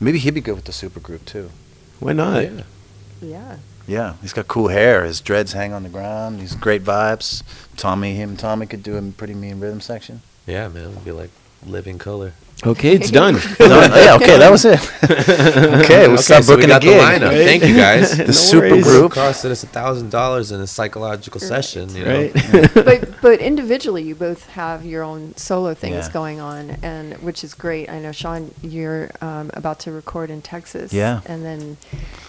maybe 0.00 0.18
he'd 0.18 0.34
be 0.34 0.40
good 0.40 0.56
with 0.56 0.64
the 0.64 0.72
supergroup 0.72 1.24
too. 1.24 1.50
Why 2.00 2.12
not? 2.12 2.42
Yeah. 2.44 2.62
yeah. 3.20 3.56
Yeah, 3.88 4.14
he's 4.20 4.32
got 4.32 4.48
cool 4.48 4.68
hair. 4.68 5.04
His 5.04 5.20
dreads 5.20 5.52
hang 5.52 5.72
on 5.72 5.84
the 5.84 5.88
ground. 5.88 6.40
He's 6.40 6.56
great 6.56 6.82
vibes. 6.82 7.44
Tommy, 7.76 8.14
him, 8.14 8.36
Tommy 8.36 8.66
could 8.66 8.82
do 8.82 8.96
a 8.96 9.02
pretty 9.12 9.34
mean 9.34 9.60
rhythm 9.60 9.80
section. 9.80 10.22
Yeah, 10.44 10.66
man, 10.66 10.84
it 10.84 10.88
would 10.88 11.04
be 11.04 11.12
like 11.12 11.30
Living 11.64 11.98
Colour. 11.98 12.32
Okay, 12.64 12.94
it's 12.94 13.10
done. 13.22 13.34
No, 13.60 13.66
yeah, 13.94 14.16
okay, 14.16 14.38
that 14.38 14.50
was 14.50 14.64
it. 14.64 14.80
okay, 15.84 16.08
we'll 16.08 16.16
start 16.16 16.42
so 16.44 16.52
we 16.56 16.62
booking 16.62 16.68
got 16.70 16.82
a 16.82 16.86
gig. 16.86 16.96
the 16.96 17.02
lineup. 17.26 17.28
right? 17.28 17.44
Thank 17.44 17.64
you 17.64 17.76
guys. 17.76 18.16
The 18.16 18.24
No 18.26 18.30
super 18.32 18.68
worries. 18.70 18.84
group. 18.84 19.12
costed 19.12 19.50
us 19.50 19.62
a 19.62 19.66
thousand 19.66 20.10
dollars 20.10 20.52
in 20.52 20.60
a 20.62 20.66
psychological 20.66 21.38
session. 21.40 21.94
You 21.94 22.04
know? 22.04 22.30
right? 22.32 22.74
but 22.74 23.20
but 23.20 23.40
individually, 23.40 24.02
you 24.04 24.14
both 24.14 24.46
have 24.50 24.86
your 24.86 25.02
own 25.02 25.36
solo 25.36 25.74
things 25.74 26.06
Yeah. 26.06 26.12
going 26.12 26.40
on, 26.40 26.70
and 26.82 27.14
which 27.18 27.44
is 27.44 27.52
great. 27.52 27.90
I 27.90 27.98
know 27.98 28.12
Shawn, 28.12 28.52
you're 28.62 29.10
um, 29.20 29.50
about 29.52 29.78
to 29.80 29.92
record 29.92 30.30
in 30.30 30.40
Texas, 30.40 30.92
Yeah. 30.94 31.20
and 31.26 31.44
then 31.44 31.76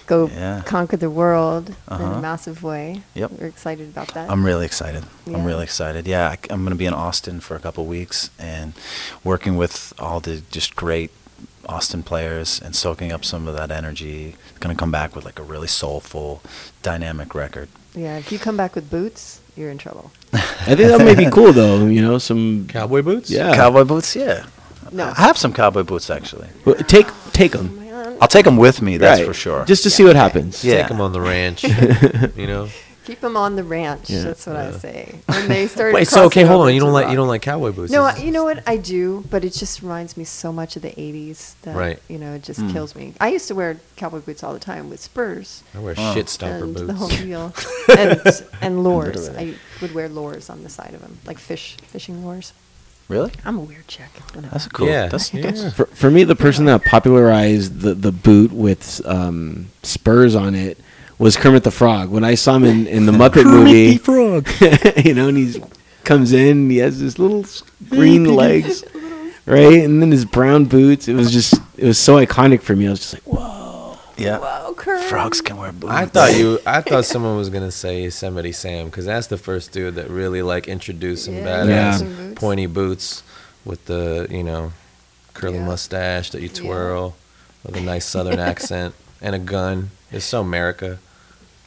go 0.08 0.28
Yeah. 0.28 0.62
conquer 0.66 0.98
the 0.98 1.10
world 1.10 1.70
in 1.70 1.76
Uh-huh. 1.88 2.04
a 2.18 2.22
massive 2.22 2.64
way. 2.64 3.02
Yep. 3.14 3.32
we're 3.40 3.48
excited 3.48 3.88
about 3.90 4.14
that. 4.14 4.30
I'm 4.30 4.44
really 4.46 4.66
excited. 4.66 5.04
I'm 5.26 5.44
really 5.46 5.64
excited. 5.64 6.06
Yeah, 6.08 6.30
I, 6.30 6.38
am 6.54 6.60
going 6.64 6.70
to 6.72 6.76
be 6.78 6.86
in 6.86 6.94
Austin 6.94 7.40
for 7.42 7.56
a 7.56 7.60
couple 7.60 7.86
weeks 7.86 8.30
and 8.40 8.72
working 9.26 9.58
with 9.58 9.94
all 10.00 10.17
the 10.20 10.42
just 10.52 10.76
great 10.76 11.12
Austin 11.68 12.04
players 12.04 12.62
and 12.62 12.76
soaking 12.76 13.12
up 13.12 13.26
some 13.26 13.48
of 13.48 13.56
that 13.56 13.72
energy. 13.72 14.36
Going 14.60 14.76
to 14.76 14.80
come 14.80 14.92
back 14.92 15.16
with 15.16 15.26
like 15.26 15.40
a 15.40 15.44
really 15.44 15.68
soulful, 15.68 16.42
dynamic 16.82 17.36
record. 17.36 17.70
yeah, 17.94 18.18
if 18.18 18.32
you 18.32 18.40
come 18.40 18.58
back 18.58 18.76
with 18.76 18.90
boots, 18.90 19.42
you're 19.56 19.70
in 19.70 19.78
trouble. 19.78 20.12
I 20.34 20.76
think 20.76 20.90
that 20.90 21.00
may 21.00 21.16
be 21.16 21.30
cool 21.30 21.52
though. 21.54 21.86
You 21.86 22.02
know, 22.02 22.18
some 22.18 22.68
Cowboy 22.68 23.02
boots. 23.02 23.30
Yeah. 23.30 23.56
Cowboy 23.56 23.84
boots, 23.84 24.16
yeah. 24.16 24.46
No. 24.92 25.06
I 25.18 25.22
have 25.22 25.38
some 25.38 25.52
cowboy 25.54 25.84
boots 25.84 26.10
actually. 26.10 26.48
Well, 26.64 26.76
take 26.76 27.08
take 27.34 27.52
them. 27.52 27.84
I'll 28.22 28.28
take 28.28 28.46
them 28.46 28.58
with 28.58 28.82
me, 28.82 28.98
that's 28.98 29.22
for 29.22 29.34
sure. 29.34 29.66
Just 29.66 29.84
to 29.84 29.90
see 29.90 30.04
what 30.04 30.16
happens. 30.16 30.64
Yeah. 30.64 30.78
Take 30.78 30.88
them 30.88 31.02
on 31.02 31.12
the 31.12 31.22
ranch. 31.22 31.64
you 32.36 32.48
know. 32.48 32.70
Keep 33.08 33.22
them 33.22 33.38
on 33.38 33.56
the 33.56 33.64
ranch. 33.64 34.10
Yeah. 34.10 34.24
That's 34.24 34.46
what 34.46 34.58
I 34.58 34.72
say. 34.74 35.16
When 35.28 35.48
they 35.48 35.68
start. 35.76 35.94
Wait, 35.94 36.10
so 36.10 36.26
okay, 36.26 36.44
hold 36.44 36.68
on. 36.68 36.74
You 36.74 36.82
don't 36.82 36.92
like 36.92 37.06
rock. 37.06 37.12
you 37.12 37.16
don't 37.16 37.30
like 37.30 37.42
cowboy 37.42 37.72
boots? 37.72 37.90
No, 37.90 38.04
I, 38.04 38.18
you 38.18 38.32
know 38.32 38.44
what 38.44 38.62
I 38.68 38.76
do, 38.76 39.24
but 39.30 39.46
it 39.46 39.54
just 39.54 39.82
reminds 39.82 40.18
me 40.18 40.26
so 40.26 40.52
much 40.52 40.76
of 40.76 40.82
the 40.82 40.90
'80s 40.90 41.56
that 41.62 41.74
Right. 41.74 42.00
you 42.10 42.18
know 42.18 42.34
it 42.34 42.44
just 42.44 42.60
Mm. 42.60 42.74
kills 42.74 42.96
me. 42.96 43.14
I 43.22 43.30
used 43.30 43.48
to 43.48 43.56
wear 43.56 43.80
cowboy 43.96 44.20
boots 44.20 44.44
all 44.44 44.52
the 44.52 44.60
time 44.60 44.90
with 44.90 45.00
spurs 45.00 45.64
I 45.74 45.80
wear 45.80 45.96
Oh. 45.98 46.14
shit 46.14 46.28
stopper 46.28 46.66
and 46.66 46.74
boots. 46.74 46.86
the 46.88 46.94
whole 46.96 47.08
deal, 47.08 47.54
and 47.98 48.22
and 48.62 48.84
lures. 48.84 49.30
I 49.30 49.54
would 49.82 49.96
wear 49.96 50.10
lures 50.10 50.50
on 50.50 50.64
the 50.64 50.70
side 50.70 50.94
of 50.94 51.00
them, 51.02 51.20
like 51.26 51.38
fish 51.40 51.78
fishing 51.84 52.26
lures. 52.26 52.52
Really? 53.08 53.32
I'm 53.46 53.58
a 53.58 53.62
weird 53.62 53.88
chick. 53.88 54.10
whatever. 54.34 54.52
That's 54.52 54.68
cool. 54.68 54.88
Yeah. 54.88 55.08
That's, 55.08 55.34
Yeah. 55.34 55.70
For, 55.70 55.86
for 55.86 56.12
me, 56.12 56.26
the 56.26 56.36
person 56.36 56.66
that 56.66 56.84
popularized 56.84 57.80
the, 57.80 57.94
the 57.94 58.12
boot 58.12 58.52
with 58.52 59.02
um, 59.06 59.68
spurs 59.82 60.36
on 60.36 60.56
it 60.56 60.78
was 61.20 61.36
Kermit 61.38 61.64
the 61.64 61.72
Frog. 61.72 62.10
When 62.10 62.24
I 62.24 62.36
saw 62.36 62.56
him 62.56 62.64
in, 62.66 62.88
in 62.88 63.06
the 63.06 63.12
Muppet 63.12 63.46
movie, 63.46 63.98
Frog. 64.10 64.48
you 65.06 65.14
know, 65.14 65.28
and 65.30 65.38
he 65.38 65.62
comes 66.04 66.32
in, 66.34 66.70
he 66.70 66.78
has 66.78 67.00
his 67.00 67.18
little 67.20 67.46
green 67.90 68.26
legs, 68.26 68.84
right, 69.46 69.84
and 69.84 70.02
then 70.02 70.12
his 70.12 70.26
brown 70.26 70.66
boots. 70.66 71.08
It 71.08 71.14
was 71.16 71.32
just, 71.32 71.56
it 71.78 71.86
was 71.86 71.98
so 72.00 72.16
iconic 72.24 72.62
for 72.62 72.76
me. 72.76 72.88
I 72.88 72.92
was 72.92 73.00
just 73.00 73.14
like, 73.14 73.24
whoa. 73.24 73.98
Yeah. 74.18 74.40
Wow, 74.40 74.74
Kurt. 74.76 75.04
Frogs 75.04 75.42
can 75.42 75.58
wear 75.58 75.72
boots. 75.72 75.94
I 75.94 76.06
thought 76.06 76.36
you. 76.36 76.60
I 76.66 76.82
thought 76.82 77.06
someone 77.06 77.38
was 77.38 77.50
gonna 77.52 77.70
say 77.72 78.02
Yosemite 78.04 78.52
Sam 78.52 78.86
because 78.88 79.06
that's 79.06 79.28
the 79.28 79.38
first 79.38 79.72
dude 79.72 79.94
that 79.96 80.10
really 80.10 80.42
like 80.42 80.68
introduced 80.68 81.26
some 81.26 81.36
Yeah, 81.36 81.46
badass 81.46 82.02
Yeah. 82.02 82.34
pointy 82.36 82.66
boots 82.66 83.22
with 83.64 83.86
the 83.86 84.26
you 84.32 84.42
know 84.44 84.72
curly 85.36 85.60
Yeah. 85.60 85.66
mustache 85.68 86.32
that 86.32 86.42
you 86.42 86.48
Yeah. 86.48 86.62
twirl 86.64 87.16
with 87.64 87.76
a 87.78 87.82
nice 87.82 88.06
Southern 88.06 88.40
accent 88.52 88.96
and 89.22 89.36
a 89.36 89.40
gun. 89.40 89.92
It's 90.12 90.26
so 90.26 90.42
America. 90.42 90.98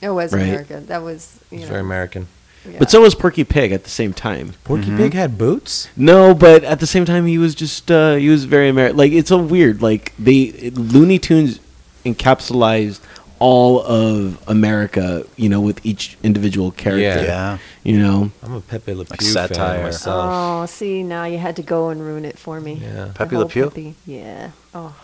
It 0.03 0.11
was 0.11 0.33
Right. 0.33 0.43
America. 0.43 0.83
That 0.87 1.03
was 1.03 1.39
you 1.51 1.59
It's 1.59 1.67
know. 1.67 1.71
very 1.73 1.81
American. 1.81 2.27
yeah. 2.69 2.79
But 2.79 2.91
so 2.91 3.01
was 3.03 3.15
Porky 3.15 3.45
Pig 3.45 3.73
at 3.73 3.85
the 3.85 3.91
same 3.91 4.13
time. 4.13 4.53
Porky 4.65 4.95
Pig 4.97 5.15
had 5.15 5.37
boots. 5.39 5.89
No, 5.97 6.35
but 6.35 6.63
at 6.65 6.81
the 6.81 6.87
same 6.87 7.05
time, 7.05 7.27
he 7.27 7.39
was 7.39 7.55
just 7.55 7.91
uh, 7.91 8.15
he 8.17 8.29
was 8.29 8.45
very 8.45 8.69
American. 8.69 8.97
Like 8.97 9.13
it's 9.13 9.29
so 9.29 9.39
weird. 9.39 9.83
Like 9.83 10.13
they 10.19 10.71
Looney 10.75 11.19
Tunes 11.19 11.59
encapsulated 12.05 13.01
all 13.39 13.81
of 13.83 14.43
America. 14.49 15.25
You 15.37 15.49
know, 15.49 15.61
with 15.61 15.85
each 15.85 16.17
individual 16.23 16.71
character. 16.71 17.01
Yeah. 17.03 17.23
Yeah. 17.23 17.59
You 17.83 17.99
know, 17.99 18.31
I'm 18.43 18.55
a 18.55 18.61
Pepe 18.61 18.93
Le 18.95 19.05
Pew 19.05 19.11
Like 19.13 19.21
fan 19.23 19.31
satire. 19.31 19.83
myself. 19.85 20.29
Oh, 20.31 20.67
see 20.67 21.03
now 21.03 21.25
you 21.25 21.39
had 21.39 21.57
to 21.57 21.63
go 21.63 21.89
and 21.89 22.01
ruin 22.03 22.25
it 22.27 22.39
for 22.39 22.61
me. 22.61 22.75
Yeah. 22.83 23.07
The 23.07 23.13
Pepe 23.15 23.37
Le 23.37 23.43
whole 23.43 23.51
Pew? 23.51 23.65
Pepe, 23.71 23.95
Yeah. 24.07 24.51
Oh, 24.75 24.95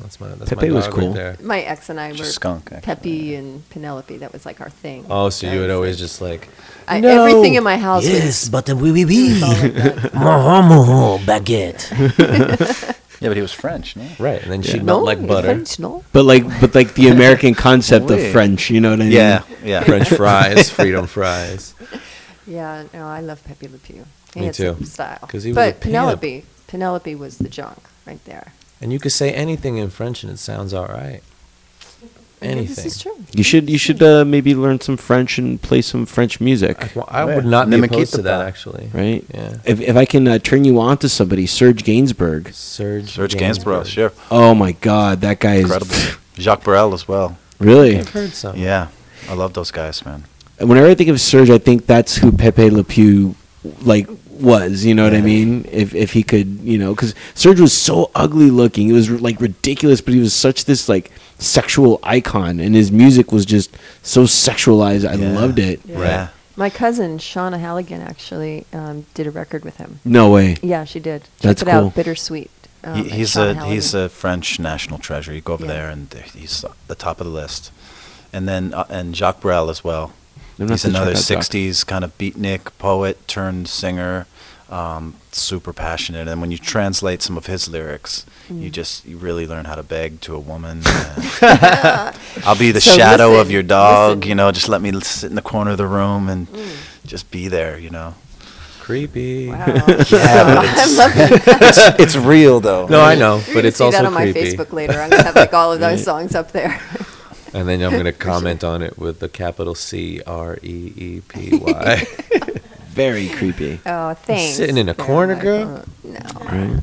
That's 0.00 0.18
my 0.20 0.28
that's 0.28 0.50
Pepe 0.50 0.68
my 0.70 0.74
was 0.74 0.84
dog 0.86 0.94
cool. 0.94 1.06
right 1.08 1.14
there. 1.14 1.36
my 1.40 1.60
ex 1.60 1.88
and 1.88 2.00
I 2.00 2.10
Just 2.10 2.20
were 2.20 2.24
skunk, 2.26 2.72
actually. 2.72 2.80
Pepe 2.82 3.34
and 3.36 3.68
Penelope. 3.70 4.16
That 4.18 4.32
was 4.32 4.44
like 4.44 4.60
our 4.60 4.68
thing. 4.70 5.06
Oh, 5.08 5.30
so 5.30 5.50
you 5.50 5.60
would 5.60 5.70
always 5.70 5.94
like- 5.96 5.98
just 6.00 6.20
like 6.20 6.48
I, 6.88 7.00
No. 7.00 7.24
everything 7.24 7.54
in 7.54 7.62
my 7.62 7.76
house 7.78 8.04
was, 8.04 8.48
but 8.50 8.66
the 8.66 8.74
wee 8.76 8.90
wee 8.92 9.04
wee. 9.04 9.40
was 9.40 10.10
all 10.14 11.18
like 11.18 11.44
baguette. 11.44 12.94
Yeah, 13.20 13.30
but 13.30 13.36
he 13.38 13.42
was 13.42 13.52
French, 13.52 13.96
no? 13.96 14.06
Right, 14.18 14.42
and 14.42 14.52
then 14.52 14.60
she'd 14.60 14.78
no, 14.82 14.96
melt 15.00 15.04
like 15.04 15.26
butter. 15.26 15.46
French, 15.48 15.78
no? 15.78 16.04
but 16.12 16.24
like 16.26 16.44
but 16.60 16.74
like 16.74 16.92
the 16.94 17.08
American 17.08 17.54
concept 17.66 18.10
of 18.10 18.20
French. 18.32 18.68
You 18.68 18.80
know 18.82 18.90
what 18.90 19.00
I 19.00 19.04
mean? 19.04 19.12
Yeah, 19.12 19.44
yeah. 19.62 19.82
French 19.84 20.08
fries, 20.08 20.68
freedom 20.68 21.06
fries. 21.06 21.72
Yeah, 22.46 22.84
no, 22.92 23.06
I 23.06 23.20
love 23.20 23.42
Pepe 23.44 23.68
Le 23.68 23.78
Pew. 23.78 24.04
He 24.34 24.40
Me 24.40 24.46
had 24.46 24.56
some 24.56 24.76
too. 24.76 24.84
Style. 24.84 25.20
'Cause 25.28 25.44
he 25.44 25.50
was 25.52 25.56
but 25.56 25.76
a. 25.76 25.78
Penelope, 25.78 26.44
Penelope 26.66 27.14
was 27.14 27.38
the 27.38 27.48
junk 27.48 27.78
right 28.04 28.22
there. 28.26 28.52
And 28.84 28.92
you 28.92 28.98
could 28.98 29.12
say 29.12 29.32
anything 29.32 29.78
in 29.78 29.88
French 29.88 30.22
and 30.22 30.30
it 30.30 30.38
sounds 30.38 30.74
all 30.74 30.86
right. 30.86 31.22
Yeah, 32.42 32.48
Anything. 32.50 32.74
This 32.84 32.84
is 32.84 33.02
true. 33.02 33.16
You 33.34 33.42
should 33.42 33.70
you 33.70 33.78
should 33.78 34.02
uh, 34.02 34.22
maybe 34.26 34.54
learn 34.54 34.78
some 34.78 34.98
French 34.98 35.38
and 35.38 35.60
play 35.62 35.80
some 35.80 36.04
French 36.04 36.38
music. 36.42 36.76
I, 36.78 36.90
wa- 36.94 37.06
I 37.08 37.24
Right. 37.24 37.36
would 37.36 37.46
not 37.46 37.70
Ne 37.70 37.80
be 37.80 37.86
opposed 37.86 38.12
to 38.16 38.22
that 38.22 38.42
actually. 38.42 38.90
Right. 38.92 39.24
Yeah. 39.32 39.56
If 39.64 39.80
if 39.80 39.96
I 39.96 40.04
can 40.04 40.28
uh, 40.28 40.38
turn 40.38 40.64
you 40.66 40.78
on 40.78 40.98
to 40.98 41.08
somebody, 41.08 41.46
Serge 41.46 41.82
Gainsbourg. 41.82 42.52
Serge. 42.52 43.08
Serge 43.12 43.34
Gainsbourg, 43.36 43.86
sure. 43.86 44.12
Oh 44.30 44.54
my 44.54 44.72
God, 44.72 45.22
that 45.22 45.40
guy 45.40 45.54
is 45.54 45.62
Incredible. 45.64 45.96
Jacques 46.38 46.64
Brel 46.64 46.92
as 46.92 47.08
well. 47.08 47.38
really. 47.58 47.96
I've 47.98 48.10
heard 48.10 48.34
some. 48.34 48.56
Yeah. 48.58 48.88
I 49.30 49.32
love 49.32 49.54
those 49.54 49.70
guys, 49.70 50.04
man. 50.04 50.24
Whenever 50.60 50.88
I 50.88 50.94
think 50.94 51.08
of 51.08 51.18
Serge, 51.22 51.48
I 51.48 51.56
think 51.58 51.86
that's 51.86 52.16
who 52.18 52.30
Pepe 52.30 52.68
Le 52.68 52.84
Pew 52.84 53.34
like 53.80 54.06
was. 54.36 54.84
You 54.84 54.94
know 54.94 55.04
what 55.04 55.14
I 55.14 55.20
mean? 55.20 55.66
If 55.70 55.94
if 55.94 56.12
he 56.12 56.22
could, 56.22 56.60
you 56.60 56.78
know, 56.78 56.94
because 56.94 57.14
Serge 57.34 57.60
was 57.60 57.72
so 57.72 58.10
ugly 58.14 58.50
looking, 58.50 58.88
it 58.90 58.92
was 58.92 59.10
like 59.10 59.40
ridiculous, 59.40 60.00
but 60.00 60.14
he 60.14 60.20
was 60.20 60.32
such 60.34 60.64
this 60.64 60.88
like 60.88 61.10
sexual 61.38 62.00
icon, 62.02 62.60
and 62.60 62.74
his 62.74 62.90
music 62.92 63.32
was 63.32 63.44
just 63.44 63.76
so 64.02 64.24
sexualized. 64.24 65.08
I 65.08 65.14
Yeah. 65.14 65.32
loved 65.32 65.58
it. 65.58 65.80
Yeah. 65.84 65.98
Right. 66.22 66.28
My 66.56 66.70
cousin 66.70 67.18
Shauna 67.18 67.58
Halligan 67.58 68.00
actually 68.00 68.64
um, 68.72 69.06
did 69.14 69.26
a 69.26 69.30
record 69.32 69.64
with 69.64 69.76
him. 69.78 69.98
No 70.04 70.30
way. 70.30 70.56
Yeah, 70.62 70.84
she 70.84 71.00
did. 71.00 71.22
Check 71.22 71.30
That's 71.40 71.62
it 71.62 71.64
cool. 71.64 71.86
out. 71.86 71.94
Bittersweet. 71.96 72.50
Um, 72.84 73.02
He- 73.02 73.08
he's 73.10 73.34
Shauna 73.34 73.62
a 73.62 73.66
he's 73.66 73.92
a 73.94 74.08
French 74.08 74.60
national 74.60 74.98
treasure. 74.98 75.34
You 75.34 75.40
go 75.40 75.54
over 75.54 75.64
Yeah. 75.66 75.72
there 75.72 75.90
and 75.90 76.14
he's 76.34 76.64
the 76.86 76.94
top 76.94 77.20
of 77.20 77.26
the 77.26 77.32
list. 77.32 77.72
And 78.32 78.46
then 78.48 78.72
uh, 78.74 78.84
and 78.88 79.16
Jacques 79.16 79.40
Brel 79.40 79.68
as 79.68 79.82
well. 79.82 80.12
I'm 80.58 80.66
gonna 80.66 80.72
He's 80.74 80.82
have 80.84 80.92
to 80.92 80.98
another 80.98 81.10
out 81.12 81.16
'60s 81.16 81.84
kind 81.86 82.04
of 82.04 82.16
beatnik 82.18 82.70
poet 82.78 83.26
turned 83.28 83.68
singer. 83.68 84.26
um, 84.70 85.14
super 85.30 85.72
passionate. 85.72 86.26
And 86.26 86.40
when 86.40 86.50
you 86.50 86.58
translate 86.58 87.20
some 87.22 87.36
of 87.36 87.46
his 87.46 87.68
lyrics, 87.68 88.24
you 88.48 88.70
Mm. 88.70 88.72
just 88.72 89.04
you 89.06 89.18
really 89.18 89.46
learn 89.46 89.66
how 89.66 89.74
to 89.74 89.82
beg 89.82 90.20
to 90.22 90.34
a 90.34 90.38
woman. 90.38 90.82
and 91.42 92.16
I'll 92.44 92.56
be 92.58 92.72
the 92.72 92.80
So 92.80 92.96
shadow 92.96 93.36
of 93.40 93.50
your 93.50 93.62
dog. 93.62 94.18
listen. 94.18 94.28
You 94.30 94.34
know, 94.34 94.50
just 94.52 94.68
let 94.68 94.80
me 94.80 94.90
l- 94.92 95.00
sit 95.02 95.28
in 95.30 95.36
the 95.36 95.42
corner 95.42 95.72
of 95.72 95.76
the 95.78 95.86
room 95.86 96.28
and 96.28 96.48
Mm. 96.50 96.66
just 97.06 97.30
be 97.30 97.46
there. 97.48 97.78
You 97.78 97.90
know. 97.90 98.14
Creepy. 98.80 99.48
Wow. 99.48 99.64
Yeah, 99.66 99.84
but 99.86 100.58
I 100.64 100.72
it's, 100.82 100.98
love 100.98 101.12
it. 101.14 101.42
it's 101.46 102.00
it's 102.00 102.16
real 102.16 102.60
though. 102.60 102.86
No, 102.86 103.00
I 103.00 103.14
know, 103.14 103.36
You're 103.36 103.44
but 103.46 103.54
gonna 103.54 103.68
it's 103.68 103.76
see 103.78 103.84
also 103.84 103.98
that 103.98 104.06
on 104.06 104.14
creepy. 104.14 104.40
my 104.40 104.46
Facebook 104.46 104.72
later. 104.72 105.00
I'm 105.00 105.10
gonna 105.10 105.22
have 105.24 105.36
like 105.36 105.54
all 105.54 105.72
of 105.72 105.80
those 105.80 106.02
songs 106.02 106.34
up 106.34 106.52
there. 106.52 106.80
And 107.54 107.68
then 107.68 107.80
I'm 107.82 107.92
going 107.92 108.04
to 108.12 108.12
comment 108.12 108.62
on 108.64 108.82
it 108.82 108.98
with 108.98 109.20
the 109.20 109.28
capital 109.28 109.74
C 109.74 110.20
R 110.26 110.58
E 110.62 110.92
E 110.96 111.20
P 111.28 111.56
Y. 111.56 112.06
Very 112.88 113.28
creepy. 113.28 113.80
Oh, 113.86 114.14
thanks. 114.14 114.56
Sitting 114.56 114.76
in 114.76 114.88
a 114.88 114.94
very 114.94 115.06
corner, 115.06 115.34
girl? 115.40 115.76
Uh, 115.78 115.82
No. 116.04 116.20
Right. 116.44 116.82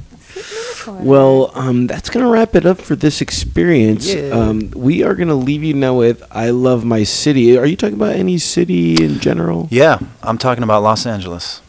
Well, 0.88 1.52
um, 1.56 1.88
that's 1.88 2.10
gonna 2.10 2.28
wrap 2.28 2.56
it 2.56 2.66
up 2.66 2.80
for 2.80 2.96
this 2.96 3.22
experience. 3.22 4.12
Yeah. 4.14 4.30
Um, 4.32 4.72
we 4.76 5.04
are 5.04 5.14
gonna 5.14 5.36
leave 5.36 5.64
you 5.64 5.74
now 5.74 5.94
with 5.96 6.24
"I 6.32 6.50
Love 6.50 6.84
My 6.84 7.04
City." 7.04 7.58
Are 7.58 7.66
you 7.66 7.76
talking 7.78 7.96
about 7.96 8.16
any 8.16 8.38
city 8.40 9.04
in 9.04 9.20
general? 9.20 9.68
Yeah, 9.70 10.00
I'm 10.24 10.38
talking 10.38 10.64
about 10.64 10.84
Los 10.84 11.06
Angeles. 11.06 11.62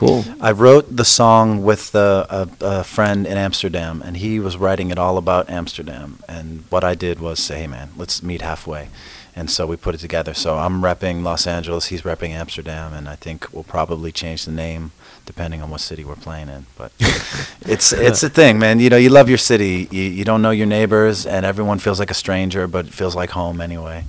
Cool. 0.00 0.24
I 0.40 0.52
wrote 0.52 0.96
the 0.96 1.04
song 1.04 1.62
with 1.62 1.94
uh, 1.94 2.24
a, 2.30 2.48
a 2.62 2.84
friend 2.84 3.26
in 3.26 3.36
Amsterdam, 3.36 4.00
and 4.02 4.16
he 4.16 4.40
was 4.40 4.56
writing 4.56 4.90
it 4.90 4.98
all 4.98 5.18
about 5.18 5.50
Amsterdam. 5.50 6.20
And 6.26 6.64
what 6.70 6.82
I 6.84 6.94
did 6.94 7.20
was 7.20 7.38
say, 7.38 7.60
"Hey, 7.60 7.66
man, 7.66 7.90
let's 7.98 8.22
meet 8.22 8.40
halfway." 8.40 8.88
And 9.36 9.50
so 9.50 9.66
we 9.66 9.76
put 9.76 9.94
it 9.94 9.98
together. 9.98 10.32
So 10.32 10.56
I'm 10.56 10.80
repping 10.80 11.22
Los 11.22 11.46
Angeles, 11.46 11.86
he's 11.86 12.00
repping 12.00 12.30
Amsterdam, 12.30 12.94
and 12.94 13.10
I 13.10 13.14
think 13.14 13.52
we'll 13.52 13.62
probably 13.62 14.10
change 14.10 14.46
the 14.46 14.52
name 14.52 14.92
depending 15.26 15.60
on 15.60 15.68
what 15.68 15.82
city 15.82 16.02
we're 16.02 16.16
playing 16.16 16.48
in. 16.48 16.64
But 16.78 16.92
it's 17.66 17.92
it's 17.92 18.22
a 18.22 18.30
thing, 18.30 18.58
man. 18.58 18.80
You 18.80 18.88
know, 18.88 18.96
you 18.96 19.10
love 19.10 19.28
your 19.28 19.36
city. 19.36 19.86
You, 19.90 20.02
you 20.02 20.24
don't 20.24 20.40
know 20.40 20.50
your 20.50 20.66
neighbors, 20.66 21.26
and 21.26 21.44
everyone 21.44 21.78
feels 21.78 21.98
like 21.98 22.10
a 22.10 22.14
stranger, 22.14 22.66
but 22.66 22.86
it 22.86 22.94
feels 22.94 23.14
like 23.14 23.30
home 23.30 23.60
anyway. 23.60 24.06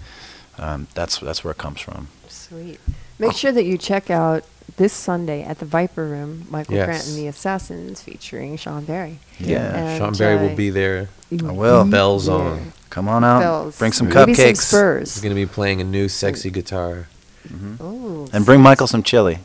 Um, 0.57 0.87
that's 0.93 1.19
that's 1.19 1.43
where 1.43 1.51
it 1.51 1.57
comes 1.57 1.81
from. 1.81 2.07
Sweet. 2.29 2.79
Make 3.19 3.33
sure 3.33 3.51
that 3.51 3.65
you 3.65 3.77
check 3.77 4.09
out 4.09 4.45
this 4.77 4.93
Sunday 4.93 5.43
at 5.43 5.59
the 5.59 5.65
Viper 5.65 6.05
Room, 6.07 6.45
Michael 6.49 6.75
Grant 6.75 7.07
and 7.07 7.15
the 7.17 7.27
Assassins 7.27 8.01
featuring 8.01 8.57
Shawn 8.57 8.85
Barry. 8.85 9.19
Yeah. 9.39 9.75
And, 9.75 9.97
Shawn 9.99 10.13
Barry 10.13 10.37
uh, 10.37 10.49
will 10.49 10.55
be 10.55 10.69
there. 10.69 11.09
I 11.31 11.51
will. 11.51 11.85
Bells 11.85 12.27
Yeah. 12.27 12.33
on. 12.35 12.73
Come 12.89 13.07
on 13.07 13.23
out. 13.23 13.39
Bells. 13.39 13.77
Bring 13.79 13.91
some 13.91 14.09
Maybe 14.09 14.33
some 14.33 14.45
cupcakes. 14.45 14.57
Spurs. 14.57 15.13
He's 15.15 15.23
going 15.23 15.33
to 15.35 15.39
be 15.41 15.45
playing 15.45 15.81
a 15.81 15.83
new 15.85 16.07
sexy 16.09 16.49
guitar. 16.49 17.07
Ooh, 17.81 18.27
And 18.33 18.45
bring 18.45 18.61
Michael 18.61 18.87
some 18.87 19.01
chili. 19.03 19.39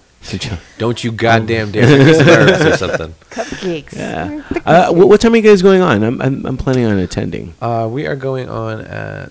Don't 0.78 1.02
you 1.04 1.12
goddamn 1.12 1.70
dare 1.70 2.14
Spurs 2.14 2.60
or 2.64 2.76
something. 2.76 3.14
cupcakes. 3.30 3.94
Yeah. 3.96 4.42
Uh, 4.64 4.92
what, 4.92 5.08
what 5.08 5.20
time 5.20 5.32
are 5.34 5.36
you 5.36 5.42
guys 5.42 5.62
going 5.62 5.80
on? 5.82 6.02
I'm, 6.02 6.20
I'm, 6.20 6.44
I'm 6.46 6.56
planning 6.56 6.84
on 6.86 6.98
attending. 6.98 7.54
Uh, 7.60 7.88
we 7.90 8.06
are 8.06 8.16
going 8.16 8.48
on 8.48 8.80
at 8.80 9.30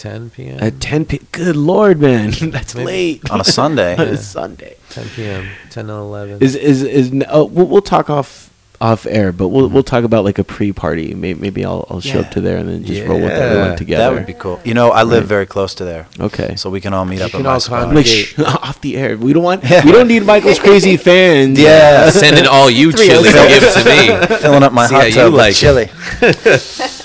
10 0.00 0.30
p.m. 0.30 0.58
At 0.60 0.80
10 0.80 1.04
p. 1.04 1.20
Good 1.30 1.56
lord, 1.56 2.00
man, 2.00 2.30
that's 2.50 2.74
Maybe. 2.74 2.86
late 2.86 3.30
On 3.30 3.40
a 3.40 3.44
Sunday. 3.44 3.96
on 3.98 4.08
a 4.08 4.16
Sunday. 4.16 4.76
10 4.90 5.08
p.m. 5.10 5.46
10 5.70 5.90
and 5.90 5.98
11. 5.98 6.42
Is 6.42 6.56
is 6.56 6.82
is? 6.82 7.12
n- 7.12 7.24
Oh, 7.28 7.44
we'll, 7.44 7.66
we'll 7.66 7.82
talk 7.82 8.08
off 8.08 8.49
off 8.80 9.04
air, 9.06 9.30
but 9.30 9.48
we'll 9.48 9.68
we'll 9.68 9.82
talk 9.82 10.04
about 10.04 10.24
like 10.24 10.38
a 10.38 10.44
pre-party. 10.44 11.12
Maybe, 11.14 11.38
maybe 11.38 11.64
I'll 11.64 11.86
I'll 11.90 12.00
show 12.00 12.20
up 12.20 12.30
to 12.30 12.40
there 12.40 12.56
and 12.56 12.66
then 12.68 12.82
just 12.84 13.06
roll 13.06 13.20
with 13.20 13.30
everyone 13.30 13.76
together. 13.76 14.04
That 14.04 14.12
would 14.14 14.26
be 14.26 14.32
cool. 14.32 14.58
You 14.64 14.72
know, 14.74 14.90
I 14.90 15.02
live 15.02 15.24
Right. 15.24 15.28
very 15.28 15.46
close 15.46 15.74
to 15.74 15.84
there, 15.84 16.06
okay. 16.18 16.56
so 16.56 16.70
we 16.70 16.80
can 16.80 16.94
all 16.94 17.04
meet 17.04 17.18
You 17.18 17.26
up 17.26 17.30
can 17.32 17.40
at 17.40 17.46
all 17.46 17.60
spot. 17.60 17.88
Like 17.88 18.06
Okay. 18.06 18.22
sh- 18.24 18.38
off 18.38 18.80
the 18.80 18.96
air. 18.96 19.16
We 19.18 19.32
don't 19.34 19.42
want. 19.42 19.62
We 19.62 19.92
don't 19.92 20.08
need 20.08 20.24
Michael's 20.24 20.58
crazy 20.58 20.96
fans. 21.08 21.58
Yeah. 21.60 22.08
Sending 22.24 22.46
all 22.46 22.70
you 22.70 22.90
chili 22.94 23.28
to 23.28 23.46
give 23.48 23.72
to 23.74 23.84
me. 23.84 24.36
Filling 24.38 24.62
up 24.62 24.72
my 24.72 24.86
See 24.86 24.94
hot 24.94 25.12
tub 25.12 25.32
like 25.34 25.54
with 25.62 25.62
it. 25.62 26.60
chili. 26.70 27.00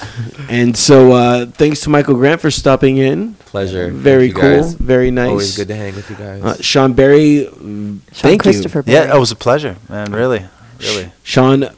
And 0.47 0.77
so, 0.77 1.11
uh, 1.11 1.45
thanks 1.47 1.81
to 1.81 1.89
Michael 1.89 2.13
Grant 2.15 2.39
for 2.39 2.51
stopping 2.51 2.97
in. 2.97 3.33
Pleasure. 3.45 3.89
Very 3.89 4.27
Thank 4.31 4.35
cool. 4.41 4.61
guys. 4.61 4.73
Very 4.75 5.09
nice. 5.11 5.29
Always 5.29 5.57
good 5.57 5.67
to 5.69 5.75
hang 5.75 5.95
with 5.95 6.07
you 6.09 6.15
guys. 6.15 6.43
Uh, 6.43 6.55
Shawn 6.61 6.93
Barry, 6.93 7.47
mm, 7.51 7.99
Shawn 7.99 7.99
thank 8.13 8.43
Christopher 8.43 8.79
you. 8.79 8.83
Barry. 8.83 9.07
Yeah, 9.07 9.15
it 9.15 9.19
was 9.19 9.31
a 9.31 9.35
pleasure, 9.35 9.75
man. 9.89 10.11
Really, 10.13 10.45
really. 10.79 11.11
Shawn 11.23 11.69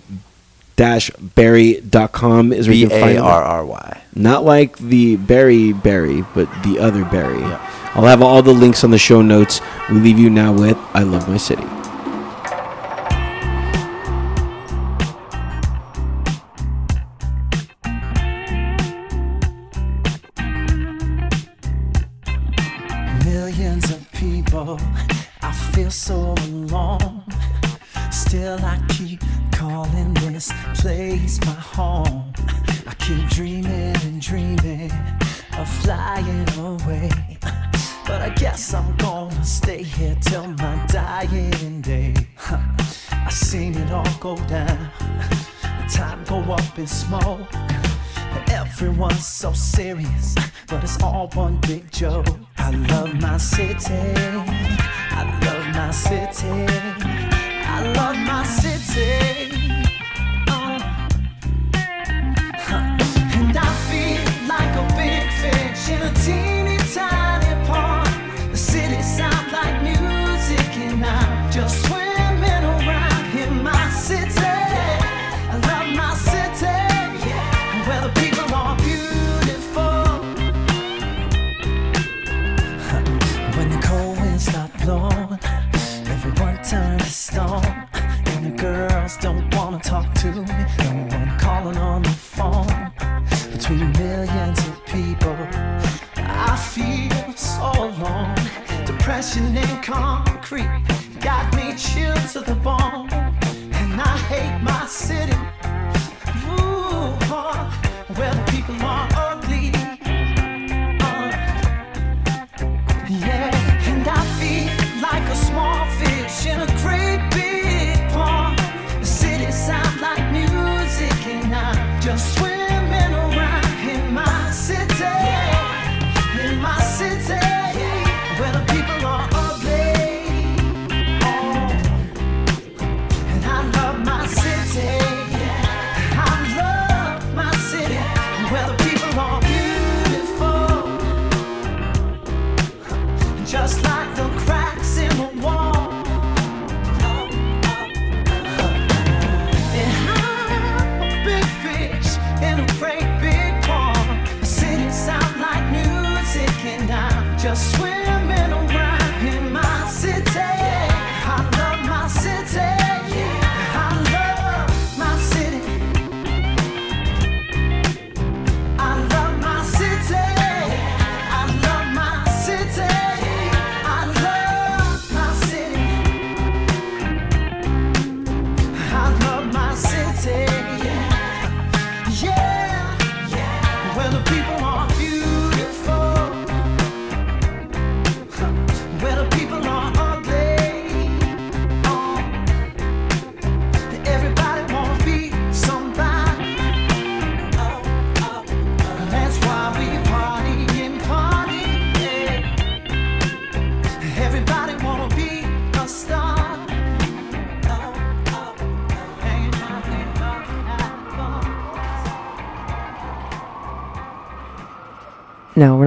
dash 0.76 1.10
barry.com 1.36 2.54
is 2.54 2.68
where 2.68 2.76
you 2.78 2.88
can 2.88 3.00
find 3.00 3.18
A 3.18 3.20
him. 3.20 3.26
R 3.26 3.44
R 3.44 3.66
Y. 3.66 4.02
Not 4.16 4.44
like 4.44 4.78
the 4.78 5.16
Barry 5.18 5.74
Barry, 5.74 6.24
but 6.34 6.48
the 6.64 6.80
other 6.80 7.04
Barry. 7.06 7.40
Yeah. 7.40 7.92
I'll 7.96 8.06
have 8.06 8.22
all 8.22 8.42
the 8.42 8.54
links 8.54 8.84
on 8.84 8.92
the 8.92 8.98
show 8.98 9.22
notes. 9.22 9.60
We 9.90 10.00
leave 10.00 10.20
you 10.20 10.30
now 10.30 10.54
with 10.54 10.78
I 10.94 11.04
Love 11.04 11.28
My 11.28 11.38
City. 11.38 11.66
Place 30.88 31.38
my 31.46 31.52
home. 31.52 32.32
I 32.88 32.94
keep 32.94 33.28
dreaming 33.28 33.98
and 34.08 34.22
dreaming 34.22 34.90
of 35.58 35.68
flying 35.82 36.48
away. 36.58 37.12
But 38.08 38.22
I 38.22 38.30
guess 38.30 38.74
I'm 38.74 38.96
gonna 38.96 39.44
stay 39.44 39.84
here 39.84 40.16
till 40.22 40.48
my 40.48 40.76
dying 40.88 41.82
day. 41.82 42.14
I 43.12 43.30
seen 43.30 43.76
it 43.76 43.92
all 43.92 44.14
go 44.22 44.38
down, 44.48 44.90
the 45.62 45.86
time 45.92 46.24
go 46.24 46.40
up 46.54 46.80
in 46.80 46.88
smoke. 46.88 47.52
Everyone's 48.48 49.28
so 49.28 49.52
serious, 49.52 50.36
but 50.70 50.82
it's 50.86 51.04
all 51.04 51.28
one 51.34 51.58
big 51.68 51.92
joke. 51.92 52.28
I 52.58 52.70
love 52.92 53.14
my 53.20 53.36
city. 53.36 54.04
I 55.20 55.24
love 55.44 55.66
my 55.76 55.92
city. 55.92 56.66
I 57.76 57.92
love 57.98 58.18
my 58.26 58.44
city. 58.46 59.67
Fish 66.00 66.57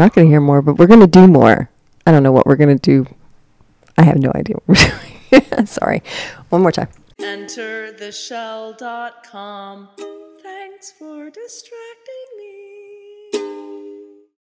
not 0.01 0.15
going 0.15 0.27
to 0.27 0.31
hear 0.31 0.41
more, 0.41 0.63
but 0.63 0.79
we're 0.79 0.87
going 0.87 1.01
to 1.01 1.07
do 1.07 1.27
more. 1.27 1.69
I 2.07 2.11
don't 2.11 2.23
know 2.23 2.33
what 2.33 2.47
we're 2.47 2.57
going 2.57 2.77
to 2.77 2.83
do. 2.83 3.07
I 3.99 4.03
have 4.03 4.17
no 4.19 4.33
idea 4.35 4.57
what 4.65 4.79
we're 5.31 5.41
doing. 5.41 5.67
Sorry. 5.67 6.03
One 6.49 6.63
more 6.63 6.73
time. 6.73 6.89
Enter 7.23 7.93
the 7.93 8.11
shell.com. 8.11 9.89
Thanks 10.43 10.93
for 10.99 11.31
distracting 11.31 12.29
me. 12.39 12.50